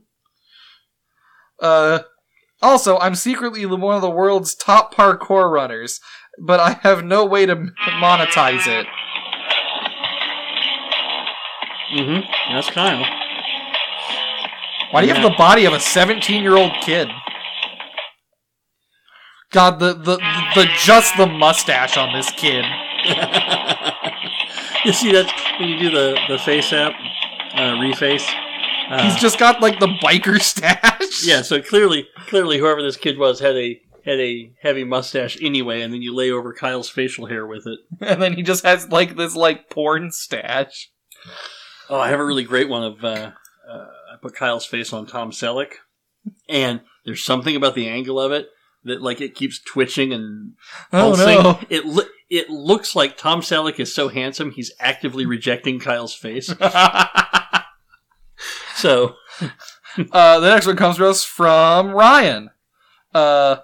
Uh, 1.60 1.98
also, 2.62 2.98
I'm 2.98 3.14
secretly 3.14 3.66
one 3.66 3.96
of 3.96 4.02
the 4.02 4.10
world's 4.10 4.54
top 4.54 4.94
parkour 4.94 5.50
runners, 5.50 6.00
but 6.38 6.60
I 6.60 6.78
have 6.82 7.04
no 7.04 7.24
way 7.24 7.46
to 7.46 7.56
monetize 7.56 8.66
it. 8.66 8.86
Mm-hmm. 11.94 12.54
That's 12.54 12.70
Kyle. 12.70 13.04
Why 14.90 15.00
do 15.02 15.08
you 15.08 15.14
have 15.14 15.22
the 15.22 15.36
body 15.36 15.64
of 15.64 15.72
a 15.72 15.80
17 15.80 16.42
year 16.42 16.56
old 16.56 16.72
kid? 16.80 17.08
God, 19.52 19.78
the, 19.78 19.94
the 19.94 20.16
the 20.54 20.66
just 20.84 21.16
the 21.16 21.26
mustache 21.26 21.96
on 21.96 22.12
this 22.12 22.30
kid. 22.32 22.64
you 24.84 24.92
see 24.92 25.12
that 25.12 25.32
when 25.58 25.68
you 25.68 25.78
do 25.78 25.90
the 25.90 26.18
the 26.28 26.38
face 26.38 26.72
app 26.72 26.92
uh, 27.54 27.76
reface. 27.76 28.26
Uh, 28.88 29.02
He's 29.10 29.20
just 29.20 29.38
got 29.38 29.60
like 29.60 29.80
the 29.80 29.88
biker 30.02 30.40
stash. 30.40 31.24
yeah. 31.26 31.42
So 31.42 31.60
clearly, 31.62 32.08
clearly, 32.28 32.58
whoever 32.58 32.82
this 32.82 32.96
kid 32.96 33.18
was 33.18 33.40
had 33.40 33.56
a 33.56 33.80
had 34.04 34.20
a 34.20 34.52
heavy 34.62 34.84
mustache 34.84 35.36
anyway, 35.42 35.82
and 35.82 35.92
then 35.92 36.00
you 36.02 36.14
lay 36.14 36.30
over 36.30 36.52
Kyle's 36.52 36.88
facial 36.88 37.26
hair 37.26 37.46
with 37.46 37.66
it. 37.66 37.80
and 38.00 38.22
then 38.22 38.34
he 38.34 38.42
just 38.42 38.64
has 38.64 38.88
like 38.90 39.16
this 39.16 39.34
like 39.34 39.68
porn 39.70 40.12
stash. 40.12 40.90
Oh, 41.90 41.98
I 42.00 42.08
have 42.10 42.20
a 42.20 42.24
really 42.24 42.44
great 42.44 42.68
one 42.68 42.84
of 42.84 43.04
uh, 43.04 43.32
uh, 43.68 43.86
I 44.12 44.16
put 44.22 44.34
Kyle's 44.36 44.66
face 44.66 44.92
on 44.92 45.06
Tom 45.06 45.30
Selleck, 45.32 45.72
and 46.48 46.80
there's 47.04 47.24
something 47.24 47.56
about 47.56 47.74
the 47.74 47.88
angle 47.88 48.20
of 48.20 48.30
it 48.32 48.48
that 48.84 49.02
like 49.02 49.20
it 49.20 49.34
keeps 49.34 49.60
twitching 49.60 50.12
and 50.12 50.52
Oh, 50.92 51.14
no. 51.14 51.58
It 51.68 51.84
lo- 51.84 52.04
it 52.30 52.48
looks 52.50 52.94
like 52.96 53.16
Tom 53.16 53.40
Selleck 53.40 53.78
is 53.80 53.92
so 53.94 54.08
handsome 54.08 54.50
he's 54.52 54.72
actively 54.80 55.26
rejecting 55.26 55.78
Kyle's 55.80 56.14
face. 56.14 56.52
so 58.76 59.16
Uh, 60.12 60.40
the 60.40 60.50
next 60.50 60.66
one 60.66 60.76
comes 60.76 60.96
to 60.98 61.06
us 61.06 61.24
from 61.24 61.90
Ryan. 61.90 62.50
Uh, 63.14 63.56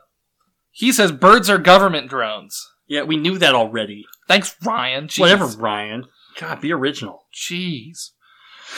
he 0.70 0.90
says 0.93 1.12
birds 1.12 1.51
are 1.51 1.59
government 1.59 2.09
drones. 2.09 2.70
yeah, 2.86 3.02
we 3.02 3.16
knew 3.16 3.39
that 3.39 3.55
already. 3.55 4.06
Thanks, 4.28 4.56
Ryan. 4.64 5.09
Jeez. 5.09 5.20
Whatever, 5.20 5.47
Ryan. 5.47 6.06
God, 6.39 6.60
be 6.60 6.72
original. 6.72 7.26
Jeez. 7.34 8.10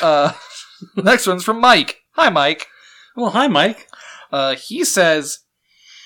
Uh, 0.03 0.33
next 0.97 1.27
one's 1.27 1.45
from 1.45 1.61
Mike. 1.61 2.01
Hi, 2.13 2.29
Mike. 2.29 2.67
Well, 3.15 3.31
hi, 3.31 3.47
Mike. 3.47 3.89
Uh, 4.33 4.57
he 4.57 4.85
says, 4.85 5.41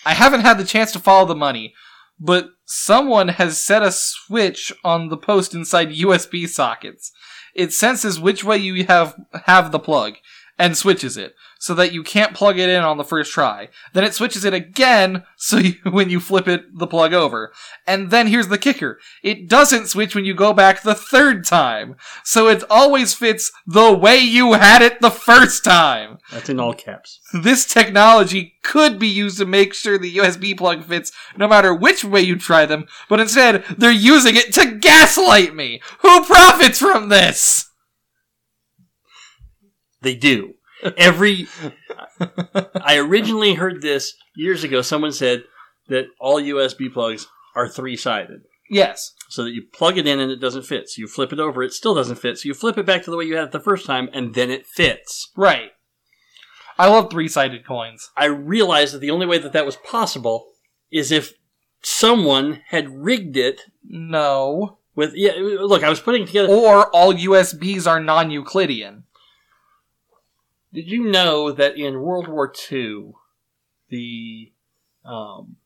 I 0.05 0.13
haven't 0.13 0.43
had 0.43 0.59
the 0.59 0.65
chance 0.65 0.93
to 0.93 0.99
follow 0.99 1.27
the 1.27 1.35
money, 1.35 1.73
but 2.21 2.51
someone 2.67 3.29
has 3.29 3.59
set 3.59 3.83
a 3.83 3.91
switch 3.91 4.71
on 4.85 5.09
the 5.09 5.17
post 5.17 5.55
inside 5.55 5.89
USB 5.89 6.47
sockets. 6.47 7.11
It 7.59 7.73
senses 7.73 8.21
which 8.21 8.45
way 8.45 8.57
you 8.59 8.85
have 8.85 9.17
have 9.45 9.73
the 9.73 9.81
plug 9.81 10.15
and 10.59 10.77
switches 10.77 11.17
it 11.17 11.35
so 11.59 11.75
that 11.75 11.93
you 11.93 12.03
can't 12.03 12.35
plug 12.35 12.59
it 12.59 12.69
in 12.69 12.83
on 12.83 12.97
the 12.97 13.05
first 13.05 13.33
try. 13.33 13.69
Then 13.93 14.05
it 14.05 14.15
switches 14.15 14.45
it 14.45 14.55
again 14.55 15.25
so 15.37 15.59
you, 15.59 15.75
when 15.85 16.11
you 16.11 16.21
flip 16.21 16.49
it 16.49 16.79
the 16.79 16.87
plug 16.87 17.13
over. 17.13 17.53
And 17.87 18.11
then 18.11 18.27
here's 18.27 18.49
the 18.49 18.59
kicker. 18.59 18.99
It 19.23 19.49
doesn't 19.49 19.89
switch 19.89 20.15
when 20.15 20.25
you 20.25 20.35
go 20.35 20.53
back 20.53 20.83
the 20.83 20.95
third 20.95 21.45
time. 21.45 21.97
So 22.25 22.49
it 22.49 22.65
always 22.71 23.15
fits 23.15 23.53
the 23.67 23.93
way 23.93 24.19
you 24.19 24.55
had 24.55 24.83
it 24.83 25.01
the 25.01 25.11
first 25.11 25.65
time. 25.65 26.19
That's 26.33 26.49
in 26.49 26.61
all 26.61 26.75
caps. 26.75 27.21
This 27.33 27.67
technology 27.67 28.55
could 28.63 28.99
be 28.99 29.09
used 29.09 29.39
to 29.39 29.47
make 29.47 29.75
sure 29.75 29.99
the 29.99 30.17
USB 30.17 30.57
plug 30.57 30.85
fits 30.85 31.13
no 31.37 31.49
matter 31.49 31.73
which 31.73 32.05
way 32.05 32.21
you 32.21 32.37
try 32.37 32.67
them, 32.67 32.87
but 33.09 33.21
instead, 33.21 33.65
they're 33.77 33.91
using 33.91 34.37
it 34.37 34.53
to 34.55 34.73
gaslight 34.77 35.55
me! 35.55 35.81
Who 36.01 36.25
profits 36.25 36.79
from 36.79 37.09
this? 37.09 37.68
They 40.03 40.15
do. 40.15 40.55
Every. 40.97 41.47
I 42.85 42.97
originally 42.99 43.55
heard 43.55 43.83
this 43.83 44.15
years 44.37 44.65
ago. 44.65 44.83
Someone 44.83 45.13
said 45.13 45.45
that 45.89 46.07
all 46.21 46.41
USB 46.41 46.93
plugs 46.93 47.27
are 47.55 47.69
three 47.69 47.97
sided. 47.97 48.43
Yes. 48.71 49.13
So 49.29 49.45
that 49.45 49.51
you 49.53 49.63
plug 49.73 49.97
it 49.99 50.07
in 50.07 50.21
and 50.21 50.31
it 50.31 50.41
doesn't 50.41 50.67
fit. 50.67 50.89
So 50.89 51.01
you 51.01 51.09
flip 51.09 51.33
it 51.33 51.41
over, 51.41 51.63
it 51.63 51.73
still 51.73 51.95
doesn't 51.95 52.17
fit. 52.17 52.39
So 52.39 52.49
you 52.49 52.55
flip 52.55 52.77
it 52.79 52.87
back 52.87 53.03
to 53.05 53.11
the 53.11 53.17
way 53.17 53.25
you 53.25 53.37
had 53.37 53.45
it 53.47 53.53
the 53.53 53.61
first 53.61 53.87
time 53.87 54.09
and 54.13 54.35
then 54.35 54.51
it 54.51 54.67
fits. 54.67 55.33
Right. 55.37 55.71
I 56.79 56.89
love 56.89 57.11
three 57.11 57.29
sided 57.29 57.67
coins. 57.67 58.11
I 58.17 58.27
realized 58.27 58.95
that 58.95 58.99
the 59.01 59.11
only 59.11 59.27
way 59.27 59.39
that 59.39 59.53
that 59.55 59.67
was 59.67 59.77
possible 59.77 60.47
is 60.93 61.11
if 61.11 61.33
someone 61.83 62.63
had 62.69 62.89
rigged 63.03 63.37
it 63.37 63.63
No. 63.85 64.79
with. 64.95 65.13
Yeah, 65.15 65.33
look, 65.39 65.83
I 65.83 65.89
was 65.89 66.01
putting 66.01 66.27
together. 66.27 66.49
Or 66.53 66.89
all 66.95 67.13
USBs 67.15 67.87
are 67.87 68.01
non 68.01 68.31
Euclidean. 68.31 69.05
Did 70.79 70.93
you 70.93 71.03
know 71.03 71.51
that 71.51 71.77
in 71.77 72.03
World 72.03 72.29
War 72.29 72.53
II, 72.71 73.15
the 73.89 74.53
um, 75.05 75.57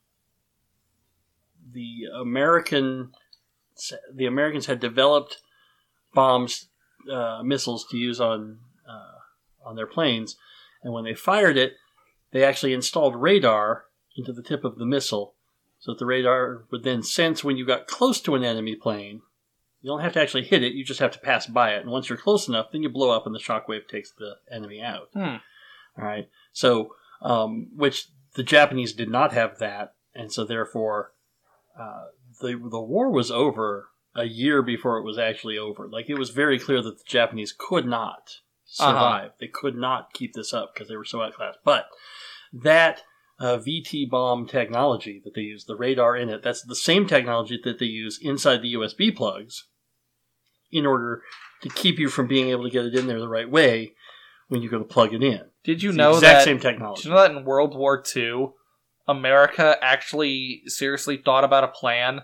the 1.70 2.05
American 2.18 3.12
the 4.10 4.24
Americans 4.24 4.64
had 4.64 4.80
developed 4.80 5.43
bombs 6.14 6.70
uh, 7.12 7.43
missiles 7.44 7.86
to 7.90 7.98
use 7.98 8.22
on 8.22 8.60
uh, 8.89 9.68
on 9.68 9.76
their 9.76 9.86
planes, 9.86 10.39
and 10.82 10.94
when 10.94 11.05
they 11.05 11.14
fired 11.14 11.59
it, 11.59 11.74
they 12.30 12.43
actually 12.43 12.72
installed 12.72 13.14
radar 13.14 13.84
into 14.16 14.32
the 14.32 14.43
tip 14.43 14.64
of 14.64 14.78
the 14.78 14.86
missile, 14.86 15.34
so 15.78 15.93
that 15.93 15.98
the 15.98 16.06
radar 16.06 16.64
would 16.70 16.84
then 16.84 17.02
sense 17.02 17.44
when 17.44 17.59
you 17.59 17.66
got 17.66 17.86
close 17.86 18.18
to 18.22 18.34
an 18.34 18.44
enemy 18.44 18.76
plane. 18.76 19.20
You 19.82 19.90
don't 19.90 20.00
have 20.00 20.12
to 20.14 20.20
actually 20.20 20.44
hit 20.44 20.62
it; 20.62 20.74
you 20.74 20.84
just 20.84 21.00
have 21.00 21.10
to 21.12 21.18
pass 21.18 21.46
by 21.46 21.74
it, 21.74 21.82
and 21.82 21.90
once 21.90 22.09
you're 22.09 22.18
close 22.18 22.48
enough, 22.48 22.70
then 22.72 22.82
you 22.82 22.88
blow 22.88 23.10
up, 23.10 23.26
and 23.26 23.34
the 23.34 23.40
shockwave 23.40 23.88
takes 23.88 24.12
the 24.12 24.36
enemy 24.50 24.80
out. 24.80 25.09
Hmm. 25.12 25.36
All 25.98 26.04
right, 26.04 26.28
so 26.52 26.94
um, 27.20 27.68
which 27.74 28.09
the 28.34 28.42
Japanese 28.42 28.92
did 28.92 29.10
not 29.10 29.32
have 29.32 29.59
that, 29.59 29.94
and 30.14 30.32
so 30.32 30.44
therefore 30.44 31.12
uh, 31.78 32.06
the 32.40 32.60
the 32.70 32.80
war 32.80 33.10
was 33.10 33.30
over 33.30 33.88
a 34.14 34.24
year 34.24 34.62
before 34.62 34.98
it 34.98 35.04
was 35.04 35.18
actually 35.18 35.59
over. 35.59 35.88
Like 35.88 36.09
it 36.09 36.18
was 36.18 36.30
very 36.30 36.59
clear 36.59 36.82
that 36.82 36.98
the 36.98 37.04
Japanese 37.06 37.54
could 37.56 37.86
not 37.86 38.36
survive. 38.64 39.32
They 39.40 39.48
could 39.48 39.76
not 39.76 40.12
keep 40.12 40.34
this 40.34 40.52
up 40.52 40.72
because 40.72 40.88
they 40.88 40.96
were 40.96 41.04
so 41.04 41.22
outclassed. 41.22 41.59
But 41.64 41.86
that 42.52 43.02
uh, 43.38 43.59
VT 43.59 44.09
bomb 44.10 44.46
technology 44.46 45.20
that 45.24 45.34
they 45.34 45.42
use, 45.42 45.64
the 45.64 45.76
radar 45.76 46.16
in 46.16 46.28
it, 46.28 46.42
that's 46.42 46.62
the 46.62 46.76
same 46.76 47.06
technology 47.06 47.59
that 47.64 47.78
they 47.78 47.86
use 47.86 48.18
inside 48.22 48.62
the 48.62 48.74
USB 48.74 49.14
plugs 49.14 49.64
in 50.73 50.86
order 50.86 51.23
to 51.62 51.69
keep 51.69 51.99
you 51.99 52.09
from 52.09 52.27
being 52.27 52.49
able 52.49 52.65
to 52.65 52.70
get 52.70 52.85
it 52.85 52.94
in 52.94 53.07
there 53.07 53.20
the 53.20 53.28
right 53.28 53.49
way 53.51 53.93
when 54.49 54.62
you 54.62 54.69
go 54.69 54.78
to 54.78 54.85
plug 54.85 55.15
it 55.15 55.23
in. 55.23 55.43
Did 55.65 55.82
you 55.82 55.90
It's 55.90 55.97
the 55.97 56.03
know 56.03 56.15
exact 56.15 56.39
that? 56.40 56.44
same 56.44 56.59
technology. 56.59 57.03
Did 57.03 57.09
you 57.09 57.15
know 57.15 57.20
that 57.23 57.31
in 57.31 57.44
World 57.44 57.77
War 57.77 58.03
II, 58.16 58.49
America 59.07 59.77
actually 59.81 60.62
seriously 60.66 61.16
thought 61.16 61.44
about 61.44 61.65
a 61.65 61.69
plan 61.69 62.23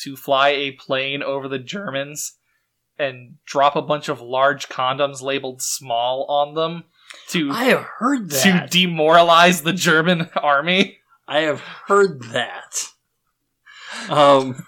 to 0.00 0.16
fly 0.16 0.48
a 0.50 0.72
plane 0.72 1.22
over 1.22 1.48
the 1.48 1.58
Germans 1.58 2.34
and 2.98 3.36
drop 3.44 3.76
a 3.76 3.82
bunch 3.82 4.08
of 4.08 4.20
large 4.20 4.68
condoms 4.68 5.22
labeled 5.22 5.60
"small" 5.62 6.24
on 6.28 6.54
them 6.54 6.84
to 7.28 7.50
I 7.52 7.64
have 7.64 7.82
heard 7.98 8.30
to 8.30 8.66
demoralize 8.70 9.62
the 9.62 9.72
German 9.72 10.28
army. 10.36 10.98
I 11.28 11.40
have 11.40 11.60
heard 11.60 12.22
that. 12.32 12.84
Um, 14.08 14.64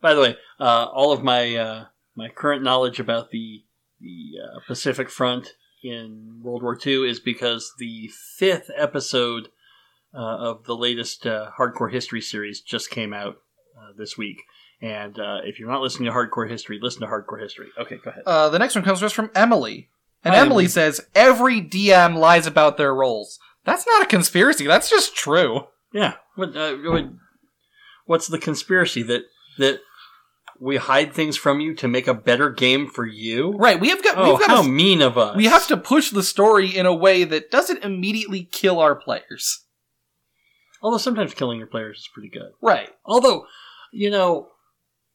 by 0.00 0.14
the 0.14 0.20
way, 0.20 0.36
uh, 0.58 0.86
all 0.92 1.12
of 1.12 1.22
my 1.22 1.54
uh, 1.56 1.84
my 2.14 2.28
current 2.28 2.62
knowledge 2.62 3.00
about 3.00 3.30
the 3.30 3.64
the 4.00 4.32
uh, 4.42 4.60
Pacific 4.66 5.10
Front 5.10 5.54
in 5.82 6.40
World 6.42 6.62
War 6.62 6.78
II 6.84 7.08
is 7.08 7.20
because 7.20 7.72
the 7.78 8.10
fifth 8.36 8.70
episode 8.76 9.48
uh, 10.14 10.18
of 10.18 10.64
the 10.64 10.76
latest 10.76 11.26
uh, 11.26 11.50
Hardcore 11.58 11.92
History 11.92 12.20
series 12.20 12.60
just 12.60 12.90
came 12.90 13.12
out 13.12 13.36
uh, 13.78 13.92
this 13.96 14.16
week. 14.16 14.38
And 14.80 15.18
uh, 15.18 15.38
if 15.44 15.58
you're 15.58 15.70
not 15.70 15.80
listening 15.80 16.06
to 16.06 16.12
Hardcore 16.16 16.48
History, 16.48 16.78
listen 16.80 17.00
to 17.00 17.06
Hardcore 17.06 17.40
History. 17.40 17.68
Okay, 17.78 17.96
go 18.02 18.10
ahead. 18.10 18.22
Uh, 18.26 18.48
the 18.48 18.58
next 18.58 18.74
one 18.74 18.84
comes 18.84 19.00
to 19.00 19.06
us 19.06 19.12
from 19.12 19.30
Emily, 19.34 19.88
and 20.24 20.34
Hi, 20.34 20.40
Emily 20.40 20.64
Emily. 20.64 20.68
says 20.68 21.00
every 21.14 21.62
DM 21.62 22.16
lies 22.16 22.46
about 22.46 22.76
their 22.76 22.94
roles. 22.94 23.38
That's 23.64 23.86
not 23.86 24.02
a 24.02 24.06
conspiracy. 24.06 24.66
That's 24.66 24.90
just 24.90 25.16
true. 25.16 25.66
Yeah. 25.92 26.14
What, 26.34 26.54
uh, 26.56 26.76
what, 26.76 27.04
what's 28.04 28.26
the 28.28 28.38
conspiracy 28.38 29.02
that 29.04 29.22
that 29.58 29.80
we 30.60 30.76
hide 30.76 31.12
things 31.12 31.36
from 31.36 31.60
you 31.60 31.74
to 31.74 31.88
make 31.88 32.06
a 32.06 32.14
better 32.14 32.50
game 32.50 32.88
for 32.88 33.06
you? 33.06 33.52
Right? 33.52 33.78
We 33.78 33.90
have 33.90 34.02
got. 34.02 34.16
Oh, 34.16 34.30
we've 34.30 34.40
got 34.40 34.48
how 34.50 34.62
to, 34.62 34.68
mean 34.68 35.02
of 35.02 35.18
us! 35.18 35.36
We 35.36 35.46
have 35.46 35.66
to 35.68 35.76
push 35.76 36.10
the 36.10 36.22
story 36.22 36.76
in 36.76 36.86
a 36.86 36.94
way 36.94 37.24
that 37.24 37.50
doesn't 37.50 37.84
immediately 37.84 38.44
kill 38.44 38.80
our 38.80 38.94
players. 38.94 39.64
Although 40.82 40.98
sometimes 40.98 41.34
killing 41.34 41.58
your 41.58 41.66
players 41.66 41.98
is 41.98 42.08
pretty 42.12 42.28
good. 42.28 42.52
Right. 42.60 42.90
Although, 43.04 43.46
you 43.92 44.10
know, 44.10 44.48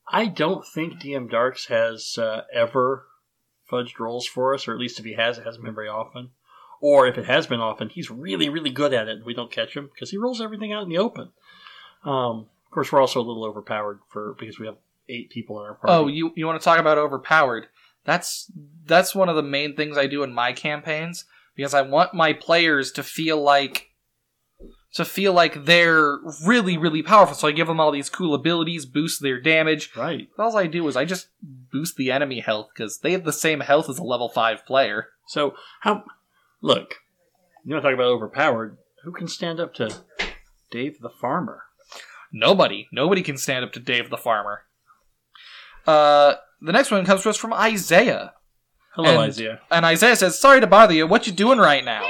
I 0.07 0.25
don't 0.25 0.65
think 0.65 0.95
DM 0.95 1.29
Darks 1.29 1.67
has 1.67 2.17
uh, 2.17 2.41
ever 2.53 3.05
fudged 3.71 3.99
rolls 3.99 4.25
for 4.25 4.53
us, 4.53 4.67
or 4.67 4.73
at 4.73 4.79
least 4.79 4.99
if 4.99 5.05
he 5.05 5.13
has, 5.13 5.37
it 5.37 5.45
hasn't 5.45 5.63
been 5.63 5.75
very 5.75 5.87
often. 5.87 6.31
Or 6.81 7.07
if 7.07 7.17
it 7.17 7.25
has 7.25 7.45
been 7.45 7.59
often, 7.59 7.89
he's 7.89 8.09
really, 8.09 8.49
really 8.49 8.71
good 8.71 8.93
at 8.93 9.07
it, 9.07 9.17
and 9.17 9.25
we 9.25 9.35
don't 9.35 9.51
catch 9.51 9.75
him 9.75 9.89
because 9.93 10.09
he 10.09 10.17
rolls 10.17 10.41
everything 10.41 10.73
out 10.73 10.83
in 10.83 10.89
the 10.89 10.97
open. 10.97 11.29
Um, 12.03 12.47
of 12.65 12.71
course, 12.71 12.91
we're 12.91 12.99
also 12.99 13.19
a 13.19 13.23
little 13.23 13.45
overpowered 13.45 13.99
for 14.09 14.35
because 14.39 14.59
we 14.59 14.65
have 14.65 14.77
eight 15.09 15.29
people 15.29 15.59
in 15.59 15.65
our 15.65 15.75
party. 15.75 15.93
Oh, 15.93 16.07
you 16.07 16.31
you 16.35 16.45
want 16.45 16.59
to 16.59 16.63
talk 16.63 16.79
about 16.79 16.97
overpowered? 16.97 17.67
That's 18.05 18.51
that's 18.85 19.15
one 19.15 19.29
of 19.29 19.35
the 19.35 19.43
main 19.43 19.75
things 19.75 19.97
I 19.97 20.07
do 20.07 20.23
in 20.23 20.33
my 20.33 20.53
campaigns 20.53 21.25
because 21.55 21.73
I 21.73 21.81
want 21.81 22.13
my 22.13 22.33
players 22.33 22.91
to 22.93 23.03
feel 23.03 23.41
like 23.41 23.89
to 24.95 25.05
feel 25.05 25.33
like 25.33 25.65
they're 25.65 26.19
really 26.45 26.77
really 26.77 27.03
powerful. 27.03 27.35
So 27.35 27.47
I 27.47 27.51
give 27.51 27.67
them 27.67 27.79
all 27.79 27.91
these 27.91 28.09
cool 28.09 28.33
abilities, 28.33 28.85
boost 28.85 29.21
their 29.21 29.39
damage. 29.39 29.91
right. 29.95 30.27
All 30.37 30.57
I 30.57 30.67
do 30.67 30.87
is 30.87 30.95
I 30.95 31.05
just 31.05 31.27
boost 31.41 31.95
the 31.95 32.11
enemy 32.11 32.39
health 32.39 32.69
because 32.73 32.99
they 32.99 33.11
have 33.11 33.23
the 33.23 33.33
same 33.33 33.59
health 33.61 33.89
as 33.89 33.99
a 33.99 34.03
level 34.03 34.29
five 34.29 34.65
player. 34.65 35.09
So 35.27 35.55
how? 35.81 36.03
Look, 36.61 36.95
you 37.63 37.73
want 37.73 37.83
to 37.83 37.89
talk 37.89 37.95
about 37.95 38.07
overpowered? 38.11 38.77
Who 39.03 39.11
can 39.11 39.27
stand 39.27 39.59
up 39.59 39.73
to 39.75 39.89
Dave 40.69 40.99
the 40.99 41.09
farmer? 41.09 41.63
Nobody, 42.31 42.87
nobody 42.91 43.21
can 43.21 43.37
stand 43.37 43.65
up 43.65 43.73
to 43.73 43.79
Dave 43.79 44.09
the 44.09 44.17
farmer. 44.17 44.61
Uh, 45.87 46.35
the 46.61 46.71
next 46.71 46.91
one 46.91 47.05
comes 47.05 47.23
to 47.23 47.29
us 47.29 47.37
from 47.37 47.53
Isaiah. 47.53 48.33
Hello, 48.95 49.09
And- 49.09 49.19
Isaiah. 49.19 49.61
And 49.71 49.85
Isaiah 49.85 50.15
says, 50.15 50.39
"Sorry 50.39 50.59
to 50.61 50.67
bother 50.67 50.93
you. 50.93 51.07
What 51.07 51.27
you 51.27 51.33
doing 51.33 51.57
right 51.59 51.83
now?" 51.83 52.07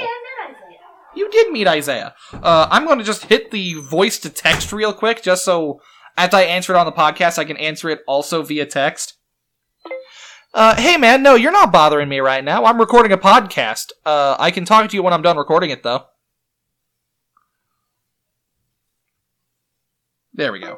You 1.14 1.30
did 1.30 1.52
meet 1.52 1.68
Isaiah. 1.68 2.14
Uh, 2.32 2.68
I'm 2.70 2.86
going 2.86 2.98
to 2.98 3.04
just 3.04 3.26
hit 3.26 3.50
the 3.50 3.74
voice 3.74 4.18
to 4.20 4.30
text 4.30 4.72
real 4.72 4.94
quick, 4.94 5.22
just 5.22 5.44
so 5.44 5.80
as 6.16 6.32
I 6.32 6.42
answer 6.42 6.72
it 6.74 6.78
on 6.78 6.86
the 6.86 6.92
podcast, 6.92 7.38
I 7.38 7.44
can 7.44 7.56
answer 7.58 7.90
it 7.90 8.00
also 8.06 8.42
via 8.42 8.64
text. 8.66 9.14
Uh, 10.54 10.74
hey 10.74 10.96
man, 10.98 11.22
no, 11.22 11.34
you're 11.34 11.52
not 11.52 11.72
bothering 11.72 12.08
me 12.08 12.20
right 12.20 12.42
now. 12.44 12.64
I'm 12.64 12.78
recording 12.78 13.12
a 13.12 13.18
podcast. 13.18 13.86
Uh, 14.04 14.36
I 14.38 14.50
can 14.50 14.64
talk 14.64 14.88
to 14.88 14.96
you 14.96 15.02
when 15.02 15.12
I'm 15.14 15.22
done 15.22 15.36
recording 15.38 15.70
it, 15.70 15.82
though. 15.82 16.04
There 20.34 20.52
we 20.52 20.60
go. 20.60 20.70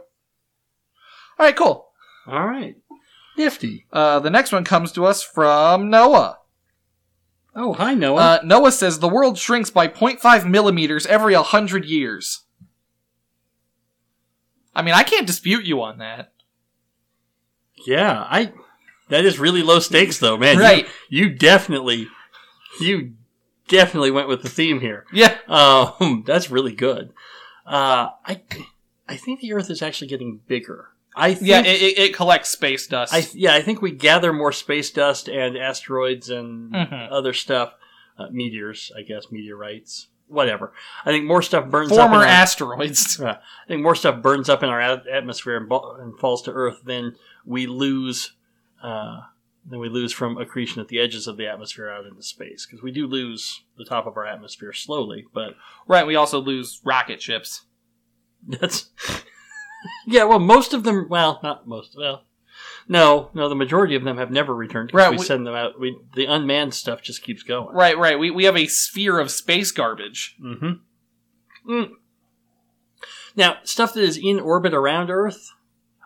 All 1.39 1.47
right, 1.47 1.57
cool. 1.57 1.89
All 2.27 2.47
right, 2.47 2.75
nifty. 3.37 3.87
Uh, 3.93 4.21
the 4.21 4.31
next 4.31 4.53
one 4.53 4.65
comes 4.65 4.93
to 4.93 5.05
us 5.07 5.23
from 5.23 5.91
Noah. 5.91 6.39
Oh, 7.57 7.73
hi 7.75 7.95
Noah. 7.95 8.17
Uh, 8.21 8.39
Noah 8.45 8.73
says 8.73 8.99
the 8.99 9.09
world 9.09 9.39
shrinks 9.39 9.71
by 9.71 9.87
0.5 9.89 10.49
millimeters 10.49 11.07
every 11.07 11.35
100 11.35 11.85
years. 11.85 12.41
I 14.75 14.83
mean, 14.83 14.95
I 14.95 15.05
can't 15.05 15.27
dispute 15.27 15.65
you 15.65 15.81
on 15.83 15.99
that. 15.99 16.33
Yeah, 17.87 18.27
I. 18.29 18.53
That 19.11 19.25
is 19.27 19.39
really 19.39 19.63
low 19.63 19.79
stakes, 19.81 20.19
though, 20.19 20.37
man. 20.37 20.57
You- 20.57 20.63
Right. 20.63 20.89
You, 21.11 21.29
definitely, 21.29 22.09
you 22.81 23.13
definitely 23.69 24.11
went 24.11 24.29
with 24.29 24.43
the 24.43 24.49
theme 24.49 24.81
here. 24.81 25.05
Yeah. 25.13 25.37
Um, 25.47 26.25
that's 26.27 26.51
really 26.51 26.75
good. 26.75 27.13
Uh, 27.67 28.09
I, 28.25 28.41
I 29.09 29.17
think 29.17 29.41
the 29.41 29.53
Earth 29.53 29.71
is 29.71 29.83
actually 29.83 30.09
getting 30.09 30.41
bigger. 30.49 30.89
I 31.17 31.35
think, 31.35 31.47
Yeah, 31.47 31.61
it, 31.61 31.67
it, 31.83 31.99
it 31.99 32.15
collects 32.15 32.51
space 32.51 32.87
dust. 32.87 33.15
I 33.15 33.27
yeah, 33.35 33.55
I 33.55 33.63
think 33.63 33.81
we 33.83 33.91
gather 33.93 34.33
more 34.33 34.53
space 34.53 34.91
dust 34.91 35.29
and 35.29 35.57
asteroids 35.57 36.29
and 36.31 36.73
Mhm. 36.73 37.09
other 37.11 37.33
stuff, 37.33 37.75
uh, 38.19 38.27
meteors, 38.31 38.91
I 38.97 39.03
guess, 39.03 39.31
meteorites, 39.31 40.09
whatever. 40.27 40.73
I 41.05 41.11
think 41.11 41.25
more 41.25 41.43
stuff 41.43 41.71
burns 41.71 41.93
up. 41.93 41.99
in 41.99 42.03
Former 42.11 42.25
our- 42.25 42.27
asteroids. 42.27 43.21
I 43.23 43.39
think 43.69 43.83
more 43.83 43.95
stuff 43.95 44.23
burns 44.23 44.49
up 44.49 44.63
in 44.63 44.69
our 44.69 44.81
atmosphere 44.81 45.57
and, 45.57 45.71
and 46.01 46.19
falls 46.19 46.43
to 46.43 46.51
Earth 46.53 46.83
than 46.85 47.17
we 47.45 47.67
lose. 47.67 48.35
Uh, 48.83 49.21
than 49.67 49.79
we 49.81 49.89
lose 49.89 50.13
from 50.13 50.37
accretion 50.37 50.83
at 50.83 50.89
the 50.89 50.99
edges 51.01 51.27
of 51.27 51.39
the 51.39 51.47
atmosphere 51.47 51.89
out 51.89 52.05
into 52.05 52.23
space 52.23 52.67
because 52.67 52.83
we 52.83 52.91
do 52.93 53.07
lose 53.07 53.63
the 53.79 53.85
top 53.87 54.07
of 54.07 54.15
our 54.15 54.27
atmosphere 54.27 54.75
slowly, 54.75 55.25
but 55.33 55.55
Right, 55.87 56.07
we 56.07 56.17
also 56.17 56.39
lose 56.39 56.83
rocket 56.85 57.23
ships. 57.23 57.63
that's 58.47 58.91
yeah. 60.07 60.25
Well, 60.25 60.39
most 60.39 60.73
of 60.75 60.83
them. 60.85 61.07
Well, 61.09 61.41
not 61.43 61.67
most. 61.67 61.95
Well, 61.99 62.25
no, 62.89 63.31
no. 63.35 63.49
The 63.49 63.55
majority 63.55 63.95
of 63.97 64.05
them 64.05 64.19
have 64.19 64.31
never 64.31 64.55
returned. 64.55 64.91
'cause 64.93 64.97
Right, 64.99 65.11
we, 65.11 65.17
we- 65.19 65.25
send 65.25 65.47
them 65.47 65.55
out. 65.55 65.79
We 65.81 65.97
the 66.15 66.27
unmanned 66.27 66.75
stuff 66.75 67.03
just 67.03 67.23
keeps 67.23 67.43
going. 67.43 67.75
Right, 67.75 67.97
right. 67.99 68.19
We, 68.19 68.31
we 68.31 68.45
have 68.45 68.57
a 68.57 68.67
sphere 68.67 69.19
of 69.19 69.31
space 69.31 69.71
garbage. 69.73 70.37
Mm-hmm. 70.43 71.71
Mm. 71.73 71.91
Now, 73.37 73.57
stuff 73.65 73.95
that 73.95 74.05
is 74.05 74.17
in 74.17 74.39
orbit 74.39 74.75
around 74.75 75.11
Earth, 75.11 75.51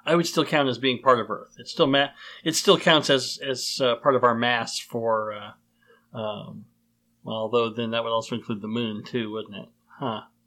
I 0.07 0.15
would 0.17 0.27
still 0.27 0.45
count 0.45 0.69
as 0.69 0.79
being 0.79 1.03
part 1.03 1.21
of 1.21 1.31
Earth. 1.31 1.55
It 1.59 1.69
still 1.69 1.87
ma- 1.87 2.09
it 2.45 2.55
still 2.57 2.79
counts 2.79 3.11
as 3.11 3.39
as 3.47 3.81
uh, 3.83 3.97
part 3.97 4.15
of 4.15 4.25
our 4.25 4.35
mass 4.35 4.79
for. 4.79 5.33
Uh, 5.35 6.19
um, 6.19 6.65
well, 7.25 7.37
although 7.37 7.69
then 7.71 7.91
that 7.91 8.03
would 8.05 8.13
also 8.13 8.35
include 8.37 8.63
the 8.63 8.69
moon 8.69 9.05
too, 9.05 9.31
wouldn't 9.31 9.55
it? 9.57 9.69
Huh. 9.99 10.07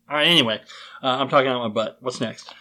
All 0.09 0.17
right. 0.17 0.25
Anyway, 0.27 0.59
uh, 1.03 1.07
I'm 1.07 1.29
talking 1.29 1.49
out 1.49 1.61
my 1.61 1.67
butt. 1.69 1.97
What's 2.01 2.19
next? 2.19 2.51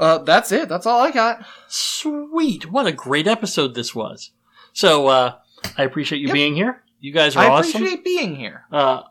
Uh, 0.00 0.18
that's 0.18 0.50
it. 0.50 0.68
That's 0.68 0.86
all 0.86 1.00
I 1.00 1.10
got. 1.10 1.44
Sweet. 1.68 2.70
What 2.70 2.86
a 2.86 2.92
great 2.92 3.26
episode 3.28 3.74
this 3.74 3.94
was. 3.94 4.30
So 4.72 5.06
uh, 5.08 5.34
I 5.76 5.82
appreciate 5.84 6.20
you 6.20 6.28
Yep. 6.28 6.34
being 6.34 6.54
here. 6.54 6.82
You 7.00 7.12
guys 7.12 7.36
are 7.36 7.44
I 7.44 7.48
awesome. 7.48 7.82
I 7.82 7.86
appreciate 7.86 8.04
being 8.04 8.36
here. 8.36 8.64
Uh, 8.72 9.02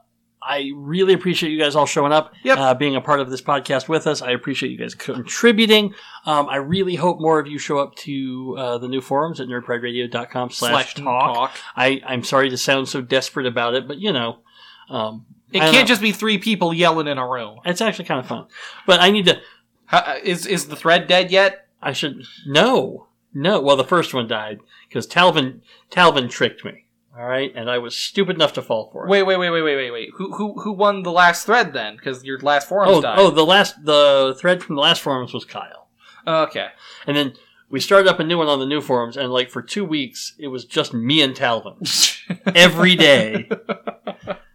I 0.42 0.72
really 0.76 1.14
appreciate 1.14 1.52
you 1.52 1.60
guys 1.60 1.76
all 1.76 1.86
showing 1.86 2.12
up, 2.14 2.34
Yep. 2.44 2.58
uh, 2.58 2.74
being 2.74 2.96
a 2.96 3.02
part 3.02 3.20
of 3.20 3.30
this 3.30 3.42
podcast 3.42 3.90
with 3.90 4.08
us. 4.08 4.22
I 4.22 4.32
appreciate 4.32 4.70
you 4.72 4.78
guys 4.78 4.96
contributing. 4.96 5.94
Um, 6.26 6.48
I 6.50 6.56
really 6.58 6.96
hope 6.96 7.20
more 7.20 7.40
of 7.40 7.48
you 7.48 7.60
show 7.60 7.78
up 7.80 7.96
to 7.98 8.56
uh, 8.58 8.78
the 8.78 8.88
new 8.88 9.02
forums 9.02 9.40
at 9.42 9.48
nerdprideradio.com 9.48 10.50
slash 10.52 10.94
talk. 10.96 11.52
I, 11.76 12.02
I'm 12.06 12.24
sorry 12.24 12.50
to 12.52 12.58
sound 12.58 12.88
so 12.88 13.02
desperate 13.02 13.46
about 13.48 13.74
it, 13.76 13.88
but 13.88 13.98
you 14.00 14.14
know, 14.14 14.40
um, 14.90 15.26
It 15.52 15.60
can't 15.60 15.74
know. 15.76 15.84
just 15.84 16.02
be 16.02 16.14
three 16.14 16.38
people 16.38 16.74
yelling 16.74 17.08
in 17.08 17.18
a 17.18 17.28
room. 17.28 17.60
It's 17.66 17.82
actually 17.82 18.06
kind 18.06 18.20
of 18.22 18.26
fun, 18.28 18.48
but 18.88 19.02
I 19.02 19.12
need 19.12 19.26
to. 19.26 19.40
How, 19.90 20.18
is 20.24 20.46
is 20.46 20.68
the 20.68 20.76
thread 20.76 21.08
dead 21.08 21.32
yet? 21.32 21.68
I 21.82 21.94
should 21.94 22.24
no, 22.46 23.08
no. 23.34 23.60
Well, 23.60 23.76
the 23.76 23.84
first 23.84 24.14
one 24.14 24.28
died 24.28 24.60
because 24.88 25.08
Talvin 25.08 25.62
Talvin 25.90 26.30
tricked 26.30 26.64
me. 26.64 26.86
All 27.18 27.26
right, 27.26 27.52
and 27.56 27.72
I 27.72 27.80
was 27.80 27.98
stupid 27.98 28.36
enough 28.36 28.54
to 28.54 28.62
fall 28.62 28.92
for 28.92 29.06
it. 29.06 29.10
Wait, 29.10 29.24
wait, 29.24 29.38
wait, 29.38 29.50
wait, 29.50 29.64
wait, 29.64 29.76
wait, 29.76 29.92
wait. 29.92 30.10
Who 30.18 30.32
who 30.32 30.62
who 30.62 30.74
won 30.74 31.02
the 31.02 31.12
last 31.12 31.48
thread 31.48 31.74
then? 31.74 31.96
Because 31.96 32.24
your 32.24 32.40
last 32.40 32.70
forums 32.70 32.98
oh, 32.98 33.02
died. 33.02 33.18
oh, 33.18 33.32
the 33.32 33.44
last 33.46 33.84
the 33.84 34.38
thread 34.40 34.62
from 34.62 34.76
the 34.76 34.82
last 34.82 35.02
forums 35.02 35.34
was 35.34 35.44
Kyle, 35.44 35.88
oh, 36.28 36.44
okay. 36.44 36.68
and 37.08 37.18
then 37.18 37.34
we 37.68 37.80
started 37.80 38.08
up 38.08 38.20
a 38.20 38.24
new 38.24 38.38
one 38.38 38.48
on 38.48 38.60
the 38.60 38.68
new 38.68 38.82
forums, 38.82 39.18
and 39.18 39.34
like 39.34 39.50
for 39.50 39.64
two 39.64 39.86
weeks, 39.86 40.36
it 40.38 40.50
was 40.50 40.66
just 40.66 40.94
me 40.94 41.24
and 41.24 41.36
Talvin 41.36 41.76
every 42.56 42.96
day. 42.96 43.50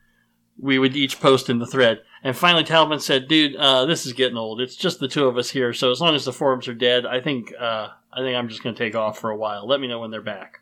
we 0.58 0.78
would 0.78 0.96
each 0.96 1.20
post 1.20 1.50
in 1.50 1.58
the 1.58 1.66
thread, 1.66 2.02
and 2.22 2.36
finally 2.36 2.64
Talvin 2.64 3.00
said, 3.00 3.28
"Dude, 3.28 3.56
uh, 3.56 3.86
this 3.86 4.06
is 4.06 4.12
getting 4.12 4.38
old. 4.38 4.60
It's 4.60 4.76
just 4.76 5.00
the 5.00 5.08
two 5.08 5.26
of 5.26 5.36
us 5.36 5.50
here. 5.50 5.72
So 5.72 5.90
as 5.90 6.00
long 6.00 6.14
as 6.14 6.24
the 6.24 6.32
forums 6.32 6.68
are 6.68 6.74
dead, 6.74 7.06
I 7.06 7.20
think 7.20 7.52
uh, 7.58 7.88
I 8.12 8.20
think 8.20 8.36
I'm 8.36 8.48
just 8.48 8.62
going 8.62 8.74
to 8.74 8.78
take 8.78 8.94
off 8.94 9.18
for 9.18 9.30
a 9.30 9.36
while. 9.36 9.66
Let 9.66 9.80
me 9.80 9.88
know 9.88 10.00
when 10.00 10.10
they're 10.10 10.20
back." 10.20 10.60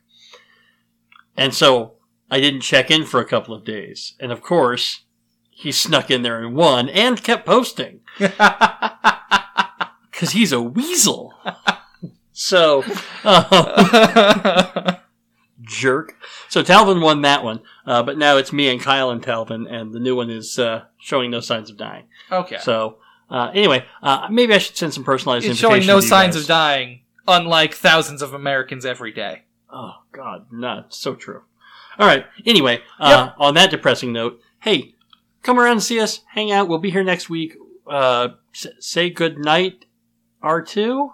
And 1.36 1.54
so 1.54 1.94
I 2.30 2.40
didn't 2.40 2.62
check 2.62 2.90
in 2.90 3.04
for 3.04 3.20
a 3.20 3.26
couple 3.26 3.54
of 3.54 3.64
days, 3.64 4.14
and 4.18 4.32
of 4.32 4.42
course, 4.42 5.04
he 5.50 5.70
snuck 5.70 6.10
in 6.10 6.22
there 6.22 6.42
and 6.42 6.56
won, 6.56 6.88
and 6.88 7.22
kept 7.22 7.46
posting 7.46 8.00
because 8.18 10.32
he's 10.32 10.50
a 10.50 10.60
weasel. 10.60 11.32
so, 12.32 12.82
uh, 13.24 14.96
jerk. 15.62 16.16
So 16.48 16.62
Talvin 16.62 17.02
won 17.02 17.22
that 17.22 17.44
one, 17.44 17.60
uh, 17.86 18.02
but 18.02 18.18
now 18.18 18.36
it's 18.36 18.52
me 18.52 18.68
and 18.68 18.80
Kyle 18.80 19.10
and 19.10 19.22
Talvin, 19.22 19.70
and 19.72 19.92
the 19.92 20.00
new 20.00 20.16
one 20.16 20.30
is 20.30 20.58
uh, 20.58 20.84
showing 20.98 21.30
no 21.30 21.40
signs 21.40 21.70
of 21.70 21.76
dying. 21.76 22.04
okay. 22.30 22.58
So 22.60 22.98
uh, 23.30 23.50
anyway, 23.54 23.84
uh, 24.02 24.28
maybe 24.30 24.54
I 24.54 24.58
should 24.58 24.76
send 24.76 24.92
some 24.92 25.04
personalized. 25.04 25.46
it's 25.46 25.58
showing 25.58 25.86
no 25.86 26.00
to 26.00 26.06
signs 26.06 26.34
guys. 26.34 26.42
of 26.42 26.48
dying, 26.48 27.02
unlike 27.26 27.74
thousands 27.74 28.22
of 28.22 28.34
Americans 28.34 28.84
every 28.84 29.12
day. 29.12 29.42
Oh 29.72 30.02
God, 30.12 30.46
no, 30.50 30.84
so 30.88 31.14
true. 31.14 31.42
All 31.98 32.06
right. 32.06 32.26
Anyway, 32.46 32.82
uh, 32.98 33.30
on 33.38 33.54
that 33.54 33.70
depressing 33.70 34.12
note, 34.12 34.40
hey, 34.60 34.94
come 35.42 35.58
around 35.58 35.72
and 35.72 35.82
see 35.82 36.00
us, 36.00 36.20
hang 36.30 36.50
out. 36.50 36.68
We'll 36.68 36.78
be 36.78 36.90
here 36.90 37.04
next 37.04 37.28
week. 37.30 37.56
Uh, 37.86 38.30
say 38.52 39.10
good 39.10 39.38
night, 39.38 39.86
R 40.42 40.62
two. 40.62 41.12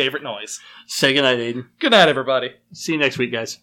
Favorite 0.00 0.22
noise. 0.22 0.60
Say 0.86 1.12
good 1.12 1.20
night, 1.20 1.36
Aiden. 1.36 1.66
Good 1.78 1.90
night, 1.90 2.08
everybody. 2.08 2.54
See 2.72 2.92
you 2.92 2.98
next 2.98 3.18
week, 3.18 3.30
guys. 3.30 3.58